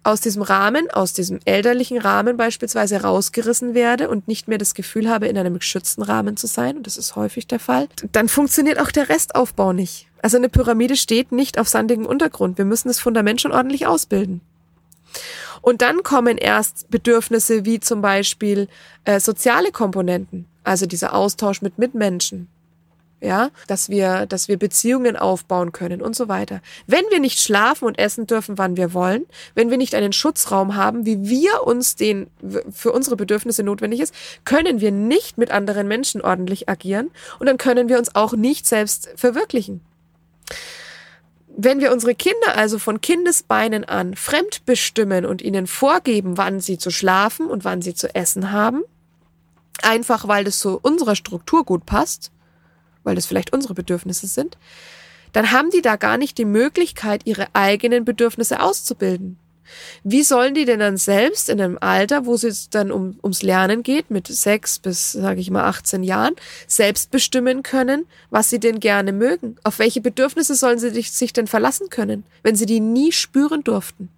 aus 0.03 0.21
diesem 0.21 0.41
Rahmen, 0.41 0.89
aus 0.89 1.13
diesem 1.13 1.39
elterlichen 1.45 1.99
Rahmen 1.99 2.37
beispielsweise 2.37 3.01
rausgerissen 3.01 3.75
werde 3.75 4.09
und 4.09 4.27
nicht 4.27 4.47
mehr 4.47 4.57
das 4.57 4.73
Gefühl 4.73 5.09
habe, 5.09 5.27
in 5.27 5.37
einem 5.37 5.59
geschützten 5.59 6.01
Rahmen 6.01 6.37
zu 6.37 6.47
sein, 6.47 6.77
und 6.77 6.87
das 6.87 6.97
ist 6.97 7.15
häufig 7.15 7.47
der 7.47 7.59
Fall, 7.59 7.87
dann 8.11 8.29
funktioniert 8.29 8.79
auch 8.79 8.91
der 8.91 9.09
Restaufbau 9.09 9.73
nicht. 9.73 10.07
Also 10.21 10.37
eine 10.37 10.49
Pyramide 10.49 10.95
steht 10.95 11.31
nicht 11.31 11.57
auf 11.57 11.67
sandigem 11.67 12.05
Untergrund. 12.05 12.57
Wir 12.57 12.65
müssen 12.65 12.87
das 12.87 12.99
Fundament 12.99 13.41
schon 13.41 13.51
ordentlich 13.51 13.87
ausbilden. 13.87 14.41
Und 15.61 15.81
dann 15.81 16.03
kommen 16.03 16.37
erst 16.37 16.89
Bedürfnisse 16.89 17.65
wie 17.65 17.79
zum 17.79 18.01
Beispiel 18.01 18.67
äh, 19.05 19.19
soziale 19.19 19.71
Komponenten, 19.71 20.47
also 20.63 20.85
dieser 20.85 21.13
Austausch 21.13 21.61
mit 21.61 21.77
Mitmenschen, 21.77 22.47
ja, 23.19 23.51
dass 23.67 23.89
wir, 23.89 24.25
dass 24.25 24.47
wir 24.47 24.57
Beziehungen 24.57 25.15
aufbauen 25.15 25.71
können 25.71 26.01
und 26.01 26.15
so 26.15 26.27
weiter. 26.27 26.61
Wenn 26.87 27.03
wir 27.11 27.19
nicht 27.19 27.39
schlafen 27.39 27.85
und 27.85 27.99
essen 27.99 28.25
dürfen, 28.25 28.57
wann 28.57 28.77
wir 28.77 28.93
wollen, 28.93 29.25
wenn 29.53 29.69
wir 29.69 29.77
nicht 29.77 29.93
einen 29.93 30.13
Schutzraum 30.13 30.75
haben, 30.75 31.05
wie 31.05 31.29
wir 31.29 31.63
uns 31.67 31.95
den 31.95 32.27
für 32.71 32.91
unsere 32.91 33.15
Bedürfnisse 33.15 33.61
notwendig 33.61 33.99
ist, 33.99 34.15
können 34.45 34.81
wir 34.81 34.91
nicht 34.91 35.37
mit 35.37 35.51
anderen 35.51 35.87
Menschen 35.87 36.21
ordentlich 36.21 36.69
agieren 36.69 37.11
und 37.37 37.45
dann 37.45 37.57
können 37.57 37.87
wir 37.87 37.99
uns 37.99 38.15
auch 38.15 38.33
nicht 38.33 38.65
selbst 38.65 39.09
verwirklichen. 39.15 39.81
Wenn 41.47 41.79
wir 41.79 41.91
unsere 41.91 42.15
Kinder 42.15 42.55
also 42.55 42.79
von 42.79 43.01
Kindesbeinen 43.01 43.83
an 43.83 44.15
fremd 44.15 44.65
bestimmen 44.65 45.25
und 45.25 45.41
ihnen 45.41 45.67
vorgeben, 45.67 46.37
wann 46.37 46.61
sie 46.61 46.77
zu 46.77 46.91
schlafen 46.91 47.47
und 47.47 47.65
wann 47.65 47.81
sie 47.81 47.93
zu 47.93 48.13
essen 48.15 48.51
haben, 48.51 48.83
einfach 49.81 50.27
weil 50.27 50.43
das 50.43 50.59
zu 50.59 50.79
unserer 50.81 51.15
Struktur 51.15 51.65
gut 51.65 51.85
passt, 51.85 52.31
weil 53.03 53.15
das 53.15 53.25
vielleicht 53.25 53.53
unsere 53.53 53.73
Bedürfnisse 53.73 54.27
sind, 54.27 54.57
dann 55.33 55.51
haben 55.51 55.69
die 55.71 55.81
da 55.81 55.95
gar 55.95 56.17
nicht 56.17 56.37
die 56.37 56.45
Möglichkeit, 56.45 57.21
ihre 57.25 57.47
eigenen 57.53 58.05
Bedürfnisse 58.05 58.61
auszubilden. 58.61 59.37
Wie 60.03 60.23
sollen 60.23 60.53
die 60.53 60.65
denn 60.65 60.79
dann 60.79 60.97
selbst 60.97 61.49
in 61.49 61.61
einem 61.61 61.77
Alter, 61.79 62.25
wo 62.25 62.35
es 62.35 62.69
dann 62.69 62.91
um, 62.91 63.19
ums 63.23 63.41
Lernen 63.41 63.83
geht, 63.83 64.09
mit 64.09 64.27
sechs 64.27 64.79
bis, 64.79 65.11
sage 65.11 65.39
ich 65.39 65.49
mal, 65.49 65.63
18 65.63 66.03
Jahren, 66.03 66.35
selbst 66.67 67.11
bestimmen 67.11 67.63
können, 67.63 68.05
was 68.29 68.49
sie 68.49 68.59
denn 68.59 68.79
gerne 68.79 69.13
mögen? 69.13 69.57
Auf 69.63 69.79
welche 69.79 70.01
Bedürfnisse 70.01 70.55
sollen 70.55 70.79
sie 70.79 70.89
sich 71.01 71.33
denn 71.33 71.47
verlassen 71.47 71.89
können, 71.89 72.23
wenn 72.43 72.55
sie 72.55 72.65
die 72.65 72.79
nie 72.79 73.11
spüren 73.11 73.63
durften? 73.63 74.09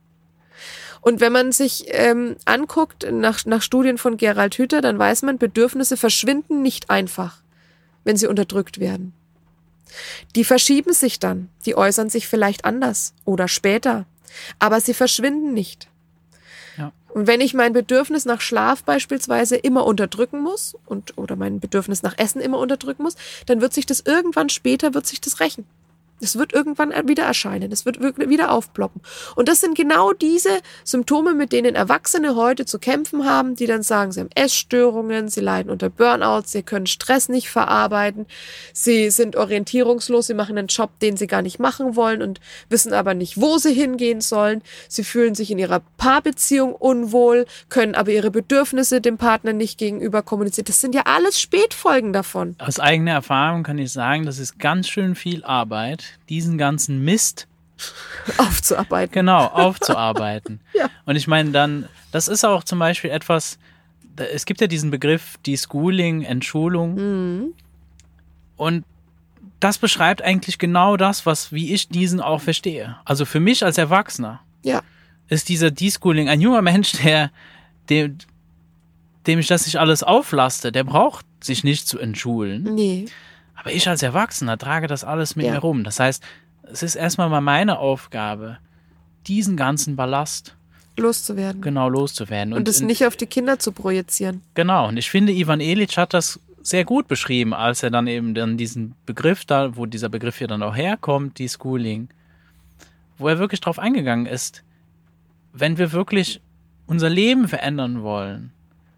Und 1.02 1.20
wenn 1.20 1.34
man 1.34 1.52
sich 1.52 1.86
ähm, 1.88 2.38
anguckt 2.45 3.06
nach, 3.11 3.45
nach 3.45 3.61
Studien 3.61 3.98
von 3.98 4.15
Gerald 4.15 4.56
Hüther, 4.56 4.80
dann 4.80 4.98
weiß 4.98 5.24
man, 5.24 5.38
Bedürfnisse 5.38 5.98
verschwinden 5.98 6.61
nicht 6.61 6.90
einfach, 6.90 7.41
wenn 8.06 8.15
sie 8.15 8.28
unterdrückt 8.28 8.80
werden. 8.80 9.14
Die 10.36 10.45
verschieben 10.45 10.94
sich 10.94 11.20
dann, 11.20 11.49
die 11.65 11.76
äußern 11.76 12.10
sich 12.10 12.28
vielleicht 12.28 12.64
anders 12.64 13.14
oder 13.26 13.49
später 13.49 14.06
aber 14.60 14.80
sie 14.80 14.93
verschwinden 14.93 15.53
nicht. 15.53 15.88
Ja. 16.77 16.91
Und 17.10 17.27
wenn 17.27 17.41
ich 17.41 17.53
mein 17.53 17.73
Bedürfnis 17.73 18.26
nach 18.26 18.41
Schlaf 18.41 18.84
beispielsweise 18.84 19.55
immer 19.55 19.85
unterdrücken 19.85 20.41
muss 20.41 20.76
und 20.85 21.18
oder 21.18 21.35
mein 21.35 21.60
Bedürfnis 21.60 22.03
nach 22.03 22.18
Essen 22.18 22.41
immer 22.41 22.60
unterdrücken 22.60 23.03
muss, 23.03 23.15
dann 23.45 23.61
wird 23.61 23.73
sich 23.73 23.85
das 23.85 23.99
irgendwann 23.99 24.49
später 24.49 24.93
wird 24.93 25.05
sich 25.05 25.22
das 25.22 25.39
rächen. 25.39 25.65
Es 26.24 26.38
wird 26.38 26.54
irgendwann 26.54 26.91
wieder 27.08 27.24
erscheinen, 27.24 27.72
es 27.72 27.86
wird 27.86 28.00
wieder 28.02 28.52
aufploppen. 28.52 29.02
Und 29.36 29.50
das 29.50 29.60
sind 29.60 29.76
genau 29.76 30.14
diese 30.14 30.62
Symptome, 30.84 31.34
mit 31.34 31.52
denen 31.52 31.76
Erwachsene 31.76 32.36
heute 32.36 32.66
zu 32.66 32.80
kämpfen 32.80 33.26
haben, 33.26 33.56
die 33.56 33.66
dann 33.66 33.84
sagen, 33.84 34.12
sie 34.12 34.22
haben 34.22 34.30
Essstörungen, 34.34 35.28
sie 35.28 35.41
leiden 35.41 35.70
unter 35.70 35.90
Burnouts, 35.90 36.52
sie 36.52 36.64
können 36.64 36.88
Stress 36.88 37.30
nicht 37.30 37.50
verarbeiten, 37.50 38.26
sie 38.74 39.10
sind 39.10 39.36
orientierungslos, 39.36 40.28
sie 40.28 40.34
machen 40.34 40.58
einen 40.58 40.68
Job, 40.68 40.98
den 41.00 41.18
sie 41.18 41.28
gar 41.28 41.41
nicht 41.41 41.60
machen 41.60 41.95
wollen 41.95 42.22
und 42.22 42.40
wissen 42.70 42.94
aber 42.94 43.14
nicht, 43.14 43.40
wo 43.40 43.58
sie 43.58 43.74
hingehen 43.74 44.22
sollen. 44.22 44.62
Sie 44.88 45.04
fühlen 45.04 45.36
sich 45.36 45.52
in 45.52 45.60
ihrer 45.60 45.82
Paarbeziehung 45.98 46.74
unwohl, 46.74 47.45
können 47.70 47.95
aber 47.95 48.12
ihre 48.12 48.32
Bedürfnisse 48.32 49.02
dem 49.02 49.18
Partner 49.18 49.54
nicht 49.54 49.78
gegenüber 49.78 50.22
kommunizieren. 50.22 50.66
Das 50.66 50.82
sind 50.82 50.95
ja 50.95 51.04
alles 51.06 51.40
Spätfolgen 51.40 52.14
davon. 52.14 52.56
Aus 52.60 52.80
eigener 52.80 53.12
Erfahrung 53.12 53.64
kann 53.64 53.78
ich 53.78 53.91
sagen, 53.91 54.26
das 54.26 54.40
ist 54.40 54.60
ganz 54.60 54.88
schön 54.88 55.16
viel 55.16 55.44
Arbeit 55.44 56.12
diesen 56.30 56.57
ganzen 56.57 57.03
Mist 57.03 57.48
aufzuarbeiten. 58.38 59.14
Genau, 59.14 59.45
aufzuarbeiten. 59.53 60.60
ja. 60.73 60.90
Und 61.06 61.15
ich 61.15 61.27
meine 61.27 61.52
dann, 61.52 61.88
das 62.11 62.27
ist 62.27 62.45
auch 62.45 62.64
zum 62.64 62.80
Beispiel 62.80 63.10
etwas, 63.10 63.57
es 64.15 64.45
gibt 64.45 64.61
ja 64.61 64.68
diesen 64.68 64.91
Begriff 64.91 65.38
Deschooling, 65.45 66.23
Entschulung. 66.23 66.95
Mhm. 66.95 67.53
Und 68.56 68.85
das 69.60 69.77
beschreibt 69.77 70.22
eigentlich 70.22 70.57
genau 70.57 70.98
das, 70.98 71.26
was, 71.26 71.52
wie 71.52 71.73
ich 71.73 71.88
diesen 71.88 72.19
auch 72.19 72.41
verstehe. 72.41 72.98
Also 73.06 73.26
für 73.26 73.40
mich 73.40 73.64
als 73.64 73.77
Erwachsener 73.77 74.41
ja. 74.61 74.81
ist 75.30 75.49
dieser 75.49 75.72
Deschooling 75.72 76.30
ein 76.30 76.41
junger 76.41 76.61
Mensch, 76.61 76.91
der, 77.03 77.31
dem, 77.90 78.18
dem 79.26 79.40
ich 79.40 79.48
das 79.48 79.65
nicht 79.65 79.77
alles 79.77 80.03
auflaste, 80.03 80.72
der 80.72 80.84
braucht 80.84 81.26
sich 81.41 81.64
nicht 81.64 81.88
zu 81.88 81.98
entschulen. 81.98 82.76
Nee. 82.76 83.06
Aber 83.64 83.73
ich 83.73 83.88
als 83.88 84.03
Erwachsener 84.03 84.57
trage 84.57 84.88
das 84.88 85.03
alles 85.03 85.35
mit 85.35 85.45
ja. 85.45 85.53
mir 85.53 85.60
rum. 85.60 85.84
Das 85.85 85.99
heißt, 85.99 86.22
es 86.64 86.84
ist 86.84 86.95
erstmal 86.95 87.30
mal 87.30 87.41
meine 87.41 87.80
Aufgabe, 87.80 88.57
diesen 89.26 89.56
ganzen 89.56 89.95
Ballast 89.95 90.56
loszuwerden. 90.98 91.61
Genau, 91.61 91.88
loszuwerden. 91.88 92.53
Und 92.53 92.68
es 92.68 92.81
nicht 92.81 93.06
auf 93.06 93.15
die 93.15 93.26
Kinder 93.26 93.60
zu 93.60 93.72
projizieren. 93.72 94.41
Genau. 94.53 94.90
Und 94.90 94.98
ich 94.98 95.10
finde, 95.10 95.31
Ivan 95.31 95.61
Elic 95.61 95.98
hat 95.98 96.14
das 96.14 96.40
sehr 96.61 96.84
gut 96.84 97.07
beschrieben, 97.07 97.53
als 97.53 97.84
er 97.84 97.90
dann 97.90 98.07
eben 98.07 98.34
dann 98.34 98.57
diesen 98.57 98.95
Begriff 99.06 99.45
da, 99.45 99.76
wo 99.76 99.85
dieser 99.85 100.10
Begriff 100.10 100.38
hier 100.38 100.48
dann 100.48 100.64
auch 100.64 100.76
herkommt, 100.76 101.40
die 101.40 101.49
Schooling, 101.49 102.10
wo 103.18 103.27
er 103.27 103.40
wirklich 103.40 103.61
drauf 103.61 103.80
eingegangen 103.80 104.26
ist, 104.26 104.64
wenn 105.53 105.77
wir 105.77 105.91
wirklich 105.91 106.41
unser 106.85 107.10
Leben 107.10 107.48
verändern 107.48 108.03
wollen, 108.03 108.52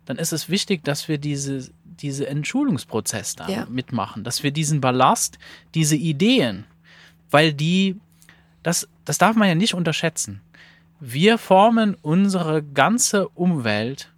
dann 0.05 0.17
ist 0.17 0.33
es 0.33 0.49
wichtig, 0.49 0.83
dass 0.83 1.07
wir 1.07 1.17
diese 1.17 1.69
diese 2.01 2.27
Entschulungsprozess 2.27 3.35
da 3.35 3.47
ja. 3.47 3.65
mitmachen, 3.69 4.23
dass 4.23 4.43
wir 4.43 4.51
diesen 4.51 4.81
Ballast, 4.81 5.37
diese 5.73 5.95
Ideen, 5.95 6.65
weil 7.31 7.53
die, 7.53 7.97
das, 8.63 8.87
das 9.05 9.17
darf 9.17 9.35
man 9.35 9.47
ja 9.47 9.55
nicht 9.55 9.73
unterschätzen. 9.73 10.41
Wir 10.99 11.37
formen 11.37 11.95
unsere 12.01 12.63
ganze 12.63 13.27
Umwelt 13.29 14.11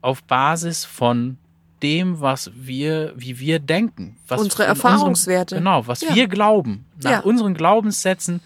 auf 0.00 0.22
Basis 0.24 0.84
von 0.84 1.36
dem, 1.82 2.20
was 2.20 2.50
wir, 2.54 3.12
wie 3.16 3.38
wir 3.38 3.58
denken. 3.58 4.16
Was 4.28 4.40
Unsere 4.40 4.64
Erfahrungswerte. 4.64 5.56
Unserem, 5.56 5.64
genau, 5.64 5.86
was 5.86 6.00
ja. 6.02 6.14
wir 6.14 6.28
glauben, 6.28 6.84
nach 7.02 7.10
ja. 7.10 7.20
unseren 7.20 7.54
Glaubenssätzen. 7.54 8.40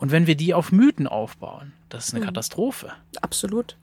Und 0.00 0.10
wenn 0.10 0.26
wir 0.26 0.34
die 0.34 0.54
auf 0.54 0.72
Mythen 0.72 1.06
aufbauen, 1.06 1.72
das 1.90 2.08
ist 2.08 2.14
eine 2.14 2.22
mhm. 2.22 2.28
Katastrophe. 2.28 2.92
Absolut. 3.20 3.76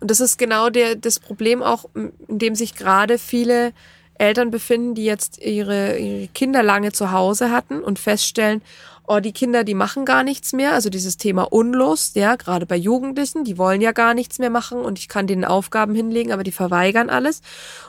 Und 0.00 0.10
das 0.10 0.20
ist 0.20 0.36
genau 0.36 0.68
der, 0.68 0.96
das 0.96 1.20
Problem 1.20 1.62
auch, 1.62 1.84
in 1.94 2.12
dem 2.28 2.54
sich 2.54 2.74
gerade 2.74 3.18
viele 3.18 3.72
Eltern 4.18 4.50
befinden, 4.50 4.94
die 4.94 5.04
jetzt 5.04 5.38
ihre, 5.38 5.96
ihre 5.96 6.28
Kinder 6.28 6.62
lange 6.62 6.92
zu 6.92 7.12
Hause 7.12 7.50
hatten 7.50 7.82
und 7.82 7.98
feststellen, 7.98 8.62
oh, 9.10 9.18
die 9.18 9.32
Kinder, 9.32 9.64
die 9.64 9.74
machen 9.74 10.04
gar 10.04 10.22
nichts 10.22 10.52
mehr. 10.52 10.72
Also 10.72 10.88
dieses 10.88 11.16
Thema 11.16 11.42
Unlust, 11.42 12.14
ja, 12.14 12.36
gerade 12.36 12.64
bei 12.64 12.76
Jugendlichen, 12.76 13.42
die 13.42 13.58
wollen 13.58 13.80
ja 13.80 13.90
gar 13.90 14.14
nichts 14.14 14.38
mehr 14.38 14.50
machen 14.50 14.78
und 14.78 15.00
ich 15.00 15.08
kann 15.08 15.26
denen 15.26 15.44
Aufgaben 15.44 15.96
hinlegen, 15.96 16.30
aber 16.30 16.44
die 16.44 16.52
verweigern 16.52 17.10
alles. 17.10 17.42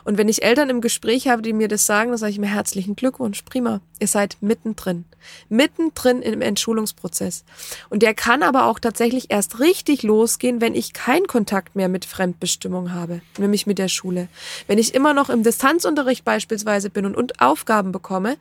Und 0.03 0.17
wenn 0.17 0.27
ich 0.27 0.43
Eltern 0.43 0.71
im 0.71 0.81
Gespräch 0.81 1.27
habe, 1.27 1.43
die 1.43 1.53
mir 1.53 1.67
das 1.67 1.85
sagen, 1.85 2.09
dann 2.09 2.17
sage 2.17 2.31
ich 2.31 2.39
mir 2.39 2.47
herzlichen 2.47 2.95
Glückwunsch, 2.95 3.43
prima. 3.43 3.81
Ihr 3.99 4.07
seid 4.07 4.37
mittendrin. 4.41 5.05
Mittendrin 5.47 6.23
im 6.23 6.41
Entschulungsprozess. 6.41 7.43
Und 7.89 8.01
der 8.01 8.15
kann 8.15 8.41
aber 8.41 8.65
auch 8.65 8.79
tatsächlich 8.79 9.29
erst 9.29 9.59
richtig 9.59 10.01
losgehen, 10.01 10.59
wenn 10.59 10.73
ich 10.73 10.93
keinen 10.93 11.27
Kontakt 11.27 11.75
mehr 11.75 11.87
mit 11.87 12.05
Fremdbestimmung 12.05 12.93
habe, 12.93 13.21
nämlich 13.37 13.67
mit 13.67 13.77
der 13.77 13.89
Schule. 13.89 14.27
Wenn 14.65 14.79
ich 14.79 14.95
immer 14.95 15.13
noch 15.13 15.29
im 15.29 15.43
Distanzunterricht 15.43 16.25
beispielsweise 16.25 16.89
bin 16.89 17.05
und, 17.05 17.15
und 17.15 17.41
Aufgaben 17.41 17.91
bekomme, 17.91 18.37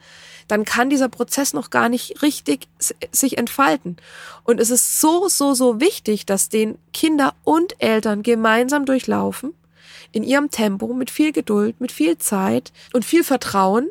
dann 0.51 0.65
kann 0.65 0.91
dieser 0.91 1.09
Prozess 1.09 1.53
noch 1.53 1.71
gar 1.71 1.89
nicht 1.89 2.23
richtig 2.23 2.69
sich 3.13 3.39
entfalten. 3.39 3.97
Und 4.45 4.61
es 4.61 4.71
ist 4.71 5.01
so, 5.01 5.29
so, 5.29 5.55
so 5.55 5.81
wichtig, 5.81 6.27
dass 6.27 6.49
den 6.49 6.77
Kinder 6.93 7.35
und 7.45 7.81
Eltern 7.81 8.23
gemeinsam 8.23 8.85
durchlaufen, 8.85 9.55
in 10.13 10.25
ihrem 10.25 10.51
Tempo, 10.51 10.93
mit 10.93 11.11
viel 11.11 11.33
Geduld, 11.33 11.81
mit 11.81 11.93
viel 11.93 12.19
Zeit 12.19 12.73
und 12.93 13.05
viel 13.05 13.23
Vertrauen, 13.23 13.91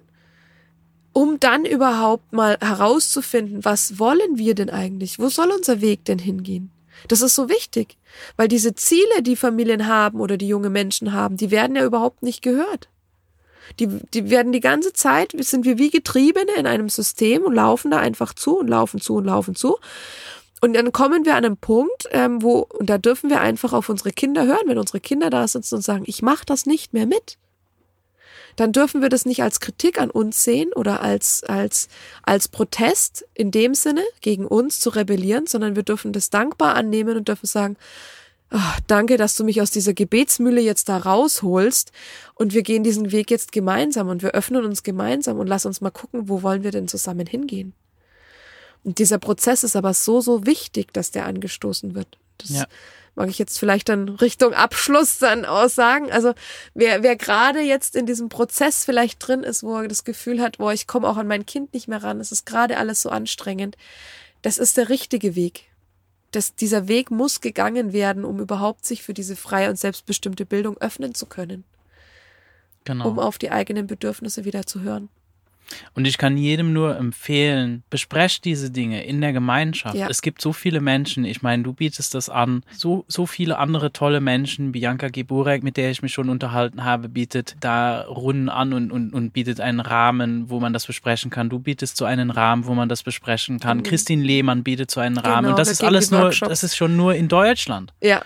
um 1.14 1.40
dann 1.40 1.66
überhaupt 1.66 2.34
mal 2.34 2.58
herauszufinden, 2.60 3.64
was 3.64 4.00
wollen 4.00 4.38
wir 4.38 4.54
denn 4.54 4.70
eigentlich? 4.70 5.18
Wo 5.18 5.30
soll 5.30 5.52
unser 5.52 5.82
Weg 5.82 6.06
denn 6.06 6.20
hingehen? 6.20 6.72
Das 7.08 7.22
ist 7.22 7.36
so 7.36 7.48
wichtig, 7.48 7.98
weil 8.36 8.50
diese 8.50 8.76
Ziele, 8.76 9.22
die 9.22 9.38
Familien 9.38 9.88
haben 9.88 10.20
oder 10.20 10.36
die 10.36 10.48
junge 10.48 10.70
Menschen 10.70 11.14
haben, 11.14 11.38
die 11.38 11.52
werden 11.52 11.78
ja 11.78 11.86
überhaupt 11.86 12.24
nicht 12.24 12.42
gehört. 12.42 12.90
Die, 13.80 13.88
die 13.88 14.30
werden 14.30 14.52
die 14.52 14.60
ganze 14.60 14.94
Zeit, 14.94 15.34
sind 15.38 15.66
wir 15.66 15.78
wie 15.78 15.90
Getriebene 15.90 16.54
in 16.58 16.68
einem 16.68 16.90
System 16.90 17.44
und 17.44 17.54
laufen 17.54 17.92
da 17.92 17.98
einfach 17.98 18.34
zu 18.34 18.58
und 18.58 18.68
laufen 18.68 19.00
zu 19.02 19.16
und 19.16 19.26
laufen 19.26 19.56
zu. 19.56 19.78
Und 20.62 20.74
dann 20.74 20.92
kommen 20.92 21.26
wir 21.26 21.36
an 21.36 21.46
einen 21.46 21.58
Punkt, 21.58 22.08
ähm, 22.12 22.42
wo, 22.42 22.60
und 22.60 22.90
da 22.90 22.98
dürfen 22.98 23.30
wir 23.30 23.42
einfach 23.42 23.72
auf 23.74 23.90
unsere 23.90 24.12
Kinder 24.12 24.46
hören, 24.46 24.68
wenn 24.68 24.78
unsere 24.78 25.00
Kinder 25.00 25.30
da 25.30 25.48
sitzen 25.48 25.76
und 25.76 25.82
sagen, 25.82 26.04
ich 26.06 26.22
mache 26.22 26.46
das 26.46 26.66
nicht 26.66 26.94
mehr 26.94 27.06
mit. 27.06 27.38
Dann 28.58 28.74
dürfen 28.74 29.02
wir 29.02 29.08
das 29.08 29.26
nicht 29.26 29.42
als 29.42 29.62
Kritik 29.62 30.02
an 30.02 30.12
uns 30.12 30.44
sehen 30.44 30.74
oder 30.74 31.02
als, 31.02 31.44
als, 31.46 31.88
als 32.24 32.50
Protest 32.50 33.26
in 33.34 33.52
dem 33.52 33.74
Sinne 33.74 34.04
gegen 34.20 34.46
uns 34.46 34.82
zu 34.82 34.90
rebellieren, 34.90 35.48
sondern 35.48 35.78
wir 35.78 35.84
dürfen 35.84 36.12
das 36.12 36.30
dankbar 36.30 36.76
annehmen 36.76 37.16
und 37.16 37.30
dürfen 37.30 37.46
sagen, 37.46 37.78
Ach, 38.52 38.80
danke, 38.88 39.18
dass 39.18 39.36
du 39.36 39.44
mich 39.44 39.62
aus 39.62 39.70
dieser 39.70 39.94
Gebetsmühle 39.94 40.60
jetzt 40.60 40.90
da 40.90 40.98
rausholst 40.98 41.92
und 42.40 42.54
wir 42.54 42.64
gehen 42.64 42.84
diesen 42.84 43.12
Weg 43.12 43.30
jetzt 43.30 43.52
gemeinsam 43.52 44.08
und 44.08 44.24
wir 44.24 44.32
öffnen 44.32 44.66
uns 44.66 44.82
gemeinsam 44.82 45.38
und 45.38 45.48
lass 45.48 45.66
uns 45.66 45.82
mal 45.82 45.92
gucken, 45.92 46.30
wo 46.30 46.42
wollen 46.42 46.64
wir 46.64 46.72
denn 46.72 46.88
zusammen 46.88 47.28
hingehen. 47.28 47.74
Und 48.84 48.98
dieser 48.98 49.20
Prozess 49.20 49.64
ist 49.64 49.76
aber 49.76 49.94
so, 49.94 50.22
so 50.22 50.46
wichtig, 50.46 50.94
dass 50.94 51.12
der 51.12 51.26
angestoßen 51.26 51.96
wird. 51.96 52.18
Das 52.38 52.50
ja. 52.52 52.66
mag 53.16 53.30
ich 53.30 53.38
jetzt 53.38 53.60
vielleicht 53.60 53.90
dann 53.90 54.08
Richtung 54.08 54.54
Abschluss 54.54 55.20
dann 55.20 55.44
aussagen. 55.44 56.12
Also 56.12 56.34
wer, 56.74 57.04
wer 57.04 57.18
gerade 57.18 57.60
jetzt 57.60 57.96
in 57.96 58.06
diesem 58.06 58.30
Prozess 58.30 58.86
vielleicht 58.86 59.28
drin 59.28 59.44
ist, 59.44 59.62
wo 59.62 59.76
er 59.76 59.88
das 59.90 60.06
Gefühl 60.06 60.42
hat, 60.42 60.60
boah, 60.60 60.72
ich 60.72 60.88
komme 60.88 61.10
auch 61.10 61.18
an 61.18 61.28
mein 61.28 61.46
Kind 61.46 61.74
nicht 61.74 61.90
mehr 61.90 62.02
ran, 62.02 62.22
es 62.22 62.32
ist 62.32 62.46
gerade 62.46 62.78
alles 62.78 63.02
so 63.02 63.10
anstrengend, 63.10 63.76
das 64.42 64.58
ist 64.58 64.78
der 64.78 64.90
richtige 64.90 65.36
Weg 65.36 65.66
das, 66.32 66.56
dieser 66.56 66.88
Weg 66.88 67.12
muss 67.12 67.42
gegangen 67.42 67.94
werden, 67.94 68.24
um 68.24 68.40
überhaupt 68.40 68.86
sich 68.86 69.04
für 69.04 69.14
diese 69.14 69.36
freie 69.36 69.70
und 69.70 69.80
selbstbestimmte 69.80 70.46
Bildung 70.46 70.78
öffnen 70.78 71.16
zu 71.16 71.26
können. 71.26 71.64
Genau. 72.90 73.08
Um 73.08 73.20
auf 73.20 73.38
die 73.38 73.52
eigenen 73.52 73.86
Bedürfnisse 73.86 74.46
wieder 74.46 74.66
zu 74.66 74.82
hören. 74.82 75.10
Und 75.94 76.06
ich 76.06 76.18
kann 76.18 76.38
jedem 76.38 76.74
nur 76.74 76.98
empfehlen, 76.98 77.84
besprecht 77.92 78.46
diese 78.46 78.72
Dinge 78.72 79.04
in 79.04 79.22
der 79.22 79.32
Gemeinschaft. 79.32 79.94
Ja. 79.94 80.08
Es 80.10 80.24
gibt 80.24 80.42
so 80.42 80.54
viele 80.54 80.82
Menschen, 80.82 81.24
ich 81.24 81.44
meine, 81.44 81.62
du 81.62 81.72
bietest 81.74 82.16
das 82.16 82.30
an, 82.30 82.64
so, 82.76 83.06
so 83.08 83.28
viele 83.28 83.60
andere 83.60 83.94
tolle 83.94 84.22
Menschen, 84.22 84.72
Bianca 84.72 85.10
Geburek, 85.10 85.62
mit 85.62 85.78
der 85.78 85.92
ich 85.92 86.02
mich 86.02 86.14
schon 86.14 86.30
unterhalten 86.30 86.84
habe, 86.84 87.10
bietet 87.10 87.58
da 87.60 88.02
Runden 88.02 88.50
an 88.50 88.74
und, 88.74 88.92
und, 88.92 89.14
und 89.14 89.34
bietet 89.34 89.62
einen 89.62 89.82
Rahmen, 89.82 90.50
wo 90.50 90.60
man 90.60 90.74
das 90.74 90.88
besprechen 90.88 91.30
kann. 91.30 91.50
Du 91.50 91.60
bietest 91.60 91.96
so 91.96 92.06
einen 92.06 92.32
Rahmen, 92.32 92.66
wo 92.66 92.74
man 92.74 92.90
das 92.90 93.04
besprechen 93.04 93.60
kann. 93.60 93.78
Mhm. 93.78 93.84
Christine 93.84 94.24
Lehmann 94.24 94.64
bietet 94.64 94.90
so 94.90 95.00
einen 95.00 95.20
Rahmen. 95.20 95.44
Genau, 95.44 95.50
und 95.52 95.60
das 95.60 95.70
ist 95.70 95.84
alles 95.84 96.10
nur, 96.10 96.32
das 96.32 96.64
ist 96.64 96.76
schon 96.76 96.98
nur 96.98 97.14
in 97.14 97.28
Deutschland. 97.28 97.94
Ja. 98.02 98.24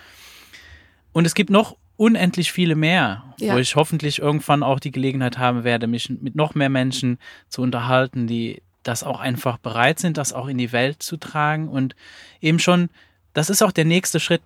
Und 1.12 1.26
es 1.26 1.34
gibt 1.34 1.50
noch 1.50 1.76
unendlich 1.96 2.52
viele 2.52 2.74
mehr, 2.74 3.24
ja. 3.38 3.54
wo 3.54 3.58
ich 3.58 3.76
hoffentlich 3.76 4.18
irgendwann 4.18 4.62
auch 4.62 4.80
die 4.80 4.90
Gelegenheit 4.90 5.38
haben 5.38 5.64
werde, 5.64 5.86
mich 5.86 6.10
mit 6.10 6.34
noch 6.34 6.54
mehr 6.54 6.68
Menschen 6.68 7.18
zu 7.48 7.62
unterhalten, 7.62 8.26
die 8.26 8.62
das 8.82 9.02
auch 9.02 9.20
einfach 9.20 9.58
bereit 9.58 9.98
sind, 9.98 10.16
das 10.16 10.32
auch 10.32 10.46
in 10.46 10.58
die 10.58 10.72
Welt 10.72 11.02
zu 11.02 11.16
tragen 11.16 11.68
und 11.68 11.94
eben 12.40 12.58
schon, 12.58 12.90
das 13.32 13.48
ist 13.48 13.62
auch 13.62 13.72
der 13.72 13.84
nächste 13.84 14.20
Schritt. 14.20 14.42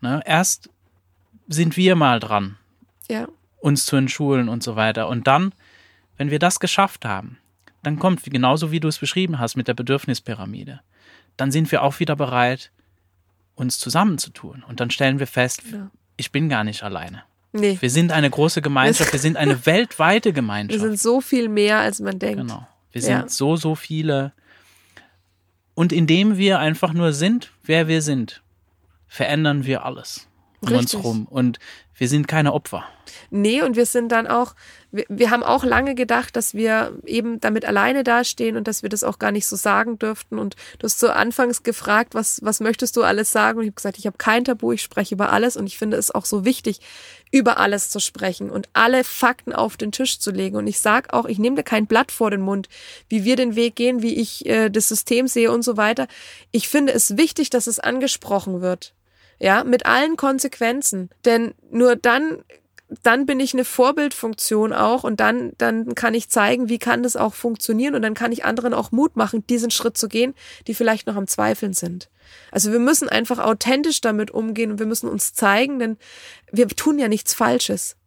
Ne? 0.00 0.22
Erst 0.26 0.68
sind 1.48 1.76
wir 1.76 1.96
mal 1.96 2.20
dran, 2.20 2.56
ja. 3.08 3.26
uns 3.58 3.86
zu 3.86 3.96
entschulen 3.96 4.48
und 4.48 4.62
so 4.62 4.76
weiter. 4.76 5.08
Und 5.08 5.26
dann, 5.26 5.52
wenn 6.18 6.30
wir 6.30 6.38
das 6.38 6.60
geschafft 6.60 7.04
haben, 7.04 7.38
dann 7.82 7.98
kommt, 7.98 8.22
genauso 8.24 8.70
wie 8.70 8.80
du 8.80 8.88
es 8.88 8.98
beschrieben 8.98 9.38
hast 9.38 9.56
mit 9.56 9.68
der 9.68 9.74
Bedürfnispyramide, 9.74 10.80
dann 11.36 11.50
sind 11.50 11.70
wir 11.70 11.82
auch 11.82 12.00
wieder 12.00 12.16
bereit, 12.16 12.70
uns 13.54 13.78
zusammenzutun. 13.78 14.62
Und 14.66 14.80
dann 14.80 14.90
stellen 14.90 15.18
wir 15.18 15.26
fest, 15.26 15.62
ja 15.70 15.90
ich 16.16 16.32
bin 16.32 16.48
gar 16.48 16.64
nicht 16.64 16.82
alleine. 16.82 17.22
Nee. 17.52 17.78
Wir 17.80 17.90
sind 17.90 18.10
eine 18.10 18.28
große 18.30 18.62
Gemeinschaft, 18.62 19.12
wir 19.12 19.20
sind 19.20 19.36
eine 19.36 19.64
weltweite 19.66 20.32
Gemeinschaft. 20.32 20.82
Wir 20.82 20.88
sind 20.88 21.00
so 21.00 21.20
viel 21.20 21.48
mehr, 21.48 21.78
als 21.78 22.00
man 22.00 22.18
denkt. 22.18 22.38
Genau. 22.38 22.66
Wir 22.92 23.02
sind 23.02 23.12
ja. 23.12 23.28
so, 23.28 23.56
so 23.56 23.74
viele. 23.74 24.32
Und 25.74 25.92
indem 25.92 26.36
wir 26.36 26.58
einfach 26.58 26.92
nur 26.92 27.12
sind, 27.12 27.50
wer 27.62 27.88
wir 27.88 28.02
sind, 28.02 28.42
verändern 29.08 29.64
wir 29.64 29.84
alles 29.84 30.28
um 30.64 30.76
Richtig. 30.76 30.94
uns 30.94 31.04
rum. 31.04 31.26
Und 31.28 31.58
wir 31.96 32.08
sind 32.08 32.26
keine 32.26 32.52
Opfer. 32.52 32.84
Nee, 33.30 33.62
und 33.62 33.76
wir 33.76 33.86
sind 33.86 34.10
dann 34.10 34.26
auch, 34.26 34.54
wir, 34.90 35.04
wir, 35.08 35.30
haben 35.30 35.42
auch 35.42 35.64
lange 35.64 35.94
gedacht, 35.94 36.34
dass 36.36 36.54
wir 36.54 36.98
eben 37.06 37.40
damit 37.40 37.64
alleine 37.64 38.02
dastehen 38.02 38.56
und 38.56 38.66
dass 38.66 38.82
wir 38.82 38.88
das 38.88 39.04
auch 39.04 39.18
gar 39.18 39.30
nicht 39.30 39.46
so 39.46 39.56
sagen 39.56 39.98
dürften. 39.98 40.38
Und 40.38 40.56
du 40.78 40.84
hast 40.84 40.98
so 40.98 41.08
anfangs 41.08 41.62
gefragt, 41.62 42.14
was, 42.14 42.40
was 42.42 42.60
möchtest 42.60 42.96
du 42.96 43.02
alles 43.02 43.30
sagen? 43.30 43.58
Und 43.58 43.64
ich 43.64 43.68
habe 43.68 43.76
gesagt, 43.76 43.98
ich 43.98 44.06
habe 44.06 44.18
kein 44.18 44.44
Tabu, 44.44 44.72
ich 44.72 44.82
spreche 44.82 45.14
über 45.14 45.32
alles. 45.32 45.56
Und 45.56 45.66
ich 45.66 45.78
finde 45.78 45.96
es 45.96 46.10
auch 46.10 46.24
so 46.24 46.44
wichtig, 46.44 46.80
über 47.30 47.58
alles 47.58 47.90
zu 47.90 48.00
sprechen 48.00 48.50
und 48.50 48.68
alle 48.72 49.04
Fakten 49.04 49.52
auf 49.52 49.76
den 49.76 49.92
Tisch 49.92 50.18
zu 50.18 50.30
legen. 50.30 50.56
Und 50.56 50.66
ich 50.66 50.80
sage 50.80 51.12
auch, 51.12 51.26
ich 51.26 51.38
nehme 51.38 51.56
dir 51.56 51.64
kein 51.64 51.86
Blatt 51.86 52.12
vor 52.12 52.30
den 52.30 52.40
Mund, 52.40 52.68
wie 53.08 53.24
wir 53.24 53.36
den 53.36 53.56
Weg 53.56 53.76
gehen, 53.76 54.02
wie 54.02 54.14
ich 54.14 54.46
äh, 54.46 54.70
das 54.70 54.88
System 54.88 55.28
sehe 55.28 55.52
und 55.52 55.62
so 55.62 55.76
weiter. 55.76 56.08
Ich 56.50 56.68
finde 56.68 56.92
es 56.92 57.16
wichtig, 57.16 57.50
dass 57.50 57.66
es 57.66 57.80
angesprochen 57.80 58.60
wird 58.60 58.94
ja, 59.44 59.62
mit 59.62 59.84
allen 59.84 60.16
Konsequenzen. 60.16 61.10
Denn 61.26 61.52
nur 61.70 61.96
dann, 61.96 62.42
dann 63.02 63.26
bin 63.26 63.40
ich 63.40 63.52
eine 63.52 63.66
Vorbildfunktion 63.66 64.72
auch 64.72 65.04
und 65.04 65.20
dann, 65.20 65.52
dann 65.58 65.94
kann 65.94 66.14
ich 66.14 66.30
zeigen, 66.30 66.70
wie 66.70 66.78
kann 66.78 67.02
das 67.02 67.14
auch 67.14 67.34
funktionieren 67.34 67.94
und 67.94 68.00
dann 68.00 68.14
kann 68.14 68.32
ich 68.32 68.46
anderen 68.46 68.72
auch 68.72 68.90
Mut 68.90 69.16
machen, 69.16 69.46
diesen 69.46 69.70
Schritt 69.70 69.98
zu 69.98 70.08
gehen, 70.08 70.32
die 70.66 70.72
vielleicht 70.72 71.06
noch 71.06 71.16
am 71.16 71.26
Zweifeln 71.26 71.74
sind. 71.74 72.08
Also 72.52 72.72
wir 72.72 72.78
müssen 72.78 73.10
einfach 73.10 73.38
authentisch 73.38 74.00
damit 74.00 74.30
umgehen 74.30 74.70
und 74.70 74.78
wir 74.78 74.86
müssen 74.86 75.10
uns 75.10 75.34
zeigen, 75.34 75.78
denn 75.78 75.98
wir 76.50 76.66
tun 76.68 76.98
ja 76.98 77.08
nichts 77.08 77.34
Falsches. 77.34 77.98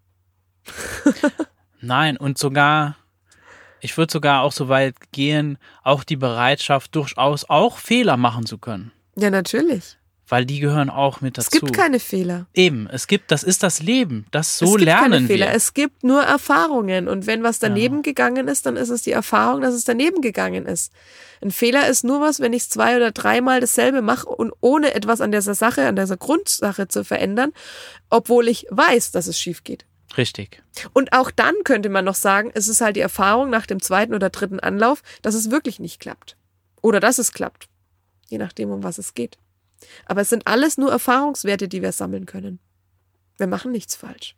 Nein, 1.82 2.18
und 2.18 2.40
sogar, 2.40 2.98
ich 3.80 3.96
würde 3.96 4.12
sogar 4.12 4.42
auch 4.42 4.54
so 4.54 4.70
weit 4.70 4.96
gehen, 5.12 5.60
auch 5.84 6.04
die 6.04 6.16
Bereitschaft 6.16 6.96
durchaus 6.96 7.48
auch 7.48 7.78
Fehler 7.78 8.18
machen 8.18 8.48
zu 8.48 8.58
können. 8.58 8.92
Ja, 9.16 9.30
natürlich 9.30 9.98
weil 10.28 10.45
die 10.45 10.60
gehören 10.60 10.90
auch 10.90 11.22
mit 11.22 11.38
dazu. 11.38 11.49
Es 11.52 11.60
gibt 11.60 11.74
keine 11.74 11.99
Fehler. 11.99 12.48
Eben, 12.54 12.88
es 12.91 13.08
gibt, 13.08 13.32
das 13.32 13.44
ist 13.44 13.64
das 13.64 13.82
Leben. 13.82 14.26
Das 14.32 14.58
so 14.58 14.66
es 14.66 14.72
gibt 14.72 14.86
lernen 14.86 15.12
keine 15.12 15.28
Fehler. 15.28 15.48
wir. 15.48 15.56
Es 15.56 15.74
gibt 15.74 16.04
nur 16.04 16.22
Erfahrungen 16.22 17.08
und 17.08 17.28
wenn 17.28 17.44
was 17.44 17.60
daneben 17.60 17.98
ja. 17.98 18.02
gegangen 18.02 18.48
ist, 18.48 18.66
dann 18.66 18.76
ist 18.76 18.90
es 18.90 19.04
die 19.04 19.12
Erfahrung, 19.12 19.62
dass 19.62 19.74
es 19.74 19.86
daneben 19.86 20.22
gegangen 20.22 20.66
ist. 20.66 20.91
Ein 21.41 21.52
Fehler 21.52 21.88
ist 21.88 22.04
nur 22.04 22.20
was, 22.20 22.40
wenn 22.40 22.54
ich 22.54 22.70
zwei 22.70 22.98
oder 22.98 23.12
dreimal 23.12 23.62
dasselbe 23.62 24.02
mache 24.02 24.28
und 24.28 24.52
ohne 24.60 24.94
etwas 24.94 25.22
an 25.22 25.32
dieser 25.32 25.56
Sache, 25.56 25.88
an 25.88 25.95
dieser 25.95 26.18
Grundsache 26.18 26.88
zu 26.88 27.04
verändern, 27.04 27.54
obwohl 28.10 28.48
ich 28.48 28.68
weiß, 28.70 29.12
dass 29.12 29.28
es 29.28 29.40
schief 29.40 29.64
geht. 29.64 29.86
Richtig. 30.18 30.64
Und 30.94 31.14
auch 31.14 31.32
dann 31.32 31.54
könnte 31.64 31.90
man 31.90 32.06
noch 32.06 32.16
sagen, 32.16 32.52
es 32.54 32.68
ist 32.68 32.82
halt 32.82 32.95
die 32.95 33.02
Erfahrung 33.02 33.49
nach 33.49 33.66
dem 33.66 33.82
zweiten 33.82 34.14
oder 34.14 34.30
dritten 34.30 34.60
Anlauf, 34.60 35.04
dass 35.22 35.36
es 35.36 35.52
wirklich 35.52 35.80
nicht 35.80 35.99
klappt. 35.99 36.38
Oder 36.82 36.99
dass 36.99 37.18
es 37.20 37.34
klappt. 37.34 37.68
Je 38.30 38.38
nachdem, 38.38 38.72
um 38.72 38.84
was 38.84 38.98
es 38.98 39.14
geht. 39.14 39.38
Aber 40.06 40.22
es 40.22 40.30
sind 40.30 40.48
alles 40.48 40.78
nur 40.78 40.91
Erfahrungswerte, 40.91 41.68
die 41.68 41.82
wir 41.82 41.91
sammeln 41.91 42.26
können. 42.26 42.60
Wir 43.38 43.48
machen 43.48 43.72
nichts 43.72 43.95
falsch. 43.95 44.36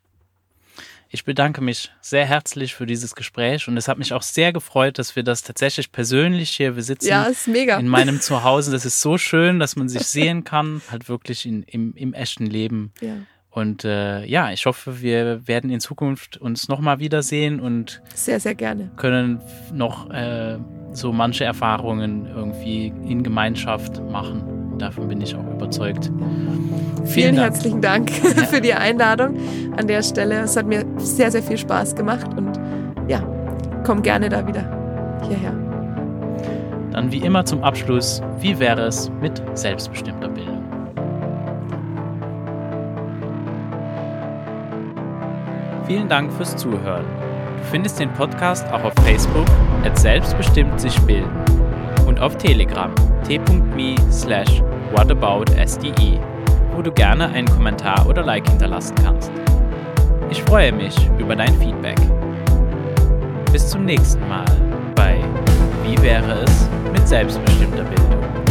Ich 1.11 1.25
bedanke 1.25 1.61
mich 1.61 1.91
sehr 2.01 2.25
herzlich 2.25 2.75
für 2.75 2.85
dieses 2.85 3.15
Gespräch 3.15 3.67
und 3.67 3.75
es 3.77 3.87
hat 3.87 3.97
mich 3.97 4.13
auch 4.13 4.21
sehr 4.21 4.53
gefreut, 4.53 4.99
dass 4.99 5.15
wir 5.15 5.23
das 5.23 5.41
tatsächlich 5.41 5.91
persönlich 5.91 6.51
hier, 6.51 6.75
wir 6.75 6.83
sitzen 6.83 7.07
ja, 7.07 7.23
ist 7.23 7.47
mega. 7.47 7.79
in 7.79 7.87
meinem 7.87 8.21
Zuhause. 8.21 8.71
Das 8.71 8.85
ist 8.85 9.01
so 9.01 9.17
schön, 9.17 9.57
dass 9.57 9.75
man 9.75 9.89
sich 9.89 10.03
sehen 10.03 10.43
kann, 10.43 10.83
halt 10.91 11.09
wirklich 11.09 11.47
in, 11.47 11.63
im, 11.63 11.95
im 11.95 12.13
echten 12.13 12.45
Leben. 12.45 12.93
Ja. 13.01 13.15
Und 13.49 13.83
äh, 13.83 14.23
ja, 14.25 14.51
ich 14.51 14.67
hoffe, 14.67 15.01
wir 15.01 15.47
werden 15.47 15.71
in 15.71 15.79
Zukunft 15.79 16.37
uns 16.37 16.67
nochmal 16.67 16.99
wiedersehen 16.99 17.59
und 17.59 18.03
sehr, 18.13 18.39
sehr 18.39 18.53
gerne 18.53 18.91
können 18.95 19.41
noch 19.73 20.11
äh, 20.11 20.59
so 20.93 21.11
manche 21.11 21.45
Erfahrungen 21.45 22.27
irgendwie 22.27 22.93
in 23.07 23.23
Gemeinschaft 23.23 23.99
machen. 24.11 24.68
Davon 24.79 25.09
bin 25.09 25.19
ich 25.19 25.35
auch 25.35 25.45
überzeugt. 25.53 26.05
Vielen, 26.05 27.07
Vielen 27.07 27.35
Dank. 27.35 27.45
herzlichen 27.45 27.81
Dank 27.81 28.11
ja. 28.23 28.43
für 28.43 28.61
die 28.61 28.73
Einladung 28.73 29.35
an 29.75 29.87
der 29.87 30.01
Stelle. 30.01 30.39
Es 30.39 30.55
hat 30.55 30.65
mir 30.65 30.85
sehr, 30.97 31.31
sehr 31.31 31.43
viel 31.43 31.57
Spaß 31.57 31.95
gemacht 31.95 32.27
und 32.37 32.57
ja, 33.09 33.21
komm 33.83 34.01
gerne 34.01 34.29
da 34.29 34.47
wieder 34.47 35.19
hierher. 35.27 35.53
Dann 36.91 37.11
wie 37.11 37.17
immer 37.17 37.43
zum 37.45 37.61
Abschluss, 37.63 38.21
wie 38.39 38.57
wäre 38.57 38.81
es 38.81 39.11
mit 39.21 39.41
selbstbestimmter 39.53 40.29
Bildung? 40.29 40.63
Vielen 45.85 46.07
Dank 46.07 46.31
fürs 46.33 46.55
Zuhören. 46.55 47.05
Du 47.57 47.63
findest 47.71 47.99
den 47.99 48.13
Podcast 48.13 48.65
auch 48.71 48.83
auf 48.83 48.93
Facebook, 49.03 49.45
at 49.83 49.97
selbstbestimmt 49.99 50.79
sich 50.79 50.97
bilden 51.01 51.29
und 52.07 52.19
auf 52.19 52.37
Telegram 52.37 52.91
t.me 53.29 53.95
slash 54.11 54.59
whataboutsde, 54.91 56.19
wo 56.75 56.81
du 56.81 56.91
gerne 56.91 57.27
einen 57.29 57.47
Kommentar 57.47 58.07
oder 58.07 58.23
Like 58.23 58.49
hinterlassen 58.49 58.95
kannst. 59.03 59.31
Ich 60.31 60.41
freue 60.41 60.71
mich 60.71 60.95
über 61.19 61.35
dein 61.35 61.53
Feedback. 61.59 61.99
Bis 63.51 63.69
zum 63.69 63.85
nächsten 63.85 64.27
Mal 64.27 64.45
bei 64.95 65.19
Wie 65.83 66.01
wäre 66.01 66.39
es 66.43 66.67
mit 66.91 67.07
selbstbestimmter 67.07 67.83
Bildung? 67.83 68.48